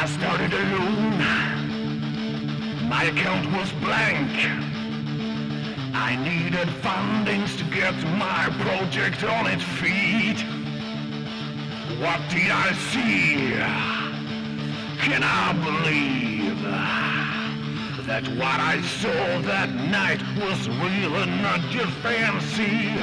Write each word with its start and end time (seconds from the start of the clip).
I 0.00 0.06
started 0.06 0.52
alone. 0.52 1.18
My 2.88 3.04
account 3.04 3.50
was 3.52 3.72
blank. 3.80 4.30
I 5.94 6.14
needed 6.22 6.68
fundings 6.82 7.58
to 7.58 7.64
get 7.74 7.94
my 8.16 8.48
project 8.60 9.24
on 9.24 9.46
its 9.48 9.64
feet. 9.64 10.44
What 12.00 12.20
did 12.30 12.50
I 12.50 12.72
see? 12.92 13.54
Can 15.02 15.22
I 15.24 15.52
believe 15.64 16.62
that 18.06 18.28
what 18.38 18.60
I 18.60 18.80
saw 18.82 19.40
that 19.42 19.70
night 19.74 20.22
was 20.36 20.68
real 20.68 21.16
and 21.16 21.42
not 21.42 21.60
just 21.70 21.92
fancy? 21.98 22.94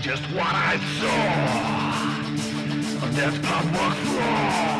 Just 0.00 0.22
what 0.32 0.54
I 0.54 0.78
saw 1.00 1.93
that 3.14 3.34
public 3.42 3.94
floor 4.10 4.74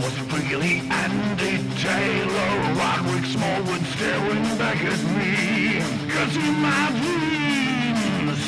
was 0.00 0.16
really 0.32 0.80
Andy 0.88 1.60
Taylor, 1.76 2.52
Roderick 2.72 3.26
Smallwood 3.26 3.84
staring 3.94 4.44
back 4.56 4.80
at 4.80 5.00
me. 5.12 5.80
Cause 6.08 6.34
in 6.36 6.54
my 6.64 6.88
dreams, 6.96 8.40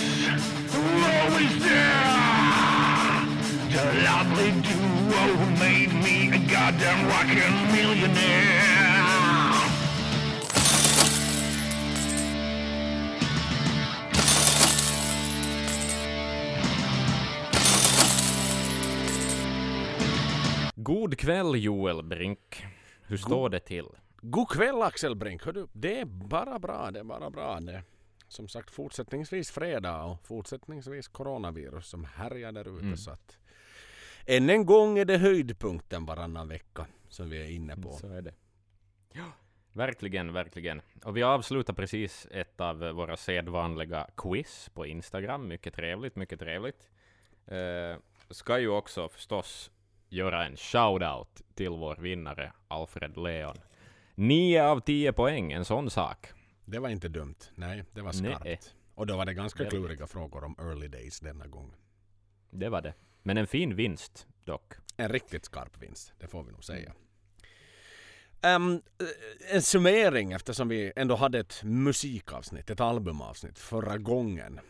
were 0.72 1.04
always 1.20 1.54
there. 1.60 2.08
The 3.74 3.84
lovely 4.08 4.50
duo 4.64 5.22
who 5.36 5.48
made 5.60 5.92
me 5.92 6.16
a 6.32 6.38
goddamn 6.50 7.06
rockin' 7.06 7.56
millionaire. 7.72 8.77
Kväll 21.28 21.54
Joel 21.64 22.02
Brink. 22.02 22.64
Hur 23.02 23.16
står 23.16 23.48
det 23.48 23.60
till? 23.60 23.86
God 24.20 24.48
kväll 24.48 24.82
Axel 24.82 25.16
Brink. 25.16 25.44
Hör 25.44 25.52
du, 25.52 25.66
det 25.72 26.00
är 26.00 26.04
bara 26.04 26.58
bra. 26.58 26.90
Det 26.90 27.00
är 27.00 27.04
bara 27.04 27.30
bra. 27.30 27.60
Det 27.60 27.82
som 28.28 28.48
sagt 28.48 28.70
fortsättningsvis 28.70 29.50
fredag 29.50 30.04
och 30.04 30.26
fortsättningsvis 30.26 31.08
coronavirus 31.08 31.86
som 31.86 32.04
härjar 32.04 32.52
där 32.52 32.76
ute. 32.76 32.84
Mm. 32.84 32.96
Så 32.96 33.10
att 33.10 33.38
än 34.26 34.50
en 34.50 34.66
gång 34.66 34.98
är 34.98 35.04
det 35.04 35.18
höjdpunkten 35.18 36.06
varannan 36.06 36.48
vecka 36.48 36.86
som 37.08 37.30
vi 37.30 37.42
är 37.42 37.50
inne 37.50 37.76
på. 37.76 37.92
Så 37.92 38.08
är 38.08 38.22
det. 38.22 38.34
Ja, 39.12 39.32
verkligen, 39.72 40.32
verkligen. 40.32 40.82
Och 41.04 41.16
vi 41.16 41.22
avslutar 41.22 41.74
precis 41.74 42.26
ett 42.30 42.60
av 42.60 42.78
våra 42.78 43.16
sedvanliga 43.16 44.06
quiz 44.16 44.70
på 44.74 44.86
Instagram. 44.86 45.48
Mycket 45.48 45.74
trevligt, 45.74 46.16
mycket 46.16 46.40
trevligt. 46.40 46.90
Eh, 47.46 47.96
ska 48.30 48.58
ju 48.58 48.68
också 48.68 49.08
förstås 49.08 49.70
göra 50.08 50.46
en 50.46 50.56
shout-out 50.56 51.42
till 51.54 51.70
vår 51.70 51.96
vinnare 51.96 52.52
Alfred 52.68 53.16
Leon. 53.16 53.56
9 54.14 54.62
av 54.64 54.80
10 54.80 55.12
poäng, 55.12 55.52
en 55.52 55.64
sån 55.64 55.90
sak. 55.90 56.26
Det 56.64 56.78
var 56.78 56.88
inte 56.88 57.08
dumt. 57.08 57.34
Nej, 57.54 57.84
det 57.92 58.00
var 58.02 58.22
Nej. 58.22 58.34
skarpt. 58.34 58.74
Och 58.94 59.06
då 59.06 59.16
var 59.16 59.26
det 59.26 59.34
ganska 59.34 59.58
Väldigt. 59.64 59.78
kluriga 59.80 60.06
frågor 60.06 60.44
om 60.44 60.56
early 60.58 60.88
days 60.88 61.20
denna 61.20 61.46
gång. 61.46 61.74
Det 62.50 62.68
var 62.68 62.82
det. 62.82 62.94
Men 63.22 63.38
en 63.38 63.46
fin 63.46 63.76
vinst 63.76 64.26
dock. 64.44 64.72
En 64.96 65.08
riktigt 65.08 65.44
skarp 65.44 65.82
vinst, 65.82 66.12
det 66.18 66.26
får 66.28 66.42
vi 66.42 66.52
nog 66.52 66.64
säga. 66.64 66.92
Eh, 68.42 68.58
en 69.52 69.62
summering 69.62 70.32
eftersom 70.32 70.68
vi 70.68 70.92
ändå 70.96 71.16
hade 71.16 71.38
ett 71.38 71.60
musikavsnitt, 71.64 72.70
ett 72.70 72.80
albumavsnitt 72.80 73.58
förra 73.58 73.98
gången. 73.98 74.60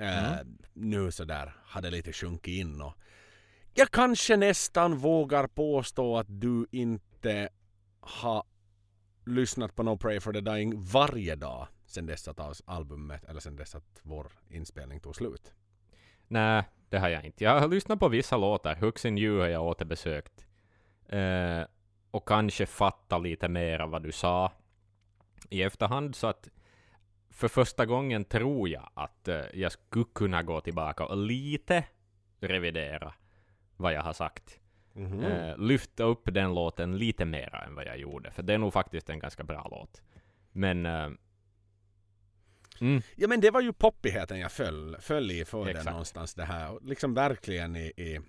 Eh, 0.00 0.32
Mm. 0.40 0.58
Nu 0.72 1.10
sådär 1.12 1.54
hade 1.64 1.90
lite 1.90 2.12
sjunkit 2.12 2.54
in 2.54 2.80
och 2.82 2.94
jag 3.74 3.90
kanske 3.90 4.36
nästan 4.36 4.96
vågar 4.96 5.46
påstå 5.46 6.16
att 6.16 6.26
du 6.28 6.66
inte 6.70 7.48
har 8.00 8.44
lyssnat 9.26 9.76
på 9.76 9.82
No 9.82 9.96
Pray 9.96 10.20
for 10.20 10.32
the 10.32 10.40
Dying 10.40 10.84
varje 10.84 11.36
dag 11.36 11.68
sen 11.86 12.06
dess 12.06 12.28
att 12.28 12.60
albumet, 12.64 13.24
eller 13.24 13.40
sen 13.40 13.56
dess 13.56 13.74
att 13.74 14.00
vår 14.02 14.32
inspelning 14.48 15.00
tog 15.00 15.16
slut. 15.16 15.52
Nej, 16.28 16.64
det 16.88 16.98
har 16.98 17.08
jag 17.08 17.24
inte. 17.24 17.44
Jag 17.44 17.60
har 17.60 17.68
lyssnat 17.68 17.98
på 17.98 18.08
vissa 18.08 18.36
låtar. 18.36 18.74
Hooks 18.74 19.04
in 19.04 19.18
You 19.18 19.40
har 19.40 19.46
jag 19.46 19.64
återbesökt. 19.64 20.46
Eh, 21.08 21.62
och 22.10 22.28
kanske 22.28 22.66
fattat 22.66 23.22
lite 23.22 23.48
mer 23.48 23.78
av 23.78 23.90
vad 23.90 24.02
du 24.02 24.12
sa 24.12 24.52
i 25.50 25.62
efterhand. 25.62 26.14
Så 26.14 26.26
att 26.26 26.48
för 27.30 27.48
första 27.48 27.86
gången 27.86 28.24
tror 28.24 28.68
jag 28.68 28.90
att 28.94 29.28
eh, 29.28 29.42
jag 29.54 29.72
skulle 29.72 30.04
kunna 30.14 30.42
gå 30.42 30.60
tillbaka 30.60 31.06
och 31.06 31.16
lite 31.16 31.84
revidera 32.40 33.14
vad 33.76 33.92
jag 33.92 34.02
har 34.02 34.12
sagt. 34.12 34.60
Mhm. 34.92 35.24
Eh, 35.24 35.58
lyfta 35.58 36.04
upp 36.04 36.22
den 36.24 36.54
låten 36.54 36.98
lite 36.98 37.24
mera 37.24 37.64
än 37.64 37.74
vad 37.74 37.86
jag 37.86 37.98
gjorde. 37.98 38.30
För 38.30 38.42
det 38.42 38.54
är 38.54 38.58
nog 38.58 38.72
faktiskt 38.72 39.10
en 39.10 39.18
ganska 39.18 39.44
bra 39.44 39.68
låt. 39.70 40.02
Men... 40.52 40.86
Eh, 40.86 41.10
mm, 42.80 43.02
Ja 43.16 43.28
men 43.28 43.40
det 43.40 43.50
var 43.50 43.60
ju 43.60 43.72
poppigheten 43.72 44.38
jag 44.38 44.52
föll, 44.52 44.96
föll 45.00 45.30
i 45.30 45.44
för 45.44 45.58
den 45.58 45.68
Exakt. 45.68 45.90
någonstans 45.90 46.34
det 46.34 46.44
här. 46.44 46.78
Liksom 46.82 47.14
verkligen 47.14 47.76
i, 47.76 47.92
i 47.96 48.20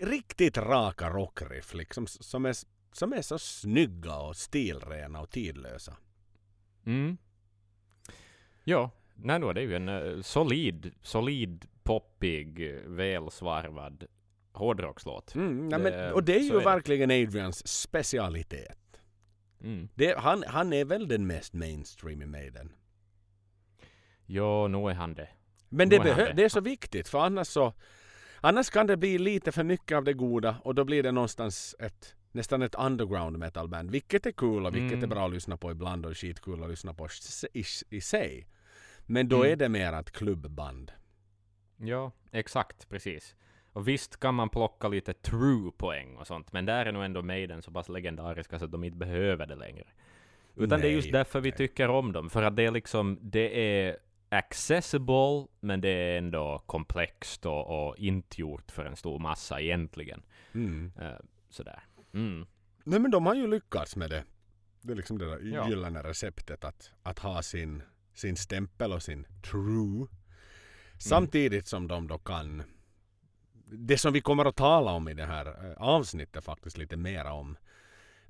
riktigt 0.00 0.58
raka 0.58 1.10
rockriff 1.10 1.74
liksom 1.74 2.06
som 2.06 2.46
är, 2.46 2.56
som 2.92 3.12
är 3.12 3.22
så 3.22 3.38
snygga 3.38 4.16
och 4.16 4.36
stilrena 4.36 5.20
och 5.20 5.30
tidlösa. 5.30 5.96
Mm. 6.86 7.16
Ja, 8.64 8.90
nej 9.14 9.40
då, 9.40 9.52
det 9.52 9.60
är 9.60 9.64
ju 9.64 9.76
en 9.76 9.88
eh, 9.88 10.20
solid, 10.22 10.94
solid, 11.02 11.66
poppig, 11.82 12.70
eh, 12.70 12.80
välsvarvad 12.86 14.06
hårdrockslåt. 14.56 15.34
Mm, 15.34 15.70
ja, 15.70 15.78
Det- 15.78 15.84
men, 15.90 16.12
och 16.12 16.24
det 16.24 16.34
är 16.36 16.40
ju 16.40 16.50
är 16.54 16.58
det. 16.58 16.64
verkligen 16.64 17.10
Adrians 17.10 17.66
specialitet. 17.68 19.00
Mm. 19.60 19.88
Det, 19.94 20.18
han, 20.18 20.44
han 20.48 20.72
är 20.72 20.84
väl 20.84 21.08
den 21.08 21.26
mest 21.26 21.52
mainstream 21.54 22.22
i 22.22 22.26
Maiden. 22.26 22.72
Ja, 24.26 24.68
nu 24.68 24.78
är 24.90 24.94
han 24.94 25.14
det. 25.14 25.28
Men 25.68 25.88
det, 25.88 25.96
Nog 25.98 26.06
behö- 26.06 26.16
det. 26.26 26.32
det 26.32 26.44
är 26.44 26.48
så 26.48 26.60
viktigt 26.60 27.08
för 27.08 27.18
annars 27.18 27.46
så 27.48 27.72
Annars 28.40 28.70
kan 28.70 28.86
det 28.86 28.96
bli 28.96 29.18
lite 29.18 29.52
för 29.52 29.64
mycket 29.64 29.96
av 29.96 30.04
det 30.04 30.12
goda 30.12 30.56
och 30.64 30.74
då 30.74 30.84
blir 30.84 31.02
det 31.02 31.12
någonstans 31.12 31.74
ett 31.78 32.14
nästan 32.32 32.62
ett 32.62 32.74
underground 32.74 33.38
metalband. 33.38 33.90
Vilket 33.90 34.26
är 34.26 34.32
kul 34.32 34.66
och 34.66 34.74
vilket 34.74 34.92
Mm. 34.92 35.02
är 35.04 35.06
bra 35.14 35.26
att 35.26 35.32
lyssna 35.32 35.56
på 35.56 35.70
ibland 35.70 36.06
och 36.06 36.16
skitkul 36.18 36.62
att 36.62 36.70
lyssna 36.70 36.94
på 36.94 37.08
i, 37.52 37.64
i 37.90 38.00
sig. 38.00 38.48
Men 39.06 39.28
då 39.28 39.36
Mm. 39.36 39.52
är 39.52 39.56
det 39.56 39.68
mer 39.68 39.92
ett 39.92 40.10
klubbband. 40.10 40.92
Ja, 41.76 42.12
exakt, 42.32 42.88
precis. 42.88 43.34
Och 43.76 43.88
visst 43.88 44.20
kan 44.20 44.34
man 44.34 44.48
plocka 44.48 44.88
lite 44.88 45.12
true-poäng 45.12 46.16
och 46.16 46.26
sånt, 46.26 46.52
men 46.52 46.66
där 46.66 46.86
är 46.86 46.92
nog 46.92 47.04
ändå 47.04 47.22
Maiden 47.22 47.62
så 47.62 47.70
pass 47.70 47.88
legendariska 47.88 48.58
så 48.58 48.64
att 48.64 48.72
de 48.72 48.84
inte 48.84 48.96
behöver 48.96 49.46
det 49.46 49.54
längre. 49.54 49.84
Utan 50.54 50.80
det 50.80 50.88
är 50.88 50.92
just 50.92 51.04
Nej, 51.06 51.12
därför 51.12 51.40
vi 51.40 51.50
nej. 51.50 51.56
tycker 51.58 51.88
om 51.88 52.12
dem, 52.12 52.30
för 52.30 52.42
att 52.42 52.56
det 52.56 52.62
är 52.62 52.70
liksom, 52.70 53.18
det 53.22 53.60
är 53.60 53.96
accessible, 54.28 55.46
men 55.60 55.80
det 55.80 55.88
är 55.88 56.18
ändå 56.18 56.62
komplext 56.66 57.46
och, 57.46 57.88
och 57.88 57.98
inte 57.98 58.40
gjort 58.40 58.70
för 58.70 58.84
en 58.84 58.96
stor 58.96 59.18
massa 59.18 59.60
egentligen. 59.60 60.22
Mm. 60.54 60.92
Eh, 61.00 61.18
sådär. 61.50 61.82
Mm. 62.12 62.46
Nej 62.84 63.00
men 63.00 63.10
de 63.10 63.26
har 63.26 63.34
ju 63.34 63.46
lyckats 63.46 63.96
med 63.96 64.10
det. 64.10 64.24
Det 64.80 64.92
är 64.92 64.96
liksom 64.96 65.18
det 65.18 65.26
där 65.30 65.40
Ja. 65.42 65.68
gyllene 65.68 66.02
receptet 66.02 66.64
att, 66.64 66.92
att 67.02 67.18
ha 67.18 67.42
sin, 67.42 67.82
sin 68.14 68.36
stämpel 68.36 68.92
och 68.92 69.02
sin 69.02 69.26
true. 69.50 70.06
Samtidigt 70.98 71.68
som 71.68 71.88
de 71.88 72.08
då 72.08 72.18
kan 72.18 72.62
det 73.68 73.98
som 73.98 74.12
vi 74.12 74.20
kommer 74.20 74.44
att 74.44 74.56
tala 74.56 74.90
om 74.92 75.08
i 75.08 75.14
det 75.14 75.26
här 75.26 75.46
eh, 75.46 75.72
avsnittet 75.76 76.44
faktiskt 76.44 76.78
lite 76.78 76.96
mera 76.96 77.32
om 77.32 77.56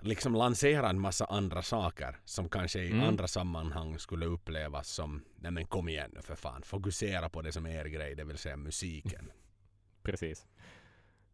liksom 0.00 0.34
lansera 0.34 0.88
en 0.90 1.00
massa 1.00 1.24
andra 1.24 1.62
saker 1.62 2.16
som 2.24 2.48
kanske 2.48 2.80
i 2.80 2.90
Mm. 2.92 3.08
andra 3.08 3.28
sammanhang 3.28 3.98
skulle 3.98 4.26
upplevas 4.26 4.88
som 4.88 5.24
nej 5.36 5.50
men 5.50 5.66
kom 5.66 5.88
igen 5.88 6.10
nu 6.14 6.22
för 6.22 6.34
fan 6.34 6.62
fokusera 6.62 7.28
på 7.28 7.42
det 7.42 7.52
som 7.52 7.66
är 7.66 7.70
er 7.70 7.84
grej 7.84 8.14
det 8.14 8.24
vill 8.24 8.38
säga 8.38 8.56
musiken. 8.56 9.30
Precis. 10.02 10.46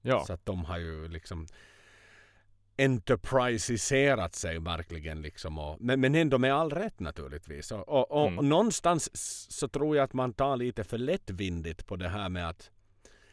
Ja. 0.03 0.25
Så 0.25 0.33
att 0.33 0.47
de 0.47 0.65
har 0.65 0.79
ju 0.79 1.09
liksom 1.09 1.47
enterprisiserat 2.77 4.35
sig 4.35 4.59
verkligen 4.59 5.23
liksom. 5.23 5.59
Och, 5.59 5.81
men, 5.81 6.01
men 6.01 6.15
ändå 6.15 6.39
med 6.39 6.55
all 6.55 6.71
rätt 6.71 7.01
naturligtvis. 7.01 7.73
Och, 7.73 7.89
och, 7.89 8.11
och 8.23 8.29
Mm. 8.29 8.49
någonstans 8.49 9.11
så 9.53 9.69
tror 9.69 9.97
jag 9.97 10.05
att 10.05 10.13
man 10.13 10.33
tar 10.33 10.57
lite 10.57 10.85
för 10.85 10.99
lättvindigt 10.99 11.87
på 11.87 11.97
det 11.97 12.09
här 12.09 12.29
med 12.29 12.49
att 12.49 12.71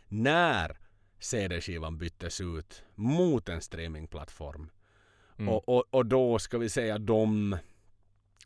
när 0.09 0.77
CD-skivan 1.19 1.97
byttes 1.97 2.41
ut 2.41 2.83
mot 2.95 3.49
en 3.49 3.61
streamingplattform 3.61 4.69
Mm. 5.37 5.53
och, 5.53 5.69
och, 5.69 5.83
och 5.91 6.05
då 6.05 6.39
ska 6.39 6.57
vi 6.57 6.69
säga 6.69 6.97
de 6.97 7.57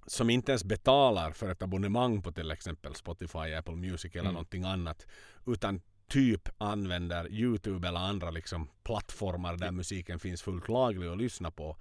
som 0.07 0.29
inte 0.29 0.51
ens 0.51 0.63
betalar 0.63 1.31
för 1.31 1.49
ett 1.51 1.61
abonnemang 1.61 2.21
på 2.21 2.31
till 2.31 2.51
exempel 2.51 2.95
Spotify, 2.95 3.53
Apple 3.53 3.75
Music 3.75 4.11
eller 4.11 4.21
Mm. 4.21 4.33
någonting 4.33 4.63
annat 4.63 5.05
utan 5.47 5.81
typ 6.07 6.49
använder 6.57 7.31
Youtube 7.31 7.87
eller 7.87 7.99
andra 7.99 8.31
liksom 8.31 8.69
plattformar 8.83 9.57
där 9.57 9.71
musiken 9.71 10.19
finns 10.19 10.41
fullt 10.41 10.67
laglig 10.69 11.07
att 11.07 11.17
lyssna 11.17 11.51
på. 11.51 11.77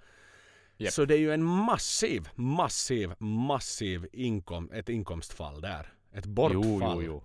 Japp. 0.77 0.93
Så 0.93 1.05
det 1.05 1.13
är 1.15 1.19
ju 1.19 1.33
en 1.33 1.43
massiv, 1.43 2.29
massiv, 2.35 3.13
massiv 3.19 4.07
inkom, 4.13 4.71
ett 4.71 4.89
inkomstfall 4.89 5.61
där. 5.61 5.93
Ett 6.13 6.25
bortfall. 6.25 6.61
Jo, 6.63 6.79
jo, 6.81 7.01
jo. 7.01 7.23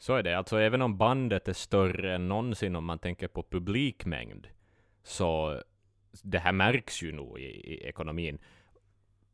Så 0.00 0.14
är 0.14 0.22
det. 0.22 0.34
Alltså 0.38 0.58
även 0.60 0.82
om 0.82 0.98
bandet 0.98 1.48
är 1.48 1.52
större 1.52 2.14
än 2.14 2.28
någonsin 2.28 2.76
om 2.76 2.84
man 2.84 2.98
tänker 2.98 3.28
på 3.28 3.42
publikmängd, 3.42 4.46
så 5.02 5.62
det 6.22 6.38
här 6.38 6.52
märks 6.52 7.02
ju 7.02 7.12
nog 7.12 7.40
i, 7.40 7.42
i 7.44 7.86
ekonomin. 7.88 8.38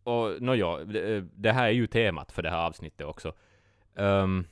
Och 0.03 0.43
nåja, 0.43 0.77
det, 0.85 1.21
det 1.21 1.53
här 1.53 1.67
är 1.67 1.71
ju 1.71 1.87
temat 1.87 2.33
för 2.33 2.43
det 2.43 2.51
här 2.51 2.67
avsnittet 2.67 3.07
också. 3.07 3.33
Um, 3.95 4.47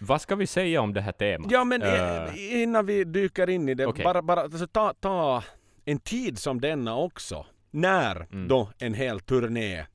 vad 0.00 0.20
ska 0.20 0.36
vi 0.36 0.46
säga 0.46 0.80
om 0.80 0.94
det 0.94 1.00
här 1.00 1.12
temat? 1.12 1.50
Ja, 1.50 1.64
men 1.64 1.82
Eh, 1.82 2.62
innan 2.62 2.86
vi 2.86 3.04
dyker 3.04 3.50
in 3.50 3.68
i 3.68 3.74
det, 3.74 3.86
Okej. 3.86 4.04
bara, 4.04 4.22
bara 4.22 4.40
alltså, 4.40 4.66
ta, 4.66 4.94
ta 4.94 5.44
en 5.84 5.98
tid 5.98 6.38
som 6.38 6.60
denna 6.60 6.96
också. 6.96 7.46
När 7.70 8.16
Mm. 8.32 8.48
då 8.48 8.70
en 8.78 8.94
hel 8.94 9.20
turné 9.20 9.86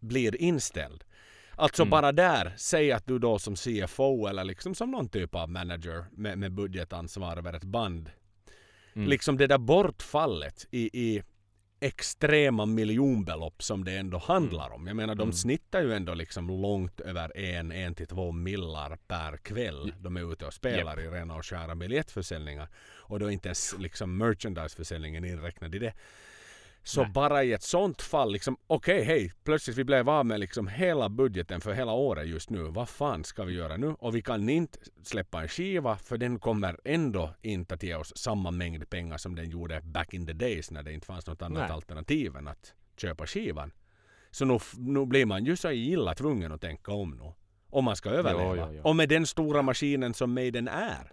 blir 0.00 0.42
inställd. 0.42 1.04
Alltså 1.56 1.82
Mm. 1.82 1.90
bara 1.90 2.12
där, 2.12 2.52
säg 2.56 2.92
att 2.92 3.06
du 3.06 3.18
då 3.18 3.38
som 3.38 3.56
CFO 3.56 4.26
eller 4.26 4.44
liksom 4.44 4.74
som 4.74 4.90
någon 4.90 5.08
typ 5.08 5.34
av 5.34 5.48
manager 5.50 6.04
med, 6.12 6.38
med 6.38 6.52
budgetansvar 6.52 7.36
över 7.36 7.52
ett 7.52 7.64
band. 7.64 8.10
Mm. 8.94 9.08
Liksom 9.08 9.36
det 9.36 9.46
där 9.46 9.58
bortfallet 9.58 10.66
i, 10.70 11.00
i 11.02 11.22
extrema 11.80 12.66
miljonbelopp 12.66 13.62
som 13.62 13.84
det 13.84 13.96
ändå 13.96 14.18
handlar 14.18 14.70
om. 14.72 14.86
Jag 14.86 14.96
menar 14.96 15.14
de 15.14 15.22
Mm. 15.22 15.32
snittar 15.32 15.82
ju 15.82 15.92
ändå 15.92 16.14
liksom 16.14 16.48
långt 16.62 17.00
över 17.00 17.36
en, 17.36 17.72
en 17.72 17.94
till 17.94 18.06
två 18.06 18.32
millar 18.32 18.96
per 19.08 19.36
kväll. 19.36 19.92
De 20.00 20.16
är 20.16 20.32
ute 20.32 20.46
och 20.46 20.54
spelar 20.54 21.00
i 21.00 21.08
rena 21.08 21.34
och 21.36 21.46
skära 21.46 21.74
biljettförsäljningar. 21.74 22.68
Och 22.84 23.20
då 23.20 23.26
är 23.26 23.30
inte 23.30 23.48
ens 23.48 23.74
liksom 23.78 24.16
merchandiseförsäljningen 24.16 25.24
inräknad 25.24 25.74
i 25.74 25.78
det. 25.78 25.92
Så 26.84 27.02
Nej. 27.02 27.10
bara 27.12 27.44
i 27.44 27.52
ett 27.52 27.62
sånt 27.62 28.02
fall, 28.02 28.32
liksom, 28.32 28.56
okej 28.66 29.04
hej, 29.04 29.32
plötsligt 29.44 29.76
vi 29.76 29.84
blev 29.84 30.08
av 30.08 30.26
med 30.26 30.40
liksom 30.40 30.68
hela 30.68 31.08
budgeten 31.08 31.60
för 31.60 31.72
hela 31.72 31.92
året 31.92 32.28
just 32.28 32.50
nu. 32.50 32.62
Vad 32.62 32.88
fan 32.88 33.24
ska 33.24 33.44
vi 33.44 33.54
göra 33.54 33.76
nu? 33.76 33.86
Och 33.98 34.16
vi 34.16 34.22
kan 34.22 34.48
inte 34.48 34.78
släppa 35.02 35.42
en 35.42 35.48
skiva 35.48 35.96
för 35.96 36.18
den 36.18 36.38
kommer 36.38 36.80
ändå 36.84 37.34
inte 37.42 37.74
att 37.74 37.82
ge 37.82 37.94
oss 37.94 38.12
samma 38.16 38.50
mängd 38.50 38.90
pengar 38.90 39.16
som 39.16 39.34
den 39.34 39.50
gjorde 39.50 39.80
back 39.80 40.14
in 40.14 40.26
the 40.26 40.32
days 40.32 40.70
när 40.70 40.82
det 40.82 40.92
inte 40.92 41.06
fanns 41.06 41.26
något 41.26 41.42
annat 41.42 41.62
Nej. 41.62 41.72
alternativ 41.72 42.36
än 42.36 42.48
att 42.48 42.74
köpa 42.96 43.26
skivan. 43.26 43.72
Så 44.30 44.44
nu, 44.44 44.58
nu 44.76 45.06
blir 45.06 45.26
man 45.26 45.44
ju 45.44 45.56
så 45.56 45.70
illa 45.70 46.14
tvungen 46.14 46.52
att 46.52 46.60
tänka 46.60 46.92
om 46.92 47.10
nu. 47.10 47.32
Om 47.70 47.84
man 47.84 47.96
ska 47.96 48.10
överleva. 48.10 48.56
jo, 48.56 48.76
jo. 48.76 48.82
Och 48.82 48.96
med 48.96 49.08
den 49.08 49.26
stora 49.26 49.62
maskinen 49.62 50.14
som 50.14 50.34
Maiden 50.34 50.68
är. 50.68 51.12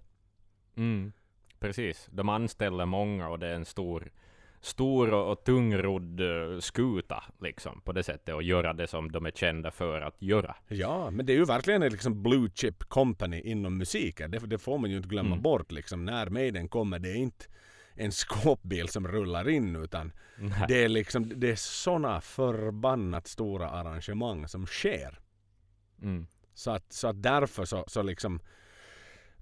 Mm, 0.77 1.13
precis. 1.59 2.07
De 2.11 2.29
anställer 2.29 2.85
många 2.85 3.29
och 3.29 3.39
det 3.39 3.47
är 3.47 3.53
en 3.55 3.65
stor, 3.65 4.11
stor 4.61 5.13
och, 5.13 5.31
och 5.31 5.43
tungrodd 5.43 6.21
uh, 6.21 6.59
skuta 6.59 7.23
liksom 7.41 7.81
på 7.81 7.91
det 7.91 8.03
sättet 8.03 8.35
och 8.35 8.43
göra 8.43 8.73
det 8.73 8.87
som 8.87 9.11
de 9.11 9.25
är 9.25 9.31
kända 9.31 9.71
för 9.71 10.01
att 10.01 10.21
göra. 10.21 10.55
Ja, 10.67 11.11
men 11.11 11.25
det 11.25 11.33
är 11.33 11.37
ju 11.37 11.45
verkligen 11.45 11.83
en 11.83 11.91
liksom 11.91 12.23
blue 12.23 12.49
chip 12.55 12.83
company 12.83 13.41
inom 13.41 13.77
musiken. 13.77 14.31
Det, 14.31 14.39
det 14.39 14.57
får 14.57 14.77
man 14.77 14.89
ju 14.89 14.97
inte 14.97 15.09
glömma 15.09 15.29
Mm. 15.29 15.41
bort. 15.41 15.71
Liksom. 15.71 16.05
När 16.05 16.29
Maiden 16.29 16.67
kommer, 16.69 16.99
det 16.99 17.09
är 17.09 17.15
inte 17.15 17.45
en 17.93 18.11
skåpbil 18.11 18.89
som 18.89 19.07
rullar 19.07 19.49
in 19.49 19.75
utan 19.75 20.11
Nej. 20.37 20.65
det 20.67 20.83
är 20.83 20.89
liksom 20.89 21.39
det 21.39 21.51
är 21.51 21.55
såna 21.55 22.21
förbannat 22.21 23.27
stora 23.27 23.69
arrangemang 23.69 24.47
som 24.47 24.65
sker. 24.65 25.19
Mm. 26.01 26.27
Så 26.53 26.71
att, 26.71 26.93
så 26.93 27.07
att 27.07 27.23
därför 27.23 27.65
så, 27.65 27.83
så 27.87 28.01
liksom 28.01 28.39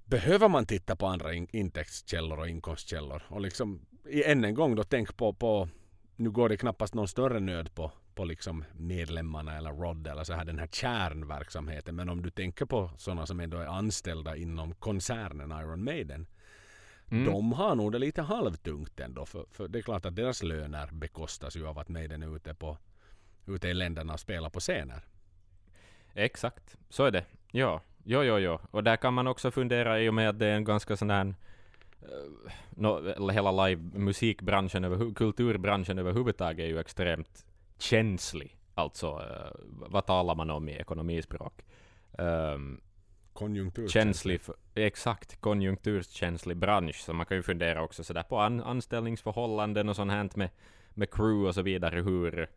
behöver 0.05 0.47
man 0.49 0.65
titta 0.65 0.95
på 0.95 1.07
andra 1.07 1.33
in, 1.33 1.47
intäktskällor 1.51 2.39
och 2.39 2.49
inkomstkällor. 2.49 3.23
Och 3.29 3.41
liksom 3.41 3.85
än 4.11 4.45
en 4.45 4.55
gång 4.55 4.75
då 4.75 4.83
tänk 4.83 5.17
på, 5.17 5.33
på 5.33 5.69
nu 6.15 6.29
går 6.29 6.49
det 6.49 6.57
knappast 6.57 6.93
någon 6.93 7.07
större 7.07 7.39
nöd 7.39 7.75
på, 7.75 7.91
på 8.15 8.25
liksom 8.25 8.63
medlemmarna 8.73 9.57
eller 9.57 9.73
Rod 9.73 10.07
eller 10.07 10.23
så 10.23 10.33
här 10.33 10.45
den 10.45 10.59
här 10.59 10.67
kärnverksamheten. 10.67 11.95
Men 11.95 12.09
om 12.09 12.21
du 12.21 12.29
tänker 12.29 12.65
på 12.65 12.91
sådana 12.97 13.25
som 13.25 13.39
ändå 13.39 13.57
är 13.57 13.65
anställda 13.65 14.35
inom 14.35 14.73
koncernen 14.73 15.51
Iron 15.51 15.83
Maiden. 15.83 16.27
Mm. 17.11 17.25
De 17.25 17.53
har 17.53 17.75
nog 17.75 17.91
det 17.91 17.99
lite 17.99 18.21
halvtungt 18.21 18.99
ändå. 18.99 19.25
För, 19.25 19.45
för 19.51 19.67
det 19.67 19.79
är 19.79 19.81
klart 19.81 20.05
att 20.05 20.15
deras 20.15 20.43
löner 20.43 20.89
bekostas 20.91 21.55
ju 21.55 21.67
av 21.67 21.79
att 21.79 21.89
Maiden 21.89 22.23
är 22.23 22.35
ute, 22.35 22.53
på, 22.53 22.77
ute 23.45 23.67
i 23.67 23.73
länderna 23.73 24.13
och 24.13 24.19
spelar 24.19 24.49
på 24.49 24.59
scener. 24.59 25.01
Exakt, 26.13 26.77
så 26.89 27.03
är 27.03 27.11
det. 27.11 27.25
Ja, 27.51 27.81
jo, 28.03 28.23
jo, 28.23 28.37
jo. 28.37 28.59
Och 28.71 28.83
där 28.83 28.97
kan 28.97 29.13
man 29.13 29.27
också 29.27 29.51
fundera 29.51 30.01
i 30.01 30.09
och 30.09 30.13
med 30.13 30.29
att 30.29 30.39
det 30.39 30.47
är 30.47 30.55
en 30.55 30.63
ganska 30.63 30.97
sån 30.97 31.09
här 31.09 31.35
eh, 32.01 33.15
eller 33.15 33.33
hela 33.33 33.65
live-musikbranschen, 33.65 34.83
över, 34.83 35.13
kulturbranschen 35.13 35.99
överhuvudtaget 35.99 36.63
är 36.63 36.67
ju 36.67 36.79
extremt 36.79 37.45
känslig. 37.77 38.57
Alltså, 38.73 39.07
eh, 39.07 39.51
vad 39.89 40.05
talar 40.05 40.35
man 40.35 40.49
om 40.49 40.69
i 40.69 40.73
ekonomispråk? 40.73 41.65
Um, 42.17 42.81
Konjunktur. 43.33 43.87
känslig, 43.87 44.41
för, 44.41 44.55
exakt, 44.75 45.41
konjunkturskänslig 45.41 46.57
bransch. 46.57 46.95
Så 46.95 47.13
man 47.13 47.25
kan 47.25 47.37
ju 47.37 47.43
fundera 47.43 47.83
också 47.83 48.03
sådär 48.03 48.23
på 48.23 48.39
an, 48.39 48.61
anställningsförhållanden 48.61 49.89
och 49.89 49.95
sånt 49.95 50.11
här 50.11 50.29
med, 50.35 50.49
med 50.89 51.11
crew 51.11 51.47
och 51.47 51.55
så 51.55 51.61
vidare. 51.61 52.01
Hur, 52.01 52.49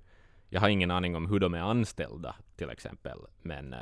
jag 0.48 0.60
har 0.60 0.69
ingen 0.69 0.90
aning 0.90 1.16
om 1.16 1.26
hur 1.26 1.38
de 1.40 1.54
är 1.54 1.60
anställda 1.60 2.34
till 2.56 2.70
exempel. 2.70 3.19
Men 3.43 3.72
eh, 3.72 3.78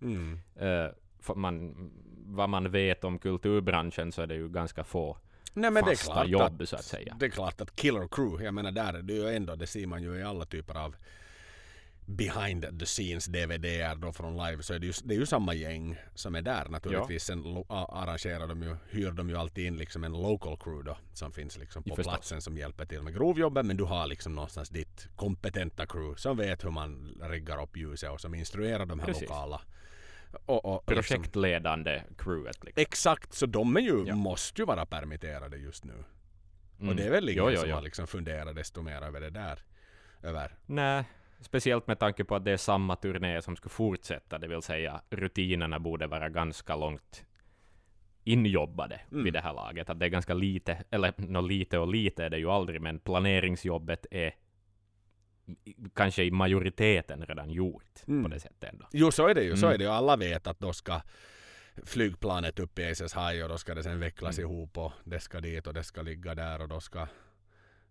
Mm. 0.00 0.40
eh, 0.56 0.66
för 0.66 0.94
man, 1.34 1.90
vad 2.26 2.48
man 2.48 2.70
vet 2.70 3.04
om 3.04 3.18
kulturbranschen 3.18 4.12
så 4.12 4.22
är 4.22 4.26
det 4.26 4.34
ju 4.34 4.48
ganska 4.48 4.84
få 4.84 5.18
Nej 5.52 5.70
men 5.70 5.84
det 5.84 5.90
är 5.90 5.96
fasta 5.96 6.12
klart 6.12 6.28
jobb 6.28 6.62
att, 6.62 6.68
så 6.68 6.76
att 6.76 6.84
säga. 6.84 7.16
Det 7.20 7.26
är 7.26 7.30
klart 7.30 7.60
att 7.60 7.76
Killer 7.76 8.08
Crew, 8.08 8.44
jag 8.44 8.54
menar 8.54 8.72
där 8.72 8.94
är 8.94 9.02
det 9.02 9.12
ju 9.12 9.28
ändå, 9.28 9.56
det 9.56 9.66
ser 9.66 9.86
man 9.86 10.02
ju 10.02 10.18
i 10.18 10.22
alla 10.22 10.44
typer 10.44 10.74
av 10.74 10.96
behind 12.06 12.78
the 12.80 12.86
scenes 12.86 13.26
DVDer 13.26 13.94
då 13.94 14.12
från 14.12 14.36
live 14.36 14.62
så 14.62 14.74
är 14.74 14.78
det 14.78 14.86
ju, 14.86 14.92
det 15.04 15.14
är 15.14 15.18
ju 15.18 15.26
samma 15.26 15.54
gäng 15.54 15.98
som 16.14 16.34
är 16.34 16.42
där 16.42 16.68
naturligtvis. 16.68 17.24
Sen 17.24 17.42
lo, 17.42 17.66
a, 17.68 17.86
arrangerar 17.92 18.46
de 18.46 18.62
ju, 18.62 18.76
hyr 18.90 19.10
de 19.10 19.28
ju 19.28 19.36
alltid 19.36 19.66
in 19.66 19.76
liksom 19.76 20.04
en 20.04 20.12
local 20.12 20.56
crew 20.56 20.90
då 20.90 20.98
som 21.12 21.32
finns 21.32 21.58
liksom 21.58 21.82
på 21.82 21.96
Förstås. 21.96 22.14
platsen 22.14 22.42
som 22.42 22.58
hjälper 22.58 22.86
till 22.86 23.02
med 23.02 23.14
grovjobben 23.14 23.66
men 23.66 23.76
du 23.76 23.84
har 23.84 24.06
liksom 24.06 24.34
någonstans 24.34 24.68
ditt 24.68 25.08
kompetenta 25.16 25.86
crew 25.86 26.20
som 26.20 26.36
vet 26.36 26.64
hur 26.64 26.70
man 26.70 27.20
riggar 27.22 27.62
upp 27.62 27.76
ljuset 27.76 28.10
och 28.10 28.20
som 28.20 28.34
instruerar 28.34 28.86
de 28.86 28.98
här 28.98 29.06
Precis. 29.06 29.22
lokala 29.22 29.60
och, 30.32 30.64
och, 30.64 30.74
och 30.74 30.82
liksom, 30.94 30.94
Projektledande 31.16 32.02
crewet 32.18 32.64
liksom. 32.64 32.82
Exakt, 32.82 33.32
så 33.32 33.46
de 33.46 33.76
är 33.76 33.80
ju, 33.80 34.04
Ja. 34.06 34.14
måste 34.14 34.62
ju 34.62 34.66
vara 34.66 34.86
permitterade 34.86 35.56
just 35.56 35.84
nu. 35.84 36.04
Mm. 36.78 36.88
Och 36.88 36.96
det 36.96 37.02
är 37.06 37.10
väl 37.10 37.28
ingen 37.28 37.44
Jo, 37.44 37.50
jo, 37.50 37.56
som 37.60 37.68
jo. 37.68 37.74
har 37.74 37.82
liksom 37.82 38.06
funderat 38.06 38.54
desto 38.56 38.82
mer 38.82 39.02
över 39.02 39.20
det 39.20 39.30
där. 39.30 39.58
Över. 40.22 40.54
Nej, 40.66 41.04
speciellt 41.40 41.86
med 41.86 41.98
tanke 41.98 42.24
på 42.24 42.34
att 42.34 42.44
det 42.44 42.50
är 42.52 42.56
samma 42.56 42.96
turné 42.96 43.42
som 43.42 43.56
ska 43.56 43.68
fortsätta, 43.68 44.38
det 44.38 44.48
vill 44.48 44.62
säga 44.62 45.00
rutinerna 45.10 45.78
borde 45.78 46.06
vara 46.06 46.28
ganska 46.28 46.76
långt 46.76 47.24
injobbade 48.24 49.00
Mm. 49.12 49.24
vid 49.24 49.32
det 49.32 49.40
här 49.40 49.52
laget. 49.54 49.90
Att 49.90 49.98
det 50.00 50.06
är 50.06 50.10
ganska 50.10 50.34
lite, 50.34 50.84
eller 50.90 51.12
nå 51.16 51.40
lite 51.40 51.78
och 51.78 51.88
lite 51.88 52.24
är 52.24 52.30
det 52.30 52.38
ju 52.38 52.50
aldrig, 52.50 52.80
men 52.80 52.98
planeringsjobbet 52.98 54.06
är 54.10 54.34
kanske 55.94 56.24
i 56.24 56.30
majoriteten 56.30 57.24
redan 57.26 57.50
gjort 57.50 58.02
Mm. 58.08 58.22
på 58.22 58.28
det 58.28 58.40
sättet 58.40 58.64
ändå. 58.72 58.86
Jo 58.92 59.10
så 59.10 59.28
är 59.28 59.34
det 59.34 59.42
ju, 59.42 59.56
så 59.56 59.66
Mm. 59.66 59.74
är 59.74 59.78
det 59.78 59.84
ju. 59.84 59.90
Alla 59.90 60.16
vet 60.16 60.46
att 60.46 60.60
då 60.60 60.72
ska 60.72 61.00
flygplanet 61.84 62.58
upp 62.58 62.78
i 62.78 62.84
Aces 62.90 63.14
High 63.16 63.42
och 63.42 63.48
då 63.48 63.58
ska 63.58 63.74
det 63.74 63.82
sen 63.82 64.00
vecklas 64.00 64.38
Mm. 64.38 64.50
ihop 64.50 64.78
och 64.78 64.92
det 65.04 65.20
ska 65.20 65.40
dit 65.40 65.66
och 65.66 65.74
det 65.74 65.82
ska 65.84 66.02
ligga 66.02 66.34
där 66.34 66.60
och 66.62 66.68
då 66.68 66.80
ska 66.80 67.06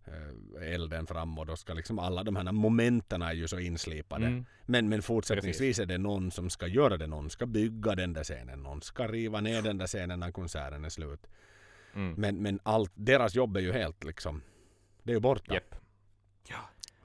eh, 0.05 0.74
elden 0.74 1.07
fram 1.07 1.39
och 1.39 1.45
då 1.45 1.55
ska 1.55 1.74
liksom 1.74 2.00
alla 2.00 2.24
de 2.24 2.35
här 2.35 2.51
momenten 2.51 3.21
är 3.21 3.33
ju 3.33 3.47
så 3.47 3.59
inslipade. 3.59 4.25
Mm. 4.25 4.45
Men, 4.65 4.89
men 4.89 5.01
fortsättningsvis 5.01 5.79
är 5.79 5.85
det 5.85 5.97
någon 5.97 6.31
som 6.31 6.50
ska 6.50 6.67
göra 6.67 6.97
det. 6.97 7.07
Någon 7.07 7.29
ska 7.29 7.45
bygga 7.45 7.95
den 7.95 8.13
där 8.13 8.24
scenen. 8.24 8.63
Någon 8.63 8.81
ska 8.81 9.07
riva 9.07 9.41
ner 9.41 9.62
den 9.62 9.77
där 9.77 9.88
scenen 9.88 10.19
när 10.19 10.31
konserten 10.31 10.85
är 10.85 10.89
slut. 10.89 11.27
Mm. 11.95 12.13
Men, 12.17 12.41
men 12.41 12.59
allt, 12.63 12.91
deras 12.95 13.35
jobb 13.35 13.57
är 13.57 13.62
ju 13.62 13.71
helt 13.71 14.03
liksom, 14.03 14.41
det 15.03 15.12
är 15.12 15.15
ju 15.15 15.19
borta. 15.19 15.53
Japp. 15.53 15.75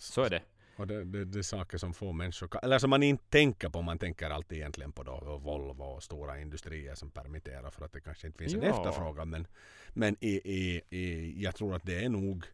Så 0.03 0.23
är 0.23 0.31
det. 0.31 0.43
Och 0.77 0.87
det, 0.87 1.05
det, 1.05 1.25
det 1.25 1.39
är 1.39 1.43
saker 1.43 1.79
som 1.79 1.95
få 1.95 2.13
människor 2.13 2.49
eller 2.63 2.79
som 2.79 2.91
man 2.91 3.03
inte 3.03 3.25
tänker 3.29 3.69
på. 3.69 3.83
Man 3.83 3.99
tänker 3.99 4.31
alltid 4.31 4.59
egentligen 4.59 4.93
på 4.93 5.03
då 5.03 5.39
Volvo 5.43 5.83
och 5.83 6.03
stora 6.03 6.41
industrier 6.41 6.95
som 6.95 7.11
permitterar 7.11 7.71
för 7.71 7.85
att 7.85 7.93
det 7.93 8.01
kanske 8.01 8.27
inte 8.27 8.39
finns 8.39 8.55
en 8.55 8.63
Ja. 8.63 8.69
efterfrågan. 8.69 9.31
Men, 9.31 9.47
men 9.89 10.17
i, 10.21 10.29
i, 10.45 10.81
i, 10.91 11.35
jag 11.43 11.55
tror 11.57 11.75
att 11.75 11.83
det 11.87 12.05
är 12.05 12.09
nog 12.09 12.45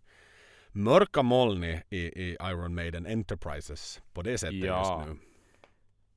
mörka 0.68 1.22
moln 1.22 1.64
i, 1.64 1.82
i, 1.90 2.36
Iron 2.42 2.74
Maiden 2.74 3.06
Enterprises 3.06 4.00
på 4.12 4.22
det 4.22 4.38
sättet 4.38 4.54
Ja. 4.64 4.98
just 5.00 5.08
nu. 5.12 5.26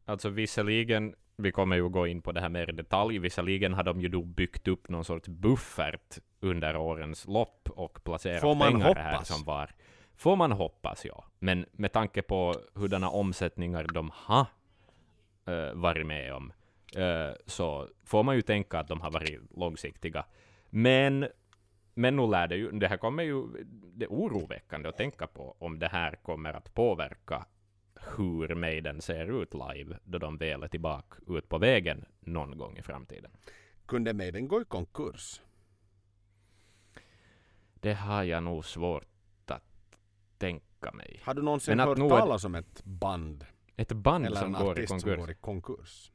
Alltså 0.05 0.29
visserligen, 0.29 1.15
vi 1.38 1.51
kommer 1.51 1.75
ju 1.75 1.89
gå 1.89 2.07
in 2.07 2.21
på 2.21 2.31
det 2.31 2.41
här 2.41 2.50
mer 2.50 2.69
i 2.69 2.71
detalj, 2.74 3.19
visserligen 3.19 3.74
har 3.74 3.83
de 3.83 4.01
ju 4.01 4.07
då 4.07 4.21
byggt 4.21 4.67
upp 4.67 4.89
någon 4.89 5.05
sorts 5.05 5.27
buffert 5.27 6.19
under 6.39 6.75
årens 6.77 7.27
lopp 7.27 7.69
och 7.75 8.03
placerat 8.03 8.41
Får 8.41 8.55
man 8.55 8.71
pengar 8.71 8.95
här 8.95 9.12
hoppas? 9.13 9.27
som 9.27 9.43
var. 9.43 9.71
Får 10.19 10.35
man 10.35 10.51
hoppas, 10.51 11.05
ja. 11.05 11.23
Men 11.39 11.65
med 11.71 11.91
tanke 11.91 12.21
på 12.21 12.55
hurdana 12.73 13.09
omsättningar 13.09 13.88
de 13.93 14.11
har 14.13 14.45
uh, 15.49 15.73
varit 15.73 16.05
med 16.05 16.33
om, 16.33 16.53
eh, 16.95 17.31
så 17.45 17.88
får 18.03 18.23
man 18.23 18.35
ju 18.35 18.41
tänka 18.41 18.79
att 18.79 18.88
de 18.88 19.01
har 19.01 19.11
varit 19.11 19.39
långsiktiga. 19.57 20.25
Men, 20.69 21.27
men 21.93 22.15
nu 22.15 22.27
lär 22.27 22.47
det 22.47 22.55
ju, 22.55 22.71
det 22.71 22.88
här 22.88 22.97
kommer 22.97 23.23
ju, 23.23 23.47
det 23.93 24.05
är 24.05 24.09
oroväckande 24.09 24.89
att 24.89 24.97
tänka 24.97 25.27
på 25.27 25.55
om 25.59 25.79
det 25.79 25.88
här 25.88 26.15
kommer 26.15 26.53
att 26.53 26.73
påverka 26.73 27.45
hur 28.17 28.55
Maiden 28.55 29.01
ser 29.01 29.41
ut 29.41 29.53
live 29.53 29.97
då 30.03 30.17
de 30.17 30.38
väl 30.38 30.63
är 30.63 30.67
tillbaka 30.67 31.17
ut 31.27 31.49
på 31.49 31.57
vägen 31.57 32.05
någon 32.19 32.57
gång 32.57 32.77
i 32.77 32.81
framtiden. 32.81 33.31
Kunde 33.85 34.13
Maiden 34.13 34.47
gå 34.47 34.61
i 34.61 34.65
konkurs? 34.65 35.41
Det 37.73 37.93
har 37.93 38.23
jag 38.23 38.43
nog 38.43 38.65
svårt 38.65 39.09
tänka 40.39 40.91
mig. 40.93 41.22
Har 41.24 41.34
du 41.34 41.41
någonsin 41.41 41.77
Men 41.77 41.88
hört 41.88 41.98
nog 41.98 42.10
talas 42.10 42.43
om 42.43 42.55
ett 42.55 42.84
band 42.84 43.46
Ett 43.75 43.91
band 43.91 44.25
eller 44.25 44.36
som 44.38 44.55
en 44.55 44.62
går 44.62 44.67
i 44.67 44.72
artist 44.72 44.88
som 44.89 45.00
konkurs. 45.00 45.17
går 45.19 45.31
i 45.31 45.36
konkurs? 45.36 46.12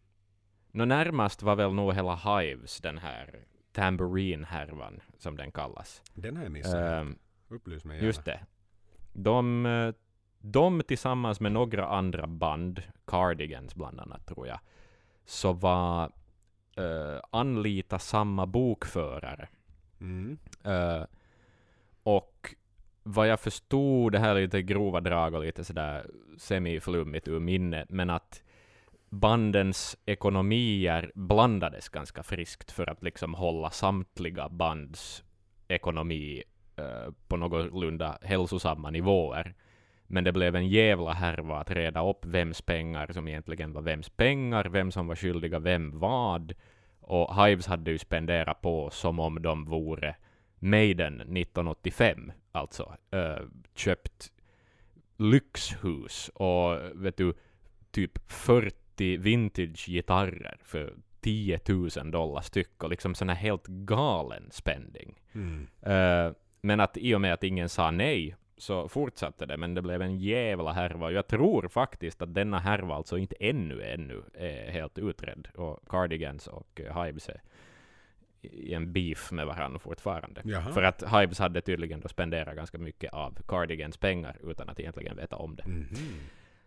Nå 0.73 0.85
närmast 0.85 1.43
var 1.43 1.57
väl 1.57 1.75
nog 1.75 1.95
hela 1.95 2.17
Hives, 2.17 2.81
den 2.81 2.99
här 2.99 3.45
Tambourine-härvan, 3.73 5.01
som 5.19 5.37
den 5.37 5.53
kallas. 5.53 6.03
Den 6.15 6.37
har 6.37 6.43
jag 6.43 6.53
missat. 6.53 6.75
Ehm, 6.75 7.19
Upplys 7.49 7.85
mig 7.85 7.97
gärna. 7.97 8.07
just 8.07 8.25
det. 8.25 8.41
De, 9.13 9.93
de 10.39 10.83
tillsammans 10.83 11.41
med 11.41 11.53
några 11.53 11.89
andra 11.89 12.27
band, 12.27 12.83
Cardigans 13.07 13.75
bland 13.75 14.01
annat 14.01 14.27
tror 14.27 14.47
jag, 14.47 14.61
så 15.25 15.53
var 15.53 16.13
uh, 16.79 17.21
anlita 17.31 17.99
samma 17.99 18.47
bokförare. 18.47 19.49
Mm. 20.01 20.39
Eh, 20.65 21.05
och 22.03 22.55
vad 23.07 23.29
jag 23.29 23.41
förstod, 23.41 24.13
det 24.13 24.19
här 24.19 24.37
är 24.37 24.41
lite 24.41 24.63
grova 24.63 25.01
drag 25.01 25.35
och 25.35 25.45
lite 25.45 25.65
sådär 25.65 26.07
semiflummigt 26.39 27.29
ur 27.29 27.41
minne, 27.41 27.87
men 27.89 28.11
att 28.11 28.43
bandens 29.11 29.97
ekonomier 30.07 31.13
blandades 31.15 31.89
ganska 31.89 32.23
friskt 32.23 32.71
för 32.71 32.91
att 32.91 33.03
liksom 33.03 33.35
hålla 33.35 33.71
samtliga 33.71 34.49
bands 34.49 35.25
ekonomi 35.69 36.43
eh, 36.77 37.13
på 37.29 37.37
någorlunda 37.37 38.19
hälsosamma 38.23 38.91
nivåer. 38.91 39.55
Men 40.07 40.25
det 40.25 40.33
blev 40.33 40.57
en 40.57 40.69
jävla 40.69 41.13
härva 41.13 41.59
att 41.59 41.71
reda 41.71 42.09
upp 42.11 42.25
vems 42.25 42.63
pengar 42.63 43.11
som 43.13 43.29
egentligen 43.29 43.73
var 43.73 43.83
vems 43.83 44.09
pengar, 44.09 44.65
vem 44.65 44.91
som 44.91 45.07
var 45.07 45.17
skyldiga 45.17 45.59
vem 45.59 45.99
vad. 45.99 46.53
Och 47.01 47.45
Hives 47.45 47.67
hade 47.67 47.91
ju 47.91 47.99
spenderat 47.99 48.61
på 48.61 48.91
som 48.91 49.19
om 49.19 49.43
de 49.43 49.65
vore 49.65 50.17
Maiden 50.59 51.15
1985, 51.21 52.33
alltså. 52.55 52.97
eh, 53.11 53.43
köpt 53.75 54.33
lyxhus 55.17 56.31
och 56.35 56.79
vet 56.95 57.17
du, 57.17 57.35
typ 57.91 58.33
40 58.33 59.17
vintage-gitarrer 59.17 60.57
för 60.63 60.95
10 61.21 61.61
000 61.69 62.11
dollar 62.11 62.41
styck 62.41 62.83
och 62.83 62.91
liksom 62.91 63.15
sån 63.15 63.29
här 63.29 63.37
helt 63.37 63.67
galen 63.67 64.49
spending. 64.51 65.21
Mm. 65.33 65.67
Eh, 65.83 66.33
men 66.61 66.81
att 66.81 66.97
i 66.97 67.15
och 67.15 67.21
med 67.21 67.35
att 67.35 67.45
ingen 67.45 67.69
sa 67.69 67.91
nej 67.91 68.37
så 68.57 68.89
fortsatte 68.89 69.47
det, 69.47 69.57
men 69.57 69.75
det 69.75 69.83
blev 69.83 70.03
en 70.03 70.19
jävla 70.19 70.73
härva. 70.73 71.11
Jag 71.11 71.27
tror 71.27 71.69
faktiskt 71.69 72.23
att 72.23 72.35
denna 72.35 72.59
härva 72.59 72.95
alltså 72.95 73.19
inte 73.19 73.37
ännu, 73.41 73.83
ännu 73.83 74.23
är 74.35 74.71
helt 74.71 74.99
utredd. 74.99 75.49
Och 75.55 75.89
Cardigans 75.89 76.47
och 76.47 76.81
eh, 76.81 77.05
Hives 77.05 77.29
är 77.29 77.41
i 78.53 78.75
en 78.75 78.93
beef 78.93 79.33
med 79.33 79.47
varandra 79.47 79.79
fortfarande. 79.79 80.41
Jaha. 80.45 80.73
För 80.73 80.83
att 80.83 81.03
Hives 81.03 81.39
hade 81.39 81.61
tydligen 81.61 82.01
då 82.01 82.09
spenderat 82.09 82.57
ganska 82.57 82.79
mycket 82.79 83.13
av 83.13 83.39
Cardigans 83.49 83.97
pengar 83.97 84.37
utan 84.43 84.69
att 84.69 84.81
egentligen 84.81 85.17
veta 85.17 85.37
om 85.37 85.57
det. 85.57 85.67
Mhm. 85.67 85.89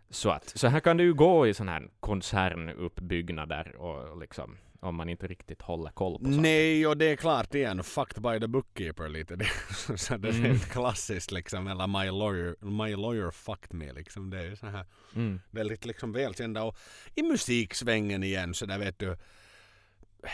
Så 0.09 0.29
att, 0.29 0.49
så 0.49 0.67
här 0.67 0.79
kan 0.79 0.97
det 0.97 1.03
ju 1.03 1.13
gå 1.13 1.47
i 1.47 1.53
sådana 1.53 1.71
här 1.71 1.89
koncernuppbyggnader 1.99 3.75
och 3.75 4.19
liksom, 4.19 4.57
om 4.79 4.95
man 4.95 5.09
inte 5.09 5.27
riktigt 5.27 5.61
håller 5.61 5.89
koll 5.91 6.19
på 6.19 6.25
saker. 6.25 6.41
Nej, 6.41 6.87
och 6.87 6.97
det 6.97 7.05
är 7.05 7.15
klart 7.15 7.55
igen, 7.55 7.83
fucked 7.83 8.21
by 8.23 8.39
the 8.39 8.47
bookkeeper 8.47 9.09
lite. 9.09 9.35
Det, 9.87 9.97
så 9.97 10.17
det 10.17 10.29
är 10.29 10.33
Mm. 10.45 10.59
klassiskt 10.59 11.31
liksom, 11.31 11.67
eller 11.67 11.87
my 11.87 12.11
lawyer, 12.11 12.55
my 12.65 12.95
lawyer 12.95 13.31
fucked 13.31 13.73
me 13.73 13.93
liksom. 13.93 14.29
Det 14.29 14.39
är 14.39 14.55
så 14.55 14.65
här 14.67 14.85
Mm. 15.15 15.39
väldigt 15.51 15.85
liksom 15.85 16.11
välkända. 16.11 16.63
Och 16.63 16.77
i 17.15 17.23
musiksvängen 17.23 18.23
igen 18.23 18.53
så 18.53 18.65
där 18.65 18.79
vet 18.79 18.99
du, 18.99 19.17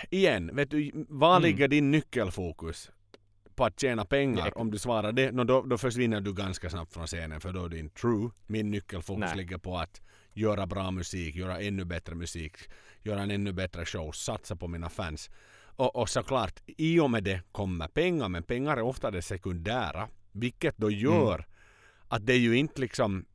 igen, 0.09 0.55
vet 0.55 0.71
du, 0.71 0.91
var 1.09 1.37
Mm. 1.37 1.41
ligger 1.43 1.67
din 1.67 1.91
nyckelfokus? 1.91 2.91
På 3.55 3.65
att 3.65 3.79
tjäna 3.79 4.05
pengar? 4.05 4.43
Nej. 4.43 4.51
Om 4.55 4.71
du 4.71 4.77
svarar 4.77 5.11
det, 5.11 5.31
no, 5.31 5.43
då, 5.43 5.61
då 5.61 5.77
försvinner 5.77 6.21
du 6.21 6.33
ganska 6.33 6.69
snabbt 6.69 6.93
från 6.93 7.07
scenen 7.07 7.41
för 7.41 7.53
då 7.53 7.65
är 7.65 7.69
du 7.69 7.79
inte 7.79 8.01
true. 8.01 8.29
Min 8.47 8.71
nyckelfokus 8.71 9.19
Nej. 9.19 9.37
ligger 9.37 9.57
på 9.57 9.77
att 9.77 10.01
göra 10.33 10.65
bra 10.67 10.91
musik, 10.91 11.35
göra 11.35 11.59
ännu 11.61 11.85
bättre 11.85 12.15
musik, 12.15 12.57
göra 13.01 13.21
en 13.21 13.31
ännu 13.31 13.51
bättre 13.51 13.85
show, 13.85 14.11
satsa 14.11 14.55
på 14.55 14.67
mina 14.67 14.89
fans. 14.89 15.29
Och, 15.75 15.95
och 15.95 16.09
såklart, 16.09 16.59
i 16.65 16.99
och 16.99 17.11
med 17.11 17.23
det 17.23 17.41
kommer 17.51 17.87
pengar, 17.87 18.29
men 18.29 18.43
pengar 18.43 18.77
är 18.77 18.81
ofta 18.81 19.11
det 19.11 19.21
sekundära. 19.21 20.09
Vilket 20.31 20.77
då 20.77 20.91
gör 20.91 21.45
att 22.07 22.25
det 22.25 22.33
är 22.33 22.39
ju 22.39 22.57
inte 22.57 22.81
liksom... 22.81 23.25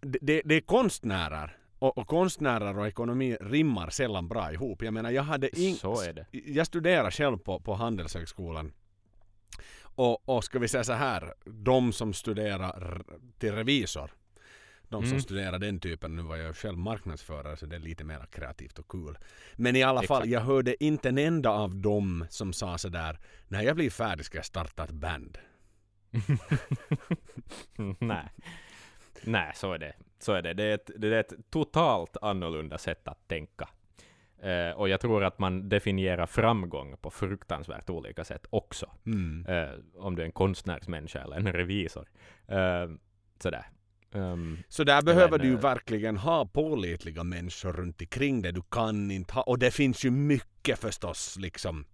Det, 0.00 0.18
det, 0.22 0.42
det 0.44 0.54
är 0.54 0.60
konstnärer. 0.60 1.56
Och, 1.78 1.98
och 1.98 2.06
konstnärer 2.06 2.78
och 2.78 2.86
ekonomi 2.86 3.36
rimmar 3.40 3.90
sällan 3.90 4.28
bra 4.28 4.52
ihop. 4.52 4.82
Jag 4.82 4.94
menar, 4.94 5.10
jag 5.10 5.22
hade 5.22 5.60
in, 5.60 5.76
Så 5.76 6.00
är 6.00 6.12
det. 6.12 6.26
Jag 6.30 6.66
studerar 6.66 7.10
själv 7.10 7.38
på, 7.38 7.60
på 7.60 7.74
Handelshögskolan. 7.74 8.72
Och, 9.96 10.28
och 10.28 10.44
ska 10.44 10.58
vi 10.58 10.68
säga 10.68 10.84
så 10.84 10.92
här, 10.92 11.34
de 11.44 11.92
som 11.92 12.12
studerar 12.12 13.02
till 13.38 13.52
revisor, 13.52 14.10
de 14.88 15.02
som 15.02 15.10
Mm. 15.10 15.20
studerar 15.20 15.58
den 15.58 15.80
typen, 15.80 16.16
nu 16.16 16.22
var 16.22 16.36
jag 16.36 16.56
själv 16.56 16.78
marknadsförare 16.78 17.56
så 17.56 17.66
det 17.66 17.76
är 17.76 17.80
lite 17.80 18.04
mer 18.04 18.26
kreativt 18.30 18.78
och 18.78 18.88
kul. 18.88 19.18
Men 19.56 19.76
i 19.76 19.82
alla 19.82 20.02
fall, 20.02 20.18
Exakt. 20.22 20.32
jag 20.32 20.40
hörde 20.40 20.84
inte 20.84 21.08
en 21.08 21.18
enda 21.18 21.50
av 21.50 21.76
dem 21.76 22.26
som 22.30 22.52
sa 22.52 22.78
så 22.78 22.88
där, 22.88 23.18
när 23.48 23.62
jag 23.62 23.76
blir 23.76 23.90
färdig 23.90 24.26
ska 24.26 24.38
jag 24.38 24.44
starta 24.44 24.84
ett 24.84 24.90
band. 24.90 25.38
Nej. 27.98 28.28
Nej, 29.22 29.52
så 29.54 29.72
är 29.72 29.78
det. 29.78 29.92
Så 30.24 30.32
är 30.32 30.42
det. 30.42 30.54
Det 30.54 30.64
är 30.64 30.74
ett, 30.74 30.90
det 30.96 31.08
är 31.08 31.20
ett 31.20 31.32
totalt 31.50 32.16
annorlunda 32.22 32.78
sätt 32.78 33.08
att 33.08 33.28
tänka. 33.28 33.68
Eh, 34.42 34.70
och 34.70 34.88
jag 34.88 35.00
tror 35.00 35.24
att 35.24 35.38
man 35.38 35.68
definierar 35.68 36.26
framgång 36.26 36.96
på 37.00 37.10
fruktansvärt 37.10 37.90
olika 37.90 38.24
sätt 38.24 38.46
också. 38.50 38.90
Mm. 39.06 39.46
Eh, 39.48 39.74
om 39.98 40.16
du 40.16 40.22
är 40.22 40.26
en 40.26 40.32
konstnärsmänniska 40.32 41.22
eller 41.22 41.36
en 41.36 41.52
revisor. 41.52 42.08
Eh, 42.46 42.88
sådär. 43.38 43.66
Um, 44.12 44.58
Så 44.68 44.84
där 44.84 45.02
behöver 45.02 45.30
Men, 45.30 45.40
du 45.40 45.46
ju 45.46 45.54
eh, 45.54 45.60
verkligen 45.60 46.16
ha 46.16 46.46
pålitliga 46.46 47.24
människor 47.24 47.72
runt 47.72 48.00
omkring 48.00 48.42
dig. 48.42 48.52
Du 48.52 48.62
kan 48.70 49.10
inte 49.10 49.34
ha, 49.34 49.42
och 49.42 49.58
det 49.58 49.70
finns 49.70 50.04
ju 50.04 50.10
mycket 50.10 50.78
förstås 50.78 51.36
liksom. 51.40 51.84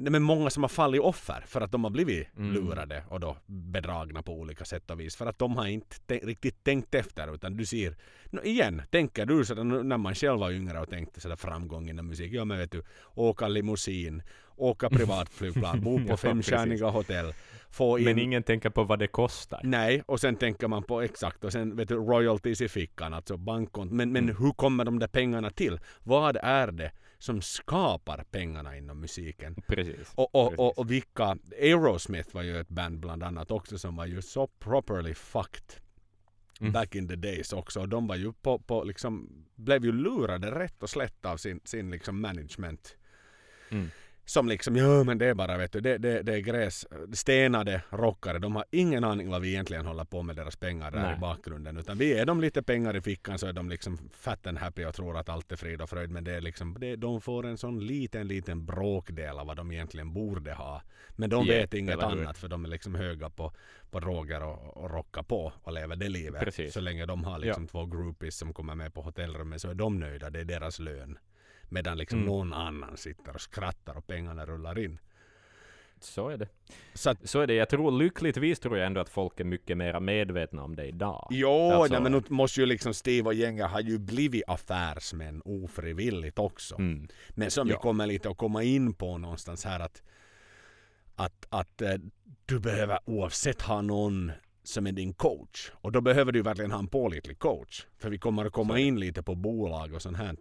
Nej, 0.00 0.10
Men 0.10 0.22
många 0.22 0.50
som 0.50 0.62
har 0.62 0.68
fallit 0.68 1.00
offer 1.00 1.44
för 1.46 1.60
att 1.60 1.72
de 1.72 1.84
har 1.84 1.90
blivit 1.90 2.28
Mm. 2.36 2.52
lurade 2.52 3.02
och 3.08 3.20
då 3.20 3.36
bedragna 3.46 4.22
på 4.22 4.32
olika 4.40 4.64
sätt 4.64 4.90
och 4.90 5.00
vis. 5.00 5.16
För 5.16 5.26
att 5.26 5.38
de 5.38 5.56
har 5.56 5.66
inte 5.66 5.96
tän- 6.06 6.26
riktigt 6.26 6.64
tänkt 6.64 6.94
efter 6.94 7.34
utan 7.34 7.56
du 7.56 7.66
ser, 7.66 7.96
nå, 8.30 8.42
igen, 8.42 8.82
tänker 8.90 9.26
du 9.26 9.44
sådär 9.44 9.64
när 9.64 9.98
man 9.98 10.14
själv 10.14 10.40
var 10.40 10.50
yngre 10.50 10.80
och 10.80 10.90
tänkte 10.90 11.20
sådär 11.20 11.36
framgång 11.36 11.88
inom 11.90 12.06
musik. 12.06 12.32
Ja 12.32 12.44
men 12.44 12.58
vet 12.58 12.72
du, 12.72 12.82
åka 13.14 13.48
limousin, 13.48 14.22
åka 14.56 14.88
privatflygplan, 14.98 15.80
bo 15.80 15.98
på 15.98 16.04
Ja, 16.08 16.16
femstjärniga 16.16 16.86
hotell. 16.88 17.32
Få 17.70 17.98
in 17.98 18.04
men 18.04 18.18
ingen 18.18 18.42
tänker 18.42 18.70
på 18.70 18.84
vad 18.84 18.98
det 18.98 19.06
kostar. 19.06 19.60
Nej, 19.64 20.02
och 20.06 20.20
sen 20.20 20.36
tänker 20.36 20.68
man 20.68 20.82
på 20.82 21.00
exakt 21.00 21.44
och 21.44 21.52
sen 21.52 21.76
vet 21.76 21.88
du 21.88 21.94
royalties 21.94 22.60
i 22.60 22.68
fickan, 22.68 23.14
alltså 23.14 23.36
bankkonto. 23.36 23.94
Men, 23.94 24.12
men 24.12 24.24
Mm. 24.24 24.36
hur 24.42 24.52
kommer 24.52 24.84
de 24.84 24.98
där 24.98 25.08
pengarna 25.08 25.50
till? 25.50 25.80
Vad 26.02 26.36
är 26.42 26.72
det 26.72 26.90
som 27.20 27.42
skapar 27.42 28.24
pengarna 28.30 28.76
inom 28.76 29.00
musiken? 29.00 29.54
Precis. 29.66 30.12
Och, 30.14 30.34
och, 30.34 30.48
Precis. 30.48 30.58
och, 30.58 30.78
och 30.78 30.90
vilka, 30.90 31.38
Aerosmith 31.60 32.34
var 32.34 32.42
ju 32.42 32.60
ett 32.60 32.68
band 32.68 33.00
bland 33.00 33.22
annat 33.22 33.50
också 33.50 33.78
som 33.78 33.96
var 33.96 34.06
ju 34.06 34.22
så 34.22 34.46
properly 34.46 35.14
fucked 35.14 35.80
Mm. 36.60 36.72
back 36.72 36.94
in 36.94 37.08
the 37.08 37.16
days 37.16 37.52
också. 37.52 37.80
Och 37.80 37.88
de 37.88 38.06
var 38.06 38.16
ju 38.16 38.32
på, 38.32 38.58
på 38.58 38.84
liksom, 38.84 39.44
blev 39.54 39.84
ju 39.84 39.92
lurade 39.92 40.50
rätt 40.50 40.82
och 40.82 40.90
slätt 40.90 41.24
av 41.24 41.36
sin, 41.36 41.60
sin 41.64 41.90
liksom 41.90 42.20
management. 42.20 42.96
Mm. 43.70 43.90
Som 44.30 44.48
liksom, 44.48 44.76
ja 44.76 45.04
men 45.04 45.18
det 45.18 45.26
är 45.26 45.34
bara 45.34 45.56
vet 45.56 45.72
du, 45.72 45.80
det, 45.80 45.98
det, 45.98 46.22
det 46.22 46.34
är 46.34 46.38
gräs, 46.38 46.86
stenade 47.12 47.82
rockare. 47.90 48.38
De 48.38 48.56
har 48.56 48.64
ingen 48.70 49.04
aning 49.04 49.30
vad 49.30 49.42
vi 49.42 49.48
egentligen 49.48 49.86
håller 49.86 50.04
på 50.04 50.22
med 50.22 50.36
deras 50.36 50.56
pengar 50.56 50.90
där 50.90 51.02
Nej. 51.02 51.16
i 51.16 51.20
bakgrunden. 51.20 51.76
Utan 51.76 51.98
vi 51.98 52.18
är 52.18 52.26
dem 52.26 52.40
lite 52.40 52.62
pengar 52.62 52.96
i 52.96 53.00
fickan 53.00 53.38
så 53.38 53.46
är 53.46 53.52
de 53.52 53.68
liksom 53.70 53.98
fat 54.12 54.46
and 54.46 54.58
happy 54.58 54.84
och 54.84 54.94
tror 54.94 55.18
att 55.18 55.28
allt 55.28 55.52
är 55.52 55.56
frid 55.56 55.82
och 55.82 55.90
fröjd. 55.90 56.10
Men 56.10 56.24
det 56.24 56.34
är 56.34 56.40
liksom, 56.40 56.76
det, 56.80 56.96
de 56.96 57.20
får 57.20 57.46
en 57.46 57.58
sån 57.58 57.86
liten, 57.86 58.28
liten 58.28 58.66
bråkdel 58.66 59.38
av 59.38 59.46
vad 59.46 59.56
de 59.56 59.72
egentligen 59.72 60.12
borde 60.12 60.52
ha. 60.52 60.82
Men 61.10 61.30
de 61.30 61.46
Ja, 61.46 61.54
vet 61.54 61.74
inget 61.74 61.98
hur? 61.98 62.02
annat 62.02 62.38
för 62.38 62.48
de 62.48 62.64
är 62.64 62.68
liksom 62.68 62.94
höga 62.94 63.30
på, 63.30 63.52
på 63.90 64.00
droger 64.00 64.42
och, 64.42 64.76
och 64.76 64.90
rocka 64.90 65.22
på 65.22 65.52
och 65.62 65.72
lever 65.72 65.96
det 65.96 66.08
livet. 66.08 66.40
Precis. 66.40 66.74
Så 66.74 66.80
länge 66.80 67.06
de 67.06 67.24
har 67.24 67.38
liksom 67.38 67.66
två 67.66 67.86
groupies 67.86 68.36
som 68.36 68.52
kommer 68.52 68.74
med 68.74 68.94
på 68.94 69.02
hotellrummet 69.02 69.60
så 69.60 69.70
är 69.70 69.74
de 69.74 69.98
nöjda. 70.00 70.30
Det 70.30 70.40
är 70.40 70.44
deras 70.44 70.78
lön. 70.78 71.18
Medan 71.70 71.98
liksom 71.98 72.18
Mm. 72.18 72.28
någon 72.30 72.52
annan 72.52 72.96
sitter 72.96 73.34
och 73.34 73.40
skrattar 73.40 73.96
och 73.96 74.06
pengarna 74.06 74.46
rullar 74.46 74.78
in. 74.78 74.98
Så 76.02 76.28
är 76.28 76.36
det. 76.36 76.48
Så 76.94 77.10
att, 77.10 77.28
Så 77.28 77.40
är 77.40 77.46
det. 77.46 77.54
Jag 77.54 77.68
tror 77.68 77.90
lyckligtvis 77.92 78.60
tror 78.60 78.78
jag 78.78 78.86
ändå 78.86 79.00
att 79.00 79.08
folk 79.08 79.40
är 79.40 79.44
mycket 79.44 79.76
mer 79.76 80.00
medvetna 80.00 80.62
om 80.62 80.76
det 80.76 80.86
idag. 80.86 81.26
jo, 81.30 81.72
Alltså- 81.72 81.92
nej, 81.92 82.02
men 82.02 82.12
nu 82.12 82.22
måste 82.28 82.60
ju 82.60 82.66
liksom 82.66 82.94
Steve 82.94 83.26
och 83.28 83.34
gänget 83.34 83.66
har 83.70 83.80
ju 83.80 83.98
blivit 83.98 84.42
affärsmän 84.46 85.42
ofrivilligt 85.44 86.38
också. 86.38 86.74
Mm. 86.78 87.08
Men 87.30 87.50
som 87.50 87.66
vi 87.66 87.72
Ja. 87.72 87.78
kommer 87.80 88.06
lite 88.06 88.30
att 88.30 88.36
komma 88.36 88.62
in 88.62 88.94
på 88.94 89.18
någonstans 89.18 89.64
här 89.64 89.80
att 89.80 90.02
att, 91.16 91.46
att 91.48 91.82
eh, 91.82 91.94
du 92.46 92.60
behöver 92.60 92.98
oavsett 93.04 93.62
ha 93.62 93.82
någon 93.82 94.32
som 94.62 94.86
är 94.86 94.92
din 94.92 95.12
coach. 95.14 95.70
Och 95.74 95.92
då 95.92 96.00
behöver 96.00 96.32
du 96.32 96.42
verkligen 96.42 96.70
ha 96.70 96.78
en 96.78 96.86
pålitlig 96.88 97.38
coach. 97.38 97.86
För 97.98 98.10
vi 98.10 98.18
kommer 98.18 98.44
att 98.44 98.52
komma 98.52 98.78
in 98.78 99.00
lite 99.00 99.22
på 99.22 99.34
bolag 99.34 99.94
och 99.94 100.02
sånt 100.02 100.16
här. 100.16 100.36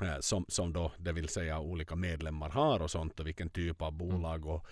Eh, 0.00 0.16
Som, 0.20 0.44
som 0.48 0.72
då, 0.72 0.92
det 0.98 1.12
vill 1.12 1.28
säga 1.28 1.58
olika 1.58 1.96
medlemmar 1.96 2.48
har 2.50 2.82
och 2.82 2.90
sånt 2.90 3.20
och 3.20 3.26
vilken 3.26 3.50
typ 3.50 3.82
av 3.82 3.92
bolag 3.92 4.46
och, 4.46 4.66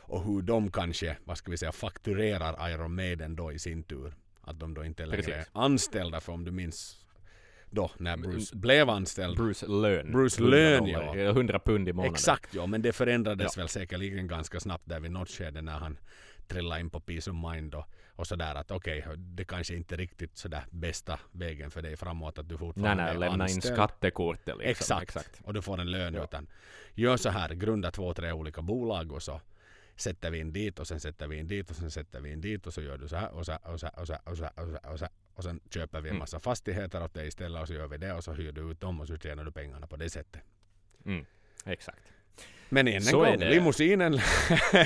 och 0.00 0.24
hur 0.24 0.42
de 0.42 0.70
kanske, 0.70 1.16
vad 1.24 1.38
ska 1.38 1.50
vi 1.50 1.56
säga, 1.56 1.72
fakturerar 1.72 2.70
Iron 2.70 2.94
Maiden 2.94 3.36
då 3.36 3.52
i 3.52 3.58
sin 3.58 3.82
tur. 3.82 4.14
Att 4.40 4.60
de 4.60 4.74
då 4.74 4.84
inte 4.84 5.06
längre 5.06 5.34
är 5.34 5.46
anställda 5.52 6.20
för 6.20 6.32
om 6.32 6.44
du 6.44 6.50
minns 6.50 7.00
då 7.70 7.90
när 7.98 8.16
Bruce 8.16 8.56
blev 8.56 8.90
anställd. 8.90 9.36
Bruce 9.36 9.66
lön. 9.66 10.12
Bruce 10.12 10.40
100 10.42 10.56
lön, 10.56 10.86
ja. 10.86 11.14
100 11.14 11.58
pund 11.58 11.88
i 11.88 11.92
månaden. 11.92 12.14
Exakt 12.14 12.54
ja, 12.54 12.66
men 12.66 12.82
det 12.82 12.92
förändrades 12.92 13.56
Ja. 13.56 13.60
väl 13.60 13.68
säkerligen 13.68 14.26
ganska 14.26 14.60
snabbt 14.60 14.88
där 14.88 15.00
vid 15.00 15.10
något 15.10 15.30
skede 15.30 15.62
när 15.62 15.78
han 15.78 15.98
trillade 16.46 16.80
in 16.80 16.90
på 16.90 17.00
Peace 17.00 17.30
of 17.30 17.36
Mind 17.52 17.74
och, 17.74 17.84
och 18.16 18.26
sådär 18.26 18.54
att 18.54 18.70
okej, 18.70 19.06
det 19.16 19.44
kanske 19.44 19.74
inte 19.74 19.94
är 19.94 19.96
riktigt 19.96 20.36
sådär 20.36 20.64
bästa 20.70 21.20
vägen 21.32 21.70
för 21.70 21.82
dig 21.82 21.96
framåt 21.96 22.38
att 22.38 22.48
du 22.48 22.54
Nej, 22.54 22.58
fortfarande 22.58 23.04
nej, 23.04 23.14
är 23.14 23.18
lämna 23.18 23.48
in 23.48 23.62
skattekortet 23.62 24.58
liksom. 24.58 24.98
Exakt. 25.02 25.40
Och 25.44 25.54
du 25.54 25.62
får 25.62 25.80
en 25.80 25.90
lön 25.90 26.14
Ja. 26.14 26.24
utan 26.24 26.46
gör 26.94 27.16
så 27.16 27.28
här, 27.30 27.48
grunda 27.54 27.90
två, 27.90 28.14
tre 28.14 28.32
olika 28.32 28.62
bolag 28.62 29.12
och 29.12 29.22
så 29.22 29.40
sätter 29.96 30.30
vi 30.30 30.38
in 30.38 30.52
dit 30.52 30.78
och 30.78 30.86
sen 30.86 31.00
sätter 31.00 31.28
vi 31.28 31.36
in 31.36 31.48
dit 31.48 31.70
och 31.70 31.76
sen 31.76 31.90
sätter 31.90 32.20
vi 32.20 32.32
in 32.32 32.40
dit 32.40 32.66
och 32.66 32.74
så 32.74 32.82
gör 32.82 32.98
du 32.98 33.08
så 33.08 33.16
här 33.16 33.30
och 33.32 33.46
så 33.46 33.52
här 33.52 33.60
och 33.70 33.80
så 33.80 33.86
här 33.86 33.98
och 34.00 34.06
så 34.06 34.12
här 34.14 34.20
och 34.24 34.36
så 34.36 34.44
här 34.44 34.52
och, 34.62 34.68
så 34.68 34.74
här, 34.82 34.92
och, 34.92 34.98
så 34.98 35.04
här, 35.04 35.12
och 35.34 35.42
sen 35.44 35.60
köper 35.70 36.00
vi 36.00 36.08
en 36.08 36.12
Mm. 36.14 36.18
massa 36.18 36.40
fastigheter 36.40 37.02
åt 37.04 37.14
dig 37.14 37.26
istället 37.28 37.62
och 37.62 37.68
så 37.68 37.74
gör 37.74 37.88
vi 37.88 37.96
det 37.98 38.12
och 38.12 38.24
så 38.24 38.32
hyr 38.32 38.52
du 38.52 38.70
ut 38.70 38.80
dem 38.80 39.00
och 39.00 39.06
så 39.06 39.16
tjänar 39.16 39.44
du 39.44 39.52
pengarna 39.52 39.86
på 39.86 39.96
det 39.96 40.10
sättet. 40.10 40.42
Mm, 41.06 41.24
exakt. 41.64 42.02
Men 42.68 42.88
än 42.88 42.94
en 42.94 43.02
Så 43.02 43.18
gång, 43.18 43.36
limousinen, 43.38 44.20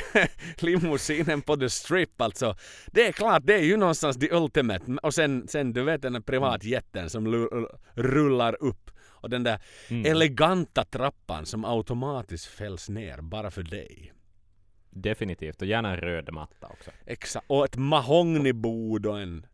limousinen 0.59 1.43
på 1.43 1.57
the 1.57 1.71
strip 1.71 2.21
alltså. 2.21 2.57
Det 2.87 3.07
är 3.07 3.13
klart, 3.13 3.43
det 3.47 3.55
är 3.55 3.63
ju 3.65 3.77
någonstans 3.77 4.19
the 4.19 4.31
ultimate. 4.35 4.85
Och 5.03 5.15
sen, 5.15 5.49
sen 5.49 5.73
du 5.73 5.83
vet 5.83 6.03
den 6.03 6.13
där 6.13 6.21
privatjätten 6.21 7.11
som 7.11 7.49
rullar 7.95 8.63
upp. 8.63 8.91
Och 9.21 9.31
den 9.31 9.43
där 9.43 9.61
Mm. 9.89 10.11
eleganta 10.13 10.85
trappan 10.85 11.47
som 11.47 11.65
automatiskt 11.65 12.47
fälls 12.47 12.89
ner 12.89 13.19
bara 13.21 13.51
för 13.51 13.63
dig. 13.63 14.13
Definitivt. 14.91 15.63
Och 15.63 15.69
gärna 15.69 15.91
en 15.91 15.97
röd 15.97 16.33
matta 16.33 16.67
också. 16.67 16.91
Exakt. 17.07 17.47
Och 17.49 17.65
ett 17.65 17.77
mahognybord 17.77 19.07
och 19.07 19.21
en 19.21 19.47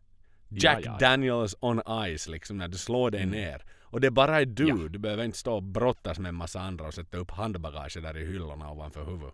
Jack 0.49 0.79
Ja, 0.85 0.97
ja. 0.99 1.07
Daniels 1.09 1.55
on 1.59 1.81
ice 2.17 2.27
liksom 2.27 2.57
när 2.57 2.67
du 2.67 2.77
slår 2.77 3.11
dig 3.11 3.21
Mm. 3.23 3.39
ner. 3.39 3.63
Och 3.95 4.01
det 4.01 4.11
bara 4.11 4.41
är 4.41 4.45
du. 4.45 4.67
Ja. 4.67 4.75
Du 4.75 4.99
behöver 4.99 5.23
inte 5.23 5.37
stå 5.37 5.55
och 5.55 5.63
brottas 5.63 6.19
med 6.19 6.29
en 6.29 6.35
massa 6.35 6.59
andra 6.59 6.87
och 6.87 6.93
sätta 6.93 7.17
upp 7.17 7.31
handbagage 7.31 7.97
där 8.01 8.17
i 8.17 8.25
hyllorna 8.25 8.71
ovanför 8.71 9.05
huvudet. 9.05 9.33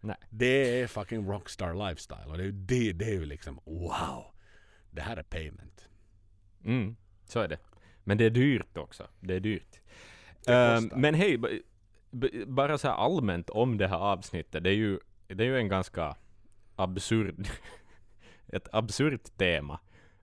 Nej. 0.00 0.16
Det 0.30 0.80
är 0.80 0.86
fucking 0.86 1.26
rockstar 1.26 1.88
lifestyle 1.88 2.26
och 2.26 2.36
det 2.36 2.42
är 2.42 2.46
ju 2.46 2.52
det, 2.52 2.92
det 2.92 3.04
är 3.04 3.12
ju 3.12 3.24
liksom 3.24 3.60
wow. 3.64 4.24
Det 4.90 5.02
här 5.02 5.16
är 5.16 5.22
payment. 5.22 5.88
Mm, 6.64 6.96
så 7.24 7.40
är 7.40 7.48
det. 7.48 7.58
Men 8.04 8.18
det 8.18 8.24
är 8.24 8.30
dyrt 8.30 8.76
också. 8.76 9.08
Det 9.20 9.34
är 9.34 9.40
dyrt. 9.40 9.80
Det 10.44 10.52
Ehm, 10.52 10.90
men 10.96 11.14
hej, 11.14 11.40
bara 12.46 12.78
så 12.78 12.88
här 12.88 12.94
allmänt 12.94 13.50
om 13.50 13.78
det 13.78 13.88
här 13.88 14.12
avsnittet. 14.12 14.64
Det 14.64 14.70
är 14.70 14.74
ju, 14.74 14.98
det 15.26 15.44
är 15.44 15.48
ju 15.48 15.56
en 15.56 15.68
ganska 15.68 16.16
absurd, 16.76 17.48
ett 18.46 18.68
absurt 18.72 19.36
tema. 19.36 19.80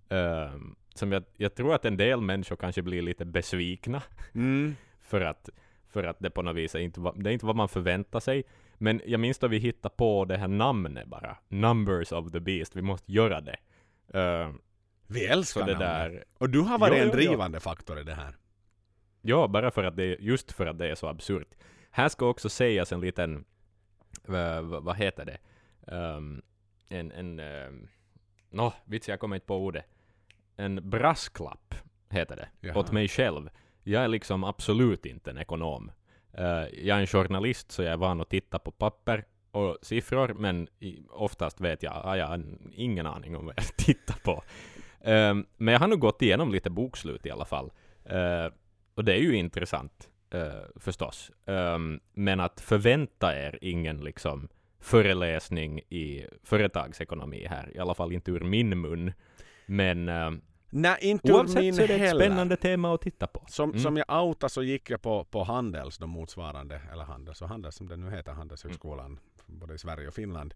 Ehm, 0.10 0.76
som 1.00 1.12
jag, 1.12 1.24
jag 1.38 1.56
tror 1.56 1.74
att 1.74 1.86
en 1.86 1.98
del 1.98 2.22
människor 2.22 2.56
kanske 2.56 2.82
blir 2.82 3.02
lite 3.02 3.26
besvikna 3.26 4.04
Mm. 4.34 4.76
för 5.00 5.22
att, 5.22 5.50
för 5.88 6.04
att 6.04 6.20
det 6.20 6.30
på 6.30 6.42
något 6.42 6.56
vis 6.56 6.76
är 6.76 6.80
inte, 6.80 7.12
det 7.16 7.30
är 7.30 7.34
inte 7.34 7.46
vad 7.46 7.56
man 7.56 7.70
förväntar 7.70 8.20
sig. 8.20 8.44
Men 8.78 9.02
jag 9.06 9.20
minns 9.20 9.40
då 9.40 9.48
vi 9.48 9.58
hittade 9.58 9.96
på 9.96 10.26
det 10.26 10.38
här 10.38 10.48
namnet 10.48 11.08
bara. 11.08 11.38
Numbers 11.48 12.12
of 12.12 12.32
the 12.32 12.40
Beast. 12.40 12.76
Vi 12.76 12.82
måste 12.82 13.12
göra 13.12 13.42
det. 13.42 13.56
Ehm, 14.20 14.62
Vi 15.08 15.26
älskar 15.26 15.66
det 15.66 15.74
namnet. 15.74 15.80
där, 16.14 16.24
Och 16.38 16.50
du 16.50 16.60
har 16.60 16.80
varit 16.80 16.94
Jo, 16.98 17.04
en 17.04 17.08
jo, 17.08 17.14
jo. 17.14 17.18
drivande 17.28 17.60
faktor 17.60 18.00
i 18.00 18.04
det 18.04 18.14
här. 18.14 18.36
Ja, 19.22 19.48
bara 19.48 19.72
för 19.72 19.84
att 19.84 19.96
det, 19.96 20.18
just 20.20 20.52
för 20.52 20.66
att 20.66 20.78
det 20.78 20.90
är 20.90 20.96
så 20.96 21.08
absurt. 21.08 21.48
Här 21.92 22.10
ska 22.10 22.26
också 22.30 22.50
sägas 22.50 22.92
en 22.92 23.02
liten, 23.02 23.46
uh, 24.30 24.62
vad 24.62 24.96
heter 24.98 25.26
det, 25.26 25.38
um, 25.96 26.42
en, 26.90 27.12
en, 27.12 27.40
um, 27.40 27.88
nå, 28.50 28.74
vits 28.86 29.10
jag 29.10 29.20
kommer 29.20 29.36
inte 29.36 29.48
på 29.48 29.56
ordet, 29.58 29.86
en 30.60 30.90
brasklapp 30.90 31.76
heter 32.10 32.36
det, 32.36 32.68
Jaha. 32.68 32.80
åt 32.80 32.92
mig 32.92 33.08
själv. 33.08 33.50
Jag 33.84 34.04
är 34.04 34.08
liksom 34.08 34.44
absolut 34.44 35.06
inte 35.06 35.32
en 35.32 35.38
ekonom. 35.38 35.92
Eh, 36.34 36.46
jag 36.84 36.98
är 36.98 37.02
en 37.02 37.08
journalist, 37.08 37.72
så 37.72 37.84
jag 37.84 37.94
är 37.94 37.98
van 37.98 38.22
att 38.22 38.30
titta 38.30 38.60
på 38.60 38.72
papper 38.72 39.26
och 39.52 39.78
siffror, 39.82 40.34
men 40.34 40.68
i, 40.80 41.04
oftast 41.10 41.62
vet 41.62 41.84
jag, 41.84 42.02
ah, 42.04 42.18
jag 42.18 42.28
har 42.28 42.44
ingen 42.74 43.06
aning 43.06 43.36
om 43.36 43.46
vad 43.46 43.54
jag 43.58 43.66
tittar 43.78 44.20
på. 44.24 44.44
Ehm, 45.02 45.46
men 45.58 45.72
jag 45.72 45.80
har 45.80 45.88
nog 45.88 46.00
gått 46.00 46.22
igenom 46.22 46.52
lite 46.52 46.70
bokslut 46.70 47.26
i 47.26 47.32
alla 47.32 47.46
fall. 47.46 47.72
Eh, 48.06 48.54
och 48.96 49.06
det 49.06 49.14
är 49.14 49.20
ju 49.22 49.36
intressant 49.36 50.10
eh, 50.30 50.50
förstås. 50.76 51.32
Ehm, 51.46 52.00
men 52.14 52.40
att 52.40 52.62
förvänta 52.62 53.38
er 53.38 53.60
ingen 53.62 53.98
liksom 53.98 54.48
föreläsning 54.80 55.80
i 55.80 56.26
företagsekonomi 56.44 57.48
här, 57.50 57.76
i 57.76 57.80
alla 57.80 57.94
fall 57.94 58.12
inte 58.12 58.32
ur 58.32 58.40
min 58.40 58.82
mun. 58.82 59.14
Men 59.66 60.10
ehm, 60.10 60.42
Nej, 60.70 60.98
inte 61.02 61.34
oavsett 61.34 61.62
min 61.62 61.76
så 61.76 61.82
är 61.82 61.88
det 61.88 61.94
ett 61.94 62.00
heller. 62.02 62.26
spännande 62.26 62.56
tema 62.58 62.94
att 62.96 63.02
titta 63.02 63.28
på. 63.28 63.46
Som, 63.50 63.70
Mm. 63.70 63.82
som 63.84 63.98
jag 63.98 64.24
outade 64.24 64.50
så 64.54 64.64
gick 64.64 64.90
jag 64.90 65.02
på, 65.02 65.24
på 65.24 65.44
Handels, 65.44 65.98
de 65.98 66.10
motsvarande, 66.10 66.82
eller 66.92 67.04
Handels 67.04 67.42
och 67.42 67.50
Handels 67.50 67.76
som 67.76 67.88
det 67.88 67.98
nu 67.98 68.10
heter, 68.12 68.32
Handelshögskolan, 68.32 69.20
både 69.46 69.74
i 69.74 69.78
Sverige 69.78 70.08
och 70.08 70.14
Finland. 70.14 70.54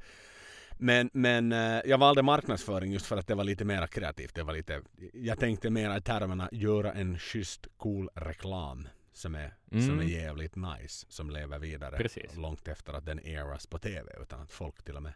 Men, 0.77 1.09
men 1.13 1.51
eh, 1.51 1.81
jag 1.85 1.97
valde 1.97 2.21
marknadsföring 2.21 2.91
just 2.93 3.05
för 3.05 3.17
att 3.17 3.27
det 3.27 3.35
var 3.35 3.43
lite 3.43 3.65
mer 3.65 3.87
kreativt. 3.87 4.35
Det 4.35 4.43
var 4.43 4.53
lite, 4.53 4.81
jag 5.13 5.39
tänkte 5.39 5.69
mer 5.69 5.97
i 5.97 6.01
termerna 6.01 6.49
göra 6.51 6.93
en 6.93 7.19
schysst 7.19 7.67
cool 7.77 8.09
reklam 8.15 8.87
som 9.13 9.35
är, 9.35 9.53
som 9.69 9.79
är 9.79 9.93
Mm. 10.03 10.07
jävligt 10.07 10.55
nice, 10.55 11.05
som 11.09 11.29
lever 11.29 11.59
vidare 11.59 11.97
Precis. 11.97 12.35
långt 12.37 12.67
efter 12.67 12.93
att 12.93 13.05
den 13.05 13.19
airas 13.19 13.67
på 13.67 13.77
TV 13.79 14.11
utan 14.21 14.41
att 14.41 14.51
folk 14.51 14.83
till 14.83 14.95
och 14.95 15.03
med 15.03 15.13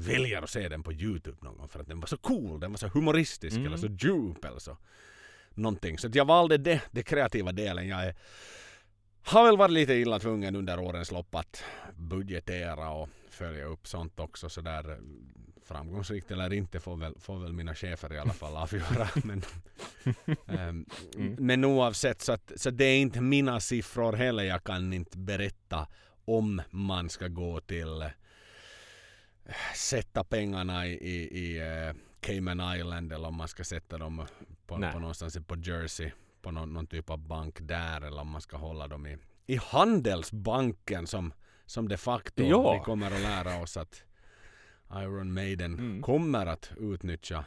väljer 0.00 0.42
att 0.42 0.50
se 0.50 0.68
den 0.68 0.82
på 0.82 0.92
Youtube 0.92 1.36
någon 1.40 1.56
gång 1.58 1.68
för 1.68 1.80
att 1.80 1.86
den 1.88 2.00
var 2.00 2.06
så 2.06 2.16
cool, 2.16 2.60
den 2.60 2.70
var 2.72 2.78
så 2.78 2.88
humoristisk 2.88 3.56
Mm. 3.56 3.66
eller 3.66 3.76
så 3.76 3.86
djup 3.86 4.44
eller 4.44 4.58
så 4.58 4.76
någonting. 5.54 5.98
Så 5.98 6.08
jag 6.12 6.24
valde 6.24 6.58
det, 6.58 6.82
det 6.90 7.02
kreativa 7.02 7.52
delen. 7.52 7.88
Jag 7.88 8.04
är, 8.06 8.14
har 9.22 9.44
väl 9.44 9.56
varit 9.56 9.72
lite 9.72 9.92
illa 9.94 10.18
tvungen 10.18 10.56
under 10.56 10.78
årens 10.80 11.10
lopp 11.12 11.34
att 11.34 11.64
budgetera 11.96 12.90
och 12.90 13.08
följa 13.30 13.64
upp 13.64 13.86
sånt 13.86 14.20
också 14.20 14.48
sådär 14.48 14.98
framgångsrikt 15.64 16.30
eller 16.30 16.52
inte 16.52 16.80
får 16.80 16.96
väl, 16.96 17.14
får 17.20 17.38
väl 17.38 17.52
mina 17.52 17.74
chefer 17.74 18.12
i 18.12 18.18
alla 18.18 18.32
fall 18.32 18.56
avgöra. 18.62 19.08
men, 19.24 19.42
ehm, 20.46 20.86
Mm. 21.16 21.36
men 21.38 21.64
oavsett 21.64 22.22
så, 22.22 22.32
att, 22.32 22.52
så 22.56 22.70
det 22.70 22.84
är 22.84 22.96
inte 23.00 23.20
mina 23.20 23.60
siffror 23.60 24.12
heller. 24.12 24.42
Jag 24.42 24.64
kan 24.64 24.92
inte 24.92 25.18
berätta 25.18 25.86
om 26.24 26.62
man 26.70 27.08
ska 27.10 27.28
gå 27.28 27.60
till 27.60 28.02
eh, 28.02 28.08
sätta 29.74 30.24
pengarna 30.24 30.86
i, 30.86 30.92
i, 30.92 31.38
i 31.38 31.58
eh, 31.58 31.94
Cayman 32.20 32.76
Island 32.76 33.12
eller 33.12 33.28
om 33.28 33.34
man 33.34 33.48
ska 33.48 33.64
sätta 33.64 33.98
dem 33.98 34.26
på, 34.66 34.78
Nej. 34.78 34.92
på 34.92 34.98
någonstans 34.98 35.38
på 35.46 35.56
Jersey 35.56 36.10
på 36.42 36.50
någon, 36.50 36.72
någon 36.72 36.86
typ 36.86 37.10
av 37.10 37.18
bank 37.18 37.56
där 37.60 38.00
eller 38.00 38.20
om 38.20 38.28
man 38.28 38.40
ska 38.40 38.56
hålla 38.56 38.88
dem 38.88 39.06
i, 39.06 39.18
i 39.46 39.56
Handelsbanken 39.56 41.06
som, 41.06 41.32
som 41.66 41.88
de 41.88 41.96
facto 41.96 42.42
Ja. 42.42 42.72
vi 42.74 42.84
kommer 42.84 43.06
att 43.10 43.20
lära 43.20 43.62
oss 43.62 43.76
att 43.76 44.02
Iron 44.92 45.32
Maiden 45.32 45.74
Mm. 45.78 46.02
kommer 46.02 46.46
att 46.46 46.72
utnyttja 46.78 47.44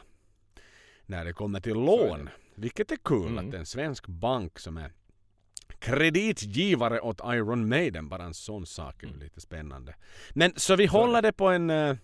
när 1.06 1.24
det 1.24 1.32
kommer 1.32 1.60
till 1.60 1.74
lån. 1.74 2.28
Vilket 2.54 2.92
är 2.92 2.96
kul 3.04 3.26
Mm. 3.26 3.48
att 3.48 3.54
en 3.54 3.66
svensk 3.66 4.06
bank 4.06 4.58
som 4.58 4.76
är 4.76 4.92
kreditgivare 5.80 7.00
åt 7.00 7.20
Iron 7.24 7.68
Maiden, 7.68 8.08
bara 8.08 8.22
en 8.24 8.34
sån 8.34 8.66
sak 8.66 9.02
är 9.02 9.06
ju 9.06 9.12
Mm. 9.12 9.22
lite 9.24 9.40
spännande. 9.40 9.94
Men 10.30 10.52
så 10.56 10.76
vi 10.76 10.86
håller 10.86 11.22
det 11.22 11.32
på 11.32 11.48
en... 11.48 11.70
eh, 11.70 11.96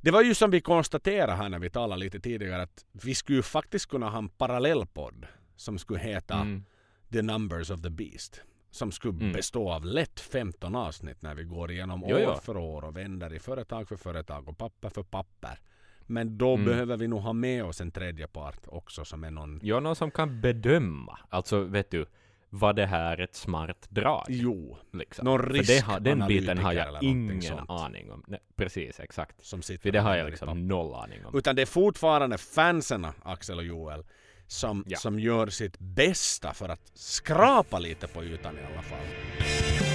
Det 0.00 0.10
var 0.10 0.22
ju 0.22 0.34
som 0.34 0.50
vi 0.50 0.60
konstaterade 0.60 1.32
här 1.32 1.48
när 1.48 1.58
vi 1.58 1.70
talade 1.70 2.00
lite 2.00 2.20
tidigare 2.20 2.62
att 2.62 2.84
vi 2.92 3.14
skulle 3.14 3.36
ju 3.38 3.42
faktiskt 3.42 3.86
kunna 3.86 4.10
ha 4.10 4.18
en 4.18 4.28
parallellpodd 4.28 5.26
som 5.56 5.78
skulle 5.78 5.98
heta 6.00 6.34
Mm. 6.34 6.64
The 7.12 7.22
Numbers 7.22 7.70
of 7.70 7.82
the 7.82 7.90
Beast. 7.90 8.42
Som 8.70 8.92
skulle 8.92 9.18
Mm. 9.20 9.32
bestå 9.32 9.70
av 9.72 9.84
lätt 9.84 10.20
15 10.20 10.74
avsnitt 10.76 11.22
när 11.22 11.34
vi 11.34 11.44
går 11.44 11.70
igenom 11.70 12.04
Jo, 12.06 12.16
år 12.16 12.22
jo. 12.22 12.34
för 12.42 12.56
år 12.56 12.84
och 12.84 12.96
vänder 12.96 13.34
i 13.34 13.38
företag 13.38 13.88
för 13.88 13.96
företag 13.96 14.48
och 14.48 14.58
papper 14.58 14.88
för 14.88 15.02
papper. 15.02 15.58
Men 16.06 16.38
då 16.38 16.54
Mm. 16.54 16.64
behöver 16.66 16.96
vi 16.96 17.08
nog 17.08 17.20
ha 17.20 17.32
med 17.32 17.64
oss 17.64 17.80
en 17.80 17.90
tredje 17.90 18.26
part 18.28 18.60
också 18.66 19.04
som 19.04 19.24
är 19.24 19.30
någon... 19.30 19.60
Ja, 19.62 19.80
någon 19.80 19.96
som 19.96 20.10
kan 20.10 20.40
bedöma. 20.40 21.18
Alltså, 21.28 21.60
vet 21.60 21.90
du, 21.90 22.06
var 22.50 22.72
det 22.72 22.86
här 22.86 23.20
ett 23.20 23.34
smart 23.34 23.86
drag? 23.88 24.24
Jo, 24.28 24.76
Liksom. 24.92 25.24
någon 25.24 25.38
har, 25.84 26.00
den 26.00 26.26
biten 26.28 26.58
har 26.58 26.72
jag 26.72 27.02
ingen 27.02 27.42
sånt. 27.42 27.70
aning 27.70 28.12
om. 28.12 28.24
Nej, 28.26 28.40
precis, 28.56 29.00
exakt. 29.00 29.44
som 29.44 29.62
sitter 29.62 29.82
För 29.82 29.90
det 29.90 30.00
har 30.00 30.16
jag 30.16 30.30
liksom 30.30 30.68
noll 30.68 30.94
aning 30.94 31.24
om. 31.26 31.38
Utan 31.38 31.56
det 31.56 31.62
är 31.62 31.66
fortfarande 31.66 32.38
fanserna, 32.38 33.14
Axel 33.22 33.58
och 33.58 33.64
Joel, 33.64 34.04
som, 34.46 34.84
Ja. 34.86 34.98
som 34.98 35.20
gör 35.20 35.46
sitt 35.46 35.78
bästa 35.78 36.52
för 36.54 36.68
att 36.68 36.90
skrapa 36.94 37.78
lite 37.78 38.06
på 38.08 38.24
ytan 38.24 38.54
i 38.58 38.72
alla 38.72 38.82
fall. 38.82 39.87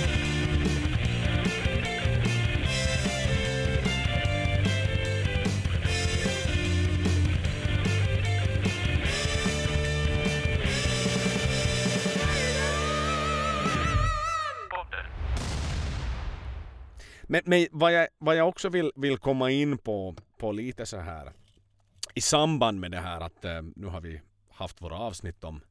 Men, 17.24 17.42
men 17.46 17.68
vad, 17.72 17.94
jag, 17.94 18.08
vad 18.18 18.36
jag 18.36 18.50
också 18.50 18.70
vill, 18.70 18.92
vill 18.96 19.18
komma 19.18 19.52
in 19.52 19.78
på, 19.78 20.16
på 20.38 20.52
lite 20.52 20.86
så 20.86 20.98
här 20.98 21.32
i 22.14 22.22
samband 22.22 22.80
med 22.80 22.92
det 22.92 23.00
här 23.00 23.22
att 23.22 23.46
eh, 23.46 23.62
nu 23.76 23.88
har 23.88 24.02
vi 24.02 24.22
haft 24.52 24.82
våra 24.82 24.98
avsnitt 24.98 25.44
om 25.44 25.62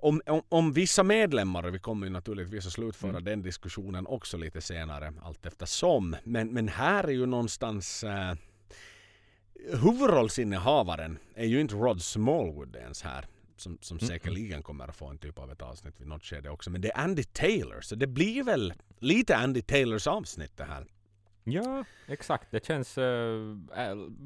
om, 0.00 0.20
om, 0.26 0.42
om 0.48 0.72
vissa 0.72 1.02
medlemmar, 1.02 1.62
vi 1.62 1.78
kommer 1.78 2.06
ju 2.06 2.12
naturligtvis 2.12 2.66
att 2.66 2.72
slutföra 2.72 3.10
mm. 3.10 3.24
den 3.24 3.42
diskussionen 3.42 4.06
också 4.06 4.36
lite 4.36 4.60
senare 4.60 5.12
allt 5.22 5.46
eftersom. 5.46 6.16
Men, 6.24 6.48
men 6.52 6.68
här 6.68 7.04
är 7.04 7.12
ju 7.12 7.26
någonstans 7.26 8.04
eh, 8.04 8.34
huvudrollsinnehavaren 9.72 11.18
är 11.34 11.46
ju 11.46 11.60
inte 11.60 11.74
Rod 11.74 12.02
Smallwood 12.02 12.76
ens 12.76 13.02
här. 13.02 13.26
Som, 13.56 13.78
som 13.80 13.98
mm. 13.98 14.08
säkerligen 14.08 14.62
kommer 14.62 14.88
att 14.88 14.96
få 14.96 15.06
en 15.06 15.18
typ 15.18 15.38
av 15.38 15.52
ett 15.52 15.62
avsnitt 15.62 16.00
vid 16.00 16.06
något 16.06 16.24
skede 16.24 16.50
också. 16.50 16.70
Men 16.70 16.80
det 16.80 16.90
är 16.90 17.00
Andy 17.00 17.22
Taylor. 17.22 17.80
Så 17.80 17.94
det 17.94 18.06
blir 18.06 18.42
väl 18.42 18.74
lite 18.98 19.36
Andy 19.36 19.62
Taylors 19.62 20.06
avsnitt 20.06 20.56
det 20.56 20.64
här. 20.64 20.86
Ja, 21.44 21.84
exakt. 22.06 22.50
Det 22.50 22.66
känns 22.66 22.98
uh, 22.98 23.56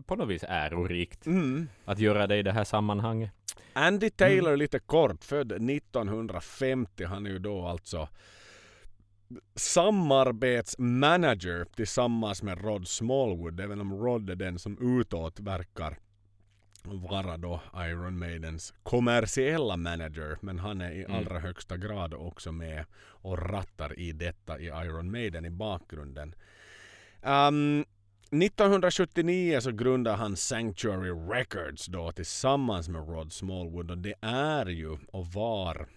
på 0.07 0.17
något 0.17 0.29
vis 0.29 0.45
ärorikt 0.49 1.27
mm. 1.27 1.69
att 1.85 1.99
göra 1.99 2.27
det 2.27 2.37
i 2.37 2.43
det 2.43 2.53
här 2.53 2.65
sammanhanget. 2.65 3.31
Andy 3.73 4.11
Taylor, 4.11 4.49
mm. 4.49 4.59
lite 4.59 4.79
kort, 4.79 5.25
född 5.25 5.53
1950. 5.53 7.05
Han 7.05 7.27
är 7.27 7.31
ju 7.31 7.39
då 7.39 7.67
alltså 7.67 8.09
samarbetsmanager 9.55 11.65
tillsammans 11.65 12.43
med 12.43 12.65
Rod 12.65 12.89
Smallwood. 12.89 13.61
Även 13.61 13.81
om 13.81 13.93
Rod 13.93 14.31
är 14.31 14.37
den 14.37 14.59
som 14.59 15.01
utåt 15.01 15.41
verkar 15.41 15.99
vara 16.85 17.37
då 17.37 17.61
Iron 17.77 18.19
Maidens 18.19 18.75
kommersiella 18.83 19.77
manager. 19.77 20.39
Men 20.41 20.59
han 20.59 20.81
är 20.81 20.91
i 20.91 21.05
mm. 21.05 21.17
allra 21.17 21.39
högsta 21.39 21.77
grad 21.77 22.15
också 22.15 22.53
med 22.53 22.85
och 22.99 23.51
rattar 23.51 23.99
i 23.99 24.13
detta 24.13 24.59
i 24.59 24.67
Iron 24.67 25.11
Maiden 25.11 25.45
i 25.45 25.51
bakgrunden. 25.51 26.35
Um, 27.23 27.85
1979 28.33 29.61
så 29.61 29.73
grundade 29.73 30.17
han 30.17 30.37
Sanctuary 30.37 31.11
Records 31.11 31.87
då 31.87 32.13
tillsammans 32.13 32.89
med 32.89 33.09
Rod 33.09 33.33
Smallwood 33.33 33.91
och 33.91 33.99
det 33.99 34.15
är 34.21 34.67
ju 34.67 34.99
och 35.13 35.27
var 35.27 35.89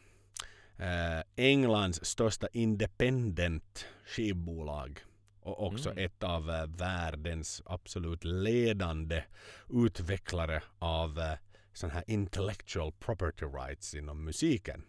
eh, 0.77 1.45
Englands 1.45 2.05
största 2.05 2.47
independent 2.53 3.85
skivbolag 4.05 5.03
och 5.43 5.65
också 5.65 5.91
mm. 5.91 6.05
ett 6.05 6.23
av 6.23 6.49
eh, 6.49 6.65
världens 6.67 7.61
absolut 7.65 8.23
ledande 8.23 9.23
utvecklare 9.69 10.63
av 10.79 11.19
eh, 11.19 11.33
sån 11.73 11.91
här 11.91 12.03
intellectual 12.07 12.91
property 12.99 13.45
rights 13.45 13.95
inom 13.95 14.23
musiken. 14.23 14.83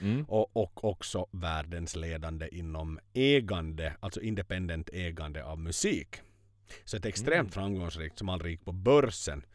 Mm. 0.00 0.24
Och, 0.24 0.56
och 0.56 0.84
också 0.84 1.26
världens 1.30 1.96
ledande 1.96 2.48
inom 2.52 2.98
ägande, 3.14 3.96
alltså 4.00 4.20
independent 4.20 4.90
ägande 4.92 5.44
av 5.44 5.58
musik. 5.58 6.16
Så 6.84 6.96
ett 6.96 7.06
extremt 7.06 7.32
mm. 7.32 7.50
framgångsrikt 7.50 8.18
som 8.18 8.28
aldrig 8.28 8.52
gick 8.52 8.64
på 8.64 8.72
börsen. 8.72 9.46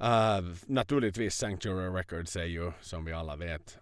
Uh, 0.00 0.54
naturligtvis 0.66 1.34
Sanctuary 1.34 1.98
Records 1.98 2.36
är 2.36 2.44
ju 2.44 2.72
som 2.80 3.04
vi 3.04 3.12
alla 3.12 3.36
vet 3.36 3.78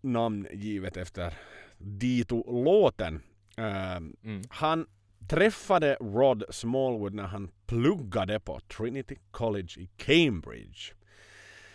namngivet 0.00 0.96
efter 0.96 1.34
Dito-låten. 1.78 3.22
Uh, 3.58 3.96
mm. 3.96 4.42
Han 4.48 4.86
träffade 5.28 5.96
Rod 6.00 6.44
Smallwood 6.50 7.14
när 7.14 7.26
han 7.26 7.50
pluggade 7.66 8.40
på 8.40 8.60
Trinity 8.60 9.16
College 9.30 9.68
i 9.76 9.90
Cambridge. 9.96 10.94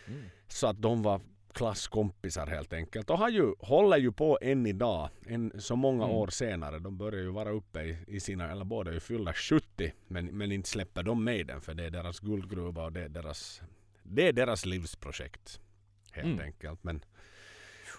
Mm. 0.08 0.24
Så 0.48 0.68
att 0.68 0.82
de 0.82 1.02
var 1.02 1.22
klasskompisar 1.54 2.48
helt 2.48 2.74
enkelt. 2.74 3.10
Och 3.10 3.18
har 3.18 3.30
ju, 3.30 3.54
håller 3.60 3.98
ju 3.98 4.12
på 4.12 4.40
än 4.42 4.66
idag, 4.66 5.10
än 5.28 5.52
så 5.58 5.76
många 5.76 6.04
mm. 6.04 6.16
år 6.16 6.28
senare. 6.28 6.80
De 6.80 6.98
börjar 6.98 7.22
ju 7.22 7.32
vara 7.32 7.50
uppe 7.50 7.82
i, 7.82 7.98
i 8.08 8.20
sina, 8.20 8.52
eller 8.52 8.66
båda 8.66 8.90
är 8.90 8.94
ju 8.94 9.00
fyllda 9.00 9.34
70. 9.34 9.94
Men, 10.08 10.26
men 10.26 10.52
inte 10.52 10.70
släpper 10.70 11.04
de 11.04 11.24
med 11.24 11.48
den 11.48 11.62
för 11.62 11.74
det 11.74 11.86
är 11.86 11.90
deras 11.90 12.20
guldgruva 12.20 12.84
och 12.84 12.92
det 12.92 13.04
är 13.04 13.10
deras, 13.10 13.62
det 14.04 14.28
är 14.28 14.34
deras 14.34 14.66
livsprojekt. 14.66 15.60
Helt 16.12 16.28
mm. 16.28 16.46
enkelt. 16.46 16.84
Men 16.84 17.06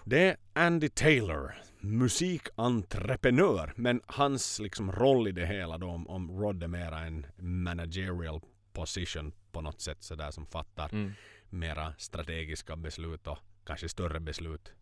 det 0.05 0.29
är 0.29 0.37
Andy 0.53 0.89
Taylor, 0.89 1.55
musikentreprenör. 1.79 3.73
Men 3.75 4.01
hans 4.05 4.59
liksom 4.59 4.91
roll 4.91 5.27
i 5.27 5.31
det 5.31 5.45
hela 5.45 5.77
då 5.77 5.87
om, 5.87 6.07
om 6.07 6.31
Rod 6.31 6.63
är 6.63 6.67
mera 6.67 6.99
en 6.99 7.25
managerial 7.37 8.41
position 8.73 9.33
på 9.51 9.61
något 9.61 9.81
sätt 9.81 10.03
sådär 10.03 10.31
som 10.31 10.45
fattar 10.45 10.89
mm. 10.93 11.11
mera 11.49 11.93
strategiska 11.97 12.75
beslut 12.75 13.27
och 13.27 13.37
kanske 13.65 13.89
större 13.89 14.19
beslut 14.19 14.73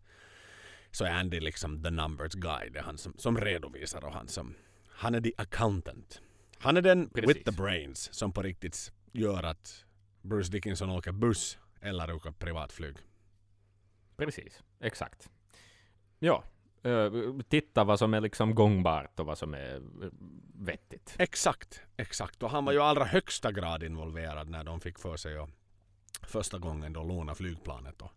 så 0.90 1.04
är 1.04 1.10
Andy 1.10 1.40
liksom 1.40 1.82
the 1.82 1.90
numbers 1.90 2.34
guy. 2.34 2.70
Det 2.70 2.78
är 2.78 2.82
han 2.82 2.98
som, 2.98 3.14
som 3.18 3.38
redovisar 3.38 4.04
och 4.04 4.12
han 4.12 4.28
som 4.28 4.54
han 4.88 5.14
är 5.14 5.20
the 5.20 5.32
accountant. 5.36 6.20
Han 6.58 6.76
är 6.76 6.82
den 6.82 7.10
Precis. 7.10 7.36
with 7.36 7.50
the 7.50 7.62
brains 7.62 8.14
som 8.14 8.32
på 8.32 8.42
riktigt 8.42 8.92
gör 9.12 9.42
att 9.42 9.84
Bruce 10.22 10.52
Dickinson 10.52 10.90
åker 10.90 11.12
buss 11.12 11.58
eller 11.80 12.12
åker 12.12 12.30
privatflyg. 12.30 12.96
Precis, 14.16 14.62
exakt. 14.80 15.30
Ja, 16.18 16.44
titta 17.48 17.84
vad 17.84 17.98
som 17.98 18.14
är 18.14 18.20
liksom 18.20 18.54
gångbart 18.54 19.20
och 19.20 19.26
vad 19.26 19.38
som 19.38 19.54
är 19.54 19.82
vettigt. 20.54 21.14
Exakt, 21.18 21.82
exakt. 21.96 22.42
Och 22.42 22.50
han 22.50 22.64
var 22.64 22.72
ju 22.72 22.82
allra 22.82 23.04
högsta 23.04 23.52
grad 23.52 23.82
involverad 23.82 24.48
när 24.48 24.64
de 24.64 24.80
fick 24.80 24.98
för 24.98 25.16
sig 25.16 25.38
att 25.38 25.50
första 26.22 26.58
gången 26.58 26.92
då 26.92 27.02
låna 27.02 27.34
flygplanet 27.34 28.02
och 28.02 28.12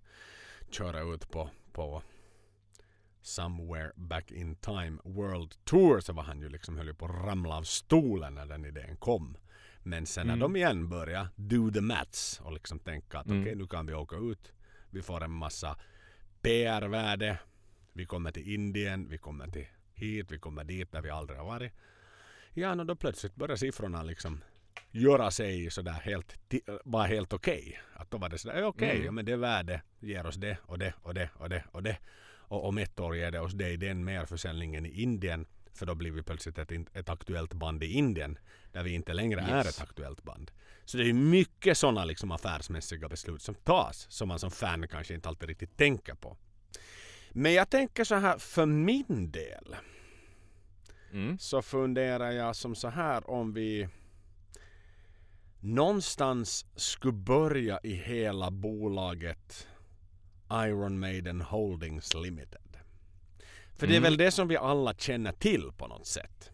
köra 0.69 1.02
ut 1.02 1.32
på, 1.32 1.50
på 1.71 2.02
Somewhere 3.21 3.91
Back 3.95 4.32
In 4.32 4.56
Time 4.56 4.97
World 5.04 5.65
Tour 5.65 6.00
så 6.00 6.13
var 6.13 6.24
han 6.24 6.41
ju 6.41 6.50
liksom 6.50 6.78
höll 6.78 6.93
på 6.93 7.06
att 7.06 7.26
ramla 7.26 7.58
av 7.58 7.63
stolen 7.63 8.34
när 8.34 8.45
den 8.45 8.65
idén 8.65 8.97
kom. 8.97 9.38
Men 9.84 10.06
sen 10.06 10.28
när 10.28 10.34
mm. 10.34 10.39
de 10.39 10.56
igen 10.56 10.89
började 10.89 11.30
do 11.36 11.71
the 11.71 11.82
maths 11.82 12.41
och 12.43 12.54
liksom 12.54 12.80
tänka 12.80 13.19
att 13.19 13.26
mm. 13.26 13.41
okej 13.41 13.52
okay, 13.52 13.62
nu 13.62 13.67
kan 13.67 13.86
vi 13.86 13.93
åka 13.93 14.15
ut. 14.15 14.54
Vi 14.89 15.02
får 15.02 15.24
en 15.24 15.32
massa 15.32 15.78
PR-värde. 16.41 17.38
Vi 17.93 18.06
kommer 18.06 18.32
till 18.32 18.54
Indien, 18.54 19.10
vi 19.10 19.17
kommer 19.17 19.47
till 19.47 19.67
hit, 19.93 20.32
vi 20.32 20.39
kommer 20.39 20.63
dit 20.63 20.91
där 20.91 21.01
vi 21.01 21.10
aldrig 21.10 21.39
har 21.39 21.45
varit. 21.45 21.73
Ja, 22.54 22.80
och 22.80 22.86
då 22.86 22.95
plötsligt 22.95 23.36
börjar 23.36 23.56
siffrorna 23.56 24.04
liksom 24.04 24.43
göra 24.91 25.32
sig 25.32 25.71
sådär 25.71 25.91
helt, 25.91 26.36
var 26.84 27.08
helt 27.08 27.34
okej. 27.34 27.62
Okay. 27.62 28.01
Att 28.01 28.12
då 28.12 28.17
var 28.17 28.30
det 28.30 28.38
sådär, 28.38 28.63
okej, 28.63 28.88
okay, 28.88 28.95
mm. 28.95 29.06
ja, 29.06 29.12
men 29.12 29.25
det 29.25 29.36
värde 29.36 29.82
ger 29.99 30.25
oss 30.25 30.36
det 30.36 30.58
och 30.62 30.80
det 30.80 30.93
och 31.01 31.13
det 31.13 31.30
och 31.34 31.49
det 31.49 31.63
och 31.71 31.84
det. 31.84 31.97
Och 32.51 32.67
om 32.67 32.77
ett 32.77 32.99
år 32.99 33.15
ger 33.15 33.32
det 33.32 33.39
oss 33.39 33.54
det 33.54 33.69
i 33.69 33.77
den 33.77 34.04
merförsäljningen 34.04 34.86
i 34.86 35.01
Indien. 35.01 35.45
För 35.73 35.86
då 35.86 35.95
blir 35.95 36.12
vi 36.12 36.23
plötsligt 36.23 36.58
ett, 36.58 36.71
ett 36.71 37.10
aktuellt 37.10 37.54
band 37.54 37.84
i 37.84 37.88
Indien. 37.88 38.38
Där 38.71 38.84
vi 38.84 38.91
inte 38.93 39.13
längre 39.13 39.41
yes. 39.41 39.49
är 39.49 39.69
ett 39.69 39.82
aktuellt 39.82 40.23
band. 40.23 40.51
Så 40.86 40.97
det 40.97 41.10
är 41.10 41.13
mycket 41.13 41.77
sådana 41.77 42.06
liksom 42.06 42.32
affärsmässiga 42.32 43.10
beslut 43.10 43.41
som 43.41 43.56
tas. 43.56 44.08
Som 44.10 44.27
man 44.27 44.39
som 44.39 44.51
fan 44.51 44.88
kanske 44.88 45.13
inte 45.13 45.30
alltid 45.30 45.49
riktigt 45.49 45.77
tänker 45.77 46.15
på. 46.15 46.38
Men 47.34 47.54
jag 47.54 47.70
tänker 47.70 48.04
så 48.04 48.15
här 48.15 48.38
för 48.38 48.65
min 48.65 49.32
del. 49.32 49.76
Mm. 51.12 51.39
Så 51.39 51.62
funderar 51.62 52.32
jag 52.32 52.56
som 52.56 52.76
så 52.76 52.88
här 52.88 53.30
om 53.30 53.54
vi 53.54 53.88
någonstans 55.60 56.65
skulle 56.76 57.13
börja 57.13 57.80
i 57.84 57.94
hela 57.94 58.52
bolaget 58.52 59.67
Iron 60.52 61.00
Maiden 61.00 61.41
Holdings 61.41 62.13
Limited. 62.13 62.78
För 63.76 63.88
mm. 63.88 63.89
det 63.89 63.96
är 63.96 63.98
mm. 63.98 64.04
väl 64.04 64.17
det 64.17 64.32
som 64.32 64.48
vi 64.48 64.58
alla 64.58 64.94
känner 64.94 65.32
till 65.32 65.72
på 65.78 65.88
något 65.88 66.08
sätt. 66.08 66.52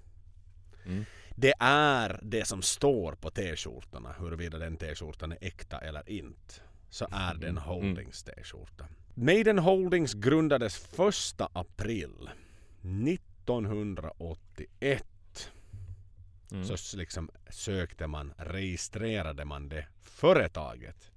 Mm. 0.86 1.06
Det 1.36 1.54
är 1.60 2.20
det 2.24 2.46
som 2.46 2.62
står 2.62 3.14
på 3.14 3.30
t-skjortorna, 3.30 4.16
huruvida 4.20 4.58
den 4.58 4.78
t-skjortan 4.78 5.32
är 5.32 5.38
äkta 5.42 5.78
eller 5.78 6.10
inte. 6.10 6.54
Så 6.90 7.08
är 7.12 7.36
det 7.36 7.48
en 7.48 7.58
mm. 7.58 7.64
Holdings 7.64 8.24
t-skjorta. 8.24 8.88
Maiden 9.20 9.60
Holdings 9.60 10.14
grundades 10.14 11.00
1 11.00 11.42
april 11.54 12.30
1981 12.82 15.04
Mm. 16.52 16.66
Så 16.66 16.98
liksom 16.98 17.30
sökte 17.50 18.08
man, 18.08 18.34
registrerade 18.38 19.46
man 19.46 19.70
det 19.70 19.88
företaget. 20.02 21.12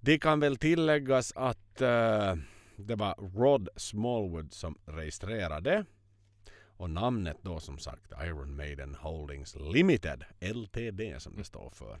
Det 0.00 0.18
kan 0.18 0.40
väl 0.40 0.56
tilläggas 0.56 1.32
att 1.36 1.82
uh, 1.82 2.34
det 2.76 2.96
var 2.96 3.38
Rod 3.38 3.68
Smallwood 3.76 4.52
som 4.52 4.78
registrerade. 4.86 5.84
Och 6.76 6.90
namnet 6.90 7.36
då 7.42 7.60
som 7.60 7.78
sagt 7.78 8.12
Iron 8.22 8.56
Maiden 8.56 8.94
Holdings 8.94 9.56
Limited, 9.56 10.24
LTD 10.40 11.00
som 11.18 11.36
det 11.36 11.44
står 11.44 11.70
för. 11.70 11.98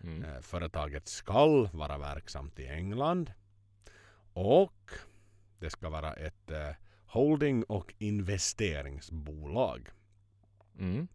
Mm. 0.00 0.24
Uh, 0.24 0.40
företaget 0.40 1.08
skall 1.08 1.68
vara 1.72 1.98
verksamt 1.98 2.60
i 2.60 2.66
England. 2.66 3.32
Och 4.34 4.90
det 5.58 5.70
ska 5.70 5.88
vara 5.88 6.12
ett 6.12 6.50
uh, 6.50 6.56
holding 7.06 7.64
och 7.64 7.94
investeringsbolag. 7.98 9.88
Mm. 10.78 11.08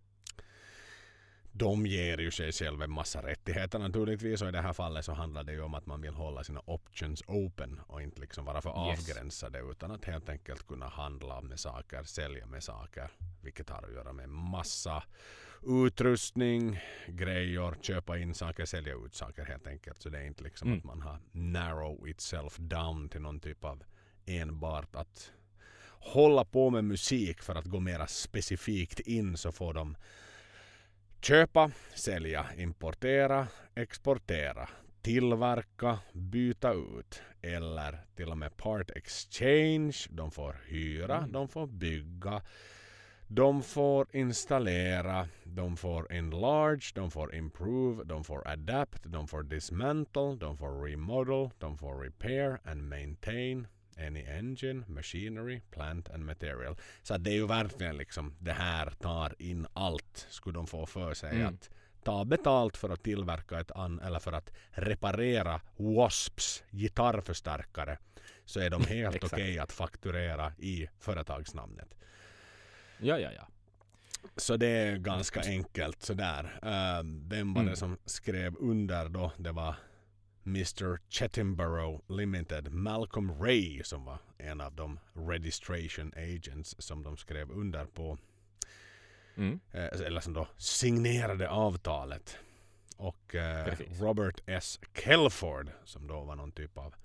de 1.51 1.85
ger 1.85 2.17
ju 2.17 2.31
sig 2.31 2.51
själv 2.51 2.81
en 2.81 2.91
massa 2.91 3.21
rättigheter 3.23 3.79
naturligtvis 3.79 4.41
och 4.41 4.49
i 4.49 4.51
det 4.51 4.61
här 4.61 4.73
fallet 4.73 5.05
så 5.05 5.13
handlar 5.13 5.43
det 5.43 5.51
ju 5.51 5.61
om 5.61 5.73
att 5.73 5.85
man 5.85 6.01
vill 6.01 6.13
hålla 6.13 6.43
sina 6.43 6.61
options 6.65 7.23
open 7.27 7.81
och 7.87 8.01
inte 8.01 8.21
liksom 8.21 8.45
vara 8.45 8.61
för 8.61 8.89
Yes. 8.89 8.99
avgränsade 9.09 9.59
utan 9.59 9.91
att 9.91 10.05
helt 10.05 10.29
enkelt 10.29 10.67
kunna 10.67 10.87
handla 10.87 11.41
med 11.41 11.59
saker, 11.59 12.03
sälja 12.03 12.45
med 12.45 12.63
saker 12.63 13.11
vilket 13.41 13.69
har 13.69 13.83
att 13.83 13.93
göra 13.93 14.13
med 14.13 14.29
massa 14.29 15.03
utrustning, 15.63 16.79
grejer, 17.07 17.75
köpa 17.81 18.17
in 18.17 18.33
saker, 18.33 18.65
sälja 18.65 18.93
ut 19.05 19.15
saker 19.15 19.45
helt 19.45 19.67
enkelt. 19.67 20.01
Så 20.01 20.09
det 20.09 20.17
är 20.17 20.23
inte 20.25 20.43
liksom 20.43 20.67
Mm. 20.67 20.79
att 20.79 20.85
man 20.85 21.01
har 21.01 21.19
narrow 21.31 22.07
itself 22.09 22.57
down 22.57 23.09
till 23.09 23.21
någon 23.21 23.39
typ 23.39 23.63
av 23.63 23.83
enbart 24.25 24.95
att 24.95 25.31
hålla 26.01 26.45
på 26.45 26.69
med 26.69 26.83
musik 26.83 27.41
för 27.41 27.55
att 27.55 27.65
gå 27.65 27.79
mera 27.79 28.07
specifikt 28.07 28.99
in 28.99 29.37
så 29.37 29.51
får 29.51 29.73
de 29.73 29.97
köpa, 31.21 31.71
sälja, 31.95 32.45
importera, 32.57 33.47
exportera, 33.75 34.69
tillverka, 35.01 35.99
byta 36.13 36.73
ut 36.73 37.21
eller 37.41 37.99
till 38.15 38.29
och 38.29 38.37
med 38.37 38.57
part 38.57 38.89
exchange. 38.91 39.97
De 40.09 40.31
får 40.31 40.55
hyra, 40.67 41.17
Mm. 41.17 41.31
de 41.31 41.47
får 41.47 41.67
bygga, 41.67 42.41
de 43.31 43.63
får 43.63 44.07
installera, 44.15 45.27
de 45.43 45.77
får 45.77 46.11
enlarge, 46.13 46.91
de 46.95 47.11
får 47.11 47.35
improve, 47.35 48.03
de 48.03 48.23
får 48.23 48.47
adapt, 48.47 49.03
de 49.03 49.27
får 49.27 49.43
dismantle, 49.43 50.35
de 50.39 50.57
får 50.57 50.83
remodel, 50.85 51.49
de 51.59 51.77
får 51.77 52.03
repair 52.03 52.59
and 52.63 52.89
maintain 52.89 53.67
any 53.97 54.23
engine, 54.23 54.83
machinery, 54.87 55.61
plant 55.71 56.09
and 56.09 56.25
material. 56.25 56.75
Så 57.03 57.17
det 57.17 57.29
är 57.29 57.33
ju 57.33 57.47
verkligen 57.47 57.97
liksom 57.97 58.35
det 58.39 58.51
här 58.53 58.89
tar 58.89 59.35
in 59.39 59.67
allt 59.73 60.27
skulle 60.29 60.57
de 60.57 60.67
få 60.67 60.85
för 60.85 61.13
sig 61.13 61.29
Mm. 61.35 61.47
att 61.47 61.69
ta 62.03 62.25
betalt 62.25 62.77
för 62.77 62.89
att 62.89 63.03
tillverka 63.03 63.59
ett 63.59 63.71
an 63.71 63.99
eller 63.99 64.19
för 64.19 64.31
att 64.31 64.51
reparera 64.71 65.61
Wasps 65.77 66.63
gitarrförstärkare 66.71 67.97
så 68.45 68.59
är 68.59 68.69
de 68.69 68.85
helt 68.87 69.23
okej 69.23 69.59
att 69.59 69.71
fakturera 69.71 70.53
i 70.57 70.87
företagsnamnet. 70.99 71.95
Ja, 73.01 73.19
ja, 73.19 73.31
ja. 73.31 73.47
Så 74.35 74.57
det 74.57 74.67
är 74.67 74.97
ganska 74.97 75.41
enkelt 75.41 76.01
sådär. 76.01 76.43
Uh, 76.43 77.03
vem 77.29 77.53
var 77.53 77.61
Mm. 77.61 77.65
det 77.71 77.75
som 77.77 77.97
skrev 78.05 78.55
under 78.59 79.09
då? 79.09 79.31
Det 79.37 79.51
var 79.51 79.75
Mr 80.45 80.99
Chettinborough 81.09 82.01
Limited. 82.09 82.71
Malcolm 82.73 83.41
Ray 83.41 83.83
som 83.83 84.05
var 84.05 84.17
en 84.37 84.61
av 84.61 84.75
de 84.75 84.99
registration 85.13 86.13
agents 86.15 86.75
som 86.79 87.03
de 87.03 87.17
skrev 87.17 87.51
under 87.51 87.85
på. 87.85 88.17
Mm. 89.35 89.59
eh, 89.71 89.85
eller 90.05 90.21
som 90.21 90.33
då 90.33 90.47
signerade 90.57 91.49
avtalet. 91.49 92.37
Och 92.97 93.35
eh. 93.35 93.75
Robert 93.99 94.41
S. 94.45 94.79
Kelford 94.93 95.71
som 95.85 96.07
då 96.07 96.23
var 96.23 96.35
någon 96.35 96.51
typ 96.51 96.77
av 96.77 96.95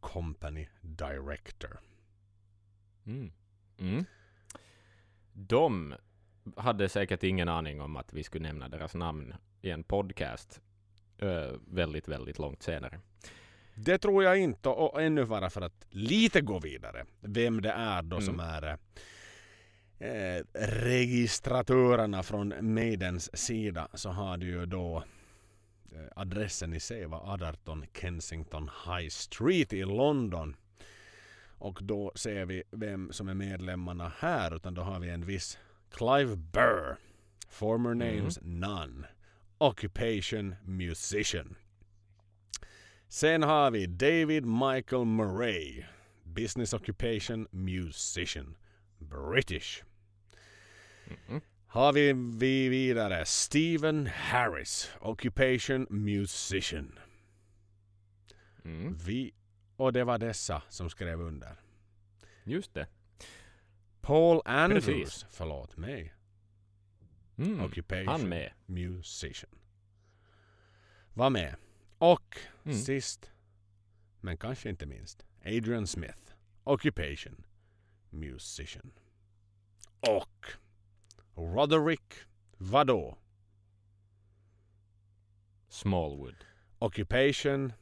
company 0.00 0.68
director. 0.82 1.80
Mm. 3.06 3.32
Mm. 3.78 4.04
De 5.46 5.94
hade 6.56 6.88
säkert 6.88 7.22
ingen 7.22 7.48
aning 7.48 7.80
om 7.80 7.96
att 7.96 8.12
vi 8.12 8.22
skulle 8.24 8.42
nämna 8.48 8.68
deras 8.68 8.94
namn 8.94 9.34
i 9.62 9.70
en 9.70 9.84
podcast 9.84 10.60
eh, 11.18 11.52
väldigt, 11.66 12.08
väldigt 12.08 12.38
långt 12.38 12.62
senare. 12.62 13.00
Det 13.74 13.98
tror 13.98 14.24
jag 14.24 14.38
inte 14.38 14.68
och 14.68 15.02
ännu 15.02 15.24
bara 15.24 15.50
för 15.50 15.60
att 15.60 15.86
lite 15.90 16.40
gå 16.40 16.58
vidare. 16.58 17.04
Vem 17.20 17.62
det 17.62 17.70
är 17.70 18.02
då 18.02 18.20
som 18.20 18.34
Mm. 18.40 18.46
är 18.46 18.78
eh, 19.98 20.42
registratörerna 20.54 22.22
från 22.22 22.54
Maidens 22.74 23.38
sida 23.38 23.88
så 23.94 24.10
har 24.10 24.36
du 24.36 24.46
ju 24.46 24.66
då 24.66 24.96
eh, 25.92 26.00
adressen 26.16 26.74
i 26.74 26.80
sig 26.80 27.06
var 27.06 27.44
18 27.48 27.84
Kensington 28.00 28.70
High 28.86 29.08
Street 29.08 29.72
i 29.72 29.84
London. 29.84 30.56
Och 31.58 31.78
då 31.82 32.12
ser 32.14 32.44
vi 32.44 32.62
vem 32.70 33.12
som 33.12 33.28
är 33.28 33.34
medlemmarna 33.34 34.12
här 34.18 34.56
utan 34.56 34.74
då 34.74 34.82
har 34.82 35.00
vi 35.00 35.08
en 35.08 35.26
viss 35.26 35.58
Clive 35.90 36.36
Burr. 36.36 36.96
Former 37.48 37.94
names 37.94 38.38
none. 38.42 39.06
Occupation 39.58 40.54
musician. 40.64 41.56
Sen 43.08 43.42
har 43.42 43.70
vi 43.70 43.86
David 43.86 44.44
Michael 44.44 45.04
Murray. 45.04 45.84
Business 46.24 46.74
occupation 46.74 47.46
musician. 47.50 48.56
British. 48.98 49.82
Mm. 51.28 51.40
Har 51.66 51.92
vi, 51.92 52.12
vi 52.12 52.68
vidare 52.68 53.24
Stephen 53.24 54.06
Harris. 54.06 54.90
Occupation 55.00 55.86
musician. 55.90 56.98
Mm. 58.64 58.96
Vi, 59.06 59.32
och 59.78 59.92
det 59.92 60.04
var 60.04 60.18
dessa 60.18 60.62
som 60.68 60.90
skrev 60.90 61.20
under. 61.20 61.56
Just 62.44 62.74
det. 62.74 62.86
Paul 64.00 64.42
Andrews. 64.44 64.84
Precis. 64.86 65.26
Förlåt 65.30 65.76
mig. 65.76 66.14
Mm. 67.38 67.60
Occupation 67.64 68.08
Han 68.08 68.28
med. 68.28 68.52
musician. 68.66 69.50
Var 71.14 71.30
med. 71.30 71.56
Och 71.98 72.38
Mm. 72.64 72.78
sist, 72.78 73.30
men 74.20 74.36
kanske 74.36 74.68
inte 74.68 74.86
minst, 74.86 75.26
Adrian 75.44 75.86
Smith. 75.86 76.22
Occupation 76.64 77.46
musician. 78.10 78.90
Och 80.00 80.46
Roderick 81.34 82.14
vadå? 82.56 83.18
Smallwood. 85.68 86.34
Occupation 86.78 87.72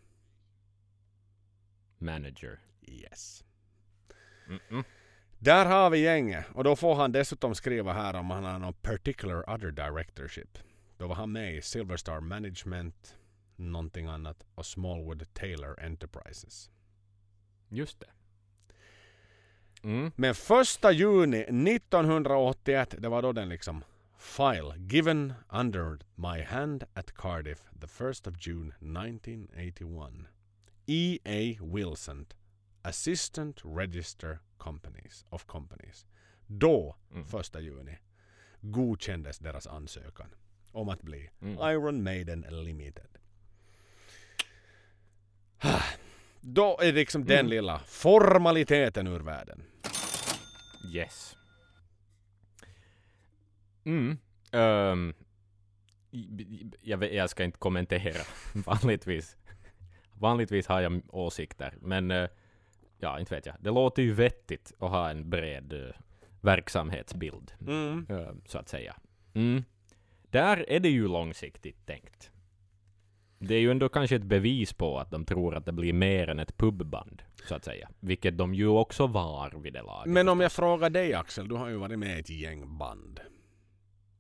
Manager. 1.98 2.58
yes. 2.82 3.44
Mm-mm. 4.46 4.84
Där 5.38 5.66
har 5.66 5.90
vi 5.90 5.98
gänget 5.98 6.44
och 6.54 6.64
då 6.64 6.76
får 6.76 6.94
han 6.94 7.12
dessutom 7.12 7.54
skriva 7.54 7.92
här 7.92 8.14
om 8.14 8.30
han 8.30 8.44
har 8.44 8.58
någon 8.58 8.74
particular 8.74 9.50
other 9.50 9.70
directorship. 9.70 10.58
Då 10.98 11.06
var 11.06 11.14
han 11.14 11.32
med 11.32 11.54
i 11.54 11.62
Silverstar 11.62 12.20
Management, 12.20 13.16
någonting 13.56 14.06
annat 14.06 14.46
och 14.54 14.66
Smallwood 14.66 15.34
Taylor 15.34 15.80
Enterprises. 15.80 16.70
Just 17.68 18.00
det. 18.00 18.06
Mm. 19.82 20.12
Men 20.16 20.34
första 20.34 20.92
juni 20.92 21.40
1981, 21.40 22.94
det 22.98 23.08
var 23.08 23.22
då 23.22 23.32
den 23.32 23.48
liksom 23.48 23.84
file 24.18 24.74
given 24.76 25.32
under 25.48 25.98
my 26.14 26.42
hand 26.42 26.84
at 26.94 27.14
Cardiff 27.14 27.62
the 27.80 27.86
1st 27.86 28.28
of 28.28 28.46
June 28.46 28.68
1981. 28.68 30.26
E.A. 30.86 31.64
Wilson, 31.64 32.26
Assistant 32.82 33.60
Register 33.64 34.38
Companies 34.58 35.24
of 35.28 35.44
Companies. 35.46 36.06
Då, 36.46 36.96
Mm. 37.12 37.26
första 37.26 37.60
juni, 37.60 37.98
godkändes 38.60 39.38
deras 39.38 39.66
ansökan 39.66 40.34
om 40.72 40.88
att 40.88 41.02
bli 41.02 41.30
Mm. 41.40 41.54
Iron 41.72 42.02
Maiden 42.02 42.40
Limited. 42.50 43.08
Då 46.40 46.78
är 46.82 46.92
liksom 46.92 47.24
den 47.24 47.38
Mm. 47.38 47.50
lilla 47.50 47.78
formaliteten 47.78 49.06
ur 49.06 49.20
världen. 49.20 49.62
Yes. 50.94 51.36
Mm. 53.84 54.18
I- 56.10 56.70
jag, 56.82 57.12
jag 57.14 57.30
ska 57.30 57.44
inte 57.44 57.58
kommentera 57.58 58.22
vanligtvis. 58.66 59.36
Vanligtvis 60.18 60.66
har 60.66 60.80
jag 60.80 61.00
åsikter, 61.08 61.74
men 61.80 62.10
eh, 62.10 62.28
ja, 62.98 63.20
inte 63.20 63.34
vet 63.34 63.46
jag. 63.46 63.54
Det 63.60 63.70
låter 63.70 64.02
ju 64.02 64.12
vettigt 64.12 64.72
att 64.78 64.90
ha 64.90 65.10
en 65.10 65.30
bred 65.30 65.72
eh, 65.72 65.94
verksamhetsbild, 66.40 67.52
Mm. 67.60 68.06
eh, 68.08 68.28
så 68.46 68.58
att 68.58 68.68
säga. 68.68 68.96
Mm. 69.34 69.64
Där 70.30 70.70
är 70.70 70.80
det 70.80 70.88
ju 70.88 71.08
långsiktigt 71.08 71.86
tänkt. 71.86 72.30
Det 73.38 73.54
är 73.54 73.60
ju 73.60 73.70
ändå 73.70 73.88
kanske 73.88 74.16
ett 74.16 74.22
bevis 74.22 74.72
på 74.72 74.98
att 74.98 75.10
de 75.10 75.24
tror 75.24 75.54
att 75.54 75.66
det 75.66 75.72
blir 75.72 75.92
mer 75.92 76.28
än 76.28 76.38
ett 76.38 76.56
pubband, 76.56 77.22
så 77.48 77.54
att 77.54 77.64
säga. 77.64 77.88
Vilket 78.00 78.38
de 78.38 78.54
ju 78.54 78.66
också 78.66 79.06
var 79.06 79.50
vid 79.62 79.72
det 79.72 79.82
laget. 79.82 80.12
Men 80.12 80.28
om 80.28 80.40
jag 80.40 80.52
frågar 80.52 80.90
dig 80.90 81.14
Axel, 81.14 81.48
du 81.48 81.54
har 81.54 81.68
ju 81.68 81.76
varit 81.76 81.98
med 81.98 82.16
i 82.16 82.20
ett 82.20 82.30
gäng 82.30 82.78
band. 82.78 83.20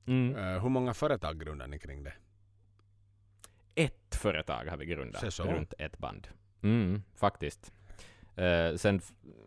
Mm. 0.06 0.34
Hur 0.62 0.68
många 0.68 0.94
företag 0.94 1.40
grundar 1.40 1.66
ni 1.66 1.78
kring 1.78 2.02
det? 2.04 2.12
Ett 3.76 4.14
företag 4.14 4.64
har 4.66 4.76
vi 4.76 4.86
grundat 4.86 5.34
så. 5.34 5.44
runt 5.44 5.74
ett 5.78 5.98
band. 5.98 6.28
Mm, 6.62 7.02
faktiskt. 7.14 7.72
Uh, 8.38 8.76
sen, 8.76 9.00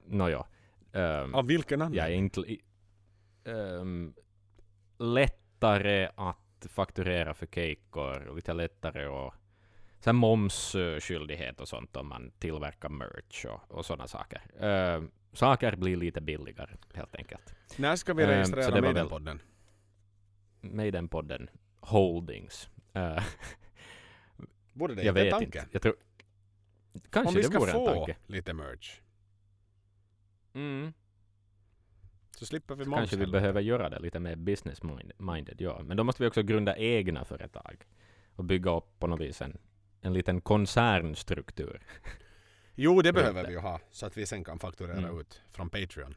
nåja. 0.08 0.46
Um, 0.92 1.36
Av 1.36 1.48
vilken 1.48 1.80
jag 1.80 1.86
är 1.96 2.02
anledning? 2.02 2.20
inte... 2.24 2.58
ehm, 3.52 4.13
lättare 4.98 6.10
att 6.15 6.65
fakturera 6.70 7.34
för 7.34 7.46
kejkor, 7.46 8.28
och 8.28 8.36
lite 8.36 8.54
lättare 8.54 9.06
att... 9.06 9.34
Sen 10.00 10.15
momsskyldighet 10.15 11.62
och 11.62 11.68
sånt 11.68 11.96
om 11.96 12.08
man 12.08 12.32
tillverkar 12.39 12.89
merch 12.89 13.46
och, 13.46 13.72
och 13.78 13.86
sådana 13.86 14.08
saker. 14.08 14.42
Ehm, 14.60 15.12
saker 15.34 15.76
blir 15.76 15.96
lite 15.98 16.22
billigare, 16.22 16.72
helt 16.94 17.15
enkelt. 17.15 17.56
När 17.78 17.96
ska 17.96 18.13
vi 18.13 18.24
Ehm, 18.24 18.30
registrera 18.30 18.65
det 18.65 18.72
var 18.72 18.82
med 18.82 18.89
den 18.96 18.96
väl- 18.96 19.10
podden? 19.10 19.42
Med 20.62 20.94
den 20.94 21.08
podden. 21.08 21.50
Holdings. 21.80 22.70
Eh, 22.94 23.24
Borde 24.80 24.96
det 24.96 25.04
jag 25.04 25.12
inte 25.12 25.24
vet 25.24 25.32
tanke? 25.32 25.46
inte. 25.46 25.65
Jag 25.72 25.82
tror... 25.82 25.96
Kanske 27.10 27.30
Om 27.30 27.36
vi 27.36 27.44
ska 27.44 27.60
få 27.60 28.08
lite 28.28 28.54
merch 28.54 29.00
Mm. 30.54 30.94
så 32.38 32.46
slipper 32.46 32.76
vi 32.76 32.84
Så 32.84 32.89
moms 32.89 33.00
kanske 33.00 33.18
vi 33.18 33.28
behöver 33.32 33.62
göra 33.62 33.89
det 33.89 34.00
lite 34.00 34.20
mer 34.20 34.36
business 34.36 34.84
mind- 34.84 35.12
minded, 35.18 35.62
ja. 35.62 35.82
Men 35.84 35.98
då 35.98 36.04
måste 36.04 36.24
vi 36.24 36.30
också 36.30 36.44
grunda 36.44 36.78
egna 36.78 37.26
företag 37.26 37.86
och 38.36 38.44
bygga 38.44 38.72
upp 38.72 39.00
på 39.00 39.08
något 39.08 39.20
vis 39.22 39.42
en, 39.42 39.58
en 40.02 40.13
liten 40.13 40.42
koncernstruktur. 40.42 41.82
Jo, 42.76 43.02
det 43.02 43.13
behöver 43.13 43.46
vi 43.48 43.52
ju 43.54 43.60
ha 43.60 43.80
så 43.92 44.06
att 44.06 44.18
vi 44.18 44.26
sen 44.26 44.44
kan 44.44 44.60
fakturera 44.60 44.98
Mm. 44.98 45.20
ut 45.20 45.42
från 45.52 45.70
Patreon. 45.70 46.15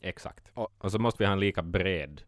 Exakt. 0.00 0.50
Och- 0.54 0.72
Och 0.78 0.92
så 0.92 0.98
måste 0.98 1.22
vi 1.22 1.26
ha 1.26 1.32
en 1.32 1.40
lika 1.40 1.62
bred 1.62 2.22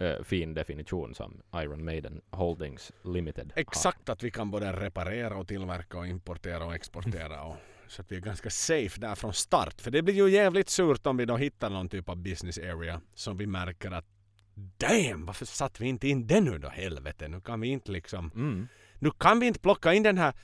eh, 0.00 0.22
fin 0.22 0.54
definition 0.54 1.14
som 1.14 1.42
Iron 1.54 1.84
Maiden 1.84 2.20
Holdings 2.30 2.92
Limited 3.04 3.52
har. 3.54 3.60
Exakt 3.60 4.08
att 4.08 4.22
vi 4.22 4.30
kan 4.30 4.50
både 4.50 4.72
reparera 4.72 5.36
och 5.36 5.48
tillverka 5.48 5.98
och 5.98 6.06
importera 6.06 6.64
och 6.64 6.74
exportera. 6.74 7.42
Och, 7.42 7.56
så 7.88 8.02
att 8.02 8.12
vi 8.12 8.16
är 8.16 8.20
ganska 8.20 8.50
safe 8.50 9.00
där 9.00 9.14
från 9.14 9.34
start. 9.34 9.80
För 9.80 9.90
det 9.90 10.02
blir 10.02 10.14
ju 10.14 10.28
jävligt 10.28 10.68
surt 10.68 11.06
om 11.06 11.16
vi 11.16 11.24
då 11.24 11.36
hittar 11.36 11.70
någon 11.70 11.88
typ 11.88 12.08
av 12.08 12.16
business 12.16 12.58
area 12.58 13.00
som 13.14 13.36
vi 13.36 13.46
märker 13.46 13.90
att 13.90 14.06
Damn, 14.54 15.26
varför 15.26 15.46
satt 15.46 15.80
vi 15.80 15.86
inte 15.86 16.08
in 16.08 16.26
den 16.26 16.44
nu 16.44 16.58
då 16.58 16.68
helvete? 16.68 17.28
Nu 17.28 17.40
kan 17.40 17.60
vi 17.60 17.68
inte 17.68 17.92
liksom 17.92 18.30
Mm. 18.34 18.68
Nu 18.98 19.10
kan 19.10 19.40
vi 19.40 19.46
inte 19.46 19.60
plocka 19.60 19.94
in 19.94 20.02
den 20.02 20.18
här 20.18 20.34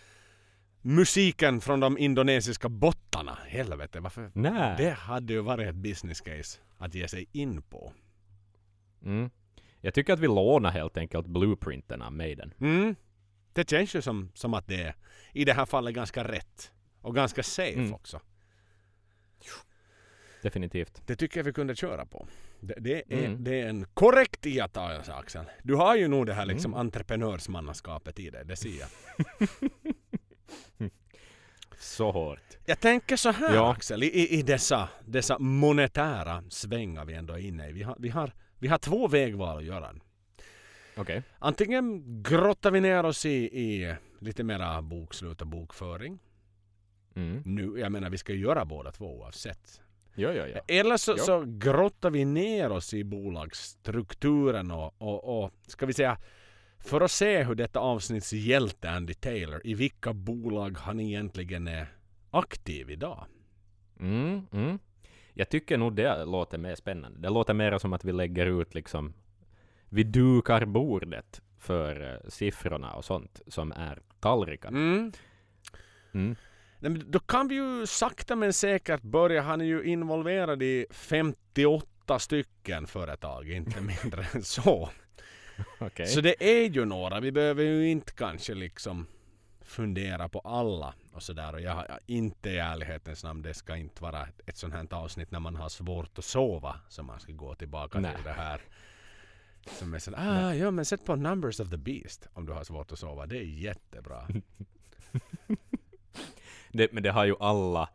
musiken 0.82 1.60
från 1.60 1.80
de 1.80 1.98
indonesiska 1.98 2.68
bottarna. 2.68 3.38
Helvete, 3.46 4.00
varför? 4.00 4.30
Nej. 4.34 4.74
Det 4.78 4.90
hade 4.90 5.32
ju 5.32 5.40
varit 5.40 5.68
ett 5.68 5.74
business 5.74 6.20
case 6.20 6.58
att 6.78 6.94
ge 6.94 7.08
sig 7.08 7.28
in 7.32 7.62
på. 7.62 7.92
Mm. 9.04 9.30
Jag 9.86 9.94
tycker 9.94 10.12
att 10.12 10.20
vi 10.20 10.26
lånar 10.26 10.70
helt 10.70 10.96
enkelt 10.96 11.26
blueprinten 11.26 12.02
av 12.02 12.12
Maiden. 12.12 12.54
Mm. 12.60 12.94
Det 13.52 13.70
känns 13.70 13.94
ju 13.94 14.02
som, 14.02 14.30
som 14.34 14.54
att 14.54 14.66
det 14.68 14.82
är 14.82 14.94
i 15.32 15.44
det 15.44 15.52
här 15.52 15.66
fallet 15.66 15.94
ganska 15.94 16.24
rätt. 16.24 16.72
Och 17.00 17.14
ganska 17.14 17.42
safe 17.42 17.72
Mm. 17.78 17.94
också. 17.94 18.20
Definitivt. 20.42 21.02
Det 21.06 21.16
tycker 21.16 21.40
jag 21.40 21.44
vi 21.44 21.52
kunde 21.52 21.74
köra 21.76 22.06
på. 22.06 22.26
Det, 22.60 22.74
det, 22.80 23.14
är, 23.14 23.26
Mm. 23.26 23.44
det 23.44 23.60
är 23.60 23.68
en 23.68 23.86
korrekt 23.94 24.46
iakttagelse 24.46 25.14
Axel. 25.14 25.44
Du 25.62 25.74
har 25.74 25.96
ju 25.96 26.08
nog 26.08 26.26
det 26.26 26.34
här 26.34 26.46
liksom 26.46 26.72
Mm. 26.74 26.80
entreprenörsmannaskapet 26.80 28.18
i 28.18 28.30
dig, 28.30 28.44
det 28.44 28.56
ser 28.56 28.78
jag. 28.80 28.88
Så 31.78 32.10
hårt. 32.10 32.40
Jag 32.64 32.80
tänker 32.80 33.16
så 33.16 33.30
här 33.30 33.54
Ja. 33.54 33.72
Axel, 33.72 34.02
i, 34.02 34.28
i- 34.38 34.42
dessa, 34.42 34.88
dessa 35.04 35.38
monetära 35.38 36.44
svängar 36.48 37.04
vi 37.04 37.14
ändå 37.14 37.34
är 37.34 37.38
inne 37.38 37.68
i. 37.68 37.72
Vi 37.72 37.82
har, 37.82 37.96
vi 37.98 38.08
har, 38.08 38.32
vi 38.58 38.68
har 38.68 38.78
två 38.78 39.08
vägval 39.08 39.58
att 39.58 39.64
göra. 39.64 39.94
Okej. 40.96 41.22
Antingen 41.38 42.04
grottar 42.22 42.70
vi 42.70 42.80
ner 42.80 43.04
oss 43.04 43.26
i, 43.26 43.34
i 43.44 43.94
lite 44.18 44.44
mera 44.44 44.82
bokslut 44.82 45.40
och 45.40 45.46
bokföring. 45.46 46.18
Mm. 47.14 47.42
Nu, 47.44 47.78
jag 47.78 47.92
menar 47.92 48.10
vi 48.10 48.18
ska 48.18 48.32
göra 48.32 48.64
båda 48.64 48.92
två 48.92 49.18
oavsett. 49.18 49.80
Jo, 50.14 50.30
jo, 50.34 50.44
jo. 50.54 50.60
Eller 50.68 50.96
så, 50.96 51.14
Jo. 51.18 51.24
så 51.24 51.44
grottar 51.46 52.10
vi 52.10 52.24
ner 52.24 52.70
oss 52.70 52.94
i 52.94 53.04
bolagsstrukturen 53.04 54.70
och, 54.70 54.94
och, 54.98 55.44
och 55.44 55.52
ska 55.66 55.86
vi 55.86 55.92
säga 55.92 56.18
för 56.78 57.00
att 57.00 57.10
se 57.10 57.42
hur 57.42 57.54
detta 57.54 57.80
avsnitts 57.80 58.32
hjälte 58.32 58.90
Andy 58.90 59.14
Taylor, 59.14 59.60
i 59.64 59.74
vilka 59.74 60.12
bolag 60.12 60.76
han 60.78 61.00
egentligen 61.00 61.68
är 61.68 61.86
aktiv 62.30 62.90
idag. 62.90 63.26
Mm, 64.00 64.46
mm. 64.52 64.78
Jag 65.38 65.48
tycker 65.48 65.78
nog 65.78 65.96
det 65.96 66.24
låter 66.24 66.58
mer 66.58 66.74
spännande. 66.74 67.18
Det 67.20 67.28
låter 67.30 67.54
mer 67.54 67.78
som 67.78 67.92
att 67.92 68.04
vi 68.04 68.12
lägger 68.12 68.46
ut 68.46 68.74
liksom... 68.74 69.14
Vi 69.88 70.02
dukar 70.02 70.64
bordet 70.64 71.42
för 71.58 72.12
eh, 72.12 72.28
siffrorna 72.28 72.92
och 72.94 73.04
sånt 73.04 73.40
som 73.46 73.72
är 73.72 73.98
tallrikar. 74.20 74.68
Mm. 74.68 75.12
Mm. 76.14 76.36
Nej, 76.78 76.92
Då 77.06 77.18
kan 77.18 77.48
vi 77.48 77.54
ju 77.54 77.86
sakta 77.86 78.36
men 78.36 78.52
säkert 78.52 79.02
börja. 79.02 79.42
Han 79.42 79.60
är 79.60 79.64
ju 79.64 79.84
involverad 79.84 80.62
i 80.62 80.86
58 80.90 82.18
stycken 82.18 82.86
företag, 82.86 83.50
inte 83.50 83.80
mindre 84.02 84.26
än 84.34 84.42
så. 84.42 84.90
Okej. 85.78 86.06
Så 86.06 86.20
det 86.20 86.44
är 86.60 86.68
ju 86.68 86.84
några. 86.84 87.20
Vi 87.20 87.32
behöver 87.32 87.62
ju 87.62 87.88
inte 87.88 88.12
kanske 88.12 88.54
liksom 88.54 89.06
fundera 89.60 90.28
på 90.28 90.38
alla 90.40 90.94
och 91.16 91.22
sådär. 91.22 91.52
Och 91.52 91.60
jag 91.60 91.74
har 91.74 92.00
inte 92.06 92.50
i 92.50 92.58
ärlighetens 92.58 93.24
namn, 93.24 93.42
det 93.42 93.54
ska 93.54 93.76
inte 93.76 94.02
vara 94.02 94.28
ett, 94.46 94.56
sånt 94.56 94.74
här 94.74 94.94
avsnitt 94.94 95.30
när 95.30 95.40
man 95.40 95.56
har 95.56 95.68
svårt 95.68 96.18
att 96.18 96.24
sova 96.24 96.80
som 96.88 97.06
man 97.06 97.20
ska 97.20 97.32
gå 97.32 97.54
tillbaka 97.54 98.00
Nej. 98.00 98.14
till 98.14 98.24
det 98.24 98.32
här. 98.32 98.60
Som 99.66 99.94
är 99.94 99.98
sådär, 99.98 100.18
ah, 100.20 100.54
ja 100.54 100.70
men 100.70 100.84
sätt 100.84 101.04
på 101.04 101.16
Numbers 101.16 101.60
of 101.60 101.70
the 101.70 101.76
Beast 101.76 102.28
om 102.32 102.46
du 102.46 102.52
har 102.52 102.64
svårt 102.64 102.92
att 102.92 102.98
sova. 102.98 103.26
Det 103.26 103.38
är 103.38 103.44
jättebra. 103.44 104.28
Det, 106.72 106.92
men 106.92 107.02
det 107.02 107.10
har 107.10 107.24
ju 107.24 107.34
alla 107.40 107.88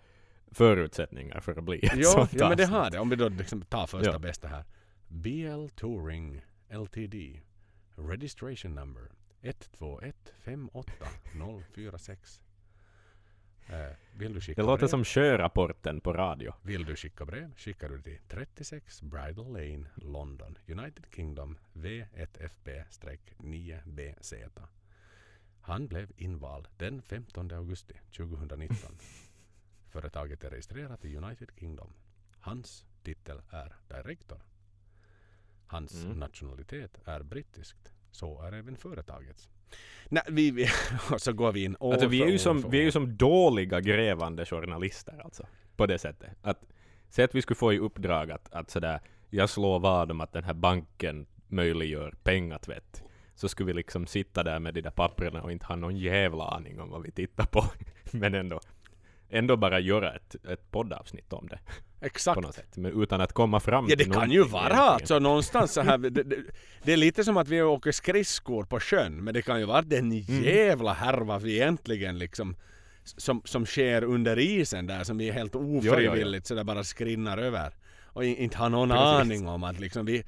förutsättningar 0.51 1.39
för 1.39 1.51
att 1.51 1.63
bli 1.63 1.85
ett 1.85 1.91
jo, 1.95 2.03
sånt 2.03 2.33
ja, 2.33 2.49
men 2.49 2.57
det 2.57 2.65
har 2.65 2.91
det. 2.91 2.99
Om 2.99 3.09
vi 3.09 3.15
då 3.15 3.29
liksom 3.29 3.61
tar 3.61 3.87
första 3.87 4.11
Ja. 4.11 4.19
bästa 4.19 4.47
här. 4.47 4.63
BL 5.07 5.67
Touring 5.75 6.41
LTD. 6.69 7.41
Registration 7.95 8.75
number 8.75 9.11
12158046. 9.41 12.41
Eh, 13.69 13.95
vill 14.17 14.33
du 14.33 14.41
skicka 14.41 14.61
Det 14.61 14.65
låter 14.67 14.79
brev? 14.81 14.87
som 14.89 15.03
sjörapporten 15.05 16.01
på 16.01 16.13
radio. 16.13 16.53
Vill 16.61 16.85
du 16.85 16.95
skicka 16.95 17.25
brev 17.25 17.53
skickar 17.57 17.89
du 17.89 18.01
till 18.01 18.19
36 18.27 19.01
Bridal 19.01 19.53
Lane, 19.53 19.85
London, 19.95 20.57
United 20.67 21.05
Kingdom 21.15 21.57
V1FB-9BZ. 21.73 24.49
Han 25.61 25.87
blev 25.87 26.11
invald 26.17 26.67
den 26.77 27.01
15 27.01 27.51
augusti 27.51 27.93
2019. 28.17 28.97
Företaget 29.89 30.43
är 30.43 30.49
registrerat 30.49 31.05
i 31.05 31.17
United 31.17 31.49
Kingdom. 31.59 31.93
Hans 32.39 32.85
titel 33.03 33.41
är 33.49 33.75
direktor. 33.87 34.41
Hans 35.67 36.03
Mm. 36.03 36.19
nationalitet 36.19 36.99
är 37.05 37.23
brittiskt. 37.23 37.93
Så 38.11 38.41
är 38.41 38.51
även 38.51 38.75
företagets. 38.77 39.49
Nej, 40.09 40.23
vi, 40.27 40.51
vi, 40.51 40.67
och 41.11 41.21
så 41.21 41.33
går 41.33 41.51
vi 41.51 41.63
in 41.63 41.77
år 41.79 41.93
Alltså, 41.93 42.07
vi, 42.07 42.21
är 42.21 42.27
ju 42.27 42.37
som, 42.37 42.69
vi 42.69 42.79
är 42.79 42.83
ju 42.83 42.91
som 42.91 43.17
dåliga 43.17 43.81
grävande 43.81 44.45
journalister 44.45 45.21
alltså. 45.23 45.47
På 45.75 45.85
det 45.85 45.99
sättet. 45.99 46.29
Att, 46.41 46.63
säg 47.09 47.25
att 47.25 47.35
vi 47.35 47.41
skulle 47.41 47.55
få 47.55 47.73
i 47.73 47.79
uppdrag 47.79 48.31
att, 48.31 48.53
att 48.53 48.69
sådär, 48.69 48.99
jag 49.29 49.49
slår 49.49 49.79
vad 49.79 50.11
om 50.11 50.21
att 50.21 50.33
den 50.33 50.43
här 50.43 50.53
banken 50.53 51.27
möjliggör 51.47 52.13
pengatvätt. 52.23 53.03
Så 53.35 53.49
skulle 53.49 53.67
vi 53.67 53.73
liksom 53.73 54.07
sitta 54.07 54.43
där 54.43 54.59
med 54.59 54.73
de 54.73 54.81
där 54.81 54.91
papperna 54.91 55.41
och 55.41 55.51
inte 55.51 55.65
ha 55.65 55.75
någon 55.75 55.97
jävla 55.97 56.43
aning 56.43 56.79
om 56.79 56.89
vad 56.89 57.03
vi 57.03 57.11
tittar 57.11 57.45
på. 57.45 57.63
Men 58.11 58.35
ändå, 58.35 58.59
ändå 59.29 59.57
bara 59.57 59.79
göra 59.79 60.13
ett, 60.13 60.35
ett 60.45 60.71
poddavsnitt 60.71 61.33
om 61.33 61.47
det 61.47 61.59
Exakt. 62.01 62.35
på 62.35 62.41
något 62.41 62.55
sätt. 62.55 62.77
Men 62.77 63.01
utan 63.03 63.21
att 63.21 63.33
komma 63.33 63.59
fram 63.59 63.85
Ja 63.89 63.95
det 63.95 64.05
kan 64.05 64.31
ju 64.31 64.43
vara 64.43 64.61
egentligen. 64.63 64.83
alltså 64.93 65.19
någonstans 65.19 65.73
så 65.73 65.81
här. 65.81 65.97
Det, 65.97 66.09
det, 66.09 66.35
det 66.83 66.93
är 66.93 66.97
lite 66.97 67.23
som 67.23 67.37
att 67.37 67.47
vi 67.47 67.61
åker 67.61 67.91
skridskor 67.91 68.63
på 68.63 68.79
sjön. 68.79 69.23
Men 69.23 69.33
det 69.33 69.41
kan 69.41 69.59
ju 69.59 69.65
vara 69.65 69.81
den 69.81 70.11
Mm. 70.11 70.43
jävla 70.43 70.93
härva 70.93 71.39
vi 71.39 71.55
egentligen 71.55 72.19
liksom 72.19 72.55
som, 73.03 73.41
som 73.45 73.65
sker 73.65 74.03
under 74.03 74.39
isen 74.39 74.87
där 74.87 75.03
som 75.03 75.17
vi 75.17 75.29
är 75.29 75.33
helt 75.33 75.55
ofrivilligt 75.55 76.47
så 76.47 76.55
där 76.55 76.63
bara 76.63 76.83
skrinnar 76.83 77.37
över. 77.37 77.73
Och 78.13 78.25
in, 78.25 78.37
inte 78.37 78.57
har 78.57 78.69
någon 78.69 78.89
Precis. 78.89 79.03
aning 79.03 79.47
om 79.47 79.63
att 79.63 79.79
liksom 79.79 80.05
vi 80.05 80.23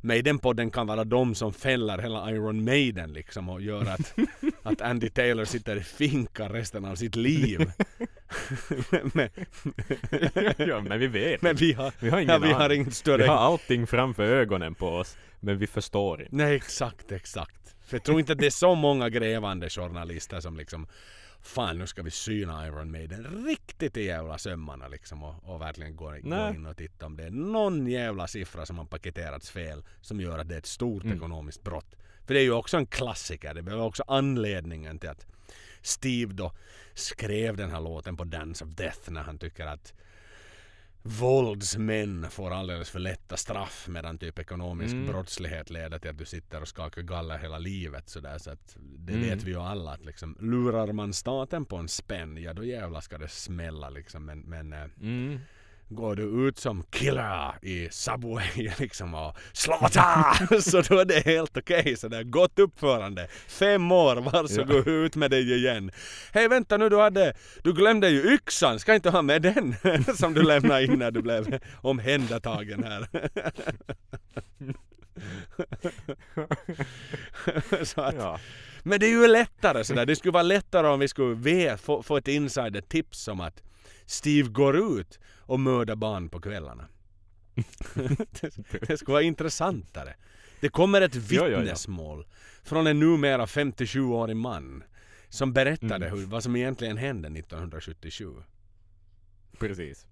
Maiden-podden 0.00 0.70
kan 0.70 0.86
vara 0.86 1.04
de 1.04 1.34
som 1.34 1.52
fäller 1.52 1.98
hela 1.98 2.30
Iron 2.30 2.64
Maiden 2.64 3.12
liksom 3.12 3.48
och 3.48 3.62
gör 3.62 3.86
att, 3.86 4.14
att 4.62 4.80
Andy 4.80 5.08
Taylor 5.08 5.44
sitter 5.44 5.76
i 5.76 5.80
finka 5.80 6.48
resten 6.48 6.84
av 6.84 6.94
sitt 6.94 7.16
liv. 7.16 7.58
men, 9.12 9.28
ja, 10.68 10.80
men 10.80 11.00
vi 11.00 11.06
vet. 11.06 11.42
men 11.42 11.56
vi 11.56 11.72
har, 11.72 11.92
vi 12.00 12.10
har 12.10 12.20
ingen 12.20 12.32
ja, 12.32 12.38
vi 12.38 12.52
har 12.52 12.70
inget 12.70 12.94
större 12.94 13.22
Vi 13.22 13.28
har 13.28 13.36
allting 13.36 13.86
framför 13.86 14.22
ögonen 14.22 14.74
på 14.74 14.88
oss, 14.88 15.16
men 15.40 15.58
vi 15.58 15.66
förstår 15.66 16.22
inte. 16.22 16.36
Nej 16.36 16.56
exakt, 16.56 17.12
exakt. 17.12 17.76
För 17.86 17.96
jag 17.96 18.04
tror 18.04 18.20
inte 18.20 18.32
att 18.32 18.38
det 18.38 18.46
är 18.46 18.50
så 18.50 18.74
många 18.74 19.08
grävande 19.08 19.70
journalister 19.70 20.40
som 20.40 20.56
liksom 20.56 20.86
Fan 21.42 21.78
nu 21.78 21.86
ska 21.86 22.02
vi 22.02 22.10
syna 22.10 22.66
Iron 22.66 22.90
Maiden 22.90 23.44
riktigt 23.46 23.96
i 23.96 24.04
jävla 24.04 24.38
sömmarna 24.38 24.88
liksom 24.88 25.22
och, 25.22 25.34
och 25.44 25.60
verkligen 25.60 25.96
gå, 25.96 26.04
gå 26.22 26.48
in 26.54 26.66
och 26.66 26.76
titta 26.76 27.06
om 27.06 27.16
det 27.16 27.24
är 27.24 27.30
någon 27.30 27.86
jävla 27.86 28.26
siffra 28.26 28.66
som 28.66 28.78
har 28.78 28.84
paketerats 28.84 29.50
fel 29.50 29.84
som 30.00 30.20
gör 30.20 30.38
att 30.38 30.48
det 30.48 30.54
är 30.54 30.58
ett 30.58 30.66
stort 30.66 31.04
Mm. 31.04 31.16
ekonomiskt 31.16 31.62
brott. 31.62 31.96
För 32.26 32.34
det 32.34 32.40
är 32.40 32.44
ju 32.44 32.52
också 32.52 32.76
en 32.76 32.86
klassiker. 32.86 33.54
Det 33.54 33.62
var 33.62 33.84
också 33.86 34.04
anledningen 34.06 34.98
till 34.98 35.08
att 35.08 35.26
Steve 35.82 36.32
då 36.32 36.52
skrev 36.94 37.56
den 37.56 37.70
här 37.70 37.80
låten 37.80 38.16
på 38.16 38.24
Dance 38.24 38.64
of 38.64 38.70
Death 38.70 39.10
när 39.10 39.22
han 39.22 39.38
tycker 39.38 39.66
att 39.66 39.94
våldsmän 41.06 42.26
får 42.30 42.50
alldeles 42.50 42.90
för 42.90 42.98
lätta 42.98 43.36
straff 43.36 43.88
medan 43.88 44.18
typ 44.18 44.38
ekonomisk 44.38 44.94
Mm. 44.94 45.06
brottslighet 45.06 45.70
leder 45.70 45.98
till 45.98 46.10
att 46.10 46.18
du 46.18 46.24
sitter 46.24 46.60
och 46.60 46.68
skakar 46.68 47.02
galler 47.02 47.38
hela 47.38 47.58
livet 47.58 48.08
sådär 48.08 48.38
så 48.38 48.50
att 48.50 48.76
det 48.80 49.12
Mm. 49.12 49.28
vet 49.28 49.42
vi 49.44 49.50
ju 49.50 49.60
alla 49.60 49.90
att 49.92 50.04
liksom 50.04 50.36
lurar 50.40 50.92
man 50.92 51.12
staten 51.12 51.64
på 51.64 51.76
en 51.76 51.88
spänn 51.88 52.36
ja 52.36 52.52
då 52.52 52.64
jävlar 52.64 53.00
ska 53.00 53.18
det 53.18 53.28
smälla 53.28 53.90
liksom 53.90 54.24
men, 54.24 54.40
men 54.40 54.72
eh, 54.72 54.84
Mm. 55.00 55.38
Går 55.88 56.16
du 56.16 56.48
ut 56.48 56.58
som 56.58 56.82
killer 56.82 57.64
i 57.64 57.88
Subway 57.90 58.72
liksom 58.78 59.14
och 59.14 59.36
slaughter 59.52 60.60
så 60.60 60.80
då 60.80 60.98
är 60.98 61.04
det 61.04 61.24
helt 61.24 61.56
okej 61.56 61.80
okay, 61.80 61.96
sådär 61.96 62.22
gott 62.22 62.58
uppförande. 62.58 63.28
Fem 63.48 63.92
år, 63.92 64.16
varsågod 64.16 64.86
ja. 64.86 64.92
ut 64.92 65.16
med 65.16 65.30
dig 65.30 65.54
igen. 65.54 65.90
Hej 66.32 66.48
vänta 66.48 66.76
nu 66.76 66.88
du 66.88 66.98
hade, 66.98 67.34
du 67.62 67.72
glömde 67.72 68.08
ju 68.08 68.34
yxan, 68.34 68.78
ska 68.78 68.94
inte 68.94 69.10
ha 69.10 69.22
med 69.22 69.42
den 69.42 69.74
som 70.16 70.34
du 70.34 70.42
lämnade 70.42 70.84
in 70.84 70.98
när 70.98 71.10
du 71.10 71.22
blev 71.22 71.58
omhändertagen 71.80 72.84
här. 72.84 73.08
så 77.84 78.00
att, 78.00 78.14
ja. 78.14 78.40
Men 78.82 79.00
det 79.00 79.06
är 79.06 79.10
ju 79.10 79.26
lättare 79.26 79.84
sådär. 79.84 80.06
Det 80.06 80.16
skulle 80.16 80.32
vara 80.32 80.42
lättare 80.42 80.86
om 80.88 81.00
vi 81.00 81.08
skulle 81.08 81.34
vet, 81.34 81.80
få, 81.80 82.02
få 82.02 82.16
ett 82.16 82.28
insider-tips 82.28 83.28
om 83.28 83.40
att 83.40 83.62
Steve 84.06 84.48
går 84.48 85.00
ut 85.00 85.18
och 85.46 85.60
mördar 85.60 85.96
barn 85.96 86.28
på 86.28 86.40
kvällarna. 86.40 86.88
det, 88.86 88.98
skulle 88.98 89.12
vara 89.12 89.22
intressantare. 89.22 90.14
Det 90.60 90.68
kommer 90.68 91.00
ett 91.00 91.14
vittnesmål 91.14 92.26
från 92.62 92.86
en 92.86 93.00
numera 93.00 93.46
57-årig 93.46 94.36
man 94.36 94.82
som 95.28 95.52
berättade 95.52 96.06
mm. 96.06 96.18
hur, 96.18 96.26
vad 96.26 96.42
som 96.42 96.56
egentligen 96.56 96.96
hände 96.96 97.28
1977. 97.28 98.34
Precis. 99.58 100.06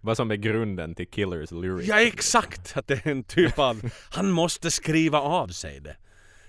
Vad 0.00 0.16
som 0.16 0.30
är 0.30 0.36
grunden 0.36 0.94
till 0.94 1.08
Killers 1.08 1.50
lyrics. 1.50 1.88
Ja 1.88 2.00
exakt! 2.00 2.76
Att 2.76 2.86
det 2.86 3.06
är 3.06 3.10
en 3.10 3.24
typ 3.24 3.58
av, 3.58 3.90
han 4.10 4.30
måste 4.30 4.70
skriva 4.70 5.20
av 5.20 5.48
sig 5.48 5.80
det. 5.80 5.96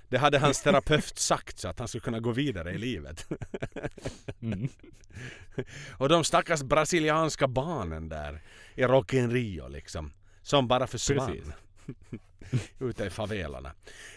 Det 0.10 0.18
hade 0.18 0.40
hans 0.40 0.62
terapeut 0.64 1.20
sagt 1.20 1.60
så 1.60 1.68
att 1.68 1.80
han 1.80 1.88
skulle 1.88 2.02
kunna 2.02 2.20
gå 2.20 2.32
vidare 2.32 2.72
i 2.72 2.78
livet. 2.78 3.28
Mm. 4.42 4.70
Och 5.98 6.10
de 6.10 6.24
stackars 6.24 6.62
brasilianska 6.62 7.48
barnen 7.48 8.10
där 8.10 8.42
i 8.76 8.84
Rock 8.84 9.14
in 9.14 9.32
Rio 9.32 9.68
liksom. 9.68 10.14
Som 10.42 10.68
bara 10.68 10.88
försvann. 10.88 11.54
Ute 12.80 13.06
i 13.06 13.10
favelarna. 13.10 13.72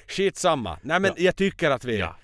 Skitsamma. 0.08 0.78
Nej 0.82 1.00
men 1.00 1.10
ja. 1.16 1.22
jag 1.22 1.36
tycker 1.36 1.70
att 1.70 1.84
vi... 1.84 1.98
Ja. 1.98 2.16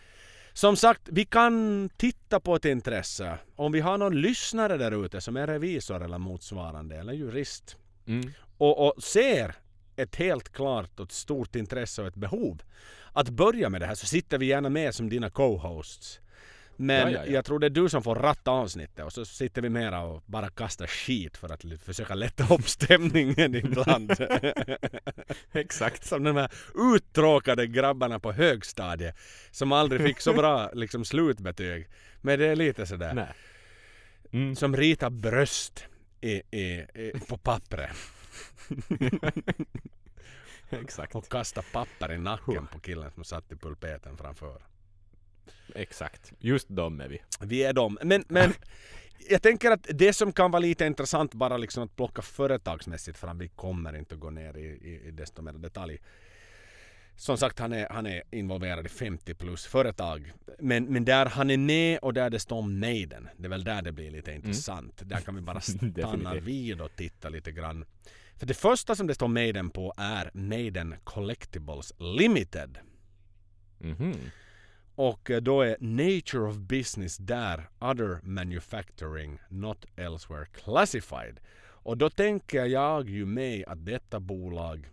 Som 0.52 0.76
sagt, 0.76 1.02
vi 1.04 1.24
kan 1.24 1.88
titta 1.96 2.40
på 2.40 2.56
ett 2.56 2.64
intresse. 2.64 3.38
Om 3.56 3.72
vi 3.72 3.80
har 3.80 3.98
någon 3.98 4.20
lyssnare 4.20 4.76
där 4.76 5.04
ute 5.04 5.20
som 5.20 5.36
är 5.36 5.46
revisor 5.46 6.04
eller 6.04 6.18
motsvarande 6.18 6.96
eller 6.96 7.12
jurist. 7.12 7.76
Mm. 8.06 8.32
Och, 8.58 8.86
och 8.86 9.02
ser 9.02 9.54
ett 9.96 10.16
helt 10.16 10.52
klart 10.52 11.00
och 11.00 11.06
ett 11.06 11.12
stort 11.12 11.56
intresse 11.56 12.02
och 12.02 12.08
ett 12.08 12.14
behov 12.14 12.62
att 13.12 13.28
börja 13.28 13.68
med 13.68 13.80
det 13.80 13.86
här 13.86 13.94
så 13.94 14.06
sitter 14.06 14.38
vi 14.38 14.46
gärna 14.46 14.68
med 14.68 14.94
som 14.94 15.08
dina 15.08 15.30
co-hosts. 15.30 16.20
Men 16.76 17.12
ja, 17.12 17.18
ja, 17.18 17.26
ja. 17.26 17.32
jag 17.32 17.44
tror 17.44 17.58
det 17.58 17.66
är 17.66 17.70
du 17.70 17.88
som 17.88 18.02
får 18.02 18.14
ratta 18.14 18.50
avsnittet 18.50 19.04
och 19.04 19.12
så 19.12 19.24
sitter 19.24 19.62
vi 19.62 19.68
mera 19.68 20.00
och 20.00 20.22
bara 20.26 20.48
kastar 20.48 20.86
skit 20.86 21.36
för 21.36 21.52
att 21.52 21.64
försöka 21.84 22.14
lätta 22.14 22.54
upp 22.54 22.68
stämningen 22.68 23.54
ibland. 23.54 24.12
Exakt. 25.52 26.04
Som 26.04 26.24
de 26.24 26.36
här 26.36 26.50
uttråkade 26.94 27.66
grabbarna 27.66 28.18
på 28.18 28.32
högstadiet 28.32 29.16
som 29.50 29.72
aldrig 29.72 30.00
fick 30.00 30.20
så 30.20 30.32
bra 30.32 30.70
liksom, 30.74 31.04
slutbetyg. 31.04 31.88
Men 32.20 32.38
det 32.38 32.46
är 32.46 32.56
lite 32.56 32.86
sådär. 32.86 33.14
Nej. 33.14 33.32
Mm. 34.32 34.56
Som 34.56 34.76
ritar 34.76 35.10
bröst 35.10 35.84
i, 36.20 36.42
i, 36.50 36.86
i, 36.94 37.12
på 37.28 37.38
pappret. 37.38 37.90
Exakt. 40.70 41.14
Och 41.14 41.28
kasta 41.28 41.62
papper 41.72 42.12
i 42.12 42.18
nacken 42.18 42.66
på 42.66 42.78
killen 42.80 43.10
som 43.10 43.24
satt 43.24 43.52
i 43.52 43.56
pulpeten 43.56 44.16
framför. 44.16 44.62
Exakt. 45.74 46.32
Just 46.38 46.66
de 46.68 47.00
är 47.00 47.08
vi. 47.08 47.22
Vi 47.40 47.62
är 47.62 47.72
de. 47.72 47.98
Men, 48.02 48.24
men 48.28 48.52
jag 49.30 49.42
tänker 49.42 49.70
att 49.70 49.86
det 49.94 50.12
som 50.12 50.32
kan 50.32 50.50
vara 50.50 50.60
lite 50.60 50.86
intressant 50.86 51.34
bara 51.34 51.56
liksom 51.56 51.82
att 51.82 51.96
plocka 51.96 52.22
företagsmässigt 52.22 53.18
fram. 53.18 53.38
Vi 53.38 53.48
kommer 53.48 53.96
inte 53.96 54.14
att 54.14 54.20
gå 54.20 54.30
ner 54.30 54.56
i, 54.56 54.64
i, 54.64 55.08
i 55.08 55.10
desto 55.10 55.42
mer 55.42 55.52
detalj. 55.52 56.00
Som 57.18 57.38
sagt, 57.38 57.58
han 57.58 57.72
är, 57.72 57.88
han 57.88 58.06
är 58.06 58.22
involverad 58.30 58.86
i 58.86 58.88
50 58.88 59.34
plus 59.34 59.66
företag. 59.66 60.32
Men, 60.58 60.84
men 60.84 61.04
där 61.04 61.26
han 61.26 61.50
är 61.50 61.56
med 61.56 61.98
och 61.98 62.14
där 62.14 62.30
det 62.30 62.38
står 62.38 62.62
Maiden, 62.62 63.28
det 63.36 63.44
är 63.44 63.48
väl 63.48 63.64
där 63.64 63.82
det 63.82 63.92
blir 63.92 64.10
lite 64.10 64.30
mm. 64.30 64.42
intressant. 64.42 65.02
Mm. 65.02 65.08
Där 65.08 65.20
kan 65.20 65.34
vi 65.34 65.40
bara 65.40 65.60
stanna 66.00 66.34
vid 66.34 66.80
och 66.80 66.96
titta 66.96 67.28
lite 67.28 67.52
grann. 67.52 67.84
För 68.36 68.46
det 68.46 68.54
första 68.54 68.94
som 68.94 69.06
det 69.06 69.14
står 69.14 69.28
Maiden 69.28 69.70
på 69.70 69.94
är 69.96 70.30
Maiden 70.34 70.94
Collectibles 71.04 71.92
Limited. 71.98 72.78
Mm 73.80 73.96
-hmm. 73.96 74.30
Och 74.94 75.30
eh, 75.30 75.40
då 75.40 75.62
är 75.62 75.76
Nature 75.80 76.48
of 76.48 76.56
Business 76.56 77.16
där, 77.16 77.68
Other 77.78 78.20
Manufacturing 78.22 79.38
Not 79.48 79.84
Elsewhere 79.96 80.46
Classified. 80.46 81.40
Och 81.58 81.98
då 81.98 82.10
tänker 82.10 82.64
jag 82.64 83.10
ju 83.10 83.26
mig 83.26 83.64
att 83.64 83.84
detta 83.84 84.20
bolag 84.20 84.90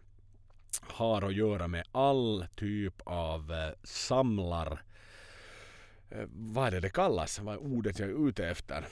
har 0.82 1.22
att 1.22 1.34
göra 1.34 1.68
med 1.68 1.84
all 1.92 2.46
typ 2.56 3.02
av 3.04 3.52
eh, 3.52 3.70
samlar... 3.84 4.84
Eh, 6.10 6.26
vad 6.32 6.68
är 6.68 6.72
det 6.72 6.80
det 6.80 6.90
kallas? 6.90 7.40
Vad 7.40 7.56
är 7.56 7.60
ordet 7.60 8.00
jag 8.00 8.10
är 8.10 8.28
ute 8.28 8.48
efter? 8.48 8.86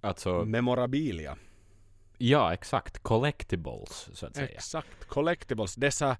Alltså... 0.00 0.44
Memorabilia. 0.44 1.36
Ja, 2.24 2.54
exakt. 2.54 2.98
Collectibles, 2.98 4.08
så 4.12 4.26
att 4.26 4.36
säga. 4.36 4.48
Exakt. 4.48 5.04
Collectibles. 5.08 5.74
Dessa 5.74 6.16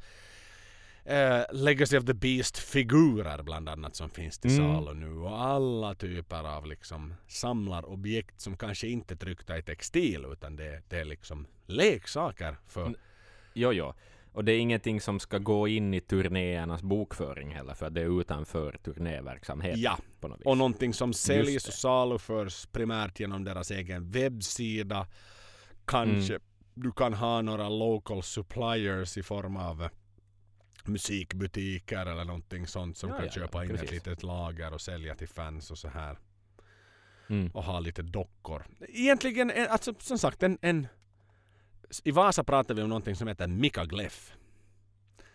Uh, 1.07 1.45
Legacy 1.53 1.99
of 1.99 2.05
the 2.05 2.15
Beast-figurer 2.15 3.43
bland 3.43 3.69
annat 3.69 3.97
som 3.97 4.11
finns 4.11 4.39
till 4.39 4.59
mm. 4.59 4.75
salu 4.75 4.95
nu 4.95 5.19
och 5.19 5.43
alla 5.43 5.95
typer 5.95 6.45
av 6.57 6.67
liksom 6.67 7.15
samlarobjekt 7.29 8.41
som 8.41 8.57
kanske 8.57 8.89
inte 8.89 9.15
är 9.15 9.17
tryckta 9.17 9.59
i 9.59 9.63
textil 9.63 10.27
utan 10.33 10.57
det, 10.57 10.83
det 10.89 11.01
är 11.01 11.05
liksom 11.05 11.47
leksaker 11.67 12.57
för... 12.69 12.87
Mm. 12.87 12.95
Jo, 13.55 13.73
jo. 13.73 13.95
Och 14.33 14.45
det 14.45 14.53
är 14.53 14.59
ingenting 14.59 15.01
som 15.01 15.21
ska 15.21 15.39
gå 15.39 15.69
in 15.69 15.95
i 15.95 16.01
turnéernas 16.01 16.83
bokföring 16.83 17.55
heller 17.55 17.75
för 17.75 17.91
det 17.91 18.01
är 18.01 18.21
utanför 18.21 18.79
turnéverksamheten. 18.85 19.81
Ja, 19.81 19.99
på 20.21 20.29
något 20.29 20.41
vis. 20.41 20.47
och 20.47 20.57
någonting 20.57 20.95
som 20.95 21.13
säljs 21.13 21.69
och 21.69 21.75
saluförs 21.75 22.67
primärt 22.67 23.21
genom 23.21 23.45
deras 23.45 23.71
egen 23.71 24.11
webbsida 24.11 25.07
Kanske 25.85 26.35
mm. 26.35 26.43
du 26.75 26.93
kan 26.93 27.15
ha 27.15 27.43
några 27.43 27.69
local 27.69 28.23
suppliers 28.23 29.17
i 29.17 29.23
form 29.23 29.57
av 29.57 29.89
musikbutiker 30.85 32.07
eller 32.07 32.25
någonting 32.25 32.67
sånt 32.67 32.97
som 32.97 33.11
ja, 33.11 33.17
kan 33.17 33.25
ja, 33.25 33.33
köpa 33.33 33.65
in 33.65 33.71
precis. 33.71 33.85
ett 33.85 33.93
litet 33.93 34.23
lager 34.23 34.75
och 34.75 34.81
sälja 34.81 35.15
till 35.15 35.29
fans 35.29 35.71
och 35.71 35.79
så 35.79 35.89
här. 35.89 36.19
Mm. 37.29 37.51
Och 37.51 37.65
ha 37.65 37.81
lite 37.81 38.03
dockor. 38.03 38.67
Egentligen, 38.89 39.53
alltså 39.69 39.95
som 39.99 40.19
sagt 40.19 40.43
en, 40.43 40.59
en 40.61 40.87
i 42.05 42.11
Vasa 42.11 42.45
pratar 42.45 42.75
vi 42.75 42.83
om 42.83 42.89
någonting 42.89 43.17
som 43.17 43.29
heter 43.29 43.47
Mika 43.47 43.85
Gleff. 43.85 44.35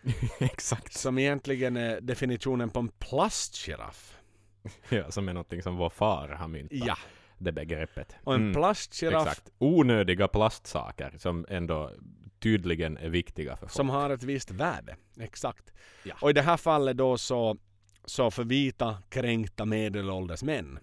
Exakt. 0.38 0.92
Som 0.92 1.18
egentligen 1.18 1.76
är 1.76 2.00
definitionen 2.00 2.70
på 2.70 2.78
en 2.78 2.88
plastgiraff. 2.88 4.18
ja, 4.88 5.10
som 5.10 5.28
är 5.28 5.32
någonting 5.32 5.62
som 5.62 5.76
vår 5.76 5.90
far 5.90 6.28
har 6.28 6.48
myntat. 6.48 6.78
Ja, 6.86 6.96
det 7.38 7.52
begreppet. 7.52 8.16
Och 8.24 8.34
en 8.34 8.40
mm. 8.40 8.54
plastgiraff. 8.54 9.28
Exakt. 9.28 9.50
Onödiga 9.58 10.28
plastsaker 10.28 11.14
som 11.18 11.46
ändå 11.48 11.90
tydligen 12.38 12.96
är 12.96 13.08
viktiga 13.08 13.56
för 13.56 13.66
folk. 13.66 13.72
Som 13.72 13.88
har 13.88 14.10
ett 14.10 14.22
visst 14.22 14.50
värde. 14.50 14.96
Exakt. 15.20 15.72
Ja. 16.04 16.14
Och 16.20 16.30
i 16.30 16.32
det 16.32 16.42
här 16.42 16.56
fallet 16.56 16.96
då 16.96 17.18
så, 17.18 17.56
så 18.04 18.30
för 18.30 18.44
vita 18.44 19.02
kränkta 19.08 19.64
medelålders 19.64 20.42
män 20.42 20.78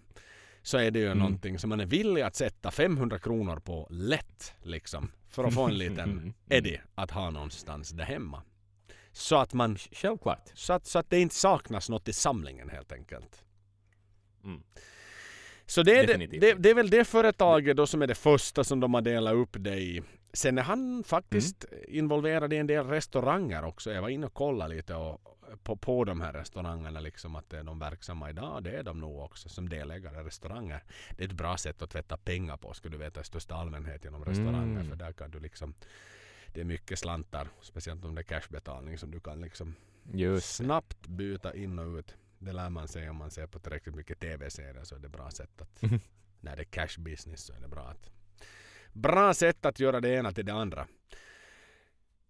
så 0.61 0.77
är 0.77 0.91
det 0.91 0.99
ju 0.99 1.05
mm. 1.05 1.17
någonting 1.17 1.59
som 1.59 1.69
man 1.69 1.79
är 1.79 1.85
villig 1.85 2.21
att 2.21 2.35
sätta 2.35 2.71
500 2.71 3.19
kronor 3.19 3.59
på 3.59 3.87
lätt 3.89 4.53
liksom. 4.61 5.11
För 5.29 5.43
att 5.43 5.53
få 5.53 5.63
en 5.63 5.77
liten 5.77 5.99
mm. 6.11 6.33
Eddie 6.49 6.81
att 6.95 7.11
ha 7.11 7.29
någonstans 7.29 7.89
där 7.89 8.03
hemma. 8.03 8.41
Så 9.11 9.35
att 9.35 9.53
man... 9.53 9.77
Självklart. 9.77 10.51
Så 10.53 10.73
att, 10.73 10.85
så 10.85 10.99
att 10.99 11.09
det 11.09 11.19
inte 11.19 11.35
saknas 11.35 11.89
något 11.89 12.07
i 12.07 12.13
samlingen 12.13 12.69
helt 12.69 12.91
enkelt. 12.91 13.43
Mm. 14.43 14.63
Så 15.65 15.83
det 15.83 15.97
är, 15.99 16.07
det, 16.07 16.27
det, 16.27 16.53
det, 16.53 16.69
är 16.69 16.73
väl 16.73 16.89
det 16.89 17.05
företaget 17.05 17.77
då 17.77 17.87
som 17.87 18.01
är 18.01 18.07
det 18.07 18.15
första 18.15 18.63
som 18.63 18.79
de 18.79 18.93
har 18.93 19.01
delat 19.01 19.33
upp 19.33 19.55
det 19.59 19.75
i. 19.75 20.01
Sen 20.33 20.57
är 20.57 20.61
han 20.61 21.03
faktiskt 21.03 21.65
mm. 21.71 21.83
involverad 21.87 22.53
i 22.53 22.57
en 22.57 22.67
del 22.67 22.87
restauranger 22.87 23.65
också. 23.65 23.91
Jag 23.91 24.01
var 24.01 24.09
inne 24.09 24.25
och 24.25 24.33
kollade 24.33 24.75
lite 24.75 24.95
och, 24.95 25.21
på, 25.63 25.75
på 25.75 26.03
de 26.03 26.21
här 26.21 26.33
restaurangerna 26.33 26.99
liksom 26.99 27.35
att 27.35 27.53
är 27.53 27.63
de 27.63 27.79
verksamma 27.79 28.29
idag. 28.29 28.63
Det 28.63 28.71
är 28.71 28.83
de 28.83 28.99
nog 28.99 29.19
också 29.19 29.49
som 29.49 29.69
delägare 29.69 30.21
i 30.21 30.23
restauranger. 30.23 30.83
Det 31.17 31.23
är 31.23 31.27
ett 31.27 31.33
bra 31.33 31.57
sätt 31.57 31.81
att 31.81 31.89
tvätta 31.89 32.17
pengar 32.17 32.57
på 32.57 32.73
ska 32.73 32.89
du 32.89 32.97
veta 32.97 33.21
i 33.21 33.23
största 33.23 33.55
allmänhet 33.55 34.03
genom 34.03 34.25
restauranger. 34.25 34.79
Mm. 34.79 34.89
För 34.89 34.95
där 34.95 35.11
kan 35.11 35.31
du 35.31 35.39
liksom 35.39 35.73
det 36.53 36.61
är 36.61 36.65
mycket 36.65 36.99
slantar, 36.99 37.47
speciellt 37.61 38.05
om 38.05 38.15
det 38.15 38.21
är 38.21 38.23
cashbetalning 38.23 38.97
som 38.97 39.11
du 39.11 39.19
kan 39.19 39.41
liksom 39.41 39.75
Just 40.13 40.55
snabbt 40.55 41.07
byta 41.07 41.55
in 41.55 41.79
och 41.79 41.97
ut. 41.97 42.15
Det 42.45 42.53
lär 42.53 42.69
man 42.69 42.87
sig 42.87 43.09
om 43.09 43.15
man 43.15 43.31
ser 43.31 43.47
på 43.47 43.59
tillräckligt 43.59 43.95
mycket 43.95 44.19
tv-serier 44.19 44.83
så 44.83 44.95
är 44.95 44.99
det 44.99 45.09
bra 45.09 45.31
sätt 45.31 45.61
att 45.61 45.83
mm. 45.83 45.99
när 46.41 46.55
det 46.55 46.61
är 46.61 46.65
cash 46.65 46.99
business 46.99 47.45
så 47.45 47.53
är 47.53 47.59
det 47.59 47.67
bra 47.67 47.87
att 47.87 48.09
bra 48.93 49.33
sätt 49.33 49.65
att 49.65 49.79
göra 49.79 50.01
det 50.01 50.09
ena 50.09 50.31
till 50.31 50.45
det 50.45 50.53
andra. 50.53 50.87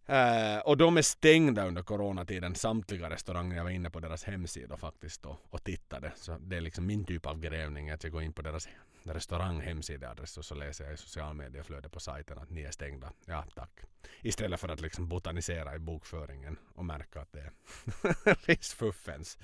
Eh, 0.06 0.60
och 0.60 0.78
de 0.78 0.98
är 0.98 1.02
stängda 1.02 1.68
under 1.68 1.84
coronatiden, 1.84 2.56
samtliga 2.56 3.10
restauranger. 3.10 3.58
Jag 3.58 3.64
var 3.64 3.72
inne 3.72 3.90
på 3.90 4.00
deras 4.00 4.24
hemsida 4.24 4.78
faktiskt 4.78 5.24
då, 5.24 5.38
och 5.50 5.64
tittade. 5.64 6.12
Så 6.16 6.38
det 6.38 6.58
är 6.58 6.62
liksom 6.62 6.86
min 6.86 7.06
typ 7.06 7.26
av 7.26 7.40
grävning, 7.40 7.90
att 7.90 8.04
jag 8.04 8.14
går 8.14 8.24
in 8.24 8.34
på 8.34 8.42
deras 8.42 8.68
restaurang 9.04 9.62
hemsideadress 9.62 10.38
och 10.38 10.46
så 10.46 10.56
läser 10.56 10.84
jag 10.84 10.94
i 10.94 10.98
social 10.98 11.34
medieflödet 11.34 11.92
på 11.92 12.00
sajten 12.00 12.38
att 12.38 12.50
ni 12.50 12.62
är 12.62 12.72
stängda. 12.72 13.12
Ja, 13.26 13.46
tack. 13.56 13.72
Istället 14.22 14.60
för 14.60 14.70
att 14.70 14.82
liksom 14.82 15.08
botanisera 15.08 15.76
i 15.76 15.80
bokföringen 15.80 16.58
och 16.76 16.86
märka 16.86 17.22
att 17.22 17.34
det 17.34 17.52
finns 18.36 18.74
fuffens. 18.80 19.38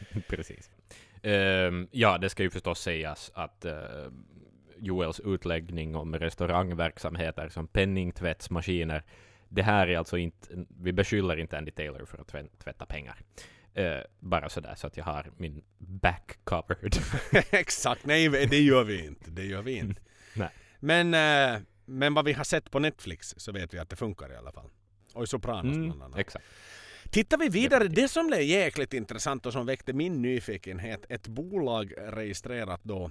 Precis. 0.28 0.70
Ehm, 1.22 1.88
ja, 1.90 2.18
det 2.18 2.28
ska 2.28 2.42
ju 2.42 2.50
förstås 2.50 2.80
sägas 2.80 3.30
att 3.34 3.64
uh, 3.64 3.72
Joels 4.78 5.20
utläggning 5.20 5.96
om 5.96 6.14
restaurangverksamheter 6.14 7.48
som 7.48 7.68
penningtvättsmaskiner, 7.68 9.02
det 9.48 9.62
här 9.62 9.88
är 9.88 9.98
alltså 9.98 10.18
inte, 10.18 10.48
vi 10.80 10.92
beskyller 10.92 11.36
inte 11.36 11.58
Andy 11.58 11.70
Taylor 11.70 12.04
för 12.04 12.18
att 12.18 12.58
tvätta 12.58 12.86
pengar. 12.86 13.22
Uh, 13.78 14.00
bara 14.20 14.48
sådär 14.48 14.74
så 14.74 14.86
att 14.86 14.96
jag 14.96 15.04
har 15.04 15.30
min 15.36 15.62
back 15.78 16.38
covered. 16.44 16.96
Exakt, 17.50 18.06
nej 18.06 18.28
det 18.28 18.60
gör 18.60 18.84
vi 18.84 19.06
inte. 19.06 19.30
Det 19.30 19.44
gör 19.44 19.62
vi 19.62 19.76
inte. 19.76 20.00
nej. 20.34 20.50
Men, 20.80 21.14
uh, 21.14 21.62
men 21.84 22.14
vad 22.14 22.24
vi 22.24 22.32
har 22.32 22.44
sett 22.44 22.70
på 22.70 22.78
Netflix 22.78 23.34
så 23.36 23.52
vet 23.52 23.74
vi 23.74 23.78
att 23.78 23.90
det 23.90 23.96
funkar 23.96 24.32
i 24.32 24.36
alla 24.36 24.52
fall. 24.52 24.70
Och 25.14 25.24
i 25.24 25.26
Sopranos 25.26 25.76
mm, 25.76 25.84
bland 25.84 26.02
annat. 26.02 26.18
Exakt. 26.18 26.44
Tittar 27.10 27.38
vi 27.38 27.48
vidare, 27.48 27.88
det 27.88 28.08
som 28.08 28.26
blev 28.26 28.42
jäkligt 28.42 28.94
intressant 28.94 29.46
och 29.46 29.52
som 29.52 29.66
väckte 29.66 29.92
min 29.92 30.22
nyfikenhet, 30.22 31.06
ett 31.08 31.28
bolag 31.28 31.92
registrerat 31.98 32.80
då 32.84 33.10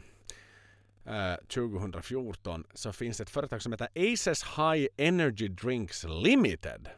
eh, 1.06 1.46
2014 1.48 2.64
så 2.74 2.94
finns 2.94 3.22
ett 3.22 3.30
företag 3.30 3.62
som 3.62 3.72
heter 3.72 3.88
Aces 3.96 4.44
High 4.44 4.88
Energy 4.98 5.48
Drinks 5.48 6.06
Limited. 6.24 6.90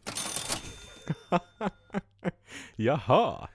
Jaha. 2.75 3.49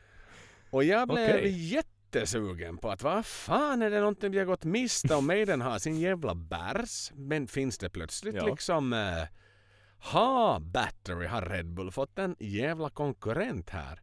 Och 0.70 0.84
jag 0.84 1.08
blev 1.08 1.36
okay. 1.36 1.48
jättesugen 1.48 2.78
på 2.78 2.90
att 2.90 3.02
vad 3.02 3.26
fan 3.26 3.82
är 3.82 3.90
det 3.90 3.98
någonting 3.98 4.30
vi 4.30 4.38
har 4.38 4.46
gått 4.46 4.64
miste 4.64 5.14
om? 5.14 5.26
Maiden 5.26 5.60
har 5.60 5.78
sin 5.78 6.00
jävla 6.00 6.34
bärs. 6.34 7.12
Men 7.14 7.46
finns 7.46 7.78
det 7.78 7.90
plötsligt 7.90 8.34
ja. 8.38 8.46
liksom 8.46 8.92
eh, 8.92 9.22
ha 10.12 10.60
Battery 10.60 11.26
har 11.26 11.42
Red 11.42 11.66
Bull 11.66 11.90
fått 11.90 12.18
en 12.18 12.36
jävla 12.38 12.90
konkurrent 12.90 13.70
här. 13.70 14.00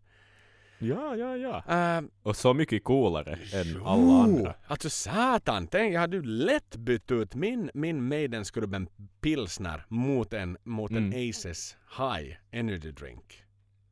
Ja, 0.79 1.15
ja, 1.15 1.37
ja. 1.37 1.99
Uh, 1.99 2.07
och 2.23 2.35
så 2.35 2.53
mycket 2.53 2.83
coolare 2.83 3.39
än 3.53 3.67
jo, 3.75 3.85
alla 3.85 4.23
andra. 4.23 4.55
Alltså 4.67 4.89
satan, 4.89 5.67
tänk, 5.67 5.95
jag 5.95 5.99
hade 5.99 6.17
ju 6.17 6.23
lätt 6.23 6.75
bytt 6.75 7.11
ut 7.11 7.35
min, 7.35 7.71
min 7.73 8.07
Maidenskrubben 8.07 8.87
pilsner 9.21 9.85
mot 9.87 10.33
en, 10.33 10.57
mot 10.63 10.91
mm. 10.91 11.13
en 11.13 11.29
Aces 11.29 11.77
High 11.97 12.35
Energy 12.51 12.91
Drink. 12.91 13.43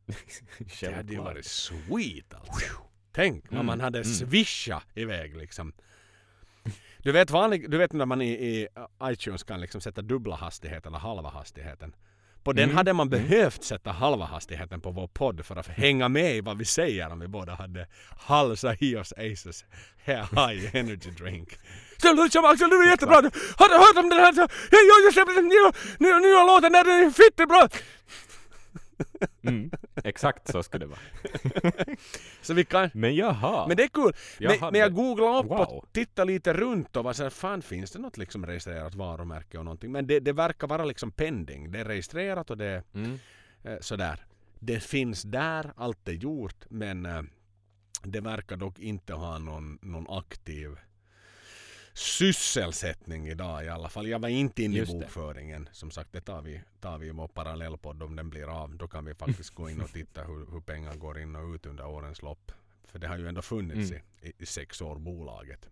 det 0.81 0.91
hade 0.91 1.13
ju 1.13 1.19
varit 1.19 1.45
sweet 1.45 2.33
alltså. 2.33 2.75
Tänk 3.11 3.43
mm. 3.43 3.55
vad 3.55 3.65
man 3.65 3.79
hade 3.79 3.97
mm. 3.97 4.13
swishat 4.13 4.87
iväg 4.93 5.37
liksom. 5.37 5.73
Du 7.03 7.11
vet, 7.11 7.31
vanlig, 7.31 7.71
du 7.71 7.77
vet 7.77 7.93
när 7.93 8.05
man 8.05 8.21
i, 8.21 8.29
i 8.29 8.67
iTunes 9.03 9.43
kan 9.43 9.61
liksom 9.61 9.81
sätta 9.81 10.01
dubbla 10.01 10.35
hastigheten 10.35 10.93
eller 10.93 10.99
halva 10.99 11.29
hastigheten. 11.29 11.95
På 12.43 12.53
den 12.53 12.63
mm. 12.63 12.77
hade 12.77 12.93
man 12.93 13.07
mm. 13.07 13.21
behövt 13.21 13.63
sätta 13.63 13.91
halva 13.91 14.25
hastigheten 14.25 14.81
på 14.81 14.91
vår 14.91 15.07
podd 15.07 15.45
för 15.45 15.55
att 15.55 15.67
hänga 15.67 16.09
med 16.09 16.35
i 16.35 16.41
vad 16.41 16.57
vi 16.57 16.65
säger 16.65 17.09
om 17.09 17.19
vi 17.19 17.27
båda 17.27 17.53
hade 17.53 17.87
halsa 18.17 18.75
i 18.79 18.95
oss 18.95 19.13
Aces 19.13 19.65
High 20.05 20.75
Energy 20.75 21.11
Drink. 21.11 21.49
Dig 22.01 22.11
Axel, 22.43 22.69
du 22.69 22.83
är 22.83 22.89
jättebra! 22.89 23.15
Har 23.57 23.69
du 23.69 23.75
hört 23.75 24.03
om 24.03 24.09
den 24.09 24.19
här? 24.19 24.33
Jag 24.71 25.43
nya, 25.43 25.71
nya, 25.99 26.19
nya 26.19 26.43
låten, 26.43 26.71
den 26.71 26.87
är 26.87 27.11
fittebra! 27.11 27.69
Mm, 29.41 29.71
exakt 30.03 30.47
så 30.51 30.63
skulle 30.63 30.85
det 30.85 30.89
vara. 30.89 30.99
så 32.41 32.53
vi 32.53 32.65
kan... 32.65 32.89
Men 32.93 33.15
jaha. 33.15 33.67
Men 33.67 33.77
det 33.77 33.83
är 33.83 33.87
kul. 33.87 34.13
Men, 34.39 34.71
men, 34.71 34.81
jag 34.81 34.93
googlade 34.93 35.39
upp 35.39 35.45
wow. 35.45 35.59
och 35.59 35.85
tittade 35.91 36.31
lite 36.31 36.53
runt 36.53 36.95
och 36.95 37.03
var 37.03 37.13
så 37.13 37.23
här, 37.23 37.29
fan 37.29 37.61
finns 37.61 37.91
det 37.91 37.99
något 37.99 38.17
liksom 38.17 38.45
registrerat 38.45 38.95
varumärke 38.95 39.57
och 39.57 39.65
någonting? 39.65 39.91
Men 39.91 40.07
det, 40.07 40.19
det 40.19 40.33
verkar 40.33 40.67
vara 40.67 40.85
liksom 40.85 41.11
pending. 41.11 41.71
Det 41.71 41.79
är 41.79 41.85
registrerat 41.85 42.49
och 42.49 42.57
det 42.57 42.65
är 42.65 42.83
mm. 42.93 43.19
eh, 43.63 43.79
sådär. 43.79 44.25
Det 44.59 44.79
finns 44.79 45.23
där, 45.23 45.73
allt 45.75 46.07
är 46.07 46.13
gjort 46.13 46.65
men 46.69 47.05
eh, 47.05 47.21
det 48.03 48.21
verkar 48.21 48.57
dock 48.57 48.79
inte 48.79 49.13
ha 49.13 49.37
någon, 49.37 49.79
någon 49.81 50.05
aktiv 50.09 50.77
sysselsättning 51.99 53.27
idag 53.27 53.65
i 53.65 53.69
alla 53.69 53.89
fall. 53.89 54.07
Jag 54.07 54.19
var 54.19 54.29
inte 54.29 54.63
inne 54.63 54.77
i 54.77 54.85
bokföringen. 54.85 55.69
Som 55.71 55.91
sagt, 55.91 56.13
det 56.13 56.21
tar 56.21 56.41
vi, 56.41 56.61
tar 56.79 56.97
vi 56.97 57.07
i 57.07 57.11
vår 57.11 57.27
parallellpodd 57.27 58.03
om 58.03 58.15
den 58.15 58.29
blir 58.29 58.61
av. 58.63 58.75
Då 58.75 58.87
kan 58.87 59.05
vi 59.05 59.13
faktiskt 59.13 59.49
gå 59.49 59.69
in 59.69 59.81
och 59.81 59.89
titta 59.89 60.23
hur, 60.23 60.51
hur 60.51 60.59
pengar 60.61 60.95
går 60.95 61.19
in 61.19 61.35
och 61.35 61.53
ut 61.55 61.65
under 61.65 61.87
årens 61.87 62.21
lopp. 62.21 62.51
För 62.85 62.99
det 62.99 63.07
har 63.07 63.17
ju 63.17 63.27
ändå 63.27 63.41
funnits 63.41 63.91
mm. 63.91 64.03
i, 64.21 64.33
i 64.37 64.45
sex 64.45 64.81
år, 64.81 64.95
bolaget. 64.95 65.69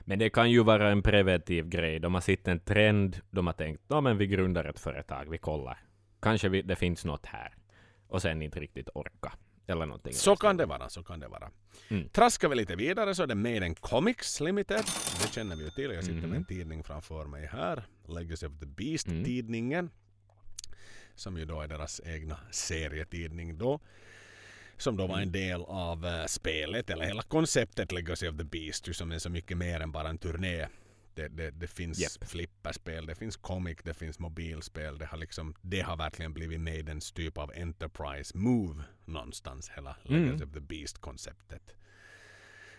Men 0.00 0.18
det 0.18 0.30
kan 0.30 0.50
ju 0.50 0.62
vara 0.62 0.90
en 0.90 1.02
preventiv 1.02 1.68
grej. 1.68 1.98
De 1.98 2.14
har 2.14 2.20
sett 2.20 2.48
en 2.48 2.60
trend. 2.60 3.20
De 3.30 3.46
har 3.46 3.54
tänkt, 3.54 3.82
ja 3.88 4.00
men 4.00 4.18
vi 4.18 4.26
grundar 4.26 4.64
ett 4.64 4.78
företag, 4.78 5.30
vi 5.30 5.38
kollar. 5.38 5.78
Kanske 6.20 6.48
vi, 6.48 6.62
det 6.62 6.76
finns 6.76 7.04
något 7.04 7.26
här. 7.26 7.54
Och 8.08 8.22
sen 8.22 8.42
inte 8.42 8.60
riktigt 8.60 8.88
orka. 8.94 9.32
Eller 9.72 9.86
någonting. 9.86 10.14
Så 10.14 10.36
kan 10.36 10.56
det 10.56 10.66
vara, 10.66 10.88
så 10.88 11.02
kan 11.02 11.20
det 11.20 11.28
vara. 11.28 11.50
Mm. 11.88 12.08
Traskar 12.08 12.48
vi 12.48 12.56
lite 12.56 12.76
vidare 12.76 13.14
så 13.14 13.22
är 13.22 13.26
det 13.26 13.34
Maiden 13.34 13.74
Comics 13.74 14.40
Limited. 14.40 14.84
Det 15.22 15.32
känner 15.32 15.56
vi 15.56 15.64
ju 15.64 15.70
till. 15.70 15.90
Jag 15.90 16.04
sitter 16.04 16.18
mm. 16.18 16.30
med 16.30 16.36
en 16.36 16.44
tidning 16.44 16.84
framför 16.84 17.24
mig 17.24 17.46
här. 17.46 17.84
Legacy 18.08 18.46
of 18.46 18.52
the 18.60 18.66
Beast-tidningen. 18.66 19.78
Mm. 19.78 19.90
Som 21.14 21.38
ju 21.38 21.44
då 21.44 21.60
är 21.60 21.68
deras 21.68 22.00
egna 22.04 22.38
serietidning 22.50 23.58
då. 23.58 23.80
Som 24.76 24.96
då 24.96 25.06
var 25.06 25.16
en 25.16 25.22
mm. 25.22 25.32
del 25.32 25.62
av 25.62 26.04
uh, 26.04 26.26
spelet, 26.26 26.90
eller 26.90 27.04
hela 27.04 27.22
konceptet 27.22 27.92
Legacy 27.92 28.28
of 28.28 28.36
the 28.36 28.44
Beast. 28.44 28.94
Som 28.94 29.12
är 29.12 29.18
så 29.18 29.30
mycket 29.30 29.56
mer 29.56 29.80
än 29.80 29.92
bara 29.92 30.08
en 30.08 30.18
turné 30.18 30.68
det, 31.14 31.28
det, 31.28 31.50
det 31.50 31.66
finns 31.66 32.00
yep. 32.00 32.28
flipperspel, 32.28 33.06
det 33.06 33.14
finns 33.14 33.36
comic, 33.36 33.78
det 33.84 33.94
finns 33.94 34.18
mobilspel. 34.18 34.98
Det 34.98 35.06
har, 35.06 35.18
liksom, 35.18 35.54
det 35.60 35.80
har 35.80 35.96
verkligen 35.96 36.32
blivit 36.32 36.60
Maidens 36.60 37.12
typ 37.12 37.38
av 37.38 37.52
enterprise 37.54 38.38
move 38.38 38.84
någonstans. 39.04 39.70
Hela 39.74 39.96
mm. 40.08 40.34
Of 40.34 40.52
the 40.52 40.60
Beast-konceptet. 40.60 41.74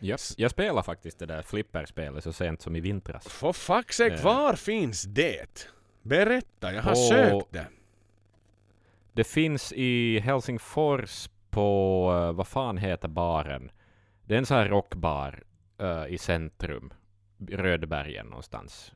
Yep. 0.02 0.20
Jag 0.38 0.52
spelar 0.52 0.84
faktiskt 0.84 1.20
det 1.20 1.26
där 1.26 1.42
flipperspelet 1.42 2.24
så 2.24 2.34
sent 2.34 2.62
som 2.62 2.76
i 2.76 2.80
vintras. 2.80 3.28
For 3.28 3.54
fuck's 3.54 3.92
sake, 3.92 4.16
uh, 4.16 4.24
var 4.24 4.56
finns 4.56 5.04
det? 5.04 5.70
Berätta, 6.02 6.74
jag 6.74 6.84
har 6.84 6.92
på, 6.92 6.96
sökt 6.96 7.54
det. 7.54 7.68
Det 9.14 9.24
finns 9.24 9.74
i 9.74 10.20
Helsingfors 10.20 11.30
på, 11.50 12.10
uh, 12.12 12.32
vad 12.32 12.48
fan 12.48 12.78
heter 12.78 13.08
baren? 13.08 13.72
Det 14.26 14.34
är 14.34 14.38
en 14.38 14.46
sån 14.46 14.58
här 14.58 14.70
rockbar 14.70 15.44
uh, 15.82 16.14
i 16.14 16.18
centrum. 16.18 16.94
Rödbergen 17.50 18.26
någonstans. 18.26 18.91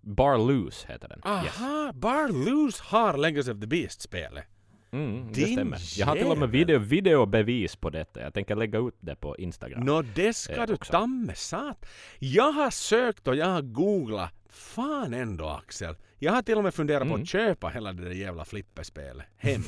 Bar 0.00 0.38
Loose 0.38 0.86
heter 0.88 1.08
den. 1.08 1.20
Aha, 1.24 1.44
yes. 1.86 1.94
Bar 1.94 2.28
Loose 2.28 2.82
har 2.86 3.16
Legacy 3.16 3.52
of 3.52 3.60
the 3.60 3.66
Beast-spelet. 3.66 4.44
Mm, 4.90 5.32
det 5.32 5.46
stämmer. 5.46 5.78
Jag 5.98 6.06
har 6.06 6.16
till 6.16 6.26
och 6.26 6.38
med 6.38 6.50
video, 6.50 6.78
videobevis 6.78 7.76
på 7.76 7.90
detta. 7.90 8.20
Jag 8.20 8.34
tänker 8.34 8.56
lägga 8.56 8.78
ut 8.78 8.94
det 9.00 9.16
på 9.16 9.36
Instagram. 9.36 9.80
Nå, 9.80 10.02
det 10.02 10.32
ska 10.32 10.60
eh, 10.60 10.66
du 10.66 10.76
tamme 10.76 11.34
sat. 11.34 11.86
Jag 12.18 12.52
har 12.52 12.70
sökt 12.70 13.28
och 13.28 13.36
jag 13.36 13.46
har 13.46 13.62
googlat. 13.62 14.32
Fan 14.48 15.14
ändå 15.14 15.48
Axel. 15.48 15.96
Jag 16.18 16.32
har 16.32 16.42
till 16.42 16.56
och 16.58 16.64
med 16.64 16.74
funderat 16.74 17.02
mm. 17.02 17.08
på 17.08 17.14
att 17.14 17.18
mm. 17.18 17.26
köpa 17.26 17.68
hela 17.68 17.92
det 17.92 18.04
där 18.04 18.10
jävla 18.10 18.44
flipperspelet 18.44 19.26
hem. 19.36 19.62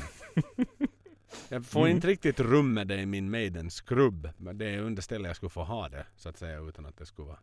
jag 1.49 1.65
får 1.65 1.79
mm. 1.79 1.95
inte 1.95 2.07
riktigt 2.07 2.39
rum 2.39 2.73
med 2.73 2.87
det 2.87 3.01
i 3.01 3.05
min 3.05 3.31
Maiden 3.31 3.71
skrubb. 3.71 4.29
Men 4.37 4.57
det 4.57 4.65
är 4.65 4.79
under 4.79 5.01
stället 5.01 5.27
jag 5.27 5.35
skulle 5.35 5.49
få 5.49 5.63
ha 5.63 5.89
det. 5.89 6.05
Så 6.15 6.29
att 6.29 6.37
säga 6.37 6.59
utan 6.59 6.85
att 6.85 6.97
det 6.97 7.05
skulle 7.05 7.27
vara 7.27 7.39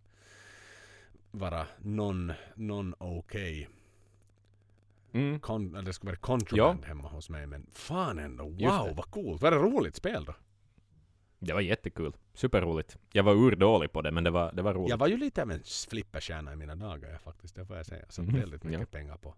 vara 1.31 1.66
non, 1.79 2.33
non 2.55 2.95
okay. 2.99 3.66
Mm. 5.12 5.41
Kon, 5.41 5.85
det 5.85 5.93
skulle 5.93 6.11
vara 6.11 6.20
contraband 6.20 6.81
ja. 6.83 6.89
hemma 6.89 7.09
hos 7.09 7.31
mig. 7.31 7.47
Men 7.47 7.66
fan 7.72 8.18
ändå, 8.18 8.45
wow 8.45 8.97
vad 8.97 9.11
coolt. 9.11 9.43
Var 9.43 9.51
det 9.51 9.57
roligt 9.57 9.97
spel 9.97 10.24
då? 10.24 10.35
Det 11.39 11.53
var 11.53 11.61
jättekul. 11.61 12.16
Superroligt. 12.35 12.97
Jag 13.12 13.22
var 13.22 13.33
urdålig 13.33 13.93
på 13.93 14.03
det, 14.03 14.12
men 14.12 14.24
det 14.24 14.31
var, 14.31 14.53
det 14.53 14.62
var 14.62 14.74
roligt. 14.74 14.91
Jag 14.91 14.97
var 14.97 15.07
ju 15.07 15.16
lite 15.16 15.43
av 15.43 15.51
en 15.51 15.62
flipperstjärna 15.89 16.53
i 16.53 16.57
mina 16.57 16.74
dagar 16.74 17.11
jag 17.11 17.20
faktiskt, 17.20 17.55
det 17.55 17.66
får 17.66 17.77
jag 17.77 17.87
säga. 17.87 18.05
Så 18.09 18.22
mm. 18.22 18.41
väldigt 18.41 18.64
mycket 18.64 18.81
ja. 18.81 18.87
pengar 18.99 19.16
på, 19.16 19.35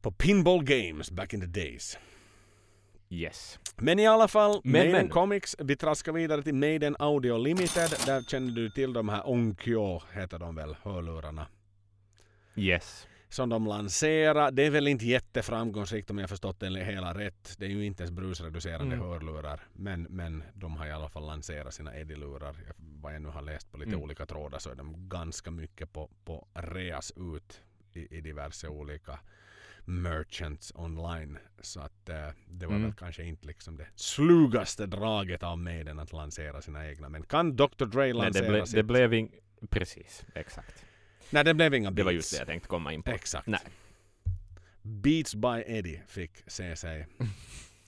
på 0.00 0.12
pinball 0.12 0.64
games 0.64 1.10
back 1.10 1.34
in 1.34 1.40
the 1.40 1.46
days. 1.46 1.98
Yes. 3.12 3.58
Men 3.76 3.98
i 3.98 4.06
alla 4.06 4.28
fall, 4.28 4.60
men, 4.64 4.72
Maiden 4.72 4.92
men. 4.92 5.08
Comics. 5.08 5.56
Vi 5.58 5.76
traskar 5.76 6.12
vidare 6.12 6.42
till 6.42 6.54
Maiden 6.54 6.96
Audio 6.98 7.36
Limited. 7.36 7.90
Där 8.06 8.22
känner 8.22 8.52
du 8.52 8.70
till 8.70 8.92
de 8.92 9.08
här 9.08 9.30
Onkyo, 9.30 10.02
heter 10.12 10.38
de 10.38 10.54
väl, 10.54 10.76
hörlurarna. 10.82 11.46
Yes. 12.56 13.06
Som 13.28 13.48
de 13.48 13.66
lanserar. 13.66 14.50
Det 14.50 14.66
är 14.66 14.70
väl 14.70 14.88
inte 14.88 15.04
jätteframgångsrikt 15.04 16.10
om 16.10 16.18
jag 16.18 16.28
förstått 16.28 16.60
det 16.60 16.84
hela 16.84 17.14
rätt. 17.14 17.54
Det 17.58 17.64
är 17.64 17.70
ju 17.70 17.84
inte 17.84 18.02
ens 18.02 18.10
brusreducerande 18.10 18.96
mm. 18.96 19.08
hörlurar. 19.08 19.60
Men, 19.72 20.02
men 20.02 20.44
de 20.54 20.76
har 20.76 20.86
i 20.86 20.92
alla 20.92 21.08
fall 21.08 21.26
lanserat 21.26 21.74
sina 21.74 21.96
Eddie-lurar. 21.96 22.56
Vad 22.76 23.14
jag 23.14 23.22
nu 23.22 23.28
har 23.28 23.42
läst 23.42 23.72
på 23.72 23.78
lite 23.78 23.90
mm. 23.90 24.02
olika 24.02 24.26
trådar 24.26 24.58
så 24.58 24.70
är 24.70 24.74
de 24.74 25.08
ganska 25.08 25.50
mycket 25.50 25.92
på, 25.92 26.10
på 26.24 26.46
reas 26.54 27.12
ut 27.16 27.60
i, 27.92 28.16
i 28.16 28.20
diverse 28.20 28.68
olika 28.68 29.18
merchants 29.84 30.72
online. 30.74 31.38
Så 31.60 31.80
att 31.80 32.08
eh, 32.08 32.28
det 32.46 32.66
var 32.66 32.74
Mm. 32.74 32.82
väl 32.82 32.92
kanske 32.92 33.24
inte 33.24 33.46
liksom 33.46 33.76
det 33.76 33.86
slugaste 33.94 34.86
draget 34.86 35.42
av 35.42 35.58
Maiden 35.58 35.98
att 35.98 36.12
lansera 36.12 36.62
sina 36.62 36.88
egna. 36.88 37.08
Men 37.08 37.22
kan 37.22 37.56
Dr. 37.56 37.84
Dre 37.84 38.00
Nej, 38.02 38.12
lansera 38.12 38.44
det, 38.46 38.50
ble, 38.52 38.66
sitt? 38.66 38.74
det 38.74 38.82
blev 38.82 39.14
ing... 39.14 39.30
Precis, 39.70 40.24
exakt. 40.34 40.84
Nej, 41.30 41.44
det 41.44 41.54
blev 41.54 41.74
inga 41.74 41.90
Det 41.90 42.02
var 42.02 42.12
Beats. 42.12 42.16
just 42.24 42.32
det 42.32 42.38
jag 42.38 42.46
tänkte 42.46 42.68
komma 42.68 42.92
in 42.92 43.02
på. 43.02 43.10
Exakt. 43.10 43.46
Nej. 43.46 43.60
Beats 44.82 45.34
by 45.34 45.62
Eddie 45.66 46.02
fick 46.06 46.42
se 46.46 46.76
sig, 46.76 47.06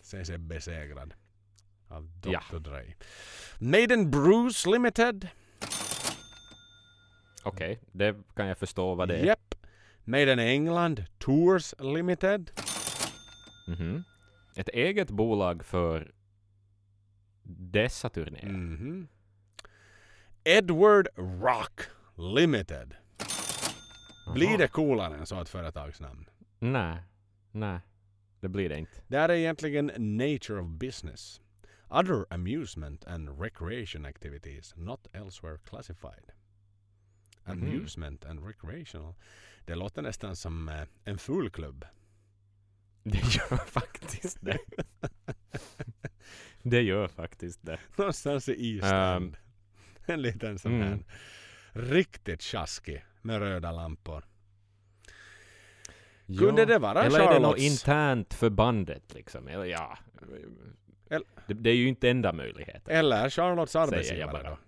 se 0.02 0.24
sig 0.24 0.38
besegrad 0.38 1.14
av 1.88 2.10
Dr. 2.20 2.30
Ja. 2.50 2.58
Dre. 2.58 2.94
Maiden 3.58 4.10
Bruce 4.10 4.68
Limited. 4.70 5.28
Okej, 7.42 7.80
det 7.92 8.16
kan 8.36 8.46
jag 8.46 8.58
förstå 8.58 8.94
vad 8.94 9.08
det 9.08 9.16
är. 9.16 9.24
Japp. 9.26 9.54
Maiden 10.04 10.38
England 10.38 11.04
Tours 11.24 11.74
Limited. 11.78 12.50
Mhm. 13.66 14.04
Ett 14.56 14.68
eget 14.68 15.10
bolag 15.10 15.64
för 15.64 16.12
dessa 17.42 18.08
turnéer. 18.08 18.48
Mhm. 18.52 19.08
Edward 20.44 21.08
Rock 21.16 21.80
Limited. 22.16 22.94
Blir 24.34 24.58
det 24.58 24.68
coolare 24.68 25.16
än 25.16 25.26
så 25.26 25.40
ett 25.40 25.48
företagsnamn? 25.48 26.30
Nej, 26.58 27.02
nej. 27.52 27.80
Det 28.40 28.48
blir 28.48 28.68
det 28.68 28.78
inte. 28.78 29.02
Det 29.06 29.18
här 29.18 29.28
är 29.28 29.34
egentligen 29.34 29.86
nature 29.96 30.60
of 30.60 30.68
business. 30.68 31.40
Other 31.88 32.26
amusement 32.30 33.04
and 33.04 33.40
recreation 33.40 34.04
activities 34.06 34.76
not 34.76 35.06
elsewhere 35.12 35.58
classified. 35.58 36.32
Mhm. 37.44 37.62
Amusement 37.62 38.24
and 38.24 38.46
recreational. 38.46 39.14
Det 39.64 39.74
låter 39.74 40.02
nästan 40.02 40.36
som 40.36 40.68
eh, 40.68 40.82
en 41.04 41.18
full 41.18 41.50
klubb. 41.50 41.84
Det 43.02 43.18
gör 43.18 43.56
faktiskt 43.66 44.38
det. 44.40 44.58
det 46.62 46.82
gör 46.82 47.08
faktiskt 47.08 47.58
det. 47.62 47.78
Någonstans 47.96 48.48
i 48.48 48.52
Island. 48.52 49.34
Ehm. 49.34 50.14
en 50.14 50.22
liten 50.22 50.58
sån 50.58 50.72
Mm. 50.74 50.88
här 50.88 51.00
riktigt 51.72 52.42
tjaskig 52.42 53.04
med 53.22 53.38
röda 53.38 53.72
lampor. 53.72 54.24
Kunde 56.38 56.64
det 56.64 56.78
vara 56.78 57.04
Eller 57.04 57.20
är 57.20 57.34
det 57.34 57.38
något 57.40 57.56
Charlottes- 57.58 57.60
internt 57.72 58.34
för 58.34 58.50
bandet 58.50 59.14
liksom? 59.14 59.48
Eller 59.48 59.64
ja. 59.64 59.98
Eller- 61.10 61.26
Det, 61.46 61.54
det 61.54 61.70
är 61.70 61.74
ju 61.76 61.88
inte 61.88 62.10
enda 62.10 62.32
möjligheten. 62.32 62.96
Eller 62.96 63.30
Charlottes 63.30 63.76
arbetsgivare 63.76 64.42
då. 64.48 64.58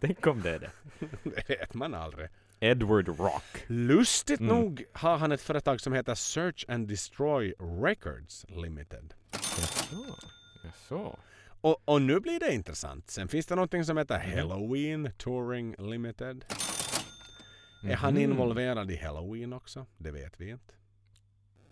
Tänk 0.00 0.26
om 0.26 0.42
det 0.42 0.50
är 0.50 0.58
det. 0.58 0.70
Det 1.22 1.48
vet 1.48 1.74
man 1.74 1.94
aldrig. 1.94 2.28
Edward 2.60 3.08
Rock. 3.08 3.64
Lustigt 3.66 4.40
Mm. 4.40 4.54
nog 4.56 4.84
har 4.92 5.16
han 5.18 5.32
ett 5.32 5.40
företag 5.40 5.80
som 5.80 5.92
heter 5.92 6.14
Search 6.14 6.64
and 6.68 6.88
Destroy 6.88 7.54
Records 7.82 8.46
Limited. 8.48 9.14
Jaså? 9.32 10.16
Jaså? 10.64 11.18
Och, 11.60 11.82
och 11.84 12.02
nu 12.02 12.20
blir 12.20 12.40
det 12.40 12.52
intressant. 12.54 13.10
Sen 13.10 13.28
finns 13.28 13.46
det 13.46 13.54
någonting 13.54 13.84
som 13.84 13.96
heter 13.96 14.26
Mhm. 14.26 14.38
Halloween 14.38 15.10
Touring 15.18 15.74
Limited. 15.78 16.44
Är 17.84 17.96
han 17.96 18.14
Mhm. 18.14 18.22
involverad 18.22 18.90
i 18.90 18.96
Halloween 18.96 19.52
också? 19.52 19.86
Det 19.98 20.10
vet 20.10 20.40
vi 20.40 20.50
inte. 20.50 20.74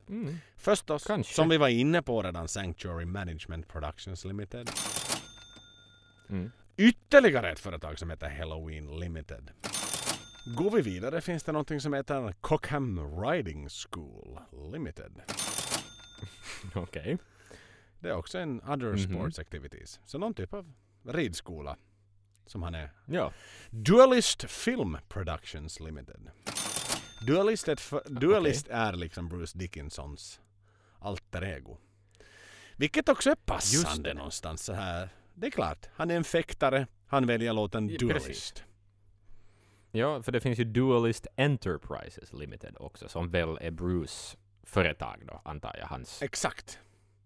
Mm. 0.09 0.36
Förstås, 0.57 1.05
Kanske. 1.07 1.34
som 1.34 1.49
vi 1.49 1.57
var 1.57 1.68
inne 1.68 2.03
på 2.03 2.22
redan, 2.22 2.49
Sanctuary 2.49 3.05
Management 3.05 3.68
Productions 3.68 4.24
Limited. 4.24 4.70
Mm. 6.30 6.51
Ytterligare 6.76 7.53
ett 7.53 7.61
företag 7.61 7.99
som 7.99 8.11
heter 8.11 8.28
Halloween 8.39 9.01
Limited. 9.01 9.51
Går 10.57 10.70
vi 10.70 10.82
vidare 10.82 11.20
finns 11.20 11.42
det 11.44 11.53
någonting 11.53 11.80
som 11.80 11.92
heter 11.94 12.32
Cockham 12.40 13.20
Riding 13.22 13.68
School 13.68 14.38
Limited. 14.72 15.20
Okej. 16.74 17.18
Det 18.01 18.09
är 18.09 18.12
också 18.16 18.38
en 18.38 18.61
other 18.61 18.86
Mhm. 18.92 18.99
sports 18.99 19.38
activities. 19.38 20.01
Så 20.05 20.18
någon 20.18 20.34
typ 20.34 20.55
av 20.55 20.72
ridskola 21.05 21.76
som 22.46 22.62
han 22.62 22.74
är. 22.74 22.90
Ja. 23.07 23.32
Dualist 23.70 24.51
Film 24.51 24.99
Productions 25.09 25.80
Limited. 25.80 26.30
Dualist, 27.26 27.68
ett 27.68 27.80
för, 27.80 28.03
Dualist 28.07 28.68
är 28.68 28.92
liksom 28.92 29.28
Bruce 29.28 29.59
Dickinsons 29.59 30.40
alter 30.99 31.44
ego. 31.44 31.76
Vilket 32.76 33.09
också 33.09 33.30
är 33.30 33.34
passande 33.34 34.14
någonstans 34.14 34.62
så 34.62 34.72
här. 34.72 35.09
Det 35.34 35.46
är 35.46 35.51
klart, 35.51 35.86
han 35.94 36.11
är 36.11 36.16
en 36.16 36.24
fäktare. 36.24 36.86
Han 37.07 37.26
väljer 37.26 37.53
låten 37.53 37.86
Dualist. 37.86 38.26
precis. 38.26 38.64
Ja, 39.91 40.22
för 40.22 40.32
det 40.32 40.41
finns 40.41 40.59
ju 40.59 40.64
Dualist 40.64 41.26
Enterprises 41.36 42.32
Limited 42.32 42.76
också, 42.80 43.09
som 43.09 43.30
väl 43.30 43.59
är 43.61 43.70
Bruce 43.70 44.36
företag 44.62 45.22
då, 45.26 45.41
antar 45.45 45.76
jag, 45.80 45.86
hans 45.86 46.22
Exakt. 46.22 46.78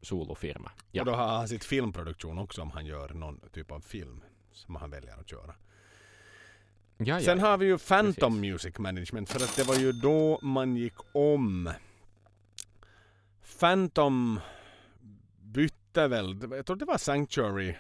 solofirma. 0.03 0.71
Ja. 0.91 1.03
Och 1.03 1.07
då 1.07 1.13
har 1.13 1.29
han 1.29 1.49
sitt 1.49 1.65
filmproduktion 1.65 2.39
också 2.39 2.63
om 2.63 2.71
han 2.71 2.87
gör 2.87 3.09
någon 3.09 3.41
typ 3.53 3.71
av 3.71 3.81
film 3.81 4.23
som 4.53 4.77
han 4.77 4.91
väljer 4.91 5.21
att 5.21 5.29
köra. 5.31 5.55
Ja, 6.97 7.05
ja. 7.05 7.21
Sen 7.21 7.41
har 7.41 7.59
vi 7.59 7.67
ju 7.67 7.79
Phantom 7.79 8.33
Precis. 8.33 8.53
Music 8.53 8.79
Management 8.79 9.31
för 9.31 9.45
att 9.45 9.57
det 9.57 9.65
var 9.65 9.75
ju 9.75 9.93
då 9.93 10.39
man 10.43 10.77
gick 10.77 10.95
om. 11.13 11.71
Phantom 13.61 14.41
bytte 15.41 16.09
väl, 16.09 16.37
jag 16.51 16.67
tror 16.67 16.77
det 16.77 16.85
var 16.85 16.99
Sanctuary 16.99 17.75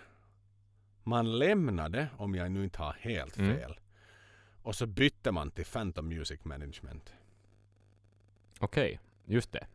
man 1.04 1.38
lämnade 1.38 2.08
om 2.16 2.34
jag 2.34 2.50
nu 2.50 2.64
inte 2.64 2.78
har 2.78 2.96
helt 3.00 3.38
Mm. 3.38 3.56
Och 4.62 4.74
så 4.74 4.86
bytte 4.86 5.32
man 5.32 5.50
till 5.50 5.64
Phantom 5.64 6.08
Music 6.08 6.44
Management. 6.44 7.12
Okej, 8.58 9.00
just 9.24 9.52
det. 9.52 9.66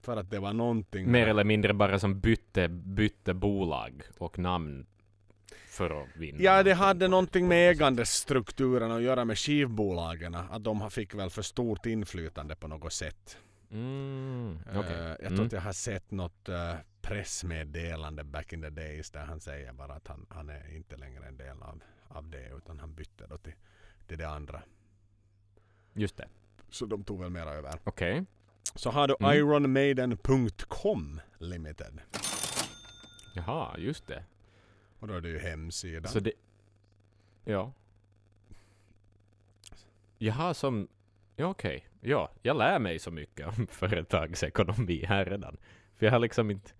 För 0.00 0.16
att 0.16 0.30
det 0.30 0.38
var 0.38 0.52
någonting 0.52 1.10
Mer 1.10 1.26
eller 1.26 1.44
mindre 1.44 1.72
bara 1.74 1.98
som 1.98 2.20
bytte, 2.20 2.68
bytte 2.68 3.34
bolag 3.34 4.02
och 4.18 4.38
namn 4.38 4.86
för 5.66 6.02
att 6.02 6.08
vinna. 6.16 6.38
Ja, 6.42 6.62
det 6.62 6.74
hade 6.74 7.08
någonting 7.08 7.48
med 7.48 7.70
ägandestrukturen 7.70 8.90
att 8.90 9.02
göra 9.02 9.24
med 9.24 9.38
skivbolagen. 9.38 10.34
Att 10.34 10.64
de 10.64 10.90
fick 10.90 11.14
väl 11.14 11.30
för 11.30 11.42
stort 11.42 11.86
inflytande 11.86 12.54
på 12.56 12.68
något 12.68 12.92
sätt. 12.92 13.38
Mm, 13.70 14.58
Eh, 14.72 14.78
okej. 14.80 14.96
Jag 14.98 15.18
tror 15.18 15.32
Mm. 15.32 15.46
att 15.46 15.52
jag 15.52 15.60
har 15.60 15.72
sett 15.72 16.10
något 16.10 16.48
eh, 16.48 16.74
pressmeddelande 17.02 18.24
back 18.24 18.52
in 18.52 18.62
the 18.62 18.70
days 18.70 19.10
där 19.10 19.24
han 19.24 19.40
säger 19.40 19.72
bara 19.72 19.92
att 19.92 20.08
han, 20.08 20.26
han 20.28 20.48
är 20.50 20.76
inte 20.76 20.96
längre 20.96 21.26
en 21.26 21.36
del 21.36 21.62
av, 21.62 21.82
av 22.12 22.30
det 22.30 22.50
utan 22.56 22.78
han 22.78 22.94
bytte 22.94 23.26
då 23.26 23.38
till, 23.38 23.54
till 24.06 24.18
det 24.18 24.28
andra. 24.28 24.62
Just 25.92 26.16
det. 26.16 26.28
Så 26.70 26.86
de 26.86 27.04
tog 27.04 27.20
väl 27.20 27.30
mera 27.30 27.50
över. 27.50 27.72
Okej. 27.84 28.24
Så 28.74 28.90
har 28.90 29.08
du 29.08 29.16
Mm. 29.20 29.36
ironmaiden.com 29.36 31.20
Limited. 31.38 32.00
Jaha, 33.34 33.78
just 33.78 34.06
det. 34.06 34.24
Och 34.98 35.08
då 35.08 35.14
är 35.14 35.20
det 35.20 35.28
ju 35.28 35.38
hemsidan. 35.38 36.12
Så 36.12 36.20
det... 36.20 36.32
Ja. 37.44 37.72
Jag 40.18 40.34
har 40.34 40.54
som... 40.54 40.88
Ja, 41.36 41.46
okej. 41.46 41.88
Ja, 42.00 42.30
jag 42.42 42.56
lär 42.56 42.78
mig 42.78 42.98
så 42.98 43.10
mycket 43.10 43.46
om 43.58 43.66
företagsekonomi 43.70 45.04
här 45.04 45.24
redan. 45.24 45.56
För 45.96 46.06
jag 46.06 46.12
har 46.12 46.18
liksom 46.18 46.50
inte... 46.50 46.70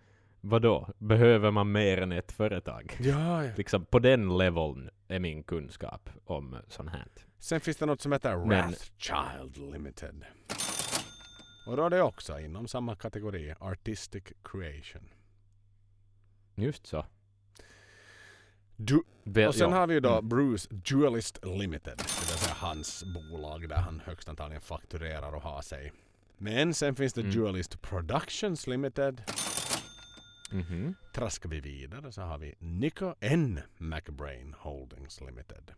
Vadå? 0.44 0.88
Behöver 0.98 1.50
man 1.50 1.72
mer 1.72 1.98
än 1.98 2.12
ett 2.12 2.32
företag? 2.32 2.96
Ja, 3.00 3.44
ja. 3.44 3.50
Liksom 3.56 3.84
på 3.84 3.98
den 3.98 4.38
leveln 4.38 4.90
är 5.08 5.18
min 5.18 5.42
kunskap 5.42 6.10
om 6.24 6.56
sånt 6.68 6.90
här. 6.90 7.06
Sen 7.38 7.60
finns 7.60 7.76
det 7.76 7.86
något 7.86 8.00
som 8.00 8.12
heter 8.12 8.36
Men- 8.36 8.48
Wrathchild 8.48 9.56
Limited. 9.72 10.24
Och 11.66 11.76
då 11.76 11.84
är 11.86 11.90
det 11.90 12.02
också 12.02 12.40
inom 12.40 12.68
samma 12.68 12.94
kategori, 12.96 13.54
Artistic 13.60 14.24
Creation. 14.44 15.08
Just 16.54 16.86
så. 16.86 17.06
Du, 18.76 19.02
och 19.46 19.54
sen 19.54 19.72
har 19.72 19.86
vi 19.86 19.94
ju 19.94 20.00
då 20.00 20.12
Mm. 20.12 20.28
Bruce 20.28 20.68
Dualist 20.70 21.44
Limited. 21.44 21.96
Det 21.98 22.02
vill 22.30 22.38
säga 22.38 22.54
hans 22.54 23.04
bolag 23.04 23.68
där 23.68 23.76
han 23.76 24.00
högst 24.04 24.28
antagligen 24.28 24.60
fakturerar 24.62 25.32
och 25.34 25.42
har 25.42 25.62
sig. 25.62 25.92
Men 26.38 26.74
sen 26.74 26.94
finns 26.94 27.12
det 27.12 27.20
Mm. 27.20 27.32
Dualist 27.32 27.82
Productions 27.82 28.66
Limited. 28.66 29.22
Mhm. 30.52 30.94
Traskar 31.14 31.48
vi 31.48 31.60
vidare 31.60 32.12
så 32.12 32.22
har 32.22 32.38
vi 32.38 32.54
Nico 32.58 33.14
N. 33.20 33.60
McBrain 33.78 34.54
Holdings 34.58 35.20
Limited. 35.20 35.70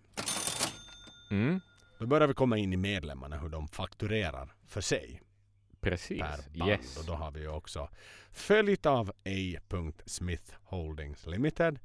Mm. 1.31 1.61
Då 1.99 2.07
börjar 2.07 2.29
vi 2.29 2.35
komma 2.35 2.59
in 2.59 2.73
i 2.73 2.77
medlemmarna 2.77 3.37
hur 3.39 3.49
de 3.49 3.69
fakturerar 3.69 4.55
för 4.67 4.81
sig. 4.81 5.21
Precis. 5.81 6.21
per 6.21 6.59
band. 6.59 6.71
Yes. 6.71 6.97
Och 6.97 7.05
då 7.05 7.13
har 7.15 7.31
vi 7.31 7.41
ju 7.41 7.49
också 7.49 7.89
följt 8.33 8.87
av 8.87 9.11
A. 9.11 9.61
Smith 10.07 10.53
Holdings 10.65 11.27
Limited, 11.27 11.79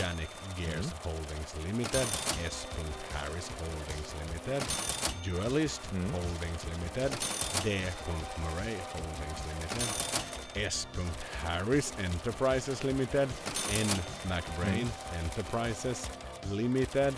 Janik 0.00 0.28
Gears 0.58 0.74
Mm. 0.86 0.98
Holdings 1.02 1.56
Limited, 1.66 2.06
S. 2.46 2.66
Harris 3.12 3.48
Holdings 3.60 4.14
Limited, 4.20 4.62
Dualist 5.24 5.92
Mm. 5.92 6.10
Holdings 6.12 6.66
Limited, 6.72 7.10
D. 7.64 7.80
Murray 8.42 8.76
Holdings 8.92 9.40
Limited, 9.48 9.88
S. 10.56 10.86
Harris 11.44 11.92
Enterprises 11.98 12.84
Limited, 12.84 13.28
N. 13.80 13.88
McBrain 14.28 14.84
Mm. 14.84 15.24
Enterprises 15.24 16.08
Limited, 16.50 17.14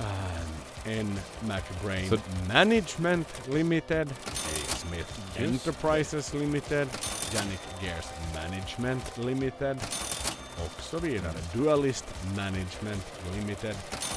Um, 0.00 0.06
N. 0.86 1.20
McBrain 1.44 2.08
Så- 2.08 2.20
Management 2.48 3.26
Limited, 3.48 4.08
A. 4.10 4.76
Smith 4.76 5.06
Just 5.34 5.38
Enterprises 5.38 6.34
Limited, 6.34 6.88
Jannik 7.32 7.60
Gears 7.80 8.06
Management 8.34 9.18
Limited 9.18 9.76
och 10.56 10.82
så 10.82 10.98
vidare. 10.98 11.34
Dualist 11.54 12.04
Management 12.36 13.02
Limited, 13.36 13.76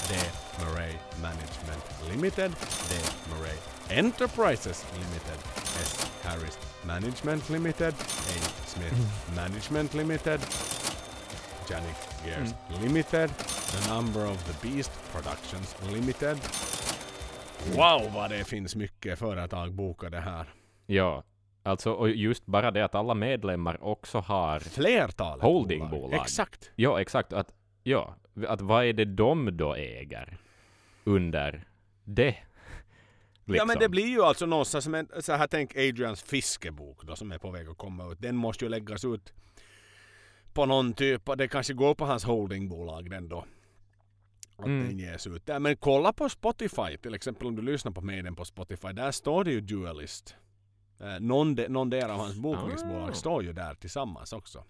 D. 0.10 0.16
Murray 0.60 0.94
Management 1.22 1.84
Limited, 2.12 2.52
D. 2.90 2.96
Murray 3.30 3.58
Enterprises 3.90 4.86
Limited, 4.94 5.40
S. 5.82 6.06
Harris 6.24 6.58
Management 6.86 7.50
Limited, 7.50 7.94
A. 7.94 8.36
Smith 8.66 8.96
Management 9.36 9.94
Limited, 9.94 10.40
Jannik 11.70 11.96
Gears 12.26 12.54
Limited, 12.82 13.30
The 13.72 13.94
Number 13.94 14.32
of 14.32 14.44
the 14.44 14.68
Beast 14.68 14.92
Productions 15.12 15.76
Limited. 15.94 16.38
Wow 17.76 18.12
vad 18.14 18.30
det 18.30 18.44
finns 18.48 18.76
mycket 18.76 19.20
företag 19.20 19.74
bokade 19.74 20.20
här. 20.20 20.46
Ja, 20.86 21.24
alltså 21.64 21.92
och 21.92 22.10
just 22.10 22.46
bara 22.46 22.72
det 22.72 22.86
att 22.86 22.96
alla 22.96 23.14
medlemmar 23.14 23.84
också 23.84 24.20
har... 24.20 24.60
Flertalet 24.60 25.44
Holdingbolag. 25.44 26.14
Exakt. 26.14 26.72
Ja, 26.76 27.02
exakt. 27.02 27.34
Att, 27.34 27.54
ja, 27.84 28.16
att 28.48 28.62
vad 28.62 28.86
är 28.86 28.94
det 28.94 29.06
de 29.06 29.58
då 29.58 29.76
äger 29.76 30.38
under 31.04 31.64
det? 32.04 32.36
Ja 33.46 33.52
men 33.66 33.68
Liksom. 33.68 33.80
det 33.80 33.90
blir 33.90 34.08
ju 34.08 34.22
alltså 34.24 34.46
någonstans 34.46 34.84
som 34.84 34.96
en, 34.96 35.08
så 35.20 35.34
här 35.34 35.48
tänk 35.48 35.76
Adrians 35.78 36.22
fiskebok 36.24 37.04
då 37.04 37.16
som 37.16 37.32
är 37.32 37.38
på 37.38 37.52
väg 37.52 37.68
att 37.68 37.78
komma 37.78 38.12
ut. 38.12 38.22
Den 38.22 38.36
måste 38.36 38.66
ju 38.66 38.70
läggas 38.70 39.06
ut 39.06 39.34
på 40.54 40.66
någon 40.66 40.94
typ, 40.94 41.22
det 41.38 41.48
kanske 41.48 41.74
går 41.74 41.96
på 41.96 42.06
hans 42.06 42.24
holdingbolag 42.24 43.10
den 43.10 43.30
då. 43.30 43.46
Att 44.58 44.66
Mm. 44.66 44.88
den 44.88 45.00
ges 45.00 45.28
ut 45.28 45.46
där. 45.46 45.60
Men 45.60 45.78
kolla 45.78 46.14
på 46.14 46.30
Spotify 46.30 46.98
till 47.02 47.14
exempel 47.14 47.48
om 47.48 47.56
du 47.56 47.62
lyssnar 47.62 47.92
på 47.92 48.02
mig 48.02 48.22
den 48.24 48.36
på 48.36 48.46
Spotify. 48.46 48.88
Där 48.88 49.12
står 49.12 49.44
det 49.44 49.52
ju 49.52 49.62
Dualist. 49.62 50.36
Eh, 51.00 51.20
någon, 51.20 51.56
de, 51.56 51.68
någon 51.68 51.90
del 51.90 52.10
av 52.12 52.18
hans 52.20 52.36
bokningsbolag 52.36 53.10
Ah. 53.10 53.14
står 53.14 53.44
ju 53.44 53.54
där 53.54 53.76
tillsammans 53.76 54.34
också. 54.34 54.64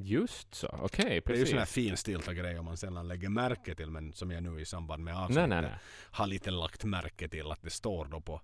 Just 0.00 0.54
så, 0.54 0.68
okej, 0.82 1.22
Det 1.26 1.32
är 1.32 1.36
ju 1.36 1.46
sån 1.46 1.58
här 1.58 1.64
finstilta 1.66 2.34
grej 2.34 2.58
om 2.58 2.64
man 2.64 2.76
sällan 2.76 3.08
lägger 3.08 3.28
märke 3.28 3.74
till 3.74 3.90
men 3.90 4.12
som 4.12 4.30
jag 4.30 4.42
nu 4.42 4.60
i 4.60 4.64
samband 4.64 5.04
med 5.04 5.16
avsnittet 5.16 5.70
har 6.10 6.26
lite 6.26 6.50
lagt 6.50 6.84
märke 6.84 7.28
till 7.28 7.50
att 7.50 7.62
det 7.62 7.70
står 7.70 8.04
då 8.04 8.20
på, 8.20 8.40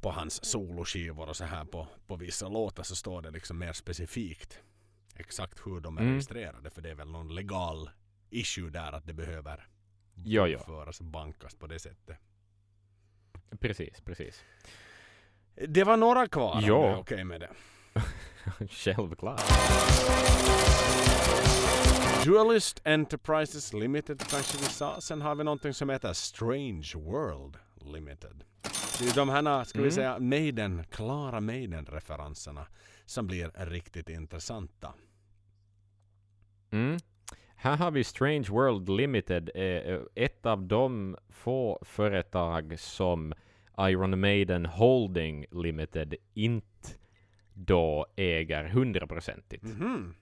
på 0.00 0.10
hans 0.10 0.44
soloskivor 0.44 1.28
och 1.28 1.36
så 1.36 1.44
här 1.44 1.64
på, 1.64 1.88
på 2.06 2.16
vissa 2.16 2.48
låtar 2.48 2.82
så 2.82 2.96
står 2.96 3.22
det 3.22 3.30
liksom 3.30 3.58
mer 3.58 3.72
specifikt 3.72 4.58
exakt 5.16 5.66
hur 5.66 5.80
de 5.80 5.96
är 5.98 6.00
Mm. 6.02 6.12
registrerade 6.12 6.70
för 6.70 6.82
det 6.82 6.90
är 6.90 6.94
väl 6.94 7.10
någon 7.10 7.34
legal 7.34 7.90
issue 8.30 8.70
där 8.70 8.92
att 8.92 9.06
det 9.06 9.12
behöver 9.12 9.66
Jo, 10.24 10.46
jo. 10.46 10.58
föras 10.58 11.00
och 11.00 11.06
bankas 11.06 11.54
på 11.54 11.66
det 11.66 11.78
sättet. 11.78 12.18
Precis, 13.60 14.00
precis. 14.00 14.44
Det 15.68 15.84
var 15.84 15.96
några 15.96 16.28
kvar 16.28 16.54
om 16.54 16.60
Ja. 16.64 16.86
är 16.88 16.96
okej 16.96 17.24
med 17.24 17.40
det. 17.40 17.50
Självklart. 18.70 19.40
Dualist 22.24 22.80
Enterprises 22.84 23.72
Limited 23.72 24.20
kanske 24.30 24.58
vi 24.58 24.64
sa. 24.64 25.00
Sen 25.00 25.22
har 25.22 25.34
vi 25.34 25.44
någonting 25.44 25.74
som 25.74 25.90
heter 25.90 26.12
Strange 26.12 26.92
World 26.94 27.56
Limited. 27.94 28.44
Det 28.98 29.08
är 29.08 29.14
de 29.14 29.28
här, 29.28 29.64
ska 29.64 29.78
vi 29.78 29.82
Mm. 29.84 29.92
säga, 29.94 30.18
Maiden, 30.18 30.84
klara 30.90 31.40
Maiden-referenserna 31.40 32.66
som 33.04 33.26
blir 33.26 33.50
riktigt 33.54 34.08
intressanta. 34.08 34.94
Mm. 36.70 36.96
Här 37.56 37.76
har 37.76 37.90
vi 37.90 38.04
Strange 38.04 38.46
World 38.50 38.88
Limited, 38.88 39.50
eh, 39.54 40.00
ett 40.14 40.46
av 40.46 40.62
de 40.66 41.16
få 41.28 41.78
företag 41.82 42.78
som 42.78 43.34
Iron 43.78 44.20
Maiden 44.20 44.66
Holding 44.66 45.46
Limited 45.50 46.14
inte 46.34 46.88
då 47.56 48.06
äger 48.16 48.64
hundraprocentigt. 48.64 49.64
Mhm. 49.64 50.14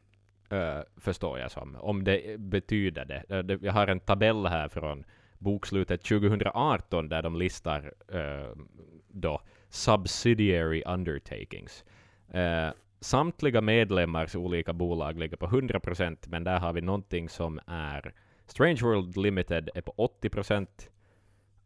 eh, 0.51 0.81
förstår 0.97 1.39
jag 1.39 1.51
som. 1.51 1.77
Om 1.77 2.05
det 2.05 2.41
betyder 2.41 3.05
det. 3.05 3.25
Eh, 3.29 3.39
det. 3.39 3.63
Jag 3.63 3.73
har 3.73 3.87
en 3.87 4.01
tabell 4.01 4.47
här 4.47 4.69
från 4.69 5.05
bokslutet 5.39 6.03
2018 6.03 7.09
där 7.09 7.23
de 7.23 7.37
listar 7.37 7.93
eh, 8.09 8.57
då 9.09 9.41
subsidiary 9.69 10.83
undertakings. 10.87 11.85
Samtliga 13.01 13.61
medlemmars 13.61 14.37
olika 14.37 14.73
bolag 14.73 15.19
ligger 15.19 15.37
på 15.37 15.47
100% 15.47 16.17
men 16.29 16.45
där 16.45 16.59
har 16.59 16.73
vi 16.73 16.81
någonting 16.81 17.29
som 17.29 17.61
är 17.67 18.15
Strange 18.47 18.81
World 18.83 19.17
Limited 19.17 19.71
är 19.75 19.81
på 19.81 19.93
80% 20.23 20.67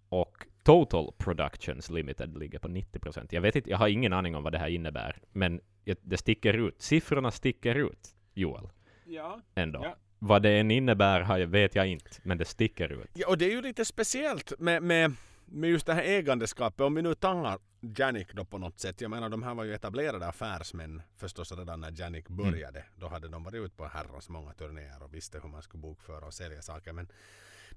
och 0.09 0.47
Total 0.69 1.13
Productions 1.19 1.91
Limited 1.91 2.39
ligger 2.39 2.59
på 2.59 2.69
90%. 2.69 3.27
Jag 3.31 3.41
vet 3.41 3.57
inte, 3.57 3.71
jag 3.71 3.79
har 3.79 3.89
ingen 3.89 4.13
aning 4.13 4.37
om 4.37 4.43
vad 4.43 4.53
det 4.53 4.59
här 4.59 4.69
innebär, 4.69 5.19
men 5.33 5.61
jag- 5.85 5.97
det 6.03 6.17
sticker 6.17 6.55
ut. 6.55 6.83
Siffrorna 6.83 7.31
sticker 7.31 7.75
ut, 7.75 8.09
Joel, 8.35 8.69
Ja. 9.05 9.41
ändå. 9.55 9.81
Ja. 9.85 9.97
Vad 10.19 10.43
det 10.43 10.51
än 10.51 10.71
innebär 10.71 11.21
har 11.21 11.39
jag, 11.39 11.47
vet 11.47 11.75
jag 11.75 11.87
inte, 11.87 12.11
men 12.23 12.39
det 12.39 12.45
sticker 12.45 12.93
ut. 12.93 13.11
ja, 13.15 13.29
och 13.29 13.39
det 13.39 13.45
är 13.45 13.51
ju 13.51 13.63
lite 13.63 13.85
speciellt 13.85 14.53
med, 14.59 14.83
med, 14.83 15.13
med 15.45 15.71
just 15.71 15.87
det 15.87 15.95
här 15.95 16.03
ägandeskapet. 16.03 16.81
Om 16.81 16.95
vi 16.95 17.03
nu 17.03 17.15
tangar 17.15 17.59
Janik 17.81 18.33
då 18.33 18.45
på 18.45 18.59
något 18.59 18.81
sätt. 18.81 19.01
Jag 19.01 19.11
menar 19.11 19.29
de 19.29 19.43
här 19.43 19.55
var 19.55 19.65
ju 19.65 19.75
etablerade 19.75 20.27
affärsmän 20.27 21.03
förstås 21.17 21.53
redan 21.53 21.81
när 21.81 22.01
Janik 22.01 22.29
började. 22.29 22.85
Då 22.97 23.09
hade 23.09 23.29
de 23.29 23.45
varit 23.45 23.55
ute 23.65 23.77
på 23.77 23.87
herrans 23.87 24.29
många 24.29 24.53
turnéer 24.53 25.03
och 25.03 25.15
visste 25.15 25.41
hur 25.41 25.49
man 25.49 25.63
skulle 25.63 25.81
bokföra 25.81 26.27
och 26.27 26.35
sälja 26.35 26.63
saker. 26.63 26.93
Men, 26.93 27.09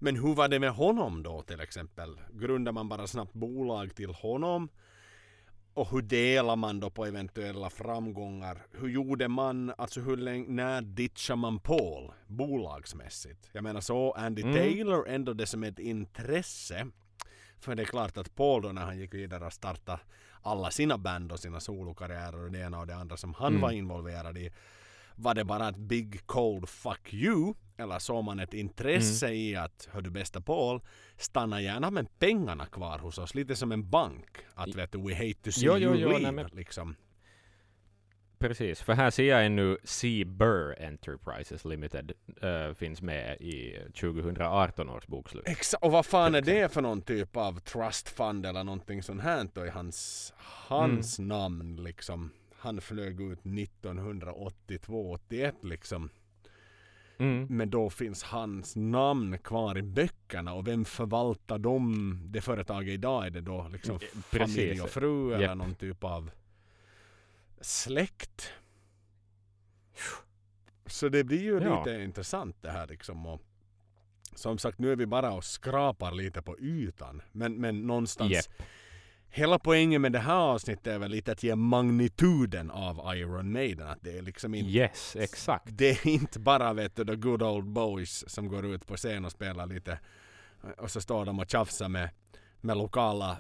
men 0.02 0.16
hur 0.16 0.36
var 0.36 0.48
det 0.48 0.60
med 0.60 0.72
honom 0.72 1.24
då 1.24 1.42
till 1.42 1.60
exempel? 1.60 2.20
Grundar 2.34 2.72
man 2.72 2.90
bara 2.90 3.08
snabbt 3.08 3.34
bolag 3.34 3.96
till 3.96 4.14
honom? 4.14 4.70
Och 5.74 5.90
hur 5.92 6.02
delar 6.02 6.56
man 6.56 6.80
då 6.80 6.90
på 6.90 7.06
eventuella 7.06 7.70
framgångar? 7.70 8.66
Hur 8.72 8.90
gjorde 8.90 9.28
man, 9.28 9.74
alltså 9.78 10.02
hur 10.02 10.18
länge, 10.18 10.46
när 10.50 10.82
ditchar 10.82 11.36
man 11.36 11.60
Paul 11.60 12.12
bolagsmässigt? 12.28 13.50
Jag 13.52 13.64
menar 13.64 13.82
så 13.82 14.12
Andy 14.12 14.42
Mm. 14.42 14.54
Taylor 14.56 15.08
ändå 15.08 15.34
det 15.34 15.46
som 15.46 15.64
ett 15.64 15.80
intresse. 15.80 16.88
För 17.60 17.76
det 17.76 17.84
är 17.84 17.86
klart 17.86 18.18
att 18.18 18.36
Paul 18.36 18.62
då 18.62 18.70
när 18.72 18.82
han 18.82 19.00
gick 19.00 19.14
vidare 19.14 19.46
och 19.46 19.54
startade 19.54 20.00
alla 20.42 20.72
sina 20.72 20.98
band 20.98 21.32
och 21.32 21.40
sina 21.40 21.60
solokarriärer 21.60 22.44
och 22.46 22.52
det 22.52 22.60
ena 22.60 22.80
och 22.80 22.88
det 22.88 22.96
andra 22.96 23.18
som 23.18 23.34
han 23.34 23.48
Mm. 23.52 23.62
var 23.62 23.72
involverad 23.72 24.38
i. 24.38 24.52
Var 25.22 25.34
det 25.34 25.44
bara 25.46 25.70
ett 25.70 25.78
big 25.78 26.28
cold 26.28 26.70
fuck 26.70 27.14
you? 27.14 27.54
Eller 27.78 28.00
såg 28.00 28.24
man 28.24 28.40
ett 28.40 28.54
intresse 28.54 29.26
Mm. 29.28 29.38
i 29.38 29.56
att, 29.56 29.90
hör 29.92 30.02
du 30.02 30.10
bästa 30.10 30.42
Paul, 30.42 30.82
stanna 31.18 31.62
gärna 31.62 31.92
med 31.92 32.20
pengarna 32.20 32.66
kvar 32.66 33.00
hos 33.00 33.18
oss. 33.18 33.36
Lite 33.36 33.56
som 33.56 33.72
en 33.72 33.90
bank. 33.90 34.38
Att 34.56 34.76
vet 34.76 34.92
du, 34.92 34.98
we 34.98 35.16
hate 35.16 35.34
to 35.44 35.52
see 35.52 35.66
Jo, 35.66 35.78
you 35.78 35.96
jo, 35.96 36.10
leave. 36.10 36.20
nej, 36.24 36.32
men- 36.32 36.50
liksom. 36.54 36.96
Precis, 38.40 38.82
för 38.82 38.94
här 38.94 39.10
ser 39.10 39.24
jag 39.24 39.46
ännu. 39.46 39.78
Burr 40.26 40.76
Enterprises 40.82 41.66
Limited 41.66 42.12
eh, 42.42 42.74
finns 42.74 43.02
med 43.02 43.42
i 43.42 43.78
2018 43.94 44.90
års 44.90 45.08
bokslut. 45.08 45.44
Exakt, 45.48 45.84
och 45.84 45.92
vad 45.92 46.06
fan 46.06 46.36
är 46.36 46.42
det 46.42 46.74
för 46.74 46.82
någon 46.82 47.02
typ 47.02 47.38
av 47.38 47.60
trust 47.60 48.10
fund 48.10 48.46
eller 48.46 48.64
någonting 48.64 49.04
sånt 49.04 49.22
här 49.22 49.48
då 49.54 49.66
i 49.66 49.70
hans, 49.70 50.34
hans 50.38 51.20
Mm. 51.20 51.28
namn 51.30 51.76
liksom. 51.84 52.32
Han 52.62 52.82
flög 52.82 53.22
ut 53.22 53.40
1982-81 53.44 55.54
liksom. 55.62 56.10
Mm. 57.18 57.48
Men 57.50 57.70
då 57.70 57.90
finns 57.90 58.24
hans 58.24 58.76
namn 58.76 59.38
kvar 59.38 59.78
i 59.78 59.82
böckerna 59.82 60.54
och 60.54 60.68
vem 60.68 60.86
förvaltar 60.86 61.58
dem? 61.58 62.20
Det 62.26 62.42
företaget 62.42 62.94
idag 62.94 63.26
är 63.26 63.30
det 63.30 63.42
då 63.42 63.68
liksom 63.72 63.96
Eh, 63.96 64.00
precis. 64.32 64.56
familj 64.56 64.82
och 64.82 64.90
fru 64.90 65.34
eller 65.34 65.44
Japp. 65.44 65.58
någon 65.58 65.76
typ 65.76 66.04
av 66.04 66.32
släkt. 67.62 68.50
Så 70.86 71.10
det 71.10 71.24
blir 71.24 71.42
ju 71.42 71.60
Ja. 71.62 71.84
lite 71.86 72.04
intressant 72.04 72.56
det 72.62 72.72
här 72.72 72.88
liksom. 72.88 73.26
Och 73.26 73.42
som 74.36 74.58
sagt 74.58 74.80
nu 74.80 74.92
är 74.92 74.96
vi 74.96 75.06
bara 75.06 75.32
och 75.32 75.44
skrapar 75.44 76.12
lite 76.12 76.42
på 76.42 76.60
ytan. 76.60 77.22
Men, 77.32 77.54
men 77.56 77.82
någonstans 77.82 78.32
Japp. 78.32 78.46
Hela 79.34 79.60
poängen 79.60 80.02
med 80.02 80.12
det 80.12 80.20
här 80.20 80.36
avsnittet 80.36 80.88
är 80.88 81.00
väl 81.00 81.12
lite 81.12 81.32
att 81.32 81.44
ge 81.44 81.56
magnituden 81.56 82.72
av 82.72 83.16
Iron 83.16 83.52
Maiden. 83.52 83.88
Att 83.88 84.00
det 84.02 84.18
är 84.18 84.22
liksom 84.22 84.56
inte 84.56 84.72
Yes, 84.72 85.16
exakt. 85.16 85.68
det 85.72 85.90
är 85.90 86.08
inte 86.08 86.40
bara 86.40 86.74
vet 86.74 86.96
du, 86.96 87.06
the 87.06 87.16
good 87.16 87.44
old 87.44 87.66
boys 87.66 88.24
som 88.28 88.48
går 88.48 88.66
ut 88.66 88.88
på 88.88 88.98
scen 88.98 89.26
och 89.26 89.32
spelar 89.32 89.66
lite 89.66 90.00
och 90.78 90.92
så 90.92 91.02
står 91.02 91.26
de 91.26 91.40
och 91.40 91.50
tjafsar 91.50 91.90
med, 91.90 92.10
med 92.62 92.78
lokala 92.78 93.38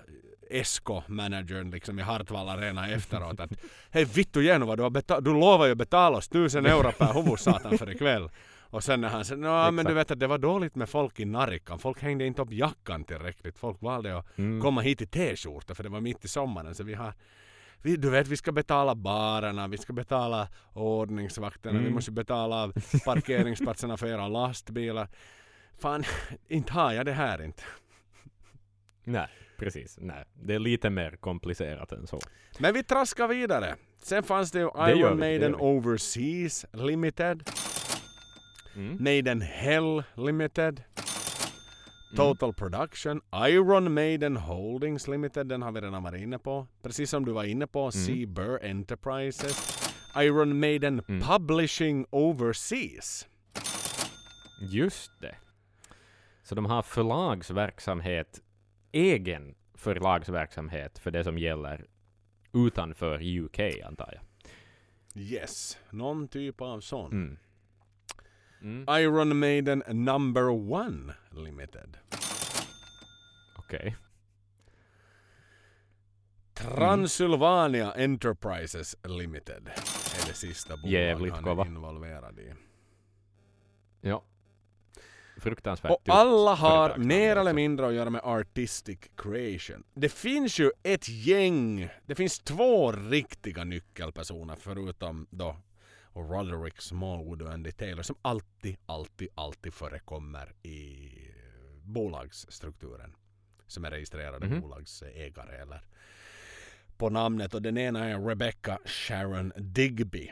Esko-managern 0.49 1.71
liksom 1.71 1.99
i 1.99 2.01
Hartwall 2.01 2.49
Arena 2.49 2.89
efteråt 2.89 3.39
att 3.39 3.51
Hej 3.89 4.05
vittu 4.05 4.41
Jenova, 4.41 4.75
du, 4.75 4.83
har 4.83 5.21
du 5.21 5.33
lovar 5.33 5.65
ju 5.65 5.75
betala 5.75 6.17
oss 6.17 6.29
tusen 6.29 6.65
euro 6.65 6.91
per 6.91 7.13
huvud 7.13 7.39
satan 7.39 7.77
för 7.77 7.91
ikväll. 7.91 8.29
Och 8.71 8.83
sen 8.83 9.01
när 9.01 9.09
han 9.09 9.25
säger 9.25 9.41
Nå 9.41 9.71
men 9.71 9.85
du 9.85 9.93
vet 9.93 10.11
att 10.11 10.19
det 10.19 10.27
var 10.27 10.37
dåligt 10.37 10.75
med 10.75 10.89
folk 10.89 11.19
i 11.19 11.25
Narikan. 11.25 11.79
Folk 11.79 12.01
hängde 12.01 12.25
inte 12.25 12.41
upp 12.41 12.51
jackan 12.51 13.03
tillräckligt. 13.03 13.57
Folk 13.57 13.81
valde 13.81 14.17
att 14.17 14.37
Mm. 14.37 14.61
komma 14.61 14.81
hit 14.81 15.01
i 15.01 15.05
t-skjorta 15.05 15.75
för 15.75 15.83
det 15.83 15.89
var 15.89 16.01
mitt 16.01 16.25
i 16.25 16.27
sommaren. 16.27 16.75
Så 16.75 16.83
vi 16.83 16.93
har 16.93 17.13
vi, 17.83 17.95
du 17.95 18.09
vet, 18.09 18.27
vi 18.27 18.37
ska 18.37 18.51
betala 18.51 18.95
barerna, 18.95 19.67
vi 19.67 19.77
ska 19.77 19.93
betala 19.93 20.47
ordningsvakterna, 20.73 21.73
vi 21.79 21.83
Mm. 21.85 21.93
måste 21.93 22.11
betala 22.11 22.71
parkeringsplatserna 23.05 23.97
för 23.97 24.07
era 24.07 24.27
lastbilar. 24.27 25.07
fan, 25.79 26.03
inte 26.47 26.73
har 26.73 26.93
jag 26.93 27.05
det 27.05 27.11
här 27.13 27.41
inte. 27.41 27.63
Nej, 29.03 29.27
precis. 29.57 29.97
Nej, 30.01 30.23
det 30.33 30.53
är 30.55 30.59
lite 30.59 30.89
mer 30.89 31.11
komplicerat 31.19 31.91
än 31.91 32.07
så. 32.07 32.19
Men 32.59 32.73
vi 32.73 32.83
traskar 32.83 33.27
vidare. 33.27 33.75
Sen 34.03 34.23
fanns 34.23 34.51
det 34.51 34.59
ju 34.59 34.69
vi, 34.85 34.91
Iron 34.99 35.19
Maiden 35.19 35.51
vi. 35.51 35.57
Overseas 35.57 36.65
Limited, 36.73 37.49
Mm. 38.75 38.97
Maiden 39.03 39.41
Hell 39.41 40.03
Limited, 40.15 40.83
Total 42.15 42.53
Production, 42.53 43.21
Iron 43.49 43.93
Maiden 43.93 44.37
Holdings 44.37 45.07
Limited, 45.07 45.47
den 45.47 45.61
har 45.61 45.71
vi 45.71 45.81
redan 45.81 46.03
varit 46.03 46.21
inne 46.21 46.39
på. 46.39 46.67
Precis 46.81 47.09
som 47.09 47.25
du 47.25 47.31
var 47.31 47.43
inne 47.43 47.67
på, 47.67 47.91
C. 47.91 48.25
Burr 48.27 48.59
Enterprises, 48.65 49.91
Iron 50.17 50.59
Maiden 50.59 51.01
Mm. 51.07 51.21
Publishing 51.21 52.05
Overseas. 52.09 53.27
Just 54.61 55.11
det. 55.21 55.35
Så 56.43 56.55
de 56.55 56.65
har 56.65 56.81
förlagsverksamhet, 56.81 58.41
egen 58.91 59.55
förlagsverksamhet 59.75 60.99
för 60.99 61.11
det 61.11 61.23
som 61.23 61.37
gäller 61.37 61.85
utanför 62.53 63.39
UK 63.45 63.59
antar 63.85 64.13
jag. 64.13 64.21
Yes, 65.23 65.77
någon 65.89 66.27
typ 66.27 66.61
av 66.61 66.79
sån. 66.79 67.11
Mm. 67.11 67.37
Mm. 68.61 68.85
Iron 69.01 69.39
Maiden 69.39 69.83
Number 69.87 70.49
One 70.49 71.13
Limited. 71.31 71.97
Okej. 73.57 73.95
Transylvania 76.53 77.91
Enterprises 77.93 78.95
Limited 79.03 79.67
är 80.23 80.27
det 80.27 80.33
sista 80.33 80.77
bolag 80.77 80.91
Jävligt 80.91 81.33
han 81.33 81.43
kova. 81.43 81.63
är 81.63 81.67
involverad 81.67 82.39
i. 82.39 82.53
Ja. 84.01 84.23
Fruktansvärt 85.37 85.91
Och 85.91 86.01
alla 86.05 86.53
har 86.53 86.97
mer 86.97 87.35
eller 87.35 87.53
mindre 87.53 87.87
att 87.87 87.93
göra 87.93 88.09
med 88.09 88.21
artistic 88.23 88.99
creation. 89.15 89.83
Det 89.93 90.09
finns 90.09 90.59
ju 90.59 90.71
ett 90.83 91.09
gäng, 91.09 91.89
det 92.05 92.15
finns 92.15 92.39
två 92.39 92.91
riktiga 92.91 93.63
nyckelpersoner 93.63 94.55
förutom 94.59 95.27
då 95.29 95.55
och 96.13 96.29
Roderick 96.29 96.81
Smallwood 96.81 97.41
och 97.41 97.51
Andy 97.53 97.71
Taylor 97.71 98.03
som 98.03 98.15
alltid, 98.21 98.77
alltid, 98.85 99.27
alltid 99.35 99.73
förekommer 99.73 100.53
i 100.63 101.09
bolagsstrukturen. 101.83 103.15
Som 103.67 103.85
är 103.85 103.91
registrerade 103.91 104.47
Mhm. 104.47 104.61
bolagsägare 104.61 105.55
eller 105.61 105.81
på 106.97 107.09
namnet 107.09 107.53
och 107.53 107.61
den 107.61 107.77
ena 107.77 108.05
är 108.09 108.19
Rebecca 108.19 108.79
Sharon 108.85 109.51
Digby. 109.55 110.31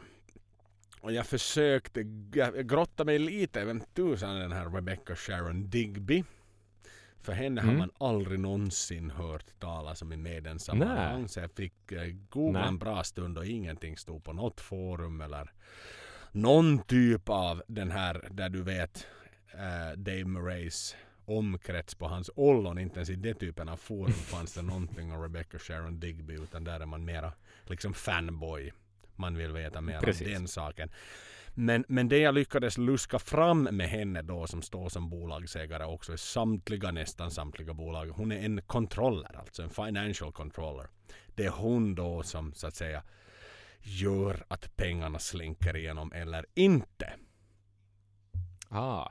Och 1.02 1.12
jag 1.12 1.26
försökte, 1.28 2.00
jag 2.34 2.70
grotta 2.70 3.04
mig 3.04 3.20
lite, 3.20 3.66
vem 3.66 3.82
tusan 3.94 4.36
är 4.36 4.40
den 4.42 4.52
här 4.52 4.70
Rebecca 4.70 5.16
Sharon 5.16 5.70
Digby? 5.70 6.24
För 7.30 7.36
henne 7.36 7.62
har 7.62 7.68
Mm. 7.68 7.80
man 7.80 7.92
aldrig 8.10 8.40
någonsin 8.40 9.12
hört 9.12 9.46
talas 9.60 10.02
om 10.02 10.14
i 10.14 10.18
medlemssammanhang. 10.18 11.28
Så 11.28 11.40
jag 11.40 11.52
fick 11.52 11.92
eh, 11.92 12.08
googla 12.30 12.66
en 12.68 12.78
bra 12.78 13.04
stund 13.04 13.38
och 13.38 13.46
ingenting 13.46 13.98
stod 13.98 14.24
på 14.24 14.34
något 14.34 14.62
forum 14.62 15.22
eller 15.22 15.52
någon 16.32 16.80
typ 16.80 17.30
av 17.30 17.64
den 17.68 17.92
här 17.92 18.28
där 18.32 18.50
du 18.50 18.64
vet 18.64 19.08
eh, 19.54 19.98
Dave 19.98 20.26
Murrays 20.26 20.96
omkrets 21.26 21.96
på 21.96 22.08
hans 22.08 22.30
ollon. 22.36 22.78
Inte 22.80 22.96
ens 23.00 23.10
i 23.10 23.16
det 23.16 23.34
typen 23.34 23.70
av 23.70 23.78
forum 23.78 24.12
fanns 24.34 24.54
det 24.54 24.62
någonting 24.62 25.12
om 25.12 25.22
Rebecca 25.22 25.60
Sharon 25.60 26.00
Digby 26.00 26.34
utan 26.34 26.64
där 26.64 26.80
är 26.80 26.86
man 26.86 27.06
mera 27.06 27.34
liksom 27.66 27.94
fanboy. 27.94 28.72
Man 29.16 29.36
vill 29.38 29.52
veta 29.52 29.82
mer 29.82 30.00
Precis. 30.00 30.28
om 30.28 30.34
den 30.34 30.48
saken. 30.48 30.90
Men, 31.54 31.86
men 31.88 32.10
det 32.10 32.18
jag 32.18 32.36
lyckades 32.36 32.78
luska 32.78 33.20
fram 33.20 33.64
med 33.64 33.90
henne 33.90 34.22
då 34.22 34.48
som 34.48 34.62
står 34.62 34.90
som 34.90 35.10
bolagsägare 35.10 35.84
också 35.86 36.14
i 36.14 36.18
samtliga, 36.18 36.92
nästan 36.92 37.32
samtliga 37.32 37.74
bolag. 37.74 38.08
Hon 38.08 38.32
är 38.32 38.46
en 38.46 38.62
controller, 38.62 39.40
alltså 39.40 39.64
en 39.64 39.70
financial 39.70 40.32
controller. 40.32 40.88
Det 41.36 41.46
är 41.46 41.50
hon 41.50 41.96
då 41.96 42.24
som 42.24 42.54
så 42.54 42.68
att 42.68 42.76
säga 42.76 43.04
gör 43.82 44.44
att 44.48 44.76
pengarna 44.76 45.20
slinker 45.20 45.78
igenom 45.78 46.12
eller 46.12 46.46
inte. 46.56 47.14
Ah, 48.70 49.10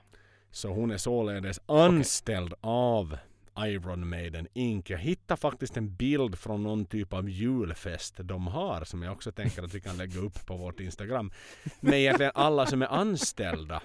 Så 0.51 0.69
hon 0.69 0.91
är 0.91 0.97
således 0.97 1.61
anställd 1.67 2.55
av 2.61 3.19
Iron 3.67 4.09
Maiden 4.09 4.49
Inc. 4.53 4.91
Jag 4.91 4.99
hittade 4.99 5.41
faktiskt 5.41 5.77
en 5.77 5.95
bild 5.95 6.39
från 6.39 6.63
någon 6.63 6.85
typ 6.85 7.13
av 7.13 7.31
julfest 7.31 8.15
de 8.19 8.47
har 8.47 8.85
som 8.85 9.03
jag 9.03 9.13
också 9.13 9.33
tänker 9.33 9.63
att 9.63 9.75
vi 9.75 9.81
kan 9.81 9.97
lägga 9.97 10.21
upp 10.21 10.47
på 10.47 10.57
vårt 10.57 10.81
Instagram. 10.81 11.33
Med 11.81 12.01
egentligen 12.01 12.33
alla 12.35 12.67
som 12.67 12.83
är 12.83 12.87
anställda 12.87 13.83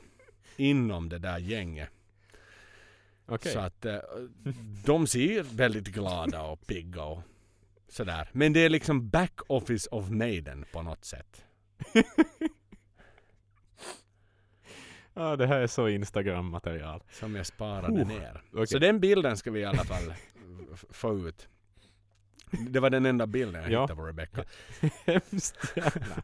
inom 0.57 1.09
det 1.09 1.19
där 1.19 1.37
gänget. 1.37 1.89
okej. 3.25 3.51
Så 3.51 3.59
att 3.59 3.85
eh, 3.85 3.97
de 4.85 5.07
ser 5.07 5.43
väldigt 5.43 5.87
glada 5.87 6.41
och 6.41 6.67
pigga 6.67 7.03
och 7.03 7.21
sådär. 7.89 8.29
Men 8.31 8.53
det 8.53 8.59
är 8.59 8.69
liksom 8.69 9.09
back 9.09 9.39
office 9.47 9.89
of 9.91 10.09
Maiden 10.09 10.65
på 10.71 10.81
något 10.81 11.05
sätt. 11.05 11.45
Ah, 15.13 15.35
det 15.35 15.47
här 15.47 15.59
är 15.61 15.67
så 15.67 15.87
Instagram-material. 15.87 17.03
Som 17.11 17.35
jag 17.35 17.45
sparade 17.45 17.87
Oh, 18.01 18.07
ner. 18.07 18.41
okej. 18.53 18.67
Så 18.67 18.79
den 18.79 18.99
bilden 18.99 19.37
ska 19.37 19.51
vi 19.51 19.59
i 19.59 19.65
alla 19.65 19.83
fall 19.83 20.13
få 20.89 21.27
ut. 21.27 21.47
Det 22.69 22.79
var 22.79 22.89
den 22.89 23.05
enda 23.05 23.27
bilden 23.27 23.61
jag 23.63 23.71
Ja. 23.71 23.81
hittade 23.81 23.95
på 24.01 24.05
Rebecca. 24.07 24.43
Hemskt 25.05 25.73
gärna. 25.75 26.23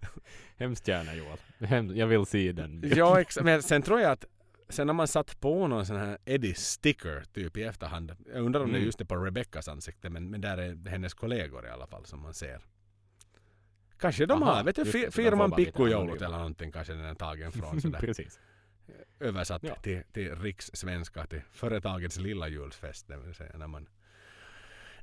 Hemskt 0.57 0.87
gärna 0.87 1.13
Joel. 1.15 1.37
Hem, 1.59 1.95
jag 1.95 2.07
vill 2.07 2.25
se 2.25 2.51
den. 2.51 2.83
ja, 2.95 3.23
men 3.41 3.63
sen 3.63 3.81
tror 3.81 3.99
jag 4.01 4.11
att 4.11 4.25
sen 4.69 4.87
när 4.87 4.93
man 4.93 5.07
satt 5.07 5.39
på 5.39 5.67
någon 5.67 5.85
sån 5.85 5.95
här 5.95 6.17
Eddie 6.25 6.53
sticker 6.53 7.23
typ 7.33 7.57
i 7.57 7.63
efterhand. 7.63 8.15
Jag 8.33 8.43
undrar 8.45 8.61
om 8.61 8.69
det 8.71 8.75
Mm. 8.77 8.85
just 8.85 9.01
är 9.01 9.05
på 9.05 9.15
Rebeccas 9.15 9.67
ansikte 9.67 10.09
men, 10.09 10.29
men 10.29 10.41
där 10.41 10.57
är 10.57 10.89
hennes 10.89 11.13
kollegor 11.13 11.65
i 11.65 11.69
alla 11.69 11.87
fall 11.87 12.05
som 12.05 12.21
man 12.21 12.33
ser. 12.33 12.61
Kanske 13.99 14.25
de 14.25 14.43
Aha, 14.43 14.53
har, 14.53 14.63
vet 14.63 14.75
du, 14.75 14.81
just 14.81 14.91
det, 14.93 14.99
fi- 14.99 15.05
så 15.05 15.05
de 15.05 15.11
får 15.11 15.23
firman 15.31 15.49
bara 15.49 15.57
lite 15.57 15.71
Pikkujoulut 15.71 16.21
eller 16.21 16.37
någonting 16.37 16.71
kanske 16.71 16.93
den 16.93 17.05
är 17.05 17.15
tagen 17.15 17.51
från 17.61 17.81
sådär. 17.81 17.99
Precis. 17.99 18.39
Översatt 19.19 19.63
Ja. 19.63 19.75
till, 19.75 20.03
till 20.13 20.35
rikssvenska, 20.35 21.25
till 21.25 21.41
företagets 21.51 22.17
lilla 22.17 22.47
julfest. 22.47 23.07
Det 23.07 23.17
vill 23.17 23.35
säga 23.35 23.57
när 23.57 23.67
man 23.67 23.87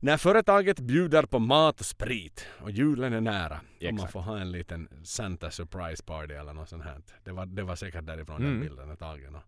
när 0.00 0.16
företaget 0.16 0.80
bjuder 0.80 1.22
på 1.26 1.38
mat 1.38 1.80
och 1.80 1.86
sprit 1.86 2.46
och 2.60 2.70
julen 2.70 3.12
är 3.12 3.20
nära 3.20 3.60
och 3.88 3.94
man 3.94 4.08
får 4.08 4.20
ha 4.20 4.38
en 4.38 4.52
liten 4.52 4.88
Santa 5.04 5.50
surprise 5.50 6.02
party 6.04 6.34
eller 6.34 6.52
något 6.52 6.68
sånt 6.68 6.84
här. 6.84 7.00
Det 7.24 7.32
var, 7.32 7.46
det 7.46 7.62
var 7.62 7.76
säkert 7.76 8.06
därifrån 8.06 8.36
Mm. 8.36 8.50
den 8.50 8.60
bilden 8.60 8.90
är 8.90 8.96
tagen. 8.96 9.34
Och, 9.34 9.42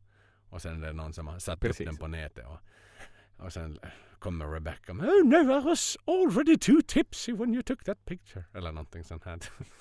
och 0.48 0.62
sen 0.62 0.82
är 0.82 0.86
det 0.86 0.92
någon 0.92 1.12
som 1.12 1.26
har 1.26 1.38
satt 1.38 1.60
Precis. 1.60 1.80
upp 1.80 1.86
den 1.86 1.96
på 1.96 2.06
nätet. 2.06 2.46
Och, 2.46 2.58
och 3.44 3.52
sen 3.52 3.78
kommer 4.18 4.46
Rebecca 4.46 4.94
med 4.94 5.06
Oh 5.08 5.24
no, 5.24 5.58
I 5.58 5.64
was 5.64 5.96
already 6.06 6.58
too 6.58 6.82
tipsy 6.86 7.32
when 7.32 7.54
you 7.54 7.62
took 7.62 7.84
that 7.84 8.04
picture. 8.04 8.44
Eller 8.54 8.72
någonting 8.72 9.04
sånt 9.04 9.24
här. 9.24 9.40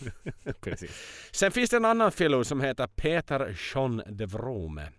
Precis. 0.61 0.91
Sen 1.31 1.51
finns 1.51 1.69
det 1.69 1.77
en 1.77 1.85
annan 1.85 2.11
filur 2.11 2.43
som 2.43 2.61
heter 2.61 2.87
Peter 2.87 3.57
John 3.73 4.01
de 4.09 4.25
Vrome. 4.25 4.91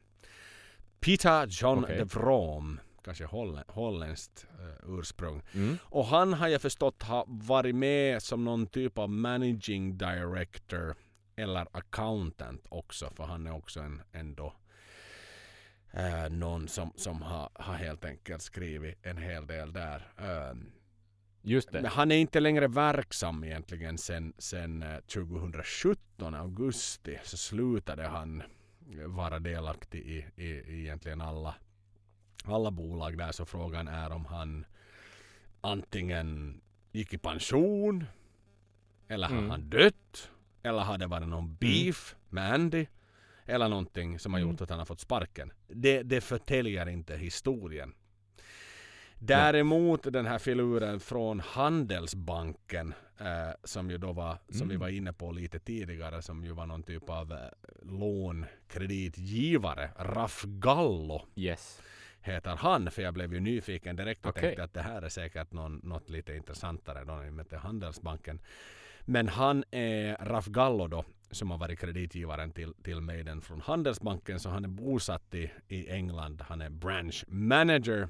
Peter 1.01 1.47
John 1.51 1.84
Okej. 1.84 1.99
de 1.99 2.05
Vrome. 2.05 2.80
Kanske 3.05 3.24
holl- 3.24 3.64
holländskt 3.68 4.47
uh, 4.61 4.99
ursprung. 4.99 5.43
Mm. 5.55 5.78
Och 5.82 6.05
han 6.07 6.32
har 6.32 6.49
jag 6.49 6.62
förstått 6.62 7.03
har 7.03 7.24
varit 7.28 7.74
med 7.74 8.22
som 8.22 8.45
någon 8.45 8.66
typ 8.66 8.99
av 8.99 9.11
managing 9.11 9.99
director 9.99 10.95
eller 11.36 11.66
accountant 11.72 12.66
också. 12.68 13.11
För 13.16 13.24
han 13.24 13.47
är 13.47 13.55
också 13.55 13.80
en 13.80 14.03
ändå 14.12 14.55
eh, 15.93 16.28
någon 16.30 16.68
som, 16.68 16.93
som 16.97 17.22
har, 17.22 17.49
har 17.55 17.74
helt 17.74 18.05
enkelt 18.05 18.43
skrivit 18.43 18.99
en 19.07 19.16
hel 19.18 19.47
del 19.47 19.72
där. 19.72 20.12
Ehm, 20.18 20.70
Just 21.43 21.72
men 21.72 21.82
det. 21.82 21.89
han 21.89 22.11
är 22.12 22.16
inte 22.16 22.41
längre 22.41 22.68
verksam 22.68 23.45
egentligen 23.45 23.99
sen, 23.99 24.32
sen 24.39 24.82
eh, 24.82 24.99
2017 25.01 26.34
augusti 26.34 27.18
så 27.24 27.36
slutade 27.36 28.07
han 28.07 28.43
vara 29.07 29.39
delaktig 29.39 29.99
i, 30.01 30.26
i, 30.36 30.47
i 30.47 30.80
egentligen 30.80 31.20
alla, 31.20 31.55
alla 32.45 32.70
bolag 32.70 33.18
där 33.18 33.32
så 33.32 33.47
frågan 33.47 33.89
är 33.89 34.11
om 34.12 34.24
han 34.24 34.64
antingen 35.61 36.61
gick 36.93 37.14
i 37.14 37.18
pension 37.18 38.05
eller 39.09 39.28
har 39.28 39.36
Mm. 39.39 39.51
han 39.51 39.70
dött 39.70 40.30
eller 40.62 40.78
har 40.80 40.99
det 40.99 41.07
varit 41.07 41.28
någon 41.28 41.55
beef 41.55 42.16
med 42.28 42.53
Andy 42.53 42.86
eller 43.49 43.68
någonting 43.68 44.18
som 44.18 44.32
har 44.32 44.40
Mm. 44.40 44.51
gjort 44.51 44.61
att 44.61 44.70
han 44.70 44.78
har 44.78 44.86
fått 44.86 45.01
sparken. 45.01 45.53
Det, 45.68 46.03
det 46.03 46.20
förtäljer 46.20 46.88
inte 46.88 47.16
historien. 47.16 47.94
Däremot 49.20 50.03
den 50.12 50.26
här 50.26 50.38
filuren 50.38 51.01
från 51.01 51.40
Handelsbanken 51.40 52.94
eh, 53.18 53.51
som 53.64 53.90
ju 53.90 53.99
då 53.99 54.12
var, 54.12 54.38
som 54.49 54.68
vi 54.68 54.74
Mm. 54.74 54.80
var 54.80 54.88
inne 54.88 55.12
på 55.12 55.32
lite 55.32 55.59
tidigare, 55.59 56.22
som 56.22 56.44
ju 56.44 56.53
var 56.53 56.66
någon 56.66 56.82
typ 56.82 57.11
av 57.11 57.32
eh, 57.32 57.38
lånkreditgivare. 57.82 59.90
Raff 59.99 60.42
Gallo 60.46 61.22
Yes. 61.36 61.82
heter 62.20 62.57
han, 62.57 62.90
för 62.90 63.03
jag 63.03 63.14
blev 63.14 63.34
ju 63.34 63.40
nyfiken 63.40 63.96
direkt 63.96 64.24
och 64.26 64.30
Okej. 64.30 64.42
tänkte 64.42 64.64
att 64.64 64.74
det 64.74 64.82
här 64.82 65.03
är 65.03 65.09
säkert 65.09 65.53
någon, 65.53 65.80
något 65.84 66.11
lite 66.11 66.34
intressantare 66.36 67.05
då 67.05 67.24
i 67.24 67.28
och 67.28 67.32
med 67.32 67.53
Handelsbanken. 67.53 68.40
Men 69.05 69.28
han 69.28 69.64
är, 69.70 70.16
Raff 70.16 70.46
Gallo 70.46 70.86
då, 70.86 71.05
som 71.30 71.50
har 71.50 71.58
varit 71.58 71.78
kreditgivaren 71.80 72.50
till, 72.52 72.74
till 72.82 73.00
Maiden 73.00 73.40
från 73.40 73.60
Handelsbanken. 73.60 74.40
Så 74.40 74.48
han 74.48 74.64
är 74.64 74.68
bosatt 74.68 75.34
i, 75.34 75.50
i 75.68 75.88
England. 75.90 76.42
Han 76.48 76.60
är 76.60 76.70
branch 76.70 77.24
manager. 77.28 78.08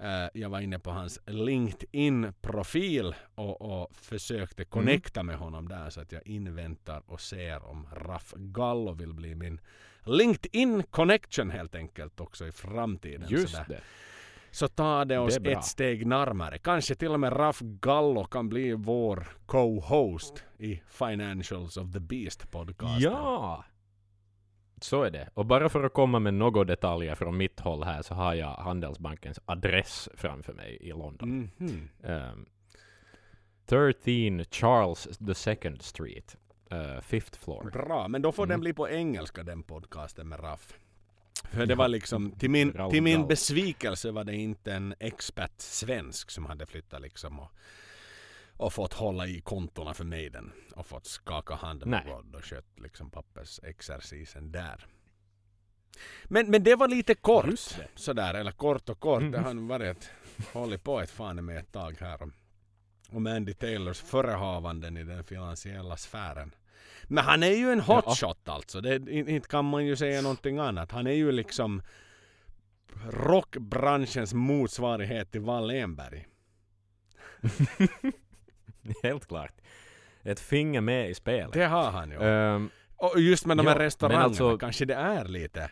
Uh, 0.00 0.28
jag 0.34 0.48
var 0.50 0.60
inne 0.60 0.78
på 0.78 0.90
hans 0.90 1.18
LinkedIn-profil 1.26 3.14
och, 3.34 3.60
och 3.82 3.96
försökte 3.96 4.62
Mm. 4.62 4.70
connecta 4.70 5.22
med 5.22 5.36
honom 5.36 5.68
där 5.68 5.90
så 5.90 6.00
att 6.00 6.12
jag 6.12 6.26
inväntar 6.26 7.02
och 7.06 7.20
ser 7.20 7.64
om 7.64 7.86
Raff 7.92 8.34
Gallo 8.36 8.92
vill 8.92 9.12
bli 9.14 9.34
min 9.34 9.60
LinkedIn 10.04 10.82
connection 10.82 11.50
helt 11.50 11.74
enkelt 11.74 12.20
också 12.20 12.46
i 12.46 12.52
framtiden. 12.52 13.26
Just 13.30 13.48
sådär. 13.52 13.66
det. 13.68 13.80
Så 14.54 14.68
tar 14.68 15.04
det 15.04 15.18
oss 15.18 15.38
Det 15.40 15.52
ett 15.52 15.64
steg 15.64 16.06
närmare. 16.06 16.58
Kanske 16.58 16.94
till 16.94 17.10
och 17.12 17.20
med 17.20 17.32
Raff 17.36 17.60
Gallo 17.60 18.24
kan 18.24 18.48
bli 18.48 18.72
vår 18.72 19.26
co-host 19.46 20.44
i 20.58 20.82
Financials 20.88 21.76
of 21.76 21.92
the 21.92 22.00
Beast 22.00 22.50
podcasten. 22.50 23.00
Ja! 23.12 23.64
Så 24.80 25.02
är 25.02 25.10
det. 25.10 25.28
Och 25.34 25.46
bara 25.46 25.68
för 25.68 25.84
att 25.84 25.92
komma 25.92 26.18
med 26.18 26.34
några 26.34 26.64
detaljer 26.64 27.14
från 27.14 27.36
mitt 27.36 27.60
håll 27.60 27.82
här 27.82 28.02
så 28.02 28.14
har 28.14 28.34
jag 28.34 28.50
Handelsbankens 28.54 29.40
adress 29.44 30.08
framför 30.14 30.52
mig 30.52 30.78
i 30.80 30.92
London. 30.92 31.50
Mhm. 31.56 31.88
Um, 32.02 32.46
13 33.66 34.44
Charles 34.50 35.08
II 35.20 35.76
Street, 35.80 36.36
uh, 36.72 37.00
fifth 37.00 37.38
floor. 37.38 37.70
Bra, 37.70 38.08
men 38.08 38.22
då 38.22 38.32
får 38.32 38.42
Mm. 38.42 38.50
den 38.50 38.60
bli 38.60 38.72
på 38.72 38.88
engelska 38.88 39.42
den 39.42 39.62
podcasten 39.62 40.28
med 40.28 40.42
Raff. 40.42 40.78
För 41.50 41.66
det 41.66 41.74
var 41.74 41.88
liksom, 41.88 42.32
till 42.38 42.50
min, 42.50 42.90
till 42.90 43.02
min 43.02 43.26
besvikelse 43.26 44.10
var 44.10 44.24
det 44.24 44.36
inte 44.36 44.72
en 44.72 44.94
expert 45.00 45.52
svensk 45.60 46.30
som 46.30 46.46
hade 46.46 46.66
flyttat 46.66 47.00
liksom 47.02 47.40
och, 47.40 47.50
och 48.56 48.72
fått 48.72 48.92
hålla 48.92 49.26
i 49.26 49.40
kontona 49.40 49.94
för 49.94 50.04
Maiden 50.04 50.52
och 50.74 50.86
fått 50.86 51.06
skaka 51.06 51.54
hand 51.54 51.86
med. 51.86 52.06
Rod 52.06 52.34
och 52.34 52.44
skött 52.44 52.80
liksom 52.80 53.10
pappersexercisen 53.10 54.52
där. 54.52 54.86
Men, 56.24 56.50
men 56.50 56.62
det 56.64 56.74
var 56.76 56.88
lite 56.88 57.14
kort 57.14 57.46
Just 57.46 57.76
det. 57.76 57.88
sådär, 57.94 58.34
eller 58.34 58.52
kort 58.52 58.88
och 58.88 59.00
kort. 59.00 59.20
Det 59.20 59.38
Mm. 59.38 59.44
har 59.44 59.78
varit, 59.78 60.10
hållit 60.52 60.82
på 60.84 61.00
ett 61.00 61.10
fan 61.10 61.44
med 61.44 61.58
ett 61.58 61.72
tag 61.72 61.96
här 62.00 62.22
om, 62.22 62.32
om 63.10 63.26
Andy 63.26 63.54
Taylors 63.54 64.00
förehavanden 64.00 64.96
i 64.96 65.04
den 65.04 65.24
finansiella 65.24 65.96
sfären. 65.96 66.54
Men 67.08 67.24
han 67.24 67.42
är 67.42 67.56
ju 67.56 67.70
en 67.72 67.80
hotshot 67.80 68.48
alltså. 68.48 68.80
Det, 68.80 68.94
in- 69.10 69.28
inte 69.28 69.48
kan 69.48 69.64
man 69.64 69.86
ju 69.86 69.96
säga 69.96 70.22
någonting 70.22 70.58
annat. 70.58 70.92
Han 70.92 71.06
är 71.06 71.12
ju 71.12 71.32
liksom 71.32 71.82
rockbranschens 73.10 74.34
motsvarighet 74.34 75.30
till 75.32 75.40
Wallenberg. 75.40 76.26
Helt 79.02 79.28
klart. 79.28 79.60
Ett 80.22 80.40
finger 80.40 80.80
med 80.80 81.10
i 81.10 81.14
spelet. 81.14 81.52
Det 81.52 81.64
har 81.66 81.90
han 81.90 82.10
ju. 82.10 82.16
Ehm, 82.22 82.70
Och 82.96 83.20
just 83.20 83.46
med 83.46 83.56
de 83.56 83.66
här 83.66 83.76
ja, 83.76 83.82
restaurangerna 83.82 84.24
alltså- 84.24 84.58
kanske 84.58 84.84
det 84.84 84.94
är 84.94 85.24
lite 85.24 85.70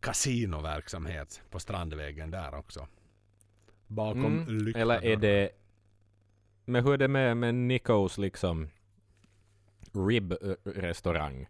kasinoverksamhet 0.00 1.42
på 1.50 1.58
Strandvägen 1.58 2.30
där 2.30 2.54
också. 2.54 2.88
Bakom 3.86 4.24
mm, 4.26 4.58
lyckta 4.58 4.80
eller 4.80 5.04
är 5.04 5.16
det... 5.16 5.50
Men 6.64 6.84
hur 6.84 6.92
är 6.92 6.98
det 6.98 7.08
med, 7.08 7.36
med 7.36 7.54
Nikos 7.54 8.18
liksom 8.18 8.68
rib-restaurang? 9.92 11.46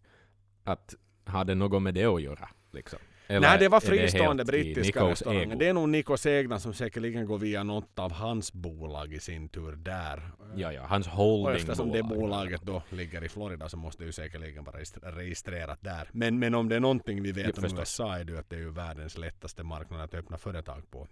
Att 0.64 0.94
har 1.24 1.44
det 1.44 1.54
något 1.54 1.82
med 1.82 1.94
det 1.94 2.04
att 2.04 2.22
göra? 2.22 2.48
Liksom? 2.72 2.98
Eller 3.26 3.40
Nej, 3.48 3.58
det 3.58 3.68
var 3.68 3.80
fristående 3.80 4.42
i 4.42 4.46
brittiska 4.46 5.04
restauranger. 5.08 5.56
Det 5.56 5.68
är 5.68 5.72
nog 5.72 5.88
Nikos 5.88 6.26
egna 6.26 6.58
som 6.58 6.74
säkerligen 6.74 7.26
går 7.26 7.38
via 7.38 7.62
något 7.62 7.98
av 7.98 8.12
hans 8.12 8.52
bolag 8.52 9.12
i 9.14 9.20
sin 9.20 9.48
tur 9.48 9.72
där. 9.72 10.30
Ja, 10.56 10.72
ja, 10.72 10.82
hans 10.86 11.06
Och 11.06 11.12
holdingbolag. 11.12 11.56
eftersom 11.56 11.92
det 11.92 12.02
bolaget 12.02 12.62
då 12.62 12.82
ligger 12.90 13.24
i 13.24 13.28
Florida 13.28 13.68
så 13.68 13.76
måste 13.76 14.02
det 14.02 14.06
ju 14.06 14.12
säkerligen 14.12 14.64
vara 14.64 14.76
registr- 14.76 15.12
registrerat 15.12 15.78
där. 15.82 16.08
Men, 16.12 16.38
men 16.38 16.54
om 16.54 16.68
det 16.68 16.76
är 16.76 16.80
någonting 16.80 17.22
vi 17.22 17.32
vet 17.32 17.56
om 17.58 17.62
förstås. 17.62 17.80
USA 17.80 18.18
är 18.18 18.24
det 18.24 18.38
att 18.38 18.50
det 18.50 18.56
är 18.56 18.60
ju 18.60 18.70
världens 18.70 19.18
lättaste 19.18 19.62
marknad 19.62 20.00
att 20.00 20.14
öppna 20.14 20.38
företag 20.38 20.90
på. 20.90 21.08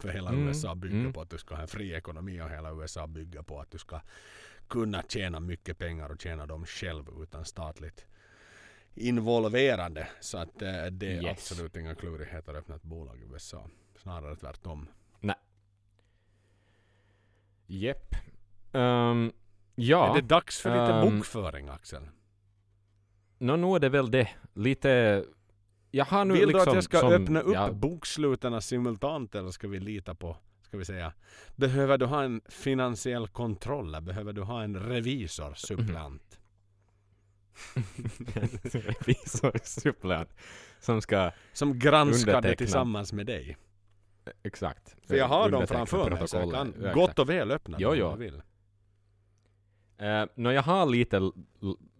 För 0.00 0.08
hela 0.08 0.30
Mm, 0.30 0.48
USA 0.48 0.74
bygger 0.74 0.96
mm. 0.96 1.12
på 1.12 1.20
att 1.20 1.30
du 1.30 1.38
ska 1.38 1.54
ha 1.54 1.62
en 1.62 1.68
fri 1.68 1.92
ekonomi 1.94 2.40
och 2.40 2.50
hela 2.50 2.70
USA 2.72 3.06
bygger 3.06 3.42
på 3.42 3.60
att 3.60 3.70
du 3.70 3.78
ska 3.78 4.00
kunna 4.68 5.02
tjäna 5.08 5.40
mycket 5.40 5.78
pengar 5.78 6.08
och 6.08 6.20
tjäna 6.20 6.46
dem 6.46 6.66
själv 6.66 7.04
utan 7.22 7.44
statligt 7.44 8.06
involverande. 8.94 10.08
Så 10.20 10.38
att 10.38 10.62
eh, 10.62 10.84
det 10.86 11.06
är 11.06 11.22
Yes. 11.22 11.30
absolut 11.30 11.76
inga 11.76 11.94
klurigheter 11.94 12.52
att 12.52 12.58
öppna 12.58 12.74
ett 12.74 12.82
bolag 12.82 13.18
i 13.18 13.32
USA. 13.32 13.70
Snarare 13.96 14.36
tvärtom. 14.36 14.88
Jepp. 17.66 18.14
Ehm, 18.72 19.32
ja, 19.74 20.10
Är 20.10 20.14
det 20.22 20.28
dags 20.28 20.60
för 20.60 20.70
lite 20.70 20.94
ehm, 20.94 21.16
bokföring 21.16 21.68
Axel? 21.68 22.02
nå 23.38 23.56
nu 23.56 23.74
är 23.74 23.78
det 23.78 23.88
väl 23.88 24.10
det. 24.10 24.28
Lite... 24.54 25.24
Jag 25.90 26.04
har 26.04 26.24
nu 26.24 26.34
Vill 26.34 26.48
liksom 26.48 26.64
du 26.64 26.70
att 26.70 26.74
jag 26.74 26.84
ska 26.84 27.00
som, 27.00 27.12
öppna 27.12 27.40
upp 27.40 27.54
ja, 27.54 27.72
bokslutarna 27.72 28.60
simultant 28.60 29.34
eller 29.34 29.50
ska 29.50 29.68
vi 29.68 29.80
lita 29.80 30.14
på, 30.14 30.36
ska 30.74 30.78
vi 30.78 30.84
säga, 30.84 31.12
behöver 31.56 31.98
du 31.98 32.06
ha 32.06 32.22
en 32.22 32.40
finansiell 32.48 33.28
kontroll? 33.28 34.00
Behöver 34.02 34.32
du 34.32 34.42
ha 34.42 34.62
en 34.62 34.76
revisor 34.76 35.54
supplant? 35.54 36.38
revisorsuppleant 38.72 40.30
som 40.80 41.02
ska... 41.02 41.30
Som 41.52 41.78
granskar 41.78 42.42
det 42.42 42.56
tillsammans 42.56 43.12
med 43.12 43.26
dig. 43.26 43.56
Exakt. 44.42 44.96
För 45.06 45.16
jag 45.16 45.28
har 45.28 45.50
dem 45.50 45.66
framför 45.66 46.10
mig 46.10 46.28
så 46.28 46.36
jag 46.36 46.52
kan 46.52 46.74
Ja, 46.82 46.92
gott 46.92 47.18
och 47.18 47.28
väl 47.30 47.50
öppna 47.50 47.76
Jo, 47.80 47.88
dem 47.88 47.98
jo. 47.98 48.06
om 48.06 48.18
du 48.18 48.24
vill. 48.24 48.42
Uh, 50.02 50.26
nå, 50.34 50.52
jag 50.52 50.62
har 50.62 50.86
lite 50.86 51.30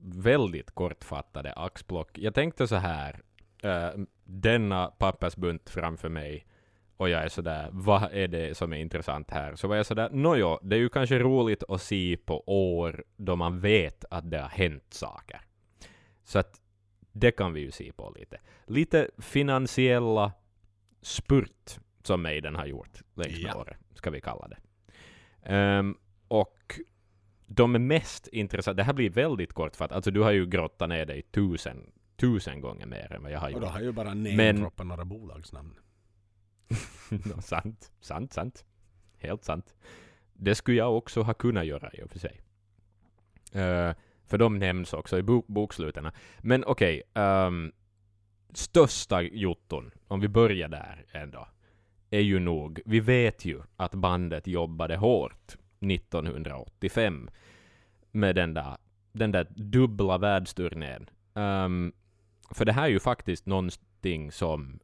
väldigt 0.01 0.71
kortfattade 0.71 1.53
axplock. 1.53 2.19
Jag 2.19 2.35
tänkte 2.35 2.69
så 2.69 2.77
här. 2.77 3.23
eh, 3.63 3.91
denna 4.25 4.87
pappersbunt 4.87 5.71
framför 5.71 6.09
mig. 6.09 6.47
Och 6.97 7.09
jag 7.09 7.25
är 7.25 7.29
sådär, 7.29 7.69
vad 7.73 8.03
är 8.13 8.29
det 8.29 8.57
som 8.57 8.73
är 8.73 8.77
intressant 8.77 9.31
här? 9.31 9.57
Så 9.57 9.69
var 9.69 9.77
jag 9.77 9.87
sådär, 9.87 10.11
nåjo, 10.11 10.59
det 10.63 10.77
är 10.77 10.81
ju 10.81 10.89
kanske 10.89 11.19
roligt 11.19 11.63
att 11.69 11.83
se 11.83 12.17
på 12.25 12.45
år 12.47 13.05
då 13.17 13.37
man 13.37 13.61
vet 13.61 14.05
att 14.11 14.31
det 14.31 14.39
har 14.39 14.49
hänt 14.49 14.85
saker. 14.89 15.41
Så 16.25 16.39
att 16.39 16.61
det 17.13 17.31
kan 17.31 17.53
vi 17.53 17.61
ju 17.61 17.71
se 17.71 17.93
på 17.93 18.15
lite. 18.19 18.41
Lite 18.67 19.11
finansiella 19.19 20.33
spurt 21.03 21.79
som 22.03 22.23
Maiden 22.23 22.55
har 22.55 22.67
gjort 22.67 23.03
längs 23.15 23.43
med 23.43 23.51
Ja. 23.55 23.61
året, 23.61 23.77
ska 23.95 24.11
vi 24.11 24.21
kalla 24.21 24.49
det. 24.49 24.57
Ehm, 25.43 25.97
och 26.29 26.81
de 27.47 27.75
är 27.75 27.79
mest 27.79 28.27
intressanta, 28.29 28.77
det 28.77 28.83
här 28.83 28.93
blir 28.93 29.11
väldigt 29.11 29.53
kortfattat, 29.53 29.97
alltså 29.97 30.11
du 30.11 30.21
har 30.21 30.31
ju 30.33 30.47
grottat 30.47 30.89
ner 30.89 31.07
dig 31.07 31.23
tusen, 31.23 31.93
tusen 32.17 32.61
gånger 32.61 32.87
mer 32.87 33.13
än 33.13 33.23
vad 33.23 33.33
jag 33.33 33.39
har 33.41 33.47
Och 33.47 33.53
gjort. 33.53 33.61
då 33.63 33.67
har 33.69 33.81
ju 33.81 33.93
bara 33.93 34.15
namedroppat 34.15 34.87
några 34.87 35.05
bolagsnamn. 35.05 35.75
Sant, 37.41 37.93
sant, 38.01 38.33
sant. 38.33 38.65
Helt 39.19 39.45
sant. 39.45 39.75
Det 40.33 40.55
skulle 40.55 40.77
jag 40.77 40.97
också 40.97 41.23
ha 41.23 41.35
kunnat 41.35 41.67
göra 41.67 41.91
i 41.93 42.03
och 42.03 42.11
för 42.11 42.19
sig. 42.19 42.41
Uh, 43.55 43.95
för 44.27 44.39
de 44.39 44.59
nämns 44.59 44.93
också 44.93 45.19
i 45.19 45.23
bo- 45.23 45.45
boksluten. 45.49 46.11
Men 46.39 46.65
okej, 46.65 47.03
ehm, 47.15 47.73
största 48.53 49.23
jotton, 49.23 49.91
om 50.09 50.21
vi 50.21 50.29
börjar 50.29 50.69
där 50.69 51.05
ändå, 51.13 51.49
är 52.11 52.21
ju 52.21 52.39
nog, 52.39 52.81
vi 52.85 53.01
vet 53.01 53.45
ju 53.45 53.63
att 53.77 53.95
bandet 53.95 54.47
jobbade 54.47 54.97
hårt 54.97 55.57
1985 55.81 57.31
med 58.11 58.35
den 58.35 58.55
där, 58.55 58.77
den 59.13 59.33
där 59.33 59.47
dubbla 59.51 60.19
världsturnén. 60.19 61.11
Um, 61.35 61.93
för 62.51 62.65
det 62.65 62.73
här 62.73 62.85
är 62.85 62.89
ju 62.89 63.01
faktiskt 63.01 63.47
någonting 63.47 64.33
som 64.33 64.81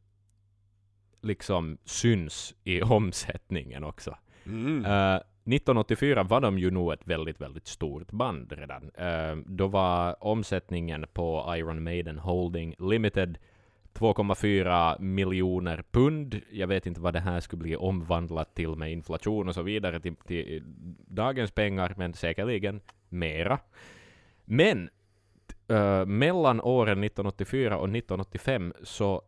liksom 1.22 1.78
syns 1.84 2.54
i 2.64 2.82
omsättningen 2.82 3.84
också. 3.84 4.16
Mm. 4.46 4.84
Eh, 4.84 5.20
1984 5.44 6.22
var 6.22 6.40
de 6.40 6.58
ju 6.58 6.70
nog 6.70 6.92
ett 6.92 7.06
väldigt, 7.06 7.40
väldigt 7.40 7.66
stort 7.66 8.12
band 8.12 8.52
redan. 8.52 8.90
Eh, 8.94 9.36
då 9.46 9.66
var 9.66 10.24
omsättningen 10.24 11.06
på 11.12 11.54
Iron 11.56 11.82
Maiden 11.82 12.18
Holding 12.18 12.74
Limited 12.78 13.38
2,4 13.94 15.00
miljoner 15.00 15.84
pund. 15.90 16.40
Jag 16.50 16.66
vet 16.66 16.86
inte 16.86 17.00
vad 17.00 17.14
det 17.14 17.20
här 17.20 17.40
skulle 17.40 17.62
bli 17.62 17.76
omvandlat 17.76 18.54
till 18.54 18.76
med 18.76 18.92
inflation 18.92 19.48
och 19.48 19.54
så 19.54 19.62
vidare 19.62 20.00
till, 20.00 20.16
till 20.16 20.62
dagens 21.06 21.50
pengar, 21.50 21.94
men 21.96 22.14
säkerligen 22.14 22.80
mera. 23.08 23.58
Men 24.44 24.90
eh, 25.68 26.06
mellan 26.06 26.60
åren 26.60 27.04
1984 27.04 27.76
och 27.76 27.88
1985 27.88 28.72
så 28.82 29.22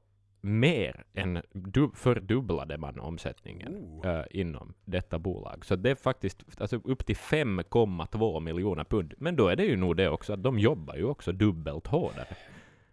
mer 0.44 1.04
än 1.14 1.42
du, 1.52 1.90
fördubblade 1.94 2.78
man 2.78 3.00
omsättningen 3.00 3.74
Oh. 3.74 4.24
inom 4.30 4.74
detta 4.84 5.18
bolag. 5.18 5.64
Så 5.66 5.76
det 5.76 5.90
är 5.90 5.94
faktiskt 5.94 6.44
alltså, 6.58 6.80
upp 6.84 7.06
till 7.06 7.16
5,2 7.16 8.40
miljoner 8.40 8.84
pund. 8.84 9.14
Men 9.18 9.36
då 9.36 9.48
är 9.48 9.56
det 9.56 9.64
ju 9.64 9.76
nog 9.76 9.96
det 9.96 10.08
också 10.08 10.32
att 10.32 10.42
de 10.42 10.58
jobbar 10.58 10.96
ju 10.96 11.04
också 11.04 11.32
dubbelt 11.32 11.86
hårdare. 11.86 12.36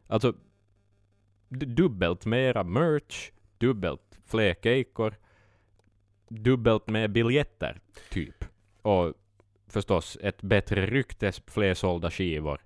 Alltså 0.08 0.34
dubbelt 1.50 2.26
mera 2.26 2.64
merch, 2.64 3.32
dubbelt 3.58 4.20
fler 4.26 4.54
kejkor, 4.64 5.16
dubbelt 6.28 6.88
med 6.88 7.12
biljetter, 7.12 7.80
typ. 8.10 8.46
Och 8.82 9.14
förstås 9.68 10.18
ett 10.22 10.42
bättre 10.42 10.86
rykte, 10.86 11.32
fler 11.48 11.74
sålda 11.74 12.12
skivor. 12.12 12.62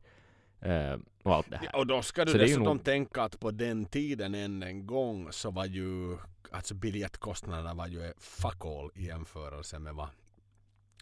Eh, 0.62 0.98
och 1.24 1.36
allt 1.36 1.50
det 1.50 1.58
här. 1.58 1.70
Ja, 1.74 1.80
och 1.80 1.88
då 1.88 2.02
ska 2.02 2.26
du 2.26 2.32
Så 2.32 2.38
det 2.38 2.44
dessutom 2.44 2.64
nog- 2.64 2.84
tänka 2.84 3.22
att 3.24 3.40
på 3.40 3.52
den 3.52 3.86
tiden 3.86 4.36
än 4.36 4.64
en 4.64 4.88
gång 4.88 5.32
så 5.32 5.52
var 5.52 5.66
ju 5.66 6.18
alltså 6.52 6.74
biljettkostnaderna 6.76 7.74
var 7.74 7.88
ju 7.88 8.14
fuck 8.18 8.66
all 8.66 8.92
i 8.96 9.06
jämförelse 9.06 9.80
med 9.80 9.96
vad 9.96 10.10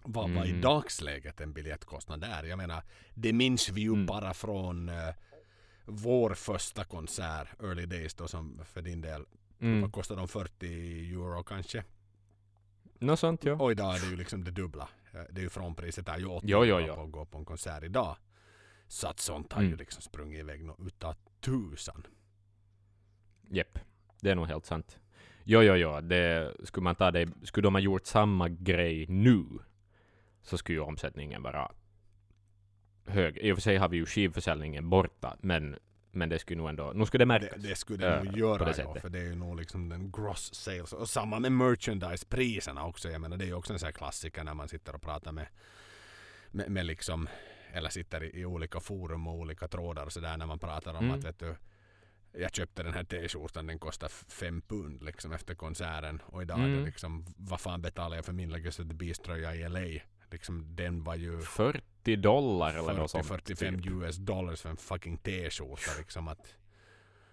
vad 0.03 0.29
var 0.29 0.45
i 0.45 0.49
Mm. 0.49 0.61
dagsläget 0.61 1.41
en 1.41 1.53
biljettkostnad 1.53 2.23
är. 2.23 2.43
Jag 2.43 2.57
menar, 2.57 2.83
det 3.13 3.33
minns 3.33 3.69
vi 3.69 3.81
ju 3.81 3.87
Mm. 3.93 4.05
bara 4.05 4.33
från 4.33 4.89
eh, 4.89 4.95
vår 5.85 6.33
första 6.33 6.83
konsert, 6.83 7.47
Early 7.63 7.85
Days 7.85 8.13
då 8.13 8.27
som 8.27 8.61
för 8.65 8.81
din 8.81 9.01
del, 9.01 9.25
Mm. 9.61 9.81
vad 9.81 9.91
kostade 9.93 10.19
de 10.21 10.27
40 10.27 11.11
euro 11.13 11.43
kanske? 11.43 11.83
Något 12.99 13.19
sånt, 13.19 13.43
ja. 13.43 13.53
Och 13.53 13.71
idag 13.71 13.95
är 13.95 13.99
det 13.99 14.07
ju 14.07 14.15
liksom 14.15 14.43
det 14.43 14.51
dubbla. 14.51 14.89
Eh, 15.13 15.19
Det 15.31 15.41
är 15.41 15.43
ju 15.43 15.49
frånpriset 15.49 16.07
är 16.09 16.17
ju 16.17 16.25
80 16.25 16.47
Jo, 16.49 16.65
jo, 16.65 16.75
euro 16.77 16.87
jo. 16.87 16.95
på 16.95 17.01
att 17.03 17.11
gå 17.11 17.25
på 17.25 17.37
en 17.37 17.45
konsert 17.45 17.83
idag. 17.83 18.17
Så 18.91 19.07
att 19.07 19.19
sånt 19.19 19.53
har 19.53 19.61
ju 19.61 19.67
Mm. 19.67 19.79
liksom 19.79 20.01
sprungit 20.01 20.39
iväg 20.39 20.65
nå 20.65 20.75
utav 20.87 21.15
tusan. 21.39 22.07
Jepp, 23.49 23.79
det 24.21 24.29
är 24.31 24.35
nog 24.35 24.47
helt 24.47 24.65
sant. 24.65 24.99
Jo, 25.43 25.61
jo, 25.61 25.75
jo, 25.75 26.01
det, 26.01 26.53
skulle 26.63 26.83
man 26.83 26.95
ta 26.95 27.11
det, 27.11 27.29
skulle 27.43 27.65
de 27.65 27.75
ha 27.75 27.79
gjort 27.79 28.05
samma 28.05 28.49
grej 28.49 29.05
nu, 29.07 29.45
så 30.41 30.57
skulle 30.57 30.75
ju 30.77 30.81
omsättningen 30.83 31.43
vara 31.43 31.71
hög. 33.05 33.37
I 33.37 33.51
och 33.51 33.57
för 33.57 33.61
sig 33.61 33.77
har 33.77 33.89
vi 33.89 33.97
ju 33.97 34.05
skivförsäljningen 34.05 34.89
borta, 34.89 35.37
men, 35.41 35.77
men 36.11 36.29
det 36.29 36.39
skulle 36.39 36.57
nog 36.57 36.69
ändå, 36.69 36.91
nu 36.95 37.05
skulle 37.05 37.25
det 37.25 37.33
Det, 37.33 37.39
märkas. 37.39 37.61
det 37.63 37.75
skulle 37.75 38.05
det 38.07 38.17
Äh, 38.17 38.23
nog 38.23 38.33
det 38.33 38.39
göra 38.39 38.67
ja, 38.67 38.73
sättet. 38.73 39.01
för 39.01 39.09
det 39.09 39.19
är 39.19 39.23
ju 39.23 39.35
nog 39.35 39.55
liksom 39.57 39.89
den 39.89 40.11
gross 40.11 40.53
sales. 40.53 40.93
Och 40.93 41.09
samma 41.09 41.39
med 41.39 41.51
merchandise-priserna 41.51 42.85
också. 42.85 43.09
Jag 43.09 43.21
menar 43.21 43.37
det 43.37 43.45
är 43.45 43.47
ju 43.47 43.53
också 43.53 43.73
en 43.73 43.79
sån 43.79 43.87
här 43.87 43.93
klassiker 43.93 44.43
när 44.43 44.53
man 44.53 44.67
sitter 44.67 44.95
och 44.95 45.01
pratar 45.01 45.31
med, 45.31 45.47
med, 46.51 46.71
med 46.71 46.85
liksom 46.85 47.27
eller 47.73 47.89
sitter 47.89 48.35
i, 48.35 48.45
olika 48.45 48.79
forum 48.79 49.27
och 49.27 49.35
olika 49.35 49.67
trådar 49.67 50.05
och 50.05 50.11
sådär 50.13 50.37
när 50.37 50.45
man 50.45 50.59
pratar 50.59 50.93
om 50.93 51.05
Mm. 51.05 51.17
att 51.19 51.23
vet 51.23 51.39
du 51.39 51.55
jag 52.33 52.55
köpte 52.55 52.83
den 52.83 52.93
här 52.93 53.03
t-skjortan, 53.03 53.67
den 53.67 53.79
kostar 53.79 54.07
fem 54.09 54.61
pund 54.61 55.03
liksom 55.03 55.31
efter 55.31 55.55
konserten 55.55 56.21
och 56.25 56.41
idag 56.41 56.59
är 56.59 56.63
det 56.67 56.73
Mm. 56.73 56.85
liksom 56.85 57.25
vad 57.37 57.59
fan 57.61 57.81
betalar 57.81 58.15
jag 58.15 58.25
för 58.25 58.33
min 58.33 58.49
Legacy 58.49 58.83
the 58.87 58.93
Beast 58.93 59.23
tröja 59.23 59.55
i 59.55 59.69
LA? 59.69 60.01
Liksom 60.31 60.75
den 60.75 61.03
var 61.03 61.15
ju 61.15 61.41
40 61.41 62.15
dollar 62.15 62.73
eller 62.73 62.93
något 62.93 63.11
sånt. 63.11 63.25
40-45 63.25 63.81
typ. 63.83 63.91
US 63.91 64.15
dollars 64.17 64.61
för 64.61 64.69
en 64.69 64.77
fucking 64.77 65.17
t-skjorta 65.17 65.91
liksom 65.97 66.27
att 66.27 66.55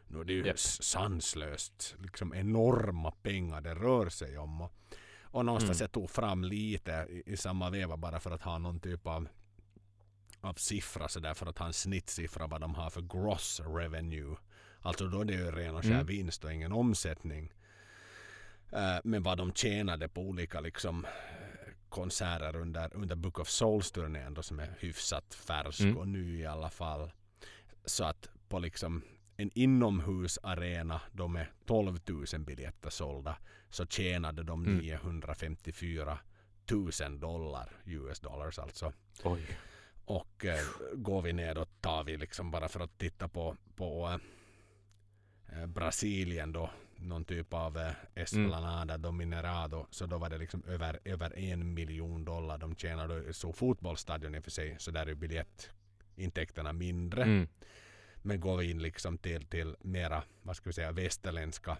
nu 0.08 0.20
är 0.20 0.24
det 0.24 0.32
ju 0.32 0.46
Japp. 0.46 0.58
sanslöst 0.58 1.94
liksom 1.98 2.34
enorma 2.34 3.10
pengar 3.10 3.60
det 3.60 3.74
rör 3.74 4.08
sig 4.08 4.38
om 4.38 4.60
och, 4.60 4.72
och 5.22 5.44
någonstans 5.44 5.80
Mm. 5.80 5.84
jag 5.84 5.92
tog 5.92 6.10
fram 6.10 6.44
lite 6.44 7.06
i, 7.10 7.22
i 7.32 7.36
samma 7.36 7.70
veva 7.70 7.96
bara 7.96 8.20
för 8.20 8.30
att 8.30 8.42
ha 8.42 8.58
någon 8.58 8.80
typ 8.80 9.06
av 9.06 9.28
av 10.40 10.54
siffra 10.54 11.08
så 11.08 11.20
där 11.20 11.34
för 11.34 11.46
att 11.46 11.58
ha 11.58 11.66
en 11.66 11.72
snittsiffra 11.72 12.46
vad 12.46 12.60
de 12.60 12.74
har 12.74 12.90
för 12.90 13.00
gross 13.02 13.60
revenue. 13.60 14.36
Alltså 14.80 15.06
då 15.08 15.20
är 15.20 15.24
det 15.24 15.32
ju 15.32 15.50
ren 15.50 15.74
och 15.76 15.82
skär 15.82 15.90
Mm. 15.90 16.06
vinst 16.06 16.44
och 16.44 16.52
ingen 16.52 16.72
omsättning. 16.72 17.52
Eh, 18.72 18.98
men 19.04 19.22
vad 19.22 19.38
de 19.38 19.52
tjänade 19.52 20.08
på 20.08 20.20
olika 20.20 20.60
liksom 20.60 21.04
eh, 21.04 21.10
konserter 21.88 22.56
under, 22.56 22.94
under 22.96 23.16
Book 23.16 23.38
of 23.38 23.48
Souls-turnén 23.48 24.34
då 24.34 24.42
som 24.42 24.60
är 24.60 24.74
hyfsat 24.78 25.34
färsk 25.34 25.80
Mm. 25.80 25.96
och 25.96 26.08
ny 26.08 26.40
i 26.40 26.46
alla 26.46 26.70
fall. 26.70 27.10
Så 27.84 28.04
att 28.04 28.28
på 28.48 28.58
liksom 28.58 29.02
en 29.36 29.50
inomhusarena 29.54 31.00
då 31.12 31.28
med 31.28 31.46
12 31.66 31.98
000 32.06 32.40
biljetter 32.40 32.90
sålda 32.90 33.36
så 33.70 33.86
tjänade 33.86 34.42
de 34.42 34.64
Mm. 34.66 34.78
954 34.78 36.18
000 37.00 37.20
dollar, 37.20 37.72
US 37.84 38.20
dollars 38.20 38.58
alltså. 38.58 38.92
Oj. 39.24 39.46
Och 40.08 40.44
eh, 40.44 40.66
går 40.94 41.22
vi 41.22 41.32
ner 41.32 41.54
då 41.54 41.64
tar 41.64 42.04
vi 42.04 42.16
liksom 42.16 42.50
bara 42.50 42.68
för 42.68 42.80
att 42.80 42.98
titta 42.98 43.28
på, 43.28 43.56
på 43.76 44.20
eh, 45.52 45.66
Brasilien 45.66 46.52
då. 46.52 46.70
Någon 46.96 47.24
typ 47.24 47.54
av 47.54 47.78
eh, 47.78 47.92
Esplanada 48.14 48.98
do 48.98 49.12
Minerado 49.12 49.86
så 49.90 50.06
då 50.06 50.18
var 50.18 50.30
det 50.30 50.38
liksom 50.38 50.62
över, 50.64 51.00
över 51.04 51.38
en 51.38 51.74
miljon 51.74 52.24
dollar 52.24 52.58
de 52.58 52.76
tjänade. 52.76 53.32
Så 53.32 53.52
fotbollsstadion 53.52 54.34
i 54.34 54.38
och 54.38 54.44
för 54.44 54.50
sig 54.50 54.76
så 54.78 54.90
där 54.90 55.06
är 55.06 55.14
biljettintäkterna 55.14 56.72
mindre. 56.72 57.22
Mm. 57.22 57.48
men 58.22 58.40
går 58.40 58.56
vi 58.56 58.70
in 58.70 58.82
liksom 58.82 59.18
till, 59.18 59.46
till 59.46 59.76
mera 59.80 60.22
vad 60.42 60.56
ska 60.56 60.68
vi 60.68 60.72
säga 60.72 60.92
västerländska 60.92 61.76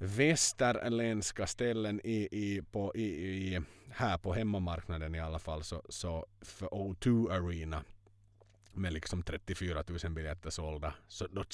västerländska 0.00 1.46
ställen 1.46 2.00
i, 2.04 2.28
i, 2.32 2.62
på, 2.70 2.92
i, 2.94 3.04
i, 3.04 3.60
här 3.90 4.18
på 4.18 4.32
hemmamarknaden 4.32 5.14
i 5.14 5.20
alla 5.20 5.38
fall 5.38 5.62
så, 5.62 5.82
så 5.88 6.26
för 6.40 6.66
O2 6.66 7.32
Arena 7.32 7.84
med 8.72 8.92
liksom 8.92 9.22
34 9.22 9.84
000 10.04 10.12
biljetter 10.12 10.50
sålda 10.50 10.94
så 11.08 11.26
då, 11.26 11.44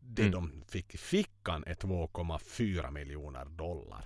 det 0.00 0.22
Mm. 0.22 0.32
de 0.32 0.62
fick 0.68 0.94
i 0.94 0.98
fickan 0.98 1.64
är 1.66 1.74
2,4 1.74 2.90
miljoner 2.90 3.44
dollar. 3.44 4.04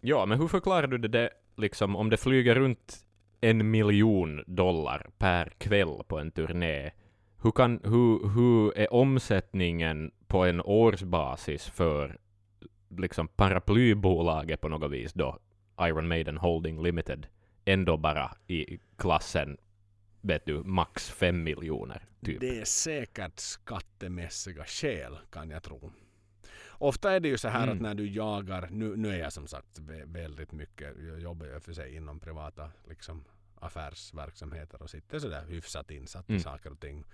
Ja, 0.00 0.26
men 0.26 0.38
hur 0.38 0.48
förklarar 0.48 0.86
du 0.86 0.98
det, 0.98 1.08
det 1.08 1.30
liksom 1.56 1.96
om 1.96 2.10
det 2.10 2.16
flyger 2.16 2.54
runt 2.54 3.04
en 3.40 3.70
miljon 3.70 4.44
dollar 4.46 5.10
per 5.18 5.52
kväll 5.58 6.02
på 6.08 6.18
en 6.18 6.30
turné? 6.30 6.90
Hur, 7.42 7.50
kan, 7.50 7.80
hur, 7.84 8.28
hur 8.28 8.78
är 8.78 8.92
omsättningen 8.92 10.10
på 10.26 10.44
en 10.44 10.60
årsbasis 10.60 11.66
för 11.66 12.18
liksom 12.96 13.28
paraplybolaget 13.28 14.60
på 14.60 14.68
något 14.68 14.90
vis 14.90 15.12
då, 15.12 15.38
Iron 15.80 16.08
Maiden 16.08 16.36
Holding 16.36 16.82
Limited, 16.82 17.26
ändå 17.64 17.96
bara 17.96 18.36
i 18.46 18.78
klassen, 18.96 19.56
vet 20.20 20.46
du, 20.46 20.62
max 20.64 21.10
fem 21.10 21.42
miljoner, 21.42 22.04
typ? 22.24 22.40
Det 22.40 22.60
är 22.60 22.64
säkert 22.64 23.38
skattemässiga 23.38 24.64
skäl 24.64 25.18
kan 25.30 25.50
jag 25.50 25.62
tro. 25.62 25.92
Ofta 26.68 27.12
är 27.12 27.20
det 27.20 27.28
ju 27.28 27.38
så 27.38 27.48
här 27.48 27.62
Mm. 27.62 27.74
att 27.76 27.82
när 27.82 27.94
du 27.94 28.10
jagar, 28.10 28.68
nu, 28.70 28.96
nu 28.96 29.08
är 29.08 29.18
jag 29.18 29.32
som 29.32 29.46
sagt 29.46 29.78
vä- 29.80 30.12
väldigt 30.12 30.52
mycket, 30.52 30.94
jag 31.08 31.20
jobbar 31.20 31.46
ju 31.46 31.60
för 31.60 31.72
sig 31.72 31.96
inom 31.96 32.20
privata 32.20 32.70
liksom, 32.88 33.24
affärsverksamheter 33.60 34.82
och 34.82 34.90
sitter 34.90 35.18
sådär 35.18 35.44
hyfsat 35.48 35.90
insatt 35.90 36.30
i 36.30 36.32
Mm. 36.32 36.42
saker 36.42 36.72
och 36.72 36.80
ting. 36.80 37.04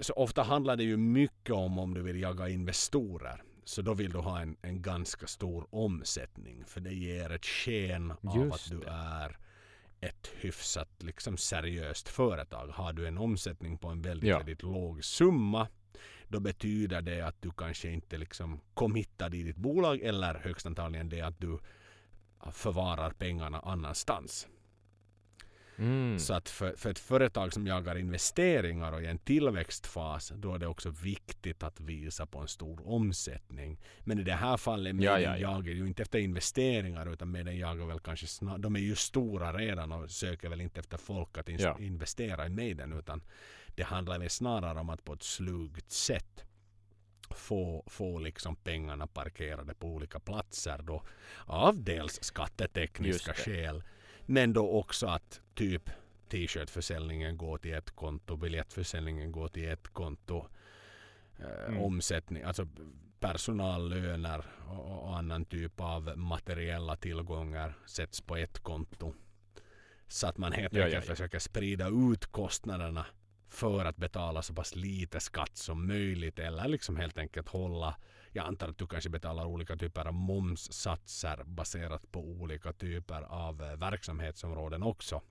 Så 0.00 0.12
ofta 0.12 0.42
handlar 0.42 0.76
det 0.76 0.84
ju 0.84 0.96
mycket 0.96 1.50
om 1.54 1.78
om 1.78 1.94
du 1.94 2.02
vill 2.02 2.20
jaga 2.20 2.48
investorer. 2.48 3.42
Så 3.70 3.82
då 3.82 3.94
vill 3.94 4.10
du 4.10 4.18
ha 4.18 4.40
en, 4.40 4.56
en 4.62 4.82
ganska 4.82 5.26
stor 5.26 5.66
omsättning. 5.70 6.64
För 6.64 6.80
det 6.80 6.94
ger 6.94 7.30
ett 7.32 7.44
sken 7.46 8.10
av 8.10 8.36
Just 8.36 8.54
att 8.66 8.70
du 8.70 8.78
det. 8.78 8.90
är 8.90 9.38
ett 10.00 10.30
hyfsat 10.36 10.88
liksom 10.98 11.36
seriöst 11.36 12.08
företag. 12.08 12.68
Har 12.68 12.92
du 12.92 13.06
en 13.08 13.18
omsättning 13.18 13.78
på 13.78 13.88
en 13.88 14.02
väldigt, 14.02 14.28
Ja. 14.30 14.36
väldigt 14.38 14.62
låg 14.62 15.04
summa 15.04 15.68
då 16.28 16.40
betyder 16.40 17.02
det 17.02 17.20
att 17.20 17.42
du 17.42 17.50
kanske 17.50 17.90
inte 17.90 18.18
liksom 18.18 18.60
committar 18.74 19.34
i 19.34 19.42
ditt 19.42 19.56
bolag 19.56 20.00
eller 20.00 20.34
högst 20.34 20.66
antagligen 20.66 21.08
det 21.08 21.20
att 21.20 21.40
du 21.40 21.58
förvarar 22.52 23.10
pengarna 23.10 23.60
annanstans. 23.60 24.48
Mm. 25.80 26.18
Så 26.18 26.34
att 26.34 26.48
för, 26.48 26.74
för 26.76 26.90
ett 26.90 26.98
företag 26.98 27.52
som 27.52 27.66
jagar 27.66 27.98
investeringar 27.98 28.92
och 28.92 29.02
i 29.02 29.06
en 29.06 29.18
tillväxtfas 29.18 30.32
då 30.36 30.54
är 30.54 30.58
det 30.58 30.66
också 30.66 30.90
viktigt 30.90 31.62
att 31.62 31.80
visa 31.80 32.26
på 32.26 32.38
en 32.38 32.48
stor 32.48 32.88
omsättning. 32.88 33.80
Men 34.00 34.18
i 34.18 34.22
det 34.22 34.32
här 34.34 34.56
fallet 34.56 34.96
Ja, 35.00 35.20
ja, 35.20 35.36
ja. 35.36 35.36
jagar 35.36 35.72
ju 35.72 35.86
inte 35.86 36.02
efter 36.02 36.18
investeringar 36.18 37.12
utan 37.12 37.30
Maiden 37.30 37.56
jagar 37.58 37.86
väl 37.86 38.00
kanske 38.00 38.26
snart, 38.26 38.60
de 38.60 38.76
är 38.76 38.80
ju 38.80 38.94
stora 38.96 39.52
redan 39.52 39.92
och 39.92 40.10
söker 40.10 40.48
väl 40.48 40.60
inte 40.60 40.80
efter 40.80 40.96
folk 40.96 41.38
att 41.38 41.48
ins- 41.48 41.62
Ja. 41.62 41.76
investera 41.80 42.46
i 42.46 42.48
Maiden 42.48 42.92
utan 42.92 43.22
det 43.74 43.82
handlar 43.82 44.18
väl 44.18 44.30
snarare 44.30 44.80
om 44.80 44.90
att 44.90 45.04
på 45.04 45.12
ett 45.12 45.22
slugt 45.22 45.90
sätt 45.92 46.44
få, 47.30 47.84
få 47.86 48.18
liksom 48.18 48.56
pengarna 48.56 49.06
parkerade 49.06 49.74
på 49.74 49.86
olika 49.88 50.20
platser 50.20 50.78
då 50.82 51.02
av 51.46 51.82
dels 51.84 52.18
skattetekniska 52.22 53.34
skäl 53.34 53.82
men 54.30 54.52
då 54.52 54.70
också 54.70 55.06
att 55.06 55.40
typ 55.54 55.90
t-shirtförsäljningen 56.28 57.36
går 57.36 57.58
till 57.58 57.74
ett 57.74 57.90
konto, 57.90 58.36
biljettförsäljningen 58.36 59.32
går 59.32 59.48
till 59.48 59.68
ett 59.68 59.88
konto, 59.88 60.46
eh, 61.38 61.64
Mm. 61.68 61.80
omsättning, 61.82 62.42
alltså 62.42 62.68
personallöner 63.20 64.44
och, 64.68 65.02
och 65.08 65.16
annan 65.18 65.44
typ 65.44 65.80
av 65.80 66.18
materiella 66.18 66.96
tillgångar 66.96 67.74
sätts 67.86 68.20
på 68.20 68.36
ett 68.36 68.58
konto. 68.58 69.14
Så 70.08 70.26
att 70.26 70.38
man 70.38 70.52
helt 70.52 70.72
Ja, 70.72 70.78
ja, 70.80 70.84
enkelt 70.86 71.04
ja. 71.08 71.14
försöker 71.14 71.38
sprida 71.38 71.88
ut 71.88 72.26
kostnaderna 72.26 73.06
för 73.48 73.84
att 73.84 73.96
betala 73.96 74.42
så 74.42 74.54
pass 74.54 74.74
lite 74.76 75.20
skatt 75.20 75.56
som 75.56 75.86
möjligt 75.86 76.38
eller 76.38 76.68
liksom 76.68 76.96
helt 76.96 77.18
enkelt 77.18 77.48
hålla 77.48 77.96
jag 78.32 78.46
antar 78.46 78.68
att 78.68 78.78
du 78.78 78.86
kanske 78.86 79.10
betalar 79.10 79.44
olika 79.44 79.76
typer 79.76 80.06
av 80.08 80.14
momssatser 80.14 81.42
baserat 81.44 82.12
på 82.12 82.20
olika 82.20 82.72
typer 82.72 83.22
av 83.22 83.62
eh, 83.62 83.76
verksamhetsområden 83.76 84.82
också. 84.82 85.22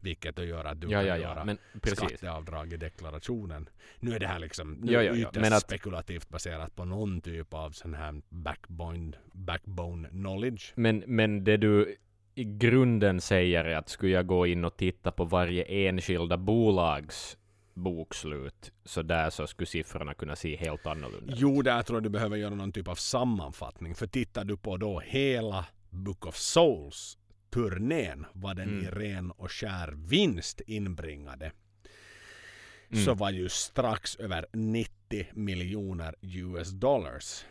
Vilket 0.00 0.36
då 0.36 0.44
gör 0.44 0.64
att 0.64 0.80
du 0.80 0.90
ja, 0.90 0.98
kan 0.98 1.08
ja, 1.08 1.16
göra 1.16 1.38
ja, 1.38 1.44
men 1.44 1.58
precis. 1.80 1.98
skatteavdrag 1.98 2.72
i 2.72 2.76
deklarationen. 2.76 3.68
Nu 4.00 4.14
är 4.14 4.20
det 4.20 4.26
här 4.26 4.38
liksom 4.38 4.72
nu 4.72 4.92
Ja, 4.92 5.02
ja, 5.02 5.12
ja, 5.14 5.28
ytterst 5.28 5.40
men 5.40 5.52
att- 5.52 5.62
spekulativt 5.62 6.28
baserat 6.28 6.76
på 6.76 6.84
någon 6.84 7.20
typ 7.20 7.54
av 7.54 7.70
sån 7.70 7.94
här 7.94 8.22
backbone, 8.28 9.12
backbone 9.32 10.08
knowledge. 10.08 10.72
Men, 10.74 11.04
men 11.06 11.44
det 11.44 11.56
du 11.56 11.96
i 12.34 12.44
grunden 12.44 13.20
säger 13.20 13.64
är 13.64 13.76
att 13.76 13.88
skulle 13.88 14.12
jag 14.12 14.26
gå 14.26 14.46
in 14.46 14.64
och 14.64 14.76
titta 14.76 15.12
på 15.12 15.24
varje 15.24 15.64
enskilda 15.64 16.36
bolags 16.36 17.38
bokslut, 17.74 18.72
så 18.84 19.02
där 19.02 19.30
så 19.30 19.46
skulle 19.46 19.66
siffrorna 19.66 20.14
kunna 20.14 20.36
se 20.36 20.56
helt 20.56 20.86
annorlunda 20.86 21.32
ut. 21.32 21.38
Jo, 21.40 21.62
där 21.62 21.82
tror 21.82 21.96
jag 21.96 22.02
du 22.02 22.08
behöver 22.08 22.36
göra 22.36 22.54
någon 22.54 22.72
typ 22.72 22.88
av 22.88 22.94
sammanfattning. 22.94 23.94
För 23.94 24.06
tittar 24.06 24.44
du 24.44 24.56
på 24.56 24.76
då 24.76 25.00
hela 25.00 25.66
Book 25.90 26.26
of 26.26 26.36
Souls 26.36 27.18
turnén, 27.50 28.26
vad 28.32 28.56
den 28.56 28.68
Mm. 28.68 28.84
i 28.84 28.90
ren 28.90 29.30
och 29.30 29.52
skär 29.52 29.92
vinst 29.96 30.60
inbringade, 30.66 31.52
Mm. 32.90 33.04
så 33.04 33.14
var 33.14 33.30
ju 33.30 33.48
strax 33.48 34.16
över 34.16 34.46
90 34.52 35.26
miljoner 35.34 36.14
US 36.20 36.70
dollars. 36.70 37.44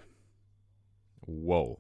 Wow. 1.28 1.80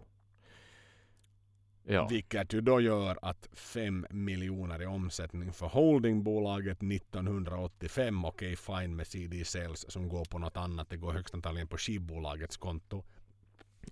Ja. 1.91 2.07
Vilket 2.07 2.53
ju 2.53 2.61
då 2.61 2.81
gör 2.81 3.19
att 3.21 3.49
5 3.53 4.07
miljoner 4.09 4.81
i 4.81 4.85
omsättning 4.85 5.53
för 5.53 5.67
holdingbolaget 5.67 6.83
1985. 6.83 8.25
Okej, 8.25 8.55
fine 8.55 8.95
med 8.95 9.07
CD 9.07 9.45
sales 9.45 9.91
som 9.91 10.09
går 10.09 10.25
på 10.25 10.37
något 10.39 10.57
annat. 10.57 10.89
Det 10.89 10.97
går 10.97 11.13
högst 11.13 11.33
antagligen 11.33 11.67
på 11.67 11.77
skivbolagets 11.77 12.57
konto. 12.57 13.03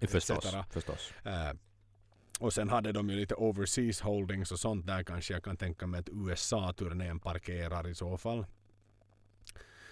Förstås. 0.08 0.46
etc. 0.46 0.74
förstås. 0.74 1.14
Eh, 1.24 1.52
och 2.40 2.54
sen 2.54 2.70
hade 2.70 2.92
de 2.92 3.10
ju 3.10 3.16
lite 3.16 3.36
overseas 3.36 4.02
holdings 4.02 4.52
och 4.52 4.60
sånt 4.60 4.88
där 4.88 5.04
kanske 5.04 5.34
jag 5.34 5.44
kan 5.44 5.58
tänka 5.58 5.88
mig 5.88 6.00
att 6.00 6.10
USA-turnén 6.10 7.20
parkerar 7.20 7.88
i 7.88 7.96
så 7.96 8.18
fall. 8.18 8.46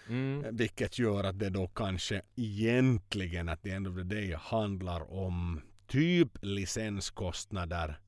Mm. 0.10 0.46
Eh, 0.46 0.52
Vilket 0.52 1.00
gör 1.00 1.24
att 1.24 1.40
det 1.40 1.50
då 1.50 1.68
kanske 1.68 2.22
egentligen 2.36 3.50
at 3.50 3.62
the 3.64 3.72
end 3.72 3.88
of 3.88 3.96
the 3.96 4.04
day 4.04 4.34
handlar 4.40 5.14
om 5.14 5.62
typ 5.88 6.38
licenskostnader 6.42 8.00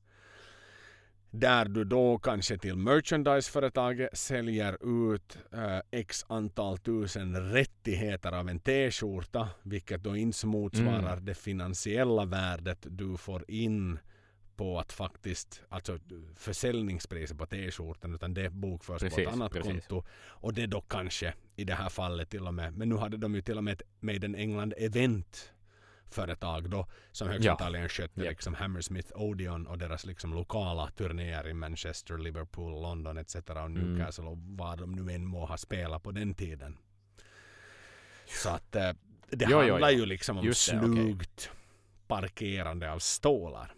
där 1.32 1.64
du 1.64 1.84
då 1.84 2.18
kanske 2.18 2.58
till 2.58 2.76
merchandiseföretaget 2.76 4.18
säljer 4.18 4.78
ut 5.12 5.38
eh, 5.52 5.78
x 5.90 6.24
antal 6.28 6.78
tusen 6.78 7.52
rättigheter 7.52 8.32
av 8.32 8.48
en 8.48 8.60
t-skjorta 8.60 9.48
vilket 9.62 10.02
då 10.02 10.16
inte 10.16 10.46
motsvarar 10.46 11.12
Mm. 11.12 11.24
det 11.24 11.34
finansiella 11.34 12.24
värdet 12.24 12.86
du 12.90 13.16
får 13.16 13.44
in 13.50 13.98
på 14.56 14.78
att 14.78 14.92
faktiskt, 14.92 15.62
alltså 15.68 15.98
försäljningspriset 16.36 17.38
på 17.38 17.46
t-skjortan 17.46 18.14
utan 18.14 18.34
det 18.34 18.50
bokförs 18.50 19.00
på 19.02 19.08
Precis, 19.08 19.18
ett 19.26 19.32
annat 19.32 19.52
precis. 19.52 19.72
konto. 19.72 20.04
Och 20.26 20.54
det 20.54 20.66
då 20.66 20.80
kanske 20.80 21.34
i 21.56 21.64
det 21.64 21.74
här 21.74 21.88
fallet 21.88 22.30
till 22.30 22.46
och 22.46 22.54
med, 22.54 22.76
men 22.76 22.88
nu 22.88 22.96
hade 22.96 23.16
de 23.16 23.34
ju 23.34 23.42
till 23.42 23.58
och 23.58 23.64
med 23.64 23.72
ett 23.72 23.82
Made 24.00 24.26
in 24.26 24.34
England 24.34 24.74
event 24.76 25.52
företag 26.14 26.70
då 26.70 26.86
som 27.12 27.28
högst 27.28 27.44
Ja. 27.44 27.56
skötte 27.56 28.20
Japp. 28.20 28.30
liksom 28.30 28.54
Hammersmith 28.54 29.12
Odeon 29.14 29.66
och 29.66 29.78
deras 29.78 30.06
liksom 30.06 30.34
lokala 30.34 30.90
turnéer 30.90 31.48
i 31.48 31.54
Manchester, 31.54 32.18
Liverpool, 32.18 32.82
London 32.82 33.18
etc. 33.18 33.34
och 33.34 33.50
Mm. 33.56 33.72
Newcastle 33.74 34.24
och 34.24 34.38
vad 34.38 34.78
de 34.78 34.92
nu 34.92 35.12
än 35.14 35.26
må 35.26 35.46
ha 35.46 35.56
spelat 35.56 36.02
på 36.02 36.10
den 36.12 36.34
tiden. 36.34 36.76
Så 38.42 38.48
att 38.48 38.76
eh, 38.76 38.90
det 39.30 39.46
Jo, 39.50 39.62
jo, 39.62 39.70
handlar 39.70 39.90
jo. 39.90 39.98
ju 39.98 40.06
liksom 40.06 40.38
om 40.38 40.44
Just 40.44 40.60
slugt 40.60 41.50
parkerande 42.06 42.92
av 42.92 42.98
stålar. 42.98 43.74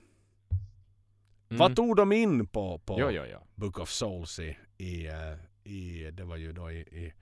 Mm. 1.51 1.59
Vad 1.59 1.77
tog 1.77 1.97
de 1.97 2.13
in 2.13 2.47
på, 2.47 2.79
på 2.79 3.01
Jo, 3.01 3.11
jo, 3.11 3.25
jo. 3.33 3.39
Book 3.55 3.79
of 3.79 3.91
Souls 3.91 4.39
i, 4.39 4.57
i, 4.79 5.07
eh, 5.07 5.73
i 5.73 6.11
det 6.11 6.25
var 6.25 6.37
ju 6.37 6.53
då 6.53 6.71
i, 6.71 6.79
i 6.81 7.13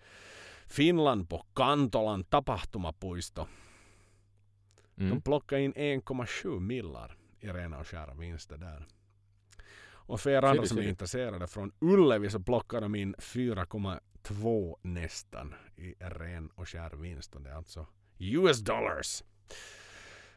Finland 0.67 1.29
på 1.29 1.45
Kantolan 1.55 2.25
tapahtumapuisto. 2.25 3.47
De 5.01 5.07
Mm. 5.07 5.21
plockade 5.21 5.63
in 5.63 5.73
1,7 5.75 6.61
millar 6.61 7.17
i 7.41 7.49
rena 7.49 7.79
och 7.79 7.87
skära 7.87 8.15
vinster 8.15 8.57
där. 8.57 8.87
Och 9.89 10.21
för 10.21 10.31
er 10.31 10.43
andra 10.43 10.67
som 10.67 10.79
är 10.79 10.89
intresserade 10.89 11.47
från 11.47 11.73
Ullevi 11.79 12.31
så 12.31 12.41
plockade 12.41 12.81
de 12.85 12.95
in 12.95 13.15
4,2 13.19 14.77
nästan 14.83 15.55
i 15.77 15.95
ren 16.01 16.49
och 16.55 16.69
skär 16.69 16.91
vinst. 16.97 17.35
Och 17.35 17.43
det 17.43 17.51
är 17.51 17.55
alltså 17.55 17.87
US 18.19 18.59
dollars. 18.61 19.23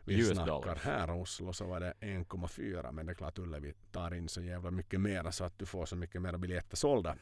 Vi 0.06 0.20
US 0.20 0.28
snackar 0.28 0.46
dollars. 0.48 0.80
här 0.84 1.12
Oslo 1.22 1.54
så 1.54 1.66
var 1.66 1.80
det 1.80 1.94
1,4 2.00 2.92
men 2.92 3.06
det 3.06 3.12
är 3.12 3.16
klart 3.16 3.40
Ullevi 3.40 3.74
tar 3.92 4.14
in 4.14 4.30
så 4.30 4.42
jävla 4.42 4.72
mycket 4.72 5.02
mer 5.02 5.32
så 5.32 5.44
att 5.44 5.60
du 5.60 5.66
får 5.66 5.86
så 5.86 5.96
mycket 5.96 6.22
mer 6.22 6.38
biljetter 6.38 6.78
sålda. 6.78 7.16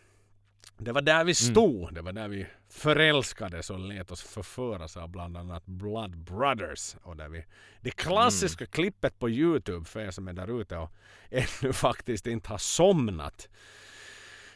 Det 0.77 0.91
var 0.91 1.01
där 1.01 1.23
vi 1.23 1.35
stod. 1.35 1.93
Det 1.93 2.01
var 2.01 2.13
där 2.13 2.27
vi 2.27 2.45
förälskades 2.69 3.69
och 3.69 3.79
lät 3.79 4.11
oss 4.11 4.21
förföras 4.21 4.97
av 4.97 5.09
bland 5.09 5.37
annat 5.37 5.65
Blood 5.65 6.17
Brothers. 6.17 6.95
Och 7.01 7.17
där 7.17 7.29
vi, 7.29 7.45
det 7.81 7.91
klassiska 7.91 8.65
klippet 8.65 9.19
på 9.19 9.29
Youtube 9.29 9.85
för 9.85 9.99
er 9.99 10.11
som 10.11 10.27
är 10.27 10.33
där 10.33 10.61
ute 10.61 10.77
och 10.77 10.91
ännu 11.29 11.73
faktiskt 11.73 12.27
inte 12.27 12.49
har 12.49 12.57
somnat. 12.57 13.49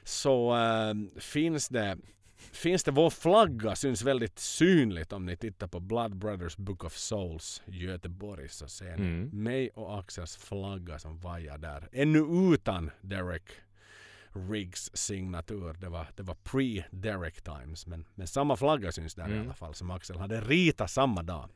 Så 0.04 0.56
äh, 0.56 1.20
finns 1.20 1.68
det 1.70 1.98
Finns 2.52 2.84
det 2.84 2.92
vår 2.92 3.10
flagga 3.10 3.76
syns 3.76 4.02
väldigt 4.02 4.40
synligt 4.40 5.14
om 5.14 5.26
ni 5.26 5.38
tittar 5.38 5.68
på 5.68 5.80
Blood 5.80 6.16
Brothers 6.16 6.58
Book 6.58 6.84
of 6.84 6.96
Souls 6.98 7.62
Göteborg 7.66 8.50
så 8.50 8.68
ser 8.68 8.98
ni 8.98 9.06
Mm. 9.08 9.30
mig 9.44 9.70
och 9.70 10.00
Axels 10.00 10.38
flagga 10.38 11.00
som 11.00 11.20
vajar 11.20 11.58
där. 11.58 11.90
Ännu 11.92 12.54
utan 12.54 12.92
Derek 13.02 13.44
Riggs 14.36 14.90
signatur. 14.94 15.74
Det 15.74 15.90
var, 15.90 16.08
det 16.16 16.24
var 16.24 16.36
pre-Derek 16.44 17.42
times. 17.42 17.88
Men, 17.88 18.06
men 18.16 18.28
samma 18.28 18.56
flagga 18.56 18.92
syns 18.92 19.16
där 19.16 19.28
i 19.30 19.32
Mm. 19.32 19.44
alla 19.46 19.54
fall 19.54 19.74
som 19.76 19.92
Axel 19.92 20.18
hade 20.18 20.42
ritat 20.42 20.92
samma 20.92 21.24
dag. 21.24 21.50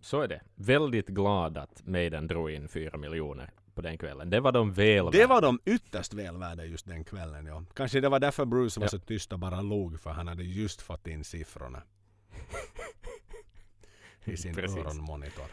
Så 0.00 0.20
är 0.20 0.28
det. 0.28 0.40
Väldigt 0.54 1.08
glad 1.08 1.58
att 1.58 1.86
Maiden 1.86 2.26
drog 2.26 2.50
in 2.50 2.68
fyra 2.68 2.98
miljoner 2.98 3.50
på 3.74 3.82
den 3.82 3.98
kvällen. 3.98 4.30
Det 4.30 4.40
var 4.40 4.52
de 4.52 4.72
väl 4.72 5.10
Det 5.12 5.26
var 5.26 5.42
de 5.42 5.60
ytterst 5.64 6.14
väl 6.14 6.36
värda 6.38 6.64
just 6.64 6.86
den 6.86 7.04
kvällen. 7.04 7.46
Ja. 7.46 7.64
Kanske 7.74 8.00
det 8.00 8.08
var 8.08 8.20
därför 8.20 8.44
Bruce 8.44 8.80
var 8.80 8.84
Ja. 8.84 8.88
så 8.90 8.98
tyst 8.98 9.32
och 9.32 9.38
bara 9.38 9.60
log 9.60 10.00
för 10.00 10.10
han 10.10 10.28
hade 10.28 10.42
just 10.44 10.82
fått 10.82 11.06
in 11.06 11.24
siffrorna. 11.24 11.82
I 14.24 14.36
sin 14.36 14.54
Precis. 14.54 14.78
öronmonitor. 14.78 15.44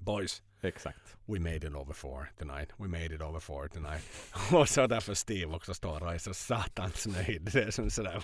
Boys, 0.00 0.42
Exakt. 0.62 1.16
we 1.26 1.38
made 1.38 1.56
it 1.66 1.74
over 1.74 1.92
four 1.92 2.30
tonight. 2.38 2.70
We 2.76 2.88
made 2.88 3.14
it 3.14 3.20
over 3.20 3.40
four 3.40 3.68
tonight. 3.68 4.02
och 4.52 4.68
så 4.68 4.86
därför 4.86 5.14
Steve 5.14 5.54
också 5.54 5.74
står 5.74 6.02
och 6.02 6.14
är 6.14 6.18
så 6.18 6.34
satans 6.34 7.06
nöjd. 7.06 7.42
Det 7.52 7.62
är 7.62 7.70
som 7.70 7.90
sådär 7.90 8.20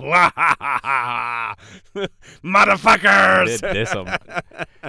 Motherfuckers! 2.40 3.61
Det, 3.61 3.73
det 3.73 3.86
som, 3.86 4.09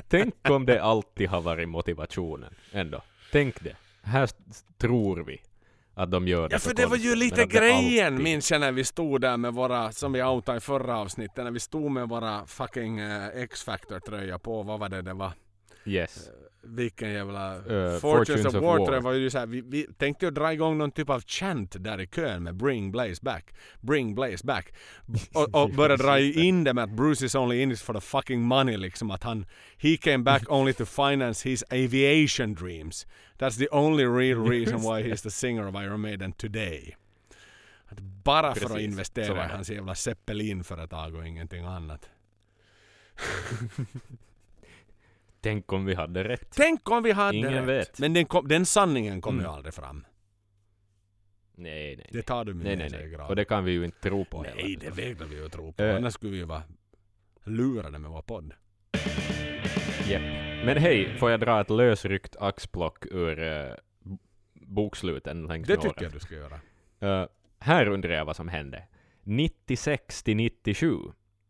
tänk 0.07 0.35
om 0.49 0.65
det 0.65 0.83
alltid 0.83 1.29
har 1.29 1.41
varit 1.41 1.69
motivationen 1.69 2.53
ändå. 2.71 3.01
Tänk 3.31 3.63
det. 3.63 3.75
Här 4.01 4.29
tror 4.77 5.23
vi 5.23 5.41
att 5.93 6.11
de 6.11 6.27
gör 6.27 6.49
det 6.49 6.55
Ja 6.55 6.59
för 6.59 6.73
det 6.73 6.85
var 6.85 6.97
ju 6.97 7.15
lite 7.15 7.45
grejen 7.45 8.13
alltid- 8.13 8.23
minns 8.23 8.51
jag 8.51 8.61
när 8.61 8.71
vi 8.71 8.83
stod 8.83 9.21
där 9.21 9.37
med 9.37 9.53
våra, 9.53 9.91
som 9.91 10.11
vi 10.13 10.23
outade 10.23 10.57
i 10.57 10.61
förra 10.61 10.97
avsnittet, 10.97 11.43
när 11.43 11.51
vi 11.51 11.59
stod 11.59 11.91
med 11.91 12.09
våra 12.09 12.45
fucking 12.45 12.99
eh, 12.99 13.27
X-Factor 13.27 13.99
tröja 13.99 14.39
på, 14.39 14.63
vad 14.63 14.79
var 14.79 14.89
det 14.89 15.01
det 15.01 15.13
var? 15.13 15.31
Yes. 15.85 16.29
Vilken 16.67 17.11
jävla... 17.11 17.55
Eh, 17.55 17.61
Fortunes, 17.61 18.01
Fortunes 18.01 18.45
of 18.45 18.55
of 18.55 18.63
War, 18.63 18.79
War. 18.79 19.01
var 19.01 19.13
ju 19.13 19.29
så 19.29 19.37
här, 19.37 19.45
vi, 19.45 19.61
vi 19.61 19.87
tänkte 19.97 20.25
ju 20.25 20.31
dra 20.31 20.53
igång 20.53 20.77
någon 20.77 20.91
typ 20.91 21.09
av 21.09 21.21
chant 21.21 21.75
där 21.79 22.01
i 22.01 22.07
kön 22.07 22.43
med 22.43 22.55
Bring 22.55 22.91
Blaze 22.91 23.19
back, 23.21 23.53
Bring 23.81 24.15
Blaze 24.15 24.45
back. 24.45 24.73
Och, 25.33 25.63
och 25.63 25.69
börja 25.69 25.97
dra 25.97 26.19
in 26.19 26.63
det 26.63 26.73
med 26.73 26.83
att 26.83 26.89
Bruce 26.89 27.25
is 27.25 27.35
only 27.35 27.61
in 27.61 27.71
it 27.71 27.79
for 27.79 27.93
the 27.93 28.01
fucking 28.01 28.41
money 28.41 28.77
liksom, 28.77 29.11
att 29.11 29.23
han, 29.23 29.45
he 29.77 29.97
came 29.97 30.23
back 30.23 30.43
only 30.51 30.73
to 30.73 30.85
finance 30.85 31.49
his 31.49 31.63
aviation 31.71 32.53
dreams. 32.53 33.07
That's 33.37 33.57
the 33.57 33.67
only 33.71 34.05
real 34.05 34.49
reason 34.49 34.81
why 34.81 35.03
he's 35.03 35.23
the 35.23 35.31
singer 35.31 35.67
of 35.67 35.75
Iron 35.75 36.01
Maiden 36.01 36.31
today. 36.31 36.95
Att 37.85 37.99
bara 37.99 38.55
för 38.55 38.65
att 38.65 38.71
Precis, 38.71 38.85
investera 38.85 39.45
i 39.45 39.49
hans 39.49 39.69
jävla 39.69 39.95
Zeppelin-företag 39.95 41.15
och 41.15 41.27
ingenting 41.27 41.65
annat. 41.65 42.09
Tänk 45.45 45.73
om 45.73 45.85
vi 45.85 45.93
hade 45.95 46.23
rätt. 46.23 46.47
Tänk 46.55 46.89
om 46.91 47.03
vi 47.03 47.11
hade 47.11 47.37
Ingen 47.37 47.65
rätt. 47.65 47.89
vet. 47.89 47.99
Men 47.99 48.13
den, 48.13 48.25
kom, 48.25 48.47
den 48.47 48.65
sanningen 48.65 49.21
kom 49.21 49.33
Mm. 49.35 49.45
ju 49.45 49.51
aldrig 49.51 49.73
fram. 49.73 50.05
Nej, 51.55 51.95
nej, 51.95 52.07
Det 52.11 52.13
nej. 52.13 52.23
tar 52.23 52.45
du 52.45 52.53
med 52.53 52.65
Nej, 52.65 52.89
sig 52.89 52.99
nej, 52.99 53.13
i 53.13 53.17
nej. 53.17 53.25
Och 53.27 53.35
det 53.35 53.45
kan 53.45 53.63
vi 53.63 53.71
ju 53.71 53.85
inte 53.85 53.99
tro 54.09 54.25
på 54.25 54.41
Nej, 54.41 54.51
heller. 54.57 54.79
det 54.79 54.89
vägrar 54.89 55.25
vi 55.27 55.35
ju 55.35 55.49
tro 55.49 55.73
på. 55.73 55.83
Eh. 55.83 55.95
Annars 55.95 56.13
skulle 56.13 56.31
vi 56.31 56.37
ju 56.37 56.45
vara 56.45 56.63
lurade 57.43 57.99
med 57.99 58.11
vår 58.11 58.21
podd. 58.21 58.53
Japp. 60.07 60.21
Men 60.65 60.77
hej, 60.77 61.17
får 61.19 61.31
jag 61.31 61.39
dra 61.39 61.61
ett 61.61 61.69
lösryckt 61.69 62.35
axplock 62.39 63.05
ur 63.11 63.39
uh, 63.39 63.73
boksluten 64.53 65.47
längs 65.47 65.67
Det 65.67 65.73
med 65.73 65.81
tycker 65.81 65.95
åren? 65.95 66.03
jag 66.03 66.11
du 66.11 66.19
ska 66.19 66.35
göra. 66.35 66.59
Eh, 66.99 67.27
här 67.59 67.87
undrar 67.87 68.13
jag 68.13 68.25
vad 68.25 68.35
som 68.35 68.47
hände. 68.47 68.83
96 69.23 70.23
till 70.23 70.37
97 70.37 70.97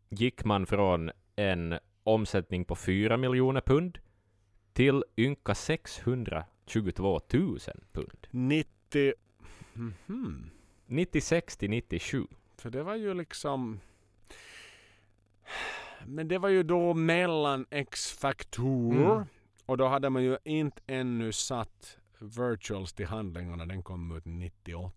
gick 0.08 0.44
man 0.44 0.66
från 0.66 1.10
en 1.36 1.78
omsättning 2.06 2.64
på 2.64 2.74
4 2.76 3.16
miljoner 3.16 3.60
pund 3.60 3.98
till 4.72 5.04
ynka 5.16 5.54
622 5.54 7.20
000 7.32 7.58
pund. 7.92 8.26
90... 8.30 9.14
Mhm. 9.72 10.50
96 10.86 11.56
till 11.56 11.70
97. 11.70 12.26
För 12.56 12.70
det 12.70 12.82
var 12.82 12.94
ju 12.94 13.14
liksom... 13.14 13.80
Men 16.06 16.28
det 16.28 16.38
var 16.38 16.48
ju 16.48 16.62
då 16.62 16.94
mellan 16.94 17.66
X-Factor 17.70 18.92
Mm. 18.94 19.24
och 19.66 19.76
då 19.76 19.86
hade 19.88 20.10
man 20.10 20.22
ju 20.24 20.38
inte 20.44 20.82
ännu 20.86 21.32
satt 21.32 21.98
Virtuals 22.18 22.92
till 22.92 23.06
handlingarna. 23.06 23.66
Den 23.66 23.82
kom 23.82 24.16
ut 24.16 24.24
98. 24.24 24.92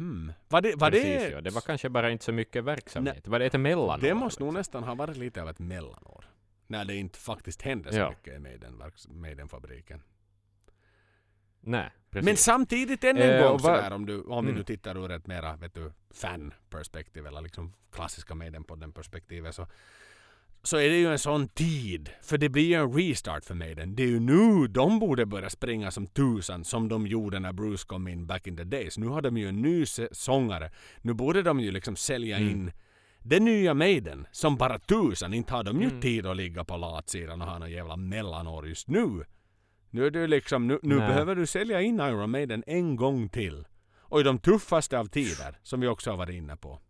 Hmm. 0.00 0.32
Var 0.48 0.60
det, 0.60 0.74
var 0.76 0.90
Precis, 0.90 1.04
det, 1.22 1.30
ja. 1.30 1.40
Det 1.40 1.50
var 1.50 1.60
kanske 1.60 1.88
bara 1.88 2.10
inte 2.10 2.24
så 2.24 2.32
mycket 2.32 2.64
verksamhet. 2.64 3.28
Var 3.28 3.38
det 3.38 3.46
ett 3.46 3.60
mellanår? 3.60 3.98
det 4.00 4.14
måste 4.14 4.42
nog 4.44 4.54
nästan 4.54 4.84
ha 4.84 4.94
varit 4.94 5.16
lite 5.16 5.42
av 5.42 5.48
ett 5.48 5.58
mellanår. 5.58 6.24
När 6.66 6.84
det 6.84 6.94
inte 6.96 7.18
faktiskt 7.18 7.62
hände 7.62 7.92
så 7.92 7.98
Ja. 7.98 8.10
mycket 8.10 8.34
i 8.36 8.38
Maiden, 8.38 8.82
verks- 8.82 9.12
Maiden-fabriken. 9.12 10.02
Nej, 11.60 11.90
precis. 12.10 12.24
Men 12.24 12.36
samtidigt 12.36 13.04
än 13.04 13.16
en 13.16 13.30
Eh, 13.30 13.48
gång 13.48 13.58
sådär 13.58 13.92
om, 13.92 14.06
du, 14.06 14.22
om 14.22 14.44
vi 14.46 14.52
nu 14.52 14.56
Mm. 14.58 14.64
tittar 14.64 14.96
ur 15.04 15.10
ett 15.10 15.26
mera 15.26 15.56
vet 15.56 15.74
du, 15.74 15.92
fan-perspektiv 16.10 17.26
eller 17.26 17.40
liksom 17.40 17.72
klassiska 17.92 18.34
Maiden-podden-perspektivet 18.34 19.54
så, 19.54 19.66
så 20.62 20.76
är 20.76 20.88
det 20.88 20.96
ju 20.98 21.12
en 21.12 21.18
sån 21.18 21.48
tid. 21.48 22.10
För 22.22 22.38
det 22.38 22.48
blir 22.48 22.64
ju 22.64 22.74
en 22.74 22.92
restart 22.92 23.44
för 23.44 23.54
Maiden. 23.54 23.94
Det 23.96 24.02
är 24.02 24.06
ju 24.06 24.20
nu 24.20 24.66
de 24.66 24.98
borde 24.98 25.26
börja 25.26 25.50
springa 25.50 25.90
som 25.90 26.06
tusan 26.06 26.64
som 26.64 26.88
de 26.88 27.06
gjorde 27.06 27.38
när 27.38 27.52
Bruce 27.52 27.84
kom 27.86 28.08
in 28.08 28.26
back 28.26 28.46
in 28.46 28.56
the 28.56 28.64
days. 28.64 28.98
Nu 28.98 29.06
har 29.06 29.22
de 29.22 29.36
ju 29.36 29.48
en 29.48 29.62
ny 29.62 29.84
sångare. 30.12 30.70
Nu 31.02 31.12
borde 31.14 31.42
de 31.42 31.60
ju 31.60 31.70
liksom 31.70 31.96
sälja 31.96 32.36
Mm. 32.36 32.50
in 32.50 32.72
det 33.22 33.40
nya 33.40 33.74
Maiden 33.74 34.26
som 34.32 34.56
bara 34.56 34.78
tusan. 34.78 35.34
Inte 35.34 35.52
har 35.54 35.64
de 35.64 35.80
ju 35.80 35.88
Mm. 35.88 36.00
tid 36.00 36.26
att 36.26 36.36
ligga 36.36 36.64
på 36.64 36.76
latsidan 36.76 37.42
och 37.42 37.48
ha 37.48 37.58
någon 37.58 37.70
jävla 37.70 37.96
mellanår 37.96 38.68
just 38.68 38.88
nu. 38.88 39.24
Nu 39.90 40.06
är 40.06 40.10
det 40.10 40.26
liksom, 40.26 40.66
nu, 40.66 40.78
nu 40.82 40.96
behöver 40.98 41.34
du 41.34 41.46
sälja 41.46 41.80
in 41.82 42.00
Iron 42.00 42.30
Maiden 42.30 42.64
en 42.66 42.96
gång 42.96 43.28
till. 43.28 43.64
Och 43.98 44.20
i 44.20 44.22
de 44.22 44.38
tuffaste 44.38 44.98
av 44.98 45.06
tider, 45.06 45.58
som 45.62 45.80
vi 45.80 45.86
också 45.86 46.10
har 46.10 46.16
varit 46.16 46.34
inne 46.34 46.56
på. 46.56 46.80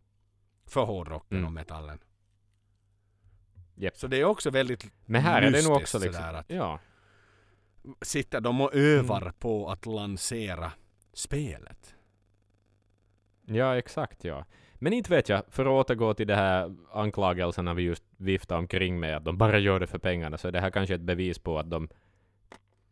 För 0.66 0.84
hårdrocken 0.84 1.38
Mm. 1.38 1.46
och 1.46 1.52
metallen. 1.52 1.98
Japp. 3.82 3.96
Så 3.96 4.06
det 4.06 4.16
är 4.20 4.24
också 4.24 4.50
väldigt 4.50 4.86
Men 5.06 5.22
här 5.22 5.42
är 5.42 5.50
det 5.50 5.62
nog 5.62 5.80
mystiskt 5.80 5.94
också 5.94 5.98
liksom... 5.98 6.24
att- 6.24 6.44
Ja. 6.50 6.78
sitter 8.02 8.40
de 8.40 8.60
och 8.60 8.74
övar 8.74 9.22
Mm. 9.22 9.32
på 9.38 9.68
att 9.70 9.86
lansera 9.86 10.72
spelet. 11.12 11.94
Ja, 13.46 13.76
exakt 13.76 14.24
ja. 14.24 14.44
Men 14.74 14.92
inte 14.92 15.10
vet 15.10 15.28
jag, 15.28 15.42
för 15.48 15.62
att 15.66 15.86
återgå 15.90 16.14
till 16.14 16.26
de 16.26 16.34
här 16.34 16.76
anklagelserna 16.92 17.74
vi 17.74 17.82
just 17.82 18.04
viftade 18.16 18.58
omkring 18.58 19.00
med, 19.00 19.16
att 19.16 19.24
de 19.24 19.38
bara 19.38 19.58
gör 19.58 19.80
det 19.80 19.86
för 19.86 19.98
pengarna, 19.98 20.38
så 20.38 20.48
är 20.48 20.52
det 20.52 20.60
här 20.60 20.70
kanske 20.70 20.94
ett 20.94 21.00
bevis 21.00 21.38
på 21.38 21.58
att 21.58 21.70
de 21.70 21.88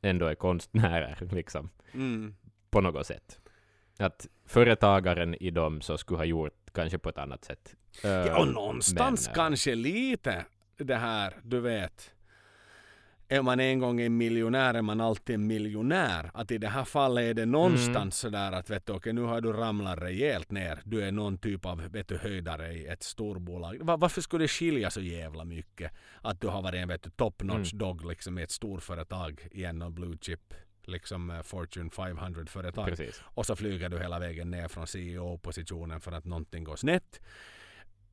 ändå 0.03 0.27
är 0.27 0.35
konstnärer, 0.35 1.19
liksom, 1.33 1.71
Mm. 1.95 2.35
på 2.71 2.81
något 2.81 3.07
sätt. 3.07 3.41
Att 3.99 4.27
företagaren 4.47 5.35
i 5.35 5.51
dem 5.51 5.81
så 5.81 5.99
skulle 5.99 6.19
ha 6.19 6.25
gjort 6.25 6.71
kanske 6.73 6.99
på 6.99 7.09
ett 7.09 7.19
annat 7.19 7.45
sätt. 7.45 7.77
Ja, 8.03 8.41
och 8.41 8.49
någonstans 8.49 9.27
men, 9.27 9.35
kanske 9.35 9.75
lite 9.75 10.45
det 10.85 10.97
här, 10.97 11.35
du 11.43 11.61
vet. 11.61 12.11
Är 13.31 13.43
man 13.43 13.61
en 13.61 13.79
gång 13.79 14.01
en 14.01 14.17
miljonär 14.17 14.75
är 14.75 14.83
man 14.83 15.01
alltid 15.01 15.35
en 15.35 15.47
miljonär. 15.47 16.31
Att 16.35 16.51
i 16.51 16.59
det 16.59 16.69
här 16.69 16.85
fallet 16.85 17.23
är 17.25 17.35
det 17.35 17.47
någonstans 17.47 17.97
Mm. 17.97 18.11
sådär 18.11 18.53
att 18.53 18.71
vet 18.71 18.87
du, 18.87 18.93
okej, 18.93 19.13
nu 19.13 19.21
har 19.21 19.41
du 19.41 19.53
ramlat 19.53 19.99
rejält 19.99 20.51
ner. 20.51 20.81
Du 20.85 21.03
är 21.05 21.13
någon 21.13 21.39
typ 21.39 21.67
av 21.67 21.83
vet 21.93 22.09
du, 22.09 22.17
höjdare 22.19 22.73
i 22.73 22.87
ett 22.87 23.03
storbolag. 23.03 23.79
Va- 23.83 23.97
varför 23.97 24.21
skulle 24.21 24.45
det 24.45 24.49
skilja 24.49 24.91
så 24.91 25.01
jävla 25.01 25.45
mycket? 25.45 25.93
Att 26.23 26.41
du 26.41 26.47
har 26.49 26.63
varit 26.63 26.75
en 26.83 26.89
vet 26.89 27.03
du, 27.03 27.11
top 27.11 27.43
notch 27.43 27.73
Mm. 27.73 27.79
dog 27.79 28.05
liksom 28.09 28.39
i 28.39 28.43
ett 28.43 28.51
storföretag 28.51 29.49
i 29.53 29.65
en 29.65 29.95
blue 29.95 30.17
chip 30.21 30.55
liksom 30.83 31.31
eh, 31.31 31.43
Fortune 31.43 31.91
500-företag. 31.91 32.89
Precis. 32.89 33.23
Och 33.25 33.47
så 33.47 33.57
flyger 33.57 33.89
du 33.89 33.99
hela 33.99 34.19
vägen 34.19 34.51
ner 34.51 34.69
från 34.69 34.87
CEO-positionen 34.87 36.01
för 36.01 36.13
att 36.13 36.25
någonting 36.25 36.65
går 36.65 36.77
snett. 36.77 37.21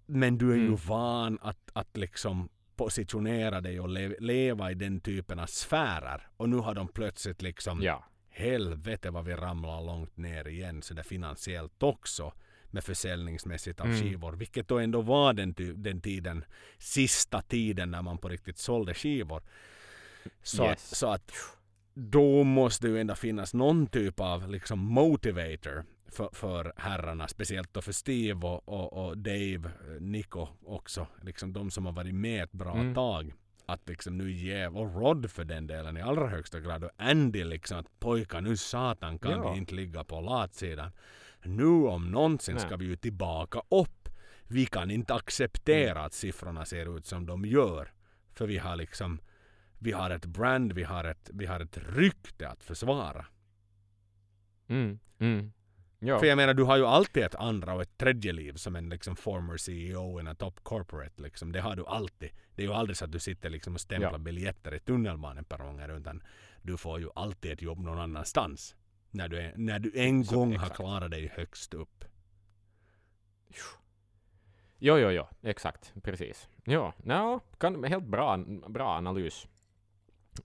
Men 0.05 0.37
du 0.37 0.51
är 0.51 0.55
ju 0.55 0.65
Mm. 0.67 0.79
van 0.87 1.39
att, 1.41 1.69
att 1.73 1.97
liksom 1.97 2.49
positionera 2.75 3.61
dig 3.61 3.79
och 3.79 3.89
le- 3.89 4.15
leva 4.19 4.71
i 4.71 4.73
den 4.73 4.99
typen 4.99 5.39
av 5.39 5.45
sfärer. 5.45 6.27
Och 6.37 6.49
nu 6.49 6.57
har 6.57 6.75
de 6.75 6.87
plötsligt 6.87 7.41
liksom 7.41 7.81
Ja. 7.81 8.05
helvete 8.29 9.09
vad 9.11 9.25
vi 9.25 9.33
ramlar 9.35 9.81
långt 9.81 10.17
ner 10.17 10.47
igen 10.47 10.81
så 10.81 10.93
det 10.93 11.03
finansiellt 11.03 11.83
också 11.83 12.33
med 12.71 12.83
försäljningsmässigt 12.83 13.79
av 13.79 13.85
Mm. 13.87 14.01
skivor. 14.01 14.33
Vilket 14.33 14.67
då 14.67 14.79
ändå 14.79 15.01
var 15.01 15.33
den, 15.33 15.53
den 15.75 16.01
tiden, 16.01 16.45
sista 16.77 17.41
tiden 17.41 17.91
när 17.91 18.01
man 18.01 18.17
på 18.17 18.29
riktigt 18.29 18.57
sålde 18.57 18.93
skivor. 18.93 19.43
Så, 20.43 20.63
Yes. 20.63 20.71
att, 20.71 20.79
så 20.97 21.07
att 21.07 21.31
då 21.93 22.43
måste 22.43 22.87
ju 22.87 22.99
ändå 22.99 23.15
finnas 23.15 23.53
någon 23.53 23.87
typ 23.87 24.19
av 24.19 24.49
liksom 24.49 24.79
motivator 24.79 25.85
för, 26.15 26.29
för 26.33 26.73
herrarna. 26.77 27.27
Speciellt 27.27 27.73
då 27.73 27.81
för 27.81 27.91
Steve 27.91 28.47
och, 28.47 28.69
och, 28.69 29.05
och 29.05 29.17
Dave, 29.17 29.71
Nico 29.99 30.47
också. 30.65 31.07
Liksom 31.21 31.53
de 31.53 31.71
som 31.71 31.85
har 31.85 31.93
varit 31.93 32.15
med 32.15 32.43
ett 32.43 32.51
bra 32.51 32.73
Mm. 32.73 32.93
tag. 32.95 33.33
Att 33.65 33.89
liksom 33.89 34.17
nu 34.17 34.31
jäv 34.31 34.77
och 34.77 34.95
Rod 35.01 35.31
för 35.31 35.43
den 35.45 35.67
delen 35.67 35.97
i 35.97 36.01
allra 36.01 36.27
högsta 36.27 36.59
grad. 36.59 36.83
Och 36.83 36.89
Andy 36.97 37.43
liksom 37.43 37.77
att 37.79 37.99
pojkar 37.99 38.41
nu 38.41 38.57
satan 38.57 39.19
kan 39.19 39.31
Ja. 39.31 39.51
vi 39.51 39.57
inte 39.57 39.75
ligga 39.75 40.03
på 40.03 40.21
latsidan. 40.21 40.91
Nu 41.43 41.65
om 41.65 42.11
någonsin 42.11 42.55
Nej. 42.55 42.63
ska 42.63 42.75
vi 42.75 42.85
ju 42.85 42.95
tillbaka 42.95 43.61
upp. 43.69 44.09
Vi 44.47 44.65
kan 44.65 44.91
inte 44.91 45.13
acceptera 45.13 45.91
Mm. 45.91 46.03
att 46.05 46.13
siffrorna 46.13 46.65
ser 46.65 46.97
ut 46.97 47.05
som 47.05 47.25
de 47.25 47.45
gör. 47.45 47.93
För 48.33 48.47
vi 48.47 48.57
har 48.57 48.75
liksom 48.75 49.19
vi 49.79 49.91
har 49.91 50.09
ett 50.09 50.25
brand, 50.25 50.73
vi 50.73 50.83
har 50.83 51.03
ett, 51.03 51.29
vi 51.33 51.45
har 51.45 51.59
ett 51.59 51.77
rykte 51.77 52.49
att 52.49 52.63
försvara. 52.63 53.25
Mm. 54.67 54.99
Mm. 55.19 55.51
Ja. 55.99 56.19
För 56.19 56.25
jag 56.25 56.35
menar, 56.35 56.53
du 56.53 56.63
har 56.63 56.77
ju 56.77 56.85
alltid 56.85 57.23
ett 57.23 57.35
andra 57.35 57.73
och 57.73 57.81
ett 57.81 57.97
tredje 57.97 58.33
liv 58.33 58.53
som 58.53 58.75
en 58.75 58.89
liksom 58.89 59.15
former 59.15 59.57
CEO 59.57 60.27
a 60.29 60.35
top 60.35 60.63
corporate. 60.63 61.21
Liksom. 61.21 61.51
Det 61.51 61.59
har 61.61 61.75
du 61.75 61.85
alltid. 61.85 62.29
Det 62.55 62.63
är 62.63 62.67
ju 62.67 62.73
aldrig 62.73 62.97
så 62.97 63.05
att 63.05 63.11
du 63.11 63.19
sitter 63.19 63.49
liksom 63.49 63.73
och 63.73 63.81
stämplar 63.81 64.11
Ja. 64.11 64.17
biljetter 64.17 64.73
i 64.75 64.79
tunnelbaneperronger 64.79 65.97
utan 65.97 66.23
du 66.61 66.77
får 66.77 66.99
ju 66.99 67.09
alltid 67.15 67.51
ett 67.51 67.61
jobb 67.61 67.79
någon 67.79 67.99
annanstans. 67.99 68.75
När 69.11 69.27
du, 69.27 69.39
är, 69.39 69.53
när 69.55 69.79
du 69.79 69.91
en 69.95 70.25
Så, 70.25 70.35
gång 70.35 70.49
har 70.49 70.55
exakt. 70.65 70.75
klarat 70.75 71.11
dig 71.11 71.31
högst 71.35 71.73
upp. 71.73 72.05
Jo, 74.79 74.97
jo, 74.97 75.09
jo, 75.11 75.27
exakt, 75.41 75.93
precis. 76.03 76.47
Ja, 76.65 76.93
no, 77.03 77.39
kan, 77.57 77.83
helt 77.83 78.03
bra, 78.05 78.37
bra 78.67 78.89
analys, 78.97 79.47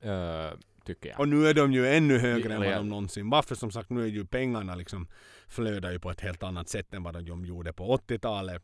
uh, 0.04 0.58
tycker 0.84 1.08
jag. 1.08 1.20
Och 1.20 1.28
nu 1.28 1.46
är 1.46 1.54
de 1.54 1.72
ju 1.72 1.88
ännu 1.88 2.18
högre 2.18 2.54
än 2.54 2.62
Eller 2.62 2.70
vad 2.70 2.78
de 2.78 2.88
någonsin 2.88 3.30
var. 3.30 3.42
För 3.42 3.54
som 3.54 3.70
sagt, 3.70 3.90
nu 3.90 4.02
är 4.02 4.06
ju 4.06 4.26
pengarna 4.26 4.74
liksom 4.74 5.08
flödar 5.50 5.92
ju 5.92 5.98
på 5.98 6.10
ett 6.10 6.20
helt 6.20 6.42
annat 6.42 6.68
sätt 6.68 6.94
än 6.94 7.02
vad 7.02 7.24
de 7.24 7.44
gjorde 7.44 7.72
på 7.72 7.96
80-talet. 7.96 8.62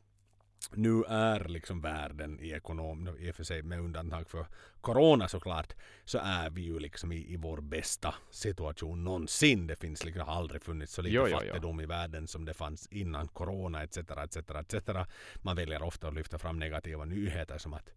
Nu 0.75 1.03
är 1.09 1.49
liksom 1.49 1.81
världen 1.81 2.41
i 2.41 2.51
ekonom, 2.51 3.17
i 3.19 3.31
och 3.31 3.35
för 3.35 3.45
sig 3.45 3.63
med 3.63 3.81
undantag 3.81 4.29
för 4.29 4.47
corona 4.81 5.29
såklart, 5.29 5.73
så 6.05 6.19
är 6.19 6.51
vi 6.51 6.63
ju 6.63 6.79
liksom 6.79 7.13
i, 7.13 7.33
i 7.33 7.37
vår 7.37 7.61
bästa 7.61 8.15
situation 8.31 9.05
någonsin. 9.05 9.67
Det 9.67 9.77
finns 9.77 10.05
liksom 10.05 10.29
aldrig 10.29 10.63
funnits 10.63 10.93
så 10.93 11.03
lite 11.03 11.15
Jo, 11.15 11.23
jo, 11.23 11.29
jo. 11.29 11.37
fattigdom 11.39 11.81
i 11.81 11.87
världen 11.87 12.29
som 12.29 12.45
det 12.45 12.55
fanns 12.55 12.87
innan 12.87 13.29
corona 13.29 13.83
etc. 13.83 13.97
etc, 13.97 14.37
etc. 14.37 14.89
Man 15.35 15.57
väljer 15.57 15.83
ofta 15.83 16.09
att 16.09 16.15
lyfta 16.15 16.39
fram 16.39 16.59
negativa 16.59 17.05
nyheter 17.05 17.59
som 17.59 17.75
att 17.75 17.91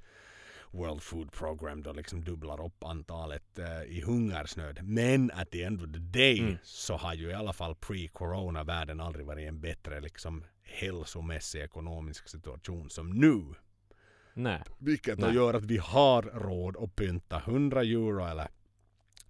World 0.71 1.01
Food 1.03 1.31
Program 1.31 1.83
då 1.83 1.93
liksom 1.93 2.23
dubblar 2.23 2.65
upp 2.65 2.83
antalet 2.83 3.59
eh, 3.59 3.81
i 3.97 4.01
hungersnöd. 4.01 4.79
Men 4.83 5.31
at 5.31 5.51
the 5.51 5.63
end 5.63 5.81
of 5.81 5.91
the 5.93 5.99
day 5.99 6.39
Mm. 6.39 6.57
så 6.63 6.95
har 6.97 7.13
ju 7.13 7.29
i 7.29 7.33
alla 7.33 7.53
fall 7.53 7.75
pre-corona 7.75 8.63
världen 8.63 8.99
aldrig 8.99 9.25
varit 9.25 9.47
en 9.47 9.61
bättre 9.61 9.99
liksom 10.01 10.43
hälsomässig 10.63 11.59
ekonomisk 11.61 12.27
situation 12.29 12.89
som 12.89 13.09
nu. 13.09 13.43
Nej, 14.33 14.61
Vilket 14.77 15.17
då 15.19 15.25
Nej. 15.25 15.35
gör 15.35 15.53
att 15.53 15.63
vi 15.65 15.77
har 15.77 16.21
råd 16.21 16.77
att 16.77 16.95
pynta 16.95 17.37
100 17.39 17.81
euro 17.81 18.25
eller 18.25 18.47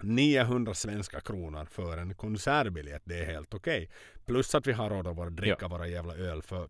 900 0.03 0.73
svenska 0.73 1.21
kronor 1.21 1.65
för 1.65 1.97
en 1.97 2.15
konsertbiljett. 2.15 3.01
Det 3.05 3.19
är 3.19 3.25
helt 3.25 3.53
okej. 3.53 3.89
Plus 4.25 4.55
att 4.55 4.67
vi 4.67 4.71
har 4.71 4.89
råd 4.89 5.07
att 5.19 5.35
dricka 5.35 5.67
våra 5.67 5.87
jävla 5.87 6.15
öl 6.15 6.41
för 6.41 6.69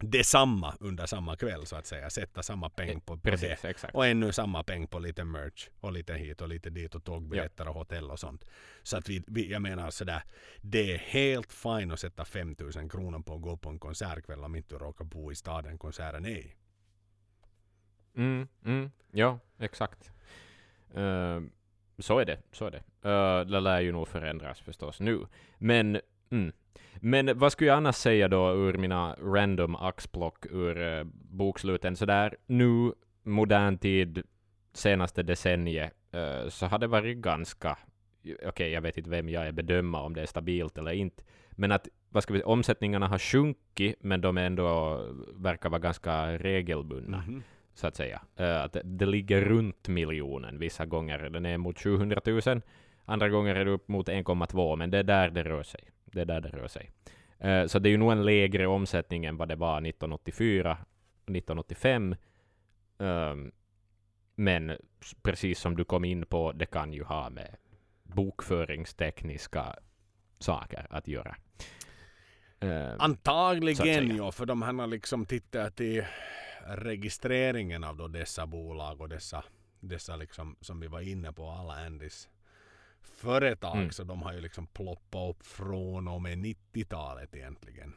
detsamma 0.00 0.74
under 0.80 1.06
samma 1.06 1.36
kväll 1.36 1.66
så 1.66 1.76
att 1.76 1.86
säga. 1.86 2.10
Sätta 2.10 2.42
samma 2.42 2.70
peng 2.70 3.00
på, 3.00 3.16
på 3.18 3.30
det. 3.30 3.64
exakt. 3.64 3.94
Och 3.94 4.06
ännu 4.06 4.32
samma 4.32 4.62
peng 4.62 4.86
på 4.86 4.98
lite 4.98 5.24
merch 5.24 5.68
och 5.80 5.92
lite 5.92 6.14
hit 6.14 6.40
och 6.40 6.48
lite 6.48 6.70
dit 6.70 6.94
och 6.94 7.04
tågbiljetter 7.04 7.68
och 7.68 7.74
hotell 7.74 8.10
och 8.10 8.18
sånt. 8.18 8.44
Så 8.82 8.96
att 8.96 9.08
vi, 9.08 9.24
vi 9.26 9.52
jag 9.52 9.62
menar 9.62 9.90
sådär, 9.90 10.22
det 10.60 10.92
är 10.94 10.98
helt 10.98 11.52
fine 11.52 11.90
att 11.90 12.00
sätta 12.00 12.24
5000 12.24 12.88
kronor 12.88 13.18
på 13.18 13.34
att 13.34 13.42
gå 13.42 13.56
på 13.56 13.68
en 13.68 13.78
konsertkväll 13.78 14.44
om 14.44 14.56
inte 14.56 14.74
du 14.74 14.78
råkar 14.78 15.04
bo 15.04 15.32
i 15.32 15.34
staden 15.34 15.78
konserten 15.78 16.26
är 16.26 16.38
i. 16.38 16.54
Mm, 18.16 18.48
mm, 18.64 18.90
ja, 19.10 19.38
exakt. 19.58 20.10
Eh, 20.94 21.40
så 21.98 22.18
är 22.18 22.24
det, 22.24 22.38
så 22.52 22.66
är 22.66 22.70
det. 22.70 22.82
Uh, 23.08 23.46
det 23.50 23.60
lär 23.60 23.80
ju 23.80 23.92
nog 23.92 24.08
förändras 24.08 24.60
förstås 24.60 25.00
nu. 25.00 25.26
Men, 25.58 26.00
mm. 26.30 26.52
Men 27.00 27.38
vad 27.38 27.52
skulle 27.52 27.68
jag 27.68 27.76
annars 27.76 27.94
säga 27.96 28.28
då 28.28 28.54
ur 28.54 28.74
mina 28.74 29.14
random 29.14 29.76
axplock 29.76 30.46
ur 30.50 30.78
uh, 30.98 31.04
boksluten 31.30 31.96
sådär 31.96 32.36
nu, 32.46 32.92
modern 33.22 33.78
tid, 33.78 34.22
senaste 34.72 35.22
decenniet, 35.22 35.92
eh, 36.12 36.48
så 36.48 36.66
har 36.66 36.78
det 36.78 36.86
varit 36.86 37.16
ganska, 37.16 37.78
okej 38.46 38.70
jag 38.72 38.80
vet 38.80 38.98
inte 38.98 39.10
vem 39.10 39.28
jag 39.28 39.46
är 39.46 39.52
bedöma 39.52 40.02
om 40.02 40.14
det 40.14 40.22
är 40.22 40.26
stabilt 40.26 40.78
eller 40.78 40.92
inte, 40.92 41.22
men 41.50 41.72
att 41.72 41.88
vad 42.10 42.22
ska 42.22 42.34
vi, 42.34 42.42
omsättningarna 42.42 43.08
har 43.08 43.18
sjunkit, 43.18 43.96
men 44.00 44.20
de 44.20 44.38
ändå 44.38 45.00
verkar 45.34 45.70
vara 45.70 45.78
ganska 45.80 46.38
regelbundna 46.38 47.18
Mhm. 47.18 47.42
så 47.74 47.86
att 47.86 47.96
säga. 47.96 48.20
Eh, 48.36 48.62
att 48.64 48.72
det- 48.72 48.82
det 48.84 49.06
ligger 49.06 49.40
runt 49.44 49.88
miljonen. 49.88 50.58
Vissa 50.58 50.86
gånger 50.86 51.18
den 51.18 51.46
är 51.46 51.58
mot 51.58 51.78
700 51.78 52.20
000, 52.26 52.60
andra 53.04 53.28
gånger 53.28 53.54
är 53.54 53.64
det 53.64 53.70
upp 53.70 53.88
mot 53.88 54.08
1,2, 54.08 54.76
men 54.76 54.90
det 54.90 54.98
är 54.98 55.02
där 55.02 55.30
det 55.30 55.42
rör 55.42 55.62
sig. 55.62 55.80
Det 56.12 56.20
är 56.20 56.24
där 56.24 56.40
det 56.40 56.48
rör 56.48 56.68
sig. 56.68 56.90
Eh, 57.38 57.66
så 57.66 57.78
det 57.78 57.88
är 57.88 57.90
ju 57.90 57.96
nog 57.96 58.12
en 58.12 58.24
lägre 58.24 58.66
omsättning 58.66 59.24
än 59.24 59.36
vad 59.36 59.48
det 59.48 59.56
var 59.56 59.76
1984 59.80 60.72
1985. 61.26 62.16
Um, 62.98 63.52
men 64.34 64.70
s- 64.70 65.14
precis 65.22 65.60
som 65.60 65.76
du 65.76 65.84
kom 65.84 66.04
in 66.04 66.26
på, 66.26 66.52
det 66.52 66.66
kan 66.66 66.92
ju 66.92 67.04
ha 67.04 67.30
med 67.30 67.56
bokföringstekniska 68.02 69.76
saker 70.38 70.86
att 70.90 71.08
göra. 71.08 71.36
Eh, 72.60 72.92
att 72.92 73.00
Antagligen 73.00 74.16
ja, 74.16 74.32
för 74.32 74.46
de 74.46 74.62
har 74.62 74.86
liksom 74.86 75.26
tittat 75.26 75.76
till 75.76 76.04
registreringen 76.66 77.84
av 77.84 77.96
då 77.96 78.08
dessa 78.08 78.46
bolag 78.46 79.00
och 79.00 79.08
dessa, 79.08 79.44
dessa 79.80 80.16
liksom, 80.16 80.56
som 80.60 80.80
vi 80.80 80.86
var 80.86 81.00
inne 81.00 81.32
på, 81.32 81.50
alla 81.50 81.86
Andys 81.86 82.28
företag. 83.02 83.76
Mm. 83.76 83.90
Så 83.90 84.04
de 84.04 84.22
har 84.22 84.32
ju 84.32 84.40
liksom 84.40 84.66
ploppat 84.66 85.30
upp 85.30 85.46
från 85.46 86.08
och 86.08 86.22
med 86.22 86.38
90-talet 86.38 87.34
egentligen. 87.36 87.94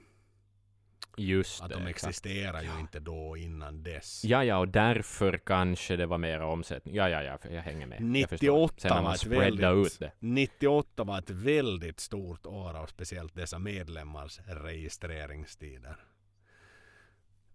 just 1.17 1.61
Att 1.61 1.69
det, 1.69 1.75
de 1.75 1.87
exakt. 1.87 2.09
existerar 2.09 2.61
ju 2.61 2.79
inte 2.79 2.99
då 2.99 3.37
innan 3.37 3.83
dess. 3.83 4.25
Ja, 4.25 4.43
ja, 4.43 4.57
och 4.57 4.67
därför 4.67 5.37
kanske 5.37 5.95
det 5.95 6.05
var 6.05 6.17
mera 6.17 6.45
omsättning. 6.45 6.95
Ja, 6.95 7.09
ja, 7.09 7.23
ja, 7.23 7.37
jag 7.51 7.61
hänger 7.61 7.85
med. 7.87 8.01
Jag 8.17 8.29
förstår. 8.29 8.47
98 8.67 8.89
Sen 8.89 9.03
var 9.03 9.13
ett 9.13 9.25
väldigt, 9.25 9.87
ut 9.87 9.99
det. 9.99 10.11
98 10.19 11.03
var 11.03 11.17
ett 11.19 11.29
väldigt 11.29 11.99
stort 11.99 12.45
år 12.45 12.73
av 12.77 12.85
speciellt 12.85 13.35
dessa 13.35 13.59
medlemmars 13.59 14.39
registreringstider. 14.47 15.95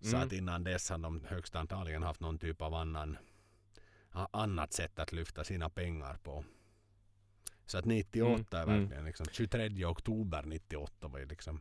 Så 0.01 0.17
Mm. 0.17 0.27
att 0.27 0.33
innan 0.33 0.65
dess 0.65 0.91
har 0.91 0.99
de 0.99 1.25
högst 1.29 1.57
antagligen 1.57 2.03
haft 2.03 2.21
någon 2.21 2.39
typ 2.39 2.63
av 2.63 2.75
annan 2.75 3.19
annat 4.31 4.73
sätt 4.73 4.99
att 4.99 5.13
lyfta 5.13 5.45
sina 5.45 5.69
pengar 5.71 6.19
på. 6.23 6.45
Så 7.67 7.79
att 7.79 7.85
98 7.85 8.59
är 8.59 8.63
Mm, 8.63 8.75
mm. 8.75 8.81
verkligen 8.81 9.05
liksom 9.05 9.27
23 9.33 9.85
oktober 9.85 10.43
98 10.47 11.09
var 11.09 11.19
ju 11.19 11.27
liksom 11.27 11.61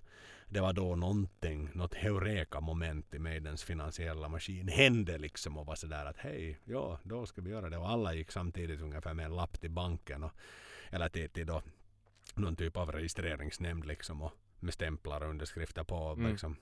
det 0.50 0.62
var 0.62 0.74
då 0.74 0.96
någonting, 0.96 1.70
något 1.74 1.94
heureka 1.94 2.60
moment 2.62 3.14
i 3.14 3.20
Maidens 3.20 3.64
finansiella 3.64 4.30
maskin 4.30 4.68
hände 4.68 5.18
liksom 5.18 5.58
och 5.58 5.66
var 5.66 5.76
sådär 5.76 6.06
att 6.06 6.18
hej, 6.18 6.60
ja 6.66 7.00
då 7.04 7.26
ska 7.26 7.42
vi 7.42 7.50
göra 7.50 7.70
det 7.70 7.78
och 7.78 7.90
alla 7.90 8.14
gick 8.14 8.32
samtidigt 8.32 8.82
ungefär 8.82 9.14
med 9.14 9.26
en 9.26 9.36
lapp 9.36 9.60
till 9.62 9.72
banken 9.72 10.24
och, 10.24 10.32
eller 10.90 11.10
till, 11.10 11.30
till 11.30 11.46
då 11.46 11.62
någon 12.36 12.56
typ 12.56 12.78
av 12.78 12.92
registreringsnämnd 12.92 13.86
liksom 13.86 14.22
och 14.22 14.32
med 14.60 14.74
stämplar 14.74 15.22
och 15.22 15.30
underskrifter 15.30 15.84
på 15.84 16.14
Mm. 16.14 16.32
liksom 16.32 16.56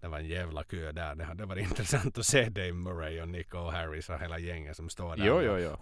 det 0.00 0.08
var 0.08 0.18
en 0.18 0.26
jävla 0.26 0.62
kö 0.64 0.92
där. 0.92 1.14
Det 1.14 1.24
hade 1.24 1.44
varit 1.44 1.64
intressant 1.68 2.18
att 2.18 2.26
se 2.26 2.48
Dave 2.48 2.72
Murray 2.72 3.20
och 3.20 3.28
Nico 3.28 3.58
och 3.58 3.72
Harris 3.72 4.10
och 4.10 4.20
hela 4.20 4.38
gänget 4.38 4.76
som 4.76 4.88
står 4.88 5.16
där. 5.16 5.26
Jo, 5.26 5.40
jo, 5.42 5.58
jo. 5.58 5.76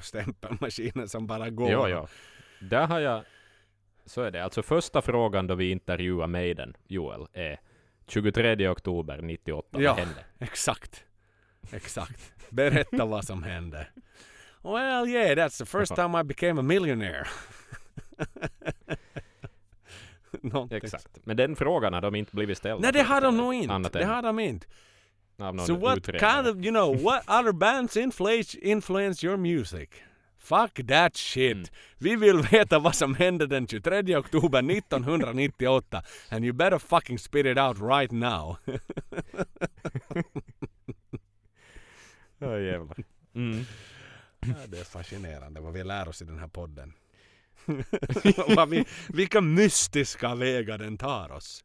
Och 0.00 0.04
stämpelmaskiner 0.06 1.06
som 1.06 1.26
bara 1.26 1.50
går. 1.50 1.70
Jo, 1.70 1.88
jo. 1.88 2.06
Där 2.60 2.86
har 2.86 3.00
jag... 3.00 3.24
Så 4.06 4.22
är 4.22 4.30
det. 4.30 4.44
Alltså 4.44 4.62
första 4.62 5.02
frågan 5.02 5.46
då 5.46 5.54
vi 5.54 5.70
intervjuar 5.70 6.26
Maiden, 6.26 6.76
Joel, 6.88 7.26
är 7.32 7.60
23 8.06 8.68
oktober 8.68 9.22
98. 9.22 9.68
Ja. 9.80 9.90
Vad 9.90 9.98
hände? 9.98 10.24
Exakt. 10.38 11.04
Exakt. 11.72 12.32
Berätta 12.50 13.04
vad 13.04 13.24
som 13.24 13.42
hände. 13.42 13.86
Well 14.62 15.08
yeah, 15.08 15.36
that's 15.36 15.58
the 15.58 15.66
first 15.66 15.94
time 15.94 16.20
I 16.20 16.24
became 16.24 16.60
a 16.60 16.62
millionaire. 16.62 17.26
Exakt. 20.70 21.18
Men 21.24 21.36
den 21.36 21.56
frågan 21.56 21.92
har 21.92 22.00
de 22.00 22.14
inte 22.14 22.36
blivit 22.36 22.58
ställda. 22.58 22.82
Nej 22.82 22.92
det 22.92 23.02
har 23.02 23.20
de 23.20 23.36
nog 23.36 23.54
inte. 23.54 23.98
Det 23.98 24.04
har 24.04 24.22
de 24.22 24.38
inte. 24.38 24.66
So 25.66 25.74
what 25.74 26.02
kind 26.18 26.46
of, 26.46 26.64
you 26.64 26.70
know, 26.70 26.90
what 26.90 27.22
other 27.28 27.52
bands 27.52 27.96
influence, 27.96 28.54
influence 28.62 29.26
your 29.26 29.36
music? 29.36 30.02
Fuck 30.38 30.74
that 30.88 31.16
shit. 31.16 31.56
Mm. 31.56 31.68
Vi 31.98 32.16
vill 32.16 32.42
veta 32.42 32.78
vad 32.78 32.94
som 32.94 33.14
hände 33.14 33.46
den 33.46 33.66
23 33.66 34.16
oktober 34.16 34.58
1998 34.70 36.02
and 36.28 36.44
you 36.44 36.52
better 36.52 36.78
fucking 36.78 37.18
spit 37.18 37.46
it 37.46 37.58
out 37.58 37.76
right 37.80 38.12
now. 38.12 38.56
Ja, 42.42 42.58
jävlar. 42.58 42.96
Mm. 43.34 43.64
Ja, 44.40 44.54
det 44.68 44.78
är 44.78 44.84
fascinerande 44.84 45.60
vad 45.60 45.72
vi 45.72 45.84
lär 45.84 46.08
oss 46.08 46.22
i 46.22 46.24
den 46.24 46.38
här 46.38 46.48
podden. 46.48 46.92
vi, 48.68 48.84
vilka 49.08 49.40
mystiska 49.40 50.34
vägar 50.34 50.78
den 50.78 50.98
tar 50.98 51.32
oss. 51.32 51.64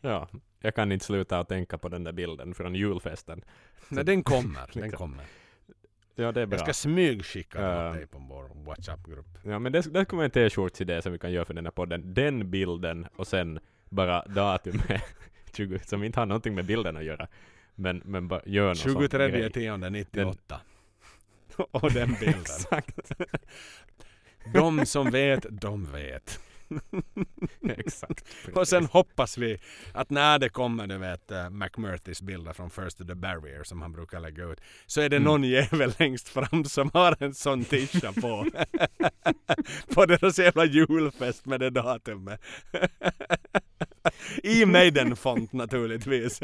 Ja, 0.00 0.28
jag 0.60 0.74
kan 0.74 0.92
inte 0.92 1.04
sluta 1.04 1.38
att 1.38 1.48
tänka 1.48 1.78
på 1.78 1.88
den 1.88 2.04
där 2.04 2.12
bilden 2.12 2.54
från 2.54 2.74
julfesten. 2.74 3.44
Nej, 3.88 4.04
den 4.04 4.22
kommer. 4.22 4.60
Den 4.72 4.82
Liksom. 4.82 4.98
kommer. 4.98 5.24
Ja, 6.14 6.32
det 6.32 6.40
är 6.42 6.46
bra. 6.46 6.58
Jag 6.58 6.66
ska 6.66 6.72
smygskicka 6.72 7.60
den 7.60 7.86
åt 7.90 7.94
dig 7.94 8.06
på 8.06 8.18
vår 8.18 8.64
WhatsApp-grupp. 8.64 9.26
Ja, 9.42 9.58
men 9.58 9.72
det, 9.72 9.80
det 9.92 10.04
kommer 10.04 10.24
en 10.24 10.30
t-shirts-idé 10.30 11.02
som 11.02 11.12
vi 11.12 11.18
kan 11.18 11.32
göra 11.32 11.44
för 11.44 11.54
den 11.54 11.66
här 11.66 11.70
podden. 11.70 12.14
Den 12.14 12.50
bilden 12.50 13.06
och 13.16 13.26
sen 13.26 13.58
bara 13.88 14.24
datumet 14.26 15.02
20, 15.52 15.78
som 15.78 16.04
inte 16.04 16.20
har 16.20 16.26
någonting 16.26 16.54
med 16.54 16.64
bilden 16.64 16.96
att 16.96 17.04
göra. 17.04 17.28
Men, 17.74 18.02
men 18.04 18.28
bara 18.28 18.42
gör 18.44 18.66
någon 18.66 18.76
sån 18.76 19.02
23 19.02 19.30
grej. 19.30 19.52
10 19.52 19.76
98. 19.76 20.60
Och 21.70 21.92
den 21.92 22.08
bilden. 22.20 22.40
Exakt. 22.40 23.12
De 24.54 24.86
som 24.86 25.10
vet, 25.10 25.46
de 25.50 25.92
vet. 25.92 26.40
Exakt. 27.68 28.24
Och 28.54 28.68
sen 28.68 28.84
hoppas 28.86 29.38
vi 29.38 29.58
att 29.92 30.10
när 30.10 30.38
det 30.38 30.48
kommer, 30.48 30.86
du 30.86 30.98
vet, 30.98 31.30
uh, 31.32 31.50
McMurphys 31.50 32.22
bilder 32.22 32.52
från 32.52 32.70
First 32.70 32.98
to 32.98 33.04
the 33.04 33.14
Barrier 33.14 33.64
som 33.64 33.82
han 33.82 33.92
brukar 33.92 34.20
lägga 34.20 34.44
ut, 34.44 34.60
så 34.86 35.00
är 35.00 35.08
det 35.08 35.16
Mm. 35.16 35.26
någon 35.26 35.44
jävel 35.44 35.92
längst 35.98 36.28
fram 36.28 36.64
som 36.64 36.90
har 36.94 37.16
en 37.20 37.34
sån 37.34 37.64
tisha 37.64 38.12
på. 38.12 38.46
på 39.94 40.06
deras 40.06 40.38
jävla 40.38 40.64
julfest 40.64 41.46
med 41.46 41.60
det 41.60 41.70
datumet. 41.70 42.40
I 44.42 44.64
Maiden-font 44.64 45.52
naturligtvis. 45.52 46.40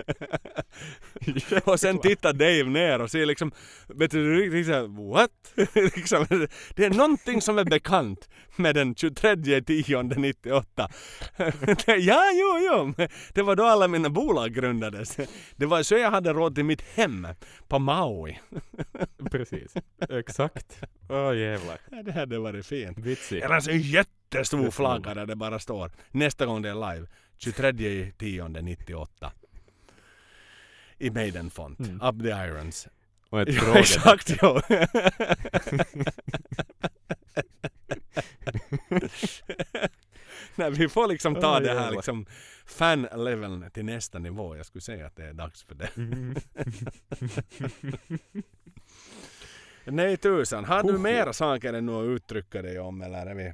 och 1.64 1.80
sen 1.80 1.98
tittar 1.98 2.32
Dave 2.32 2.64
ner 2.64 3.00
och 3.00 3.10
ser 3.10 3.26
liksom, 3.26 3.52
vet 3.86 4.10
du, 4.10 4.40
riktigt 4.40 4.66
såhär, 4.66 5.10
what? 5.12 5.30
liksom, 5.96 6.48
det 6.74 6.84
är 6.84 6.90
någonting 6.90 7.42
som 7.42 7.58
är 7.58 7.64
bekant 7.64 8.28
med 8.56 8.74
den 8.74 8.94
23 8.94 9.60
10 9.60 10.02
98. 10.02 10.88
ja, 11.86 12.22
jo, 12.34 12.58
jo. 12.70 13.06
Det 13.34 13.42
var 13.42 13.56
då 13.56 13.64
alla 13.64 13.88
mina 13.88 14.10
bolag 14.10 14.54
grundades. 14.54 15.16
Det 15.56 15.66
var 15.66 15.82
så 15.82 15.94
jag 15.94 16.10
hade 16.10 16.32
råd 16.32 16.54
till 16.54 16.64
mitt 16.64 16.82
hem 16.82 17.26
på 17.68 17.78
Maui. 17.78 18.38
Precis. 19.30 19.74
Exakt. 20.10 20.80
Åh 21.08 21.36
jävlar. 21.36 21.78
Ja, 21.90 22.02
Det 22.02 22.12
hade 22.12 22.38
varit 22.38 22.66
fint. 22.66 22.98
Vitsigt. 22.98 23.44
Eller 23.44 23.54
en 23.54 23.62
sån 23.62 23.78
jättestor 23.78 24.70
flagga 24.70 25.14
där 25.14 25.26
det 25.26 25.36
bara 25.36 25.58
står 25.58 25.90
nästa 26.10 26.46
gång 26.46 26.62
det 26.62 26.68
är 26.68 26.94
live 26.94 27.06
23 27.38 28.12
10 28.18 28.48
98. 28.48 29.32
I 30.98 31.10
Maiden-font. 31.10 31.80
Mm. 31.80 32.00
Up 32.02 32.22
the 32.22 32.30
irons. 32.30 32.88
Och 33.30 33.40
ett 33.40 33.48
Ja, 33.54 33.78
exakt 33.78 34.32
ja. 34.42 34.62
Nej, 40.56 40.70
vi 40.70 40.88
får 40.88 41.08
liksom 41.08 41.34
ta 41.34 41.58
Oj, 41.58 41.64
det 41.64 41.74
här 41.80 41.90
liksom 41.90 42.26
fan-leveln 42.66 43.70
till 43.70 43.84
nästa 43.84 44.18
nivå. 44.18 44.56
Jag 44.56 44.66
skulle 44.66 44.82
säga 44.82 45.06
att 45.06 45.16
det 45.16 45.24
är 45.24 45.32
dags 45.32 45.62
för 45.62 45.74
det. 45.74 45.96
Mm. 45.96 46.34
Nej 49.84 50.16
tusan, 50.16 50.64
har 50.64 50.82
du 50.82 50.98
mera 50.98 51.32
saker 51.32 51.72
än 51.72 51.88
att 51.88 52.04
uttrycka 52.04 52.62
dig 52.62 52.78
om 52.78 53.02
eller 53.02 53.26
är 53.26 53.34
vi... 53.34 53.52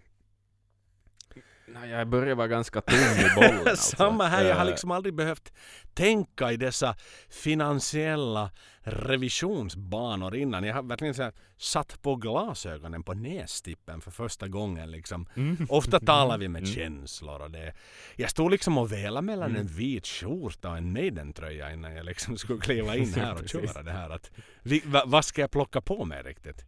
Jag 1.90 2.08
börjar 2.08 2.34
vara 2.34 2.48
ganska 2.48 2.80
tom 2.80 2.96
i 2.98 3.34
bollen. 3.34 3.60
Alltså. 3.68 3.96
Samma 3.96 4.26
här, 4.26 4.44
jag 4.44 4.54
har 4.54 4.64
Eh, 4.64 4.70
liksom 4.70 4.90
aldrig 4.90 5.14
behövt 5.14 5.52
tänka 5.94 6.52
i 6.52 6.56
dessa 6.56 6.96
finansiella 7.30 8.50
revisionsbanor 8.82 10.36
innan. 10.36 10.64
Jag 10.64 10.74
har 10.74 10.82
verkligen 10.82 11.14
så 11.14 11.22
här 11.22 11.32
satt 11.58 12.02
på 12.02 12.16
glasögonen 12.16 13.02
på 13.02 13.14
nästippen 13.14 14.00
för 14.00 14.10
första 14.10 14.48
gången 14.48 14.90
liksom. 14.90 15.26
mm. 15.36 15.66
Ofta 15.68 16.00
talar 16.00 16.38
vi 16.38 16.48
med 16.48 16.60
Mm. 16.62 16.74
känslor 16.74 17.40
och 17.42 17.50
det. 17.50 17.72
Jag 18.16 18.30
stod 18.30 18.50
liksom 18.50 18.78
och 18.78 18.92
velade 18.92 19.26
mellan 19.26 19.50
Mm. 19.50 19.60
en 19.60 19.66
vit 19.66 20.06
skjorta 20.06 20.70
och 20.70 20.76
en 20.76 20.92
Maiden-tröja 20.92 21.72
innan 21.72 21.94
jag 21.94 22.06
liksom 22.06 22.38
skulle 22.38 22.60
kliva 22.60 22.96
in 22.96 23.14
här 23.16 23.34
och 23.34 23.48
köra 23.48 23.82
det 23.82 23.92
här. 23.92 24.10
Att, 24.10 24.30
vi, 24.62 24.82
va, 24.86 25.02
vad 25.06 25.24
ska 25.24 25.40
jag 25.40 25.50
plocka 25.50 25.80
på 25.80 26.04
mig 26.04 26.22
riktigt? 26.22 26.64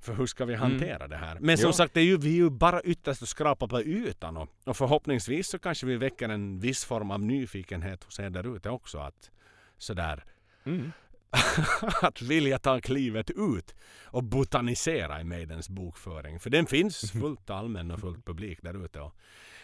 För 0.00 0.14
hur 0.14 0.26
ska 0.26 0.44
vi 0.44 0.54
hantera 0.54 1.08
det 1.08 1.16
här? 1.16 1.38
Men 1.40 1.56
som 1.56 1.64
Mm. 1.64 1.68
Jo. 1.68 1.72
sagt, 1.72 1.94
det 1.94 2.00
är 2.00 2.04
ju, 2.04 2.16
vi 2.16 2.28
är 2.28 2.34
ju 2.36 2.50
bara 2.50 2.80
ytterst 2.82 3.22
att 3.22 3.28
skrapa 3.28 3.68
på 3.68 3.82
ytan 3.82 4.36
och, 4.36 4.48
och 4.64 4.76
förhoppningsvis 4.76 5.48
så 5.48 5.58
kanske 5.58 5.86
vi 5.86 5.96
väcker 5.96 6.28
en 6.28 6.60
viss 6.60 6.84
form 6.84 7.10
av 7.10 7.20
nyfikenhet 7.20 8.04
hos 8.04 8.18
er 8.20 8.30
där 8.30 8.56
ute 8.56 8.70
också. 8.70 8.98
Att 8.98 9.30
sådär 9.78 10.24
Mm. 10.64 10.92
att 12.02 12.22
vilja 12.22 12.58
ta 12.58 12.80
klivet 12.80 13.30
ut 13.30 13.74
och 14.04 14.24
botanisera 14.24 15.20
i 15.20 15.24
Maidens 15.24 15.68
bokföring. 15.68 16.40
För 16.40 16.50
den 16.50 16.66
finns 16.66 17.10
fullt 17.12 17.50
allmän 17.50 17.90
och 17.90 18.00
fullt 18.00 18.24
publik 18.24 18.58
där 18.62 18.84
ute. 18.84 19.10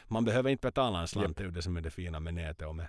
Man 0.09 0.25
behöver 0.25 0.51
inte 0.51 0.67
betala 0.69 1.01
en 1.01 1.09
slant. 1.09 1.37
Det 1.37 1.45
är 1.45 1.49
det 1.49 1.63
som 1.63 1.77
är 1.77 1.81
det 1.81 1.91
fina 1.91 2.21
med 2.21 2.35
nätet 2.35 2.67
och 2.69 2.77
med, 2.77 2.89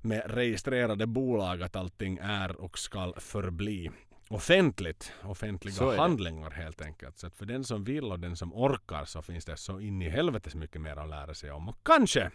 med 0.00 0.22
registrerade 0.26 1.06
bolag 1.06 1.62
att 1.62 1.76
allting 1.76 2.18
är 2.22 2.60
och 2.60 2.78
ska 2.78 3.12
förbli 3.16 3.90
offentligt, 4.30 5.12
offentliga 5.22 5.74
handlingar 5.96 6.50
helt 6.50 6.80
enkelt. 6.82 7.18
Så 7.18 7.26
att 7.26 7.36
för 7.36 7.46
den 7.46 7.64
som 7.64 7.84
vill 7.84 8.04
och 8.04 8.20
den 8.20 8.36
som 8.36 8.54
orkar 8.54 9.04
så 9.04 9.22
finns 9.22 9.44
det 9.44 9.56
så 9.56 9.80
in 9.80 10.02
i 10.02 10.08
helvetes 10.08 10.54
mycket 10.54 10.80
mer 10.80 10.96
att 10.96 11.08
lära 11.08 11.34
sig 11.34 11.50
om. 11.50 11.68
Och 11.68 11.76
kanske, 11.82 12.30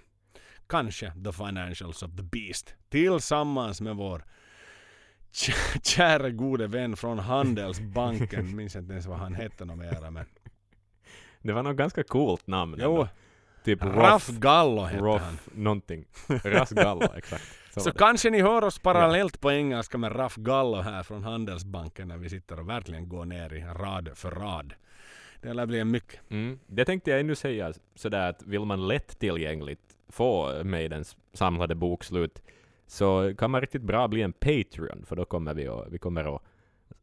kanske 0.67 1.13
The 1.25 1.31
Financials 1.31 2.03
of 2.03 2.11
the 2.17 2.23
Beast 2.23 2.75
tillsammans 2.89 3.81
med 3.81 3.95
vår 3.95 4.25
kä- 5.33 5.81
kära 5.83 6.29
gode 6.29 6.67
vän 6.67 6.95
från 6.97 7.19
Handelsbanken. 7.19 8.55
Minns 8.55 8.75
inte 8.75 8.91
ens 8.93 9.05
vad 9.05 9.17
han 9.17 9.33
hette 9.35 9.65
något 9.65 9.77
mera 9.77 10.11
men. 10.11 10.25
Det 11.41 11.53
var 11.53 11.63
något 11.63 11.77
ganska 11.77 12.03
coolt 12.03 12.47
namn. 12.47 12.75
Jo, 12.79 12.91
ändå. 12.91 13.07
Typ 13.63 13.83
Raf 13.83 14.29
Roff, 14.29 14.37
Gallo 14.37 14.81
hette 14.81 15.03
han. 15.03 15.13
Roff 15.13 15.49
någonting. 15.53 16.05
Ras 16.27 16.69
Gallo, 16.69 17.13
exakt. 17.17 17.43
Så, 17.77 17.91
kanske 17.91 18.29
ni 18.29 18.41
hör 18.41 18.63
oss 18.63 18.79
parallellt 18.79 19.41
på 19.41 19.51
engelska 19.51 19.97
med 19.97 20.15
Raf 20.15 20.35
Gallo 20.35 20.77
här 20.77 21.03
från 21.03 21.23
Handelsbanken 21.23 22.07
när 22.07 22.17
vi 22.17 22.29
sitter 22.29 22.59
och 22.59 22.69
verkligen 22.69 23.09
går 23.09 23.25
ner 23.25 23.53
i 23.53 23.61
rad 23.61 24.09
för 24.15 24.31
rad. 24.31 24.73
Det 25.41 25.53
lär 25.53 25.65
bli 25.65 25.83
mycket. 25.83 26.19
Mm. 26.29 26.59
Det 26.67 26.85
tänkte 26.85 27.11
jag 27.11 27.19
ännu 27.19 27.35
säga 27.35 27.73
sådär 27.95 28.29
att 28.29 28.43
vill 28.43 28.65
man 28.65 28.87
lättillgängligt 28.87 29.95
få 30.09 30.63
Maidens 30.63 31.17
samlade 31.33 31.75
bokslut 31.75 32.41
så 32.87 33.33
kan 33.37 33.51
man 33.51 33.61
riktigt 33.61 33.81
bra 33.81 34.07
bli 34.07 34.21
en 34.21 34.33
Patreon 34.33 35.05
för 35.05 35.15
då 35.15 35.25
kommer 35.25 35.53
vi 35.53 35.67
att, 35.67 35.87
vi 35.89 35.97
kommer 35.97 36.35
att 36.35 36.41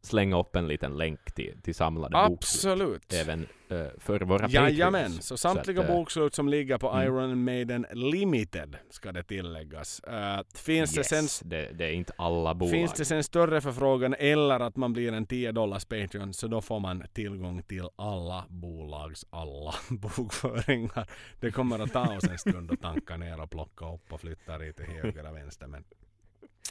slänga 0.03 0.39
upp 0.39 0.55
en 0.55 0.67
liten 0.67 0.97
länk 0.97 1.31
till, 1.31 1.61
till 1.61 1.75
samlade 1.75 2.29
bokslut. 2.29 2.73
Absolut. 2.73 3.13
Även 3.13 3.47
eh, 3.69 3.85
för 3.97 4.19
våra 4.19 4.49
Jajamän, 4.49 5.03
Patreons. 5.03 5.25
så 5.25 5.37
samtliga 5.37 5.81
att, 5.81 5.89
eh, 5.89 5.95
bokslut 5.95 6.35
som 6.35 6.49
ligger 6.49 6.77
på 6.77 6.89
mm. 6.91 7.03
Iron 7.03 7.43
Maiden 7.43 7.85
Limited 7.91 8.77
ska 8.89 9.11
det 9.11 9.23
tilläggas. 9.23 10.01
Uh, 10.07 10.41
finns, 10.55 10.93
det 10.93 11.03
sen, 11.03 11.23
yes, 11.23 11.39
det, 11.39 11.69
det 11.73 11.85
är 11.85 11.91
inte 11.91 12.13
alla 12.17 12.53
bolag. 12.53 12.71
finns 12.71 12.93
det 12.93 13.05
sen 13.05 13.23
större 13.23 13.61
förfrågan 13.61 14.15
eller 14.19 14.59
att 14.59 14.75
man 14.75 14.93
blir 14.93 15.13
en 15.13 15.25
10 15.25 15.51
dollars 15.51 15.85
Patreon 15.85 16.33
så 16.33 16.47
då 16.47 16.61
får 16.61 16.79
man 16.79 17.03
tillgång 17.13 17.63
till 17.63 17.89
alla 17.95 18.45
bolags 18.49 19.25
alla 19.29 19.73
bokföringar. 19.89 21.09
Det 21.39 21.51
kommer 21.51 21.79
att 21.79 21.93
ta 21.93 22.15
oss 22.17 22.23
en 22.23 22.37
stund 22.37 22.71
att 22.71 22.81
tanka 22.81 23.17
ner 23.17 23.41
och 23.41 23.49
plocka 23.49 23.93
upp 23.93 24.13
och 24.13 24.21
flytta 24.21 24.57
lite 24.57 24.83
höger 24.83 25.29
och 25.29 25.35
vänster. 25.35 25.67
Men, 25.67 25.83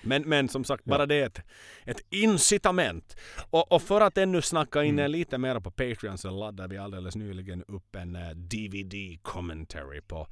men, 0.02 0.22
men 0.22 0.48
som 0.48 0.64
sagt, 0.64 0.84
bara 0.84 1.06
det 1.06 1.14
är 1.14 1.26
ett, 1.26 1.40
ett 1.84 2.00
incitament. 2.10 3.16
Och, 3.50 3.72
och 3.72 3.82
för 3.82 4.00
att 4.00 4.18
ännu 4.18 4.42
snacka 4.42 4.84
in 4.84 4.98
Mm. 4.98 5.10
lite 5.10 5.38
mer 5.38 5.60
på 5.60 5.70
Patreon 5.70 6.18
så 6.18 6.30
laddade 6.30 6.68
vi 6.68 6.78
alldeles 6.78 7.16
nyligen 7.16 7.64
upp 7.68 7.96
en 7.96 8.16
eh, 8.16 8.30
DVD 8.30 9.22
commentary 9.22 10.00
på 10.00 10.26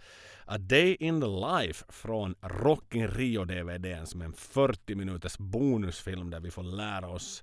A 0.44 0.58
Day 0.58 0.96
in 1.00 1.20
the 1.20 1.26
Life 1.26 1.84
från 1.88 2.34
Rock 2.40 2.94
in 2.94 3.08
Rio 3.08 3.44
DVDn 3.44 4.06
som 4.06 4.20
är 4.20 4.24
en 4.24 4.32
40 4.32 4.94
minuters 4.94 5.38
bonusfilm 5.38 6.30
där 6.30 6.40
vi 6.40 6.50
får 6.50 6.62
lära 6.62 7.08
oss 7.08 7.42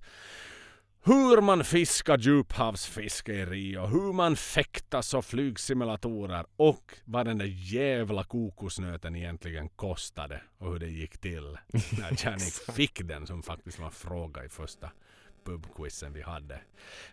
hur 1.08 1.42
man 1.42 1.64
fiskar 1.64 2.18
djuphavsfiske 2.18 3.34
i 3.34 3.46
Rio, 3.46 3.86
hur 3.86 4.14
man 4.14 4.36
fäktas 4.36 5.14
och 5.14 5.26
flygsimulatorer 5.26 6.46
och 6.58 6.94
vad 7.06 7.26
den 7.26 7.38
där 7.38 7.74
jävla 7.74 8.24
kokosnöten 8.24 9.16
egentligen 9.16 9.70
kostade 9.70 10.42
och 10.58 10.72
hur 10.72 10.80
det 10.80 10.88
gick 10.88 11.18
till 11.18 11.58
när 12.00 12.26
Janik 12.26 12.54
fick 12.74 13.02
den 13.04 13.28
som 13.28 13.44
faktiskt 13.44 13.80
var 13.80 13.86
en 13.86 13.92
fråga 13.92 14.46
i 14.46 14.50
första 14.50 14.92
pubquizen 15.46 16.14
vi 16.14 16.22
hade. 16.22 16.60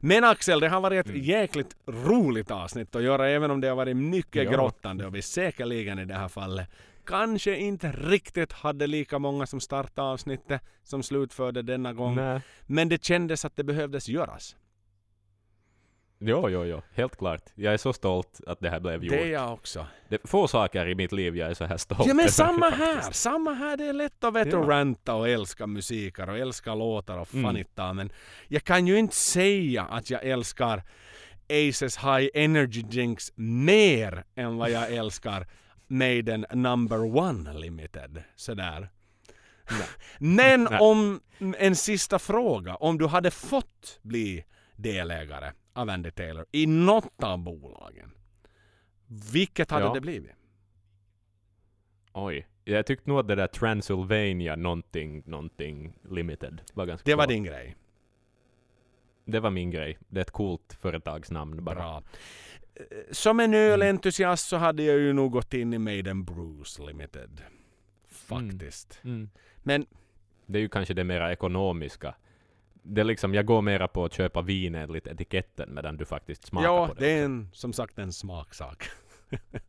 Men 0.00 0.24
Axel, 0.24 0.60
det 0.60 0.68
har 0.68 0.80
varit 0.80 1.06
ett 1.06 1.24
jäkligt 1.24 1.76
roligt 1.86 2.50
avsnitt 2.50 2.94
att 2.94 3.02
göra 3.02 3.28
även 3.28 3.50
om 3.50 3.60
det 3.60 3.68
har 3.68 3.76
varit 3.76 3.96
mycket 3.96 4.44
Ja. 4.44 4.50
grottande 4.50 5.06
och 5.06 5.14
vi 5.14 5.22
säkerligen 5.22 5.98
i 5.98 6.04
det 6.04 6.14
här 6.14 6.28
fallet 6.28 6.68
kanske 7.06 7.56
inte 7.56 7.92
riktigt 7.92 8.52
hade 8.52 8.86
lika 8.86 9.18
många 9.18 9.46
som 9.46 9.60
startade 9.60 10.08
avsnittet 10.08 10.60
som 10.82 11.02
slutförde 11.02 11.62
denna 11.62 11.92
gång. 11.92 12.14
Nej. 12.16 12.40
Men 12.66 12.88
det 12.88 13.04
kändes 13.04 13.44
att 13.44 13.56
det 13.56 13.64
behövdes 13.64 14.08
göras. 14.08 14.56
Jo, 16.18 16.48
jo, 16.48 16.64
jo. 16.64 16.82
Helt 16.94 17.16
klart. 17.16 17.42
Jag 17.54 17.74
är 17.74 17.78
så 17.78 17.92
stolt 17.92 18.40
att 18.46 18.60
det 18.60 18.70
här 18.70 18.80
blev 18.80 19.04
gjort. 19.04 19.12
Det 19.14 19.22
är 19.22 19.32
jag 19.32 19.52
också. 19.52 19.86
Det 20.08 20.24
är 20.24 20.28
få 20.28 20.48
saker 20.48 20.86
i 20.88 20.94
mitt 20.94 21.12
liv 21.12 21.36
jag 21.36 21.50
är 21.50 21.54
så 21.54 21.64
här 21.64 21.76
stolt 21.76 22.00
Ja 22.06 22.14
men 22.14 22.20
över 22.20 22.30
samma 22.32 22.70
faktiskt. 22.70 23.04
här! 23.04 23.12
Samma 23.12 23.52
här. 23.52 23.76
Det 23.76 23.84
är 23.86 23.92
lätt 23.92 24.24
att 24.24 24.34
vet 24.34 24.50
du, 24.50 24.56
Ja. 24.56 24.62
ranta 24.62 25.14
och 25.14 25.28
älska 25.28 25.66
musiker 25.66 26.28
och 26.30 26.38
älska 26.38 26.74
låtar 26.74 27.18
och 27.18 27.34
Mm. 27.34 27.44
fanitta. 27.44 27.92
Men 27.92 28.12
jag 28.48 28.64
kan 28.64 28.86
ju 28.86 28.98
inte 28.98 29.16
säga 29.16 29.82
att 29.82 30.10
jag 30.10 30.24
älskar 30.24 30.82
Aces 31.50 31.96
High 31.98 32.28
Energy 32.34 32.82
Drinks 32.82 33.32
mer 33.36 34.24
än 34.34 34.56
vad 34.56 34.70
jag 34.70 34.92
älskar 34.92 35.46
Maiden 35.86 36.46
Number 36.52 36.98
One 37.16 37.52
Limited. 37.54 38.22
Sådär. 38.36 38.88
Men 40.18 40.64
Nej. 40.70 40.78
om 40.80 41.20
en 41.58 41.76
sista 41.76 42.18
fråga. 42.18 42.74
Om 42.76 42.98
du 42.98 43.06
hade 43.06 43.30
fått 43.30 43.98
bli 44.02 44.44
delägare 44.76 45.52
av 45.72 45.90
Andy 45.90 46.10
Taylor 46.10 46.46
i 46.52 46.66
något 46.66 47.22
av 47.22 47.38
bolagen. 47.38 48.10
Vilket 49.32 49.70
hade 49.70 49.84
Ja. 49.84 49.94
det 49.94 50.00
blivit? 50.00 50.30
Oj. 52.12 52.46
Jag 52.64 52.86
tyckte 52.86 53.10
nog 53.10 53.18
att 53.18 53.28
det 53.28 53.34
där 53.34 53.46
Transylvania 53.46 54.56
någonting, 54.56 55.22
någonting 55.26 55.98
limited 56.10 56.60
var 56.74 56.86
ganska 56.86 57.04
Det 57.10 57.14
var 57.14 57.26
bra. 57.26 57.34
din 57.34 57.44
grej. 57.44 57.76
Det 59.24 59.40
var 59.40 59.50
min 59.50 59.70
grej. 59.70 59.98
Det 60.08 60.20
är 60.20 60.22
ett 60.22 60.30
coolt 60.30 60.76
företagsnamn 60.80 61.64
bara. 61.64 61.74
Bra. 61.74 62.02
Eh, 62.74 62.84
Som 63.10 63.40
en 63.40 63.54
ölentusiast 63.54 64.48
så 64.48 64.56
hade 64.56 64.82
jag 64.82 64.98
ju 64.98 65.12
nog 65.12 65.32
gått 65.32 65.54
in 65.54 65.74
i 65.74 65.78
Maiden 65.78 66.24
Bruce 66.24 66.82
Limited. 66.82 67.40
Faktiskt. 68.08 69.00
Mm. 69.04 69.30
Men 69.62 69.86
Det 70.46 70.58
är 70.58 70.62
ju 70.62 70.68
kanske 70.68 70.94
det 70.94 71.04
mera 71.04 71.32
ekonomiska. 71.32 72.14
Det 72.82 73.00
är 73.00 73.04
liksom, 73.04 73.34
jag 73.34 73.46
går 73.46 73.62
mera 73.62 73.88
på 73.88 74.04
att 74.04 74.12
köpa 74.12 74.42
vin 74.42 74.74
enligt 74.74 75.06
etiketten 75.06 75.74
medan 75.74 75.96
du 75.96 76.04
faktiskt 76.04 76.46
smakar 76.46 76.68
ja, 76.68 76.88
på 76.88 76.94
det. 76.94 77.00
det 77.00 77.10
är 77.10 77.24
en, 77.24 77.48
som 77.52 77.72
sagt 77.72 77.98
en 77.98 78.12
smaksak. 78.12 78.84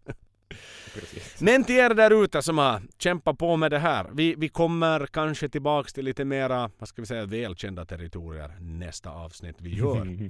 Precis. 0.94 1.41
Men 1.41 1.64
till 1.64 1.76
er 1.76 1.90
där 1.90 2.23
ute 2.23 2.41
som 2.41 2.57
har 2.57 2.82
kämpat 2.98 3.38
på 3.38 3.57
med 3.57 3.72
det 3.72 3.80
här. 3.80 4.10
Vi, 4.14 4.36
vi 4.38 4.49
kommer 4.49 5.06
kanske 5.07 5.49
tillbaks 5.49 5.94
till 5.94 6.06
lite 6.06 6.26
mera, 6.26 6.72
vad 6.80 6.90
ska 6.90 7.02
vi 7.02 7.06
säga, 7.06 7.26
välkända 7.26 7.86
territorier 7.86 8.52
nästa 8.60 9.10
avsnitt 9.10 9.56
vi 9.60 9.76
gör. 9.77 10.30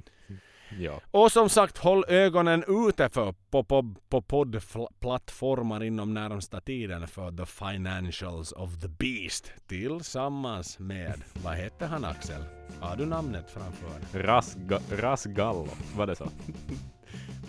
ja. 0.78 1.00
Och 1.10 1.32
som 1.32 1.48
sagt, 1.48 1.78
håll 1.78 2.04
ögonen 2.08 2.64
ute 2.88 3.08
för 3.08 3.34
på, 3.50 3.64
på, 3.64 3.94
på 4.08 4.22
poddplattformar 4.22 5.82
inom 5.84 6.14
närmsta 6.14 6.60
tiden 6.60 7.08
för 7.08 7.30
The 7.30 7.46
Financials 7.46 8.52
of 8.52 8.80
the 8.80 8.88
Beast 8.88 9.52
tillsammans 9.66 10.78
med, 10.78 11.22
vad 11.32 11.54
hette 11.54 11.86
han 11.86 12.04
Axel? 12.04 12.42
Har 12.80 12.96
du 12.96 13.06
namnet 13.06 13.50
framför? 13.50 14.18
Rasga, 14.18 14.80
Rasgallo, 14.90 15.68
var 15.96 16.06
det 16.06 16.16
så? 16.16 16.28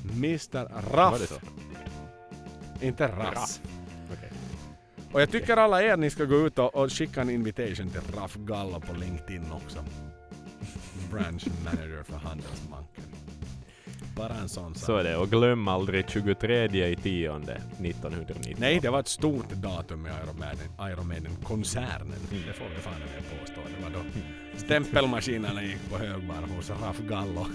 Mr 0.03 0.53
Var 0.53 0.81
det 0.81 0.97
Raff, 0.97 1.27
så? 1.27 1.35
inte 2.85 3.07
Rass. 3.07 3.61
Okej. 4.13 4.31
Och 5.13 5.21
jag 5.21 5.31
tycker 5.31 5.57
alla 5.57 5.83
er 5.83 5.97
ni 5.97 6.09
ska 6.09 6.25
gå 6.25 6.35
ut 6.35 6.59
och, 6.59 6.75
och 6.75 6.91
skicka 6.91 7.21
en 7.21 7.29
invitation 7.29 7.89
till 7.89 8.15
Raff 8.15 8.35
Gallo 8.35 8.79
på 8.79 8.93
LinkedIn 8.93 9.51
också. 9.51 9.79
Branch 11.11 11.47
manager 11.65 12.03
för 12.03 12.17
Handelsbanken. 12.17 13.03
Bara 14.17 14.33
en 14.33 14.49
sån 14.49 14.75
sak. 14.75 14.85
Så 14.85 14.97
är 14.97 15.03
det. 15.03 15.17
Och 15.17 15.29
glöm 15.29 15.67
aldrig 15.67 16.09
23 16.09 16.65
i 16.65 16.95
tionde 16.95 17.53
1919. 17.53 18.35
Nej, 18.57 18.79
det 18.81 18.89
var 18.89 18.99
ett 18.99 19.07
stort 19.07 19.49
datum 19.49 20.05
i 20.05 20.09
Iron 20.09 20.39
Maiden, 20.39 20.91
Iron 20.91 21.07
Maiden-koncernen. 21.07 22.19
Det 22.29 22.53
får 22.53 22.65
vi 22.75 22.81
fan 22.81 22.93
med 22.99 23.39
påstå. 23.39 23.61
Det 23.77 23.83
var 23.83 23.89
då 23.89 23.99
stämpelmaskinerna 24.57 25.63
gick 25.63 25.89
på 25.89 25.97
högvar 25.97 26.55
hos 26.55 26.69
Raff 26.69 26.99
Gallo. 26.99 27.45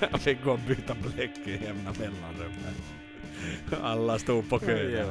Jag 0.10 0.20
fick 0.20 0.44
gå 0.44 0.52
och 0.52 0.58
byta 0.68 0.94
bläck 0.94 1.38
i 1.44 1.50
jämna 1.50 1.92
mellanrum. 1.98 2.52
Alla 3.82 4.18
stod 4.18 4.50
på 4.50 4.58
kö. 4.58 5.04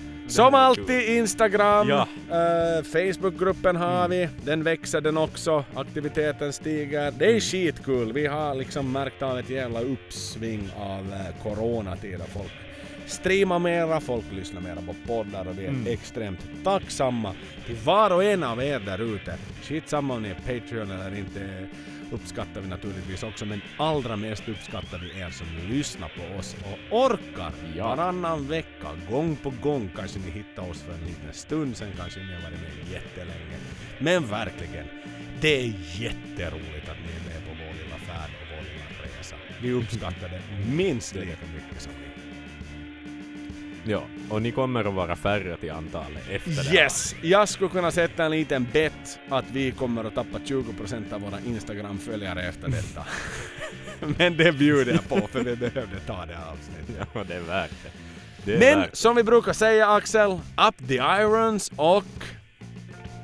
Som 0.30 0.54
alltid 0.54 1.08
Instagram, 1.16 1.88
Ja. 1.88 2.08
eh, 2.30 2.82
Facebookgruppen 2.84 3.76
har 3.76 4.08
vi. 4.08 4.28
Den 4.44 4.62
växer 4.62 5.00
den 5.00 5.16
också. 5.16 5.64
Aktiviteten 5.74 6.52
stiger. 6.52 7.10
Det 7.18 7.36
är 7.36 7.40
skitkul. 7.40 8.12
Vi 8.12 8.26
har 8.26 8.54
liksom 8.54 8.92
märkt 8.92 9.22
av 9.22 9.38
ett 9.38 9.50
jävla 9.50 9.80
uppsving 9.80 10.70
av 10.76 11.12
eh, 11.12 11.42
coronatider. 11.42 12.26
Folk 12.34 12.50
streamar 13.06 13.58
mera, 13.58 14.00
folk 14.00 14.24
lyssnar 14.32 14.60
mera 14.60 14.76
på 14.86 14.94
poddar 15.06 15.48
och 15.48 15.58
vi 15.58 15.64
är 15.64 15.68
Mm. 15.68 15.86
extremt 15.92 16.40
tacksamma 16.64 17.34
till 17.66 17.76
var 17.84 18.10
och 18.10 18.24
en 18.24 18.44
av 18.44 18.62
er 18.62 18.78
där 18.80 19.14
ute. 19.14 19.34
Skitsamma 19.62 20.14
om 20.14 20.22
ni 20.22 20.28
är 20.28 20.34
Patreon 20.60 20.90
eller 20.90 21.18
inte 21.18 21.40
uppskattar 22.12 22.60
vi 22.60 22.68
naturligtvis 22.68 23.22
också 23.22 23.44
men 23.46 23.62
allra 23.76 24.16
mest 24.16 24.48
uppskattar 24.48 24.98
vi 24.98 25.20
er 25.20 25.30
som 25.30 25.46
lyssnar 25.68 26.08
på 26.08 26.38
oss 26.38 26.56
och 26.64 27.04
orkar 27.04 27.52
Ja. 27.76 27.88
varannan 27.88 28.48
vecka, 28.48 28.88
gång 29.10 29.36
på 29.36 29.52
gång 29.62 29.90
kanske 29.96 30.18
ni 30.18 30.30
hittar 30.30 30.70
oss 30.70 30.82
för 30.82 30.92
en 30.92 31.00
liten 31.00 31.32
stund, 31.32 31.76
sen 31.76 31.88
kanske 31.96 32.20
ni 32.20 32.34
har 32.34 32.42
varit 32.42 32.60
med 32.60 32.92
jättelänge. 32.92 33.56
Men 33.98 34.26
verkligen, 34.26 34.86
det 35.40 35.60
är 35.60 35.72
jätteroligt 36.00 36.88
att 36.88 36.98
ni 37.06 37.12
är 37.18 37.24
med 37.32 37.46
på 37.46 37.52
vår 37.64 37.74
lilla 37.84 37.96
färd 37.98 38.30
och 38.40 38.46
vår 38.50 38.62
lilla 38.62 39.18
resa. 39.18 39.36
Vi 39.62 39.72
uppskattar 39.72 40.28
det 40.28 40.42
minst 40.74 41.14
lika 41.14 41.26
mycket 41.54 41.80
som. 41.82 41.92
Ja, 43.84 44.02
och 44.30 44.42
ni 44.42 44.50
kommer 44.52 44.84
att 44.84 44.94
vara 44.94 45.16
färre 45.16 45.56
till 45.56 45.70
antalet 45.70 46.28
efter 46.30 46.50
det 46.50 46.62
här. 46.62 46.74
Yes! 46.74 47.14
Jag 47.22 47.48
skulle 47.48 47.70
kunna 47.70 47.90
sätta 47.90 48.24
en 48.24 48.30
liten 48.30 48.66
bet 48.72 49.18
att 49.28 49.44
vi 49.52 49.70
kommer 49.72 50.04
att 50.04 50.14
tappa 50.14 50.38
20% 50.38 51.12
av 51.12 51.20
våra 51.20 51.40
Instagram-följare 51.46 52.42
efter 52.48 52.68
detta. 52.68 53.04
Men 54.18 54.36
det 54.36 54.52
bjuder 54.52 54.92
jag 54.92 55.08
på 55.08 55.28
för 55.32 55.44
vi 55.44 55.56
behövde 55.56 56.00
ta 56.06 56.26
det 56.26 56.34
här 56.34 56.52
avsnittet. 56.52 57.08
Ja, 57.14 57.24
det 57.24 57.34
är 57.34 57.40
värt 57.40 57.70
det. 57.70 57.90
det 58.44 58.54
är 58.54 58.58
Men 58.58 58.80
värt 58.80 58.96
som 58.96 59.16
vi 59.16 59.22
brukar 59.22 59.52
säga 59.52 59.88
Axel, 59.88 60.30
up 60.68 60.88
the 60.88 60.94
irons 60.94 61.72
och. 61.76 62.04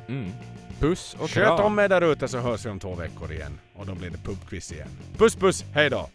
Mm. 0.09 0.33
Puss 0.81 1.17
och 1.19 1.31
sköt 1.31 1.47
kram. 1.47 1.61
om 1.61 1.79
er 1.79 1.89
där 1.89 2.13
ute 2.13 2.29
så 2.29 2.39
hörs 2.39 2.67
vi 2.67 2.71
om 2.71 2.81
två 2.81 2.95
veckor 2.95 3.33
igen. 3.33 3.59
Och 3.75 3.87
då 3.87 3.95
blir 3.95 4.11
det 4.11 4.19
pubquiz 4.19 4.73
igen. 4.73 4.89
Puss 5.19 5.37
puss, 5.37 5.65
hej 5.75 5.91
då! 5.91 6.11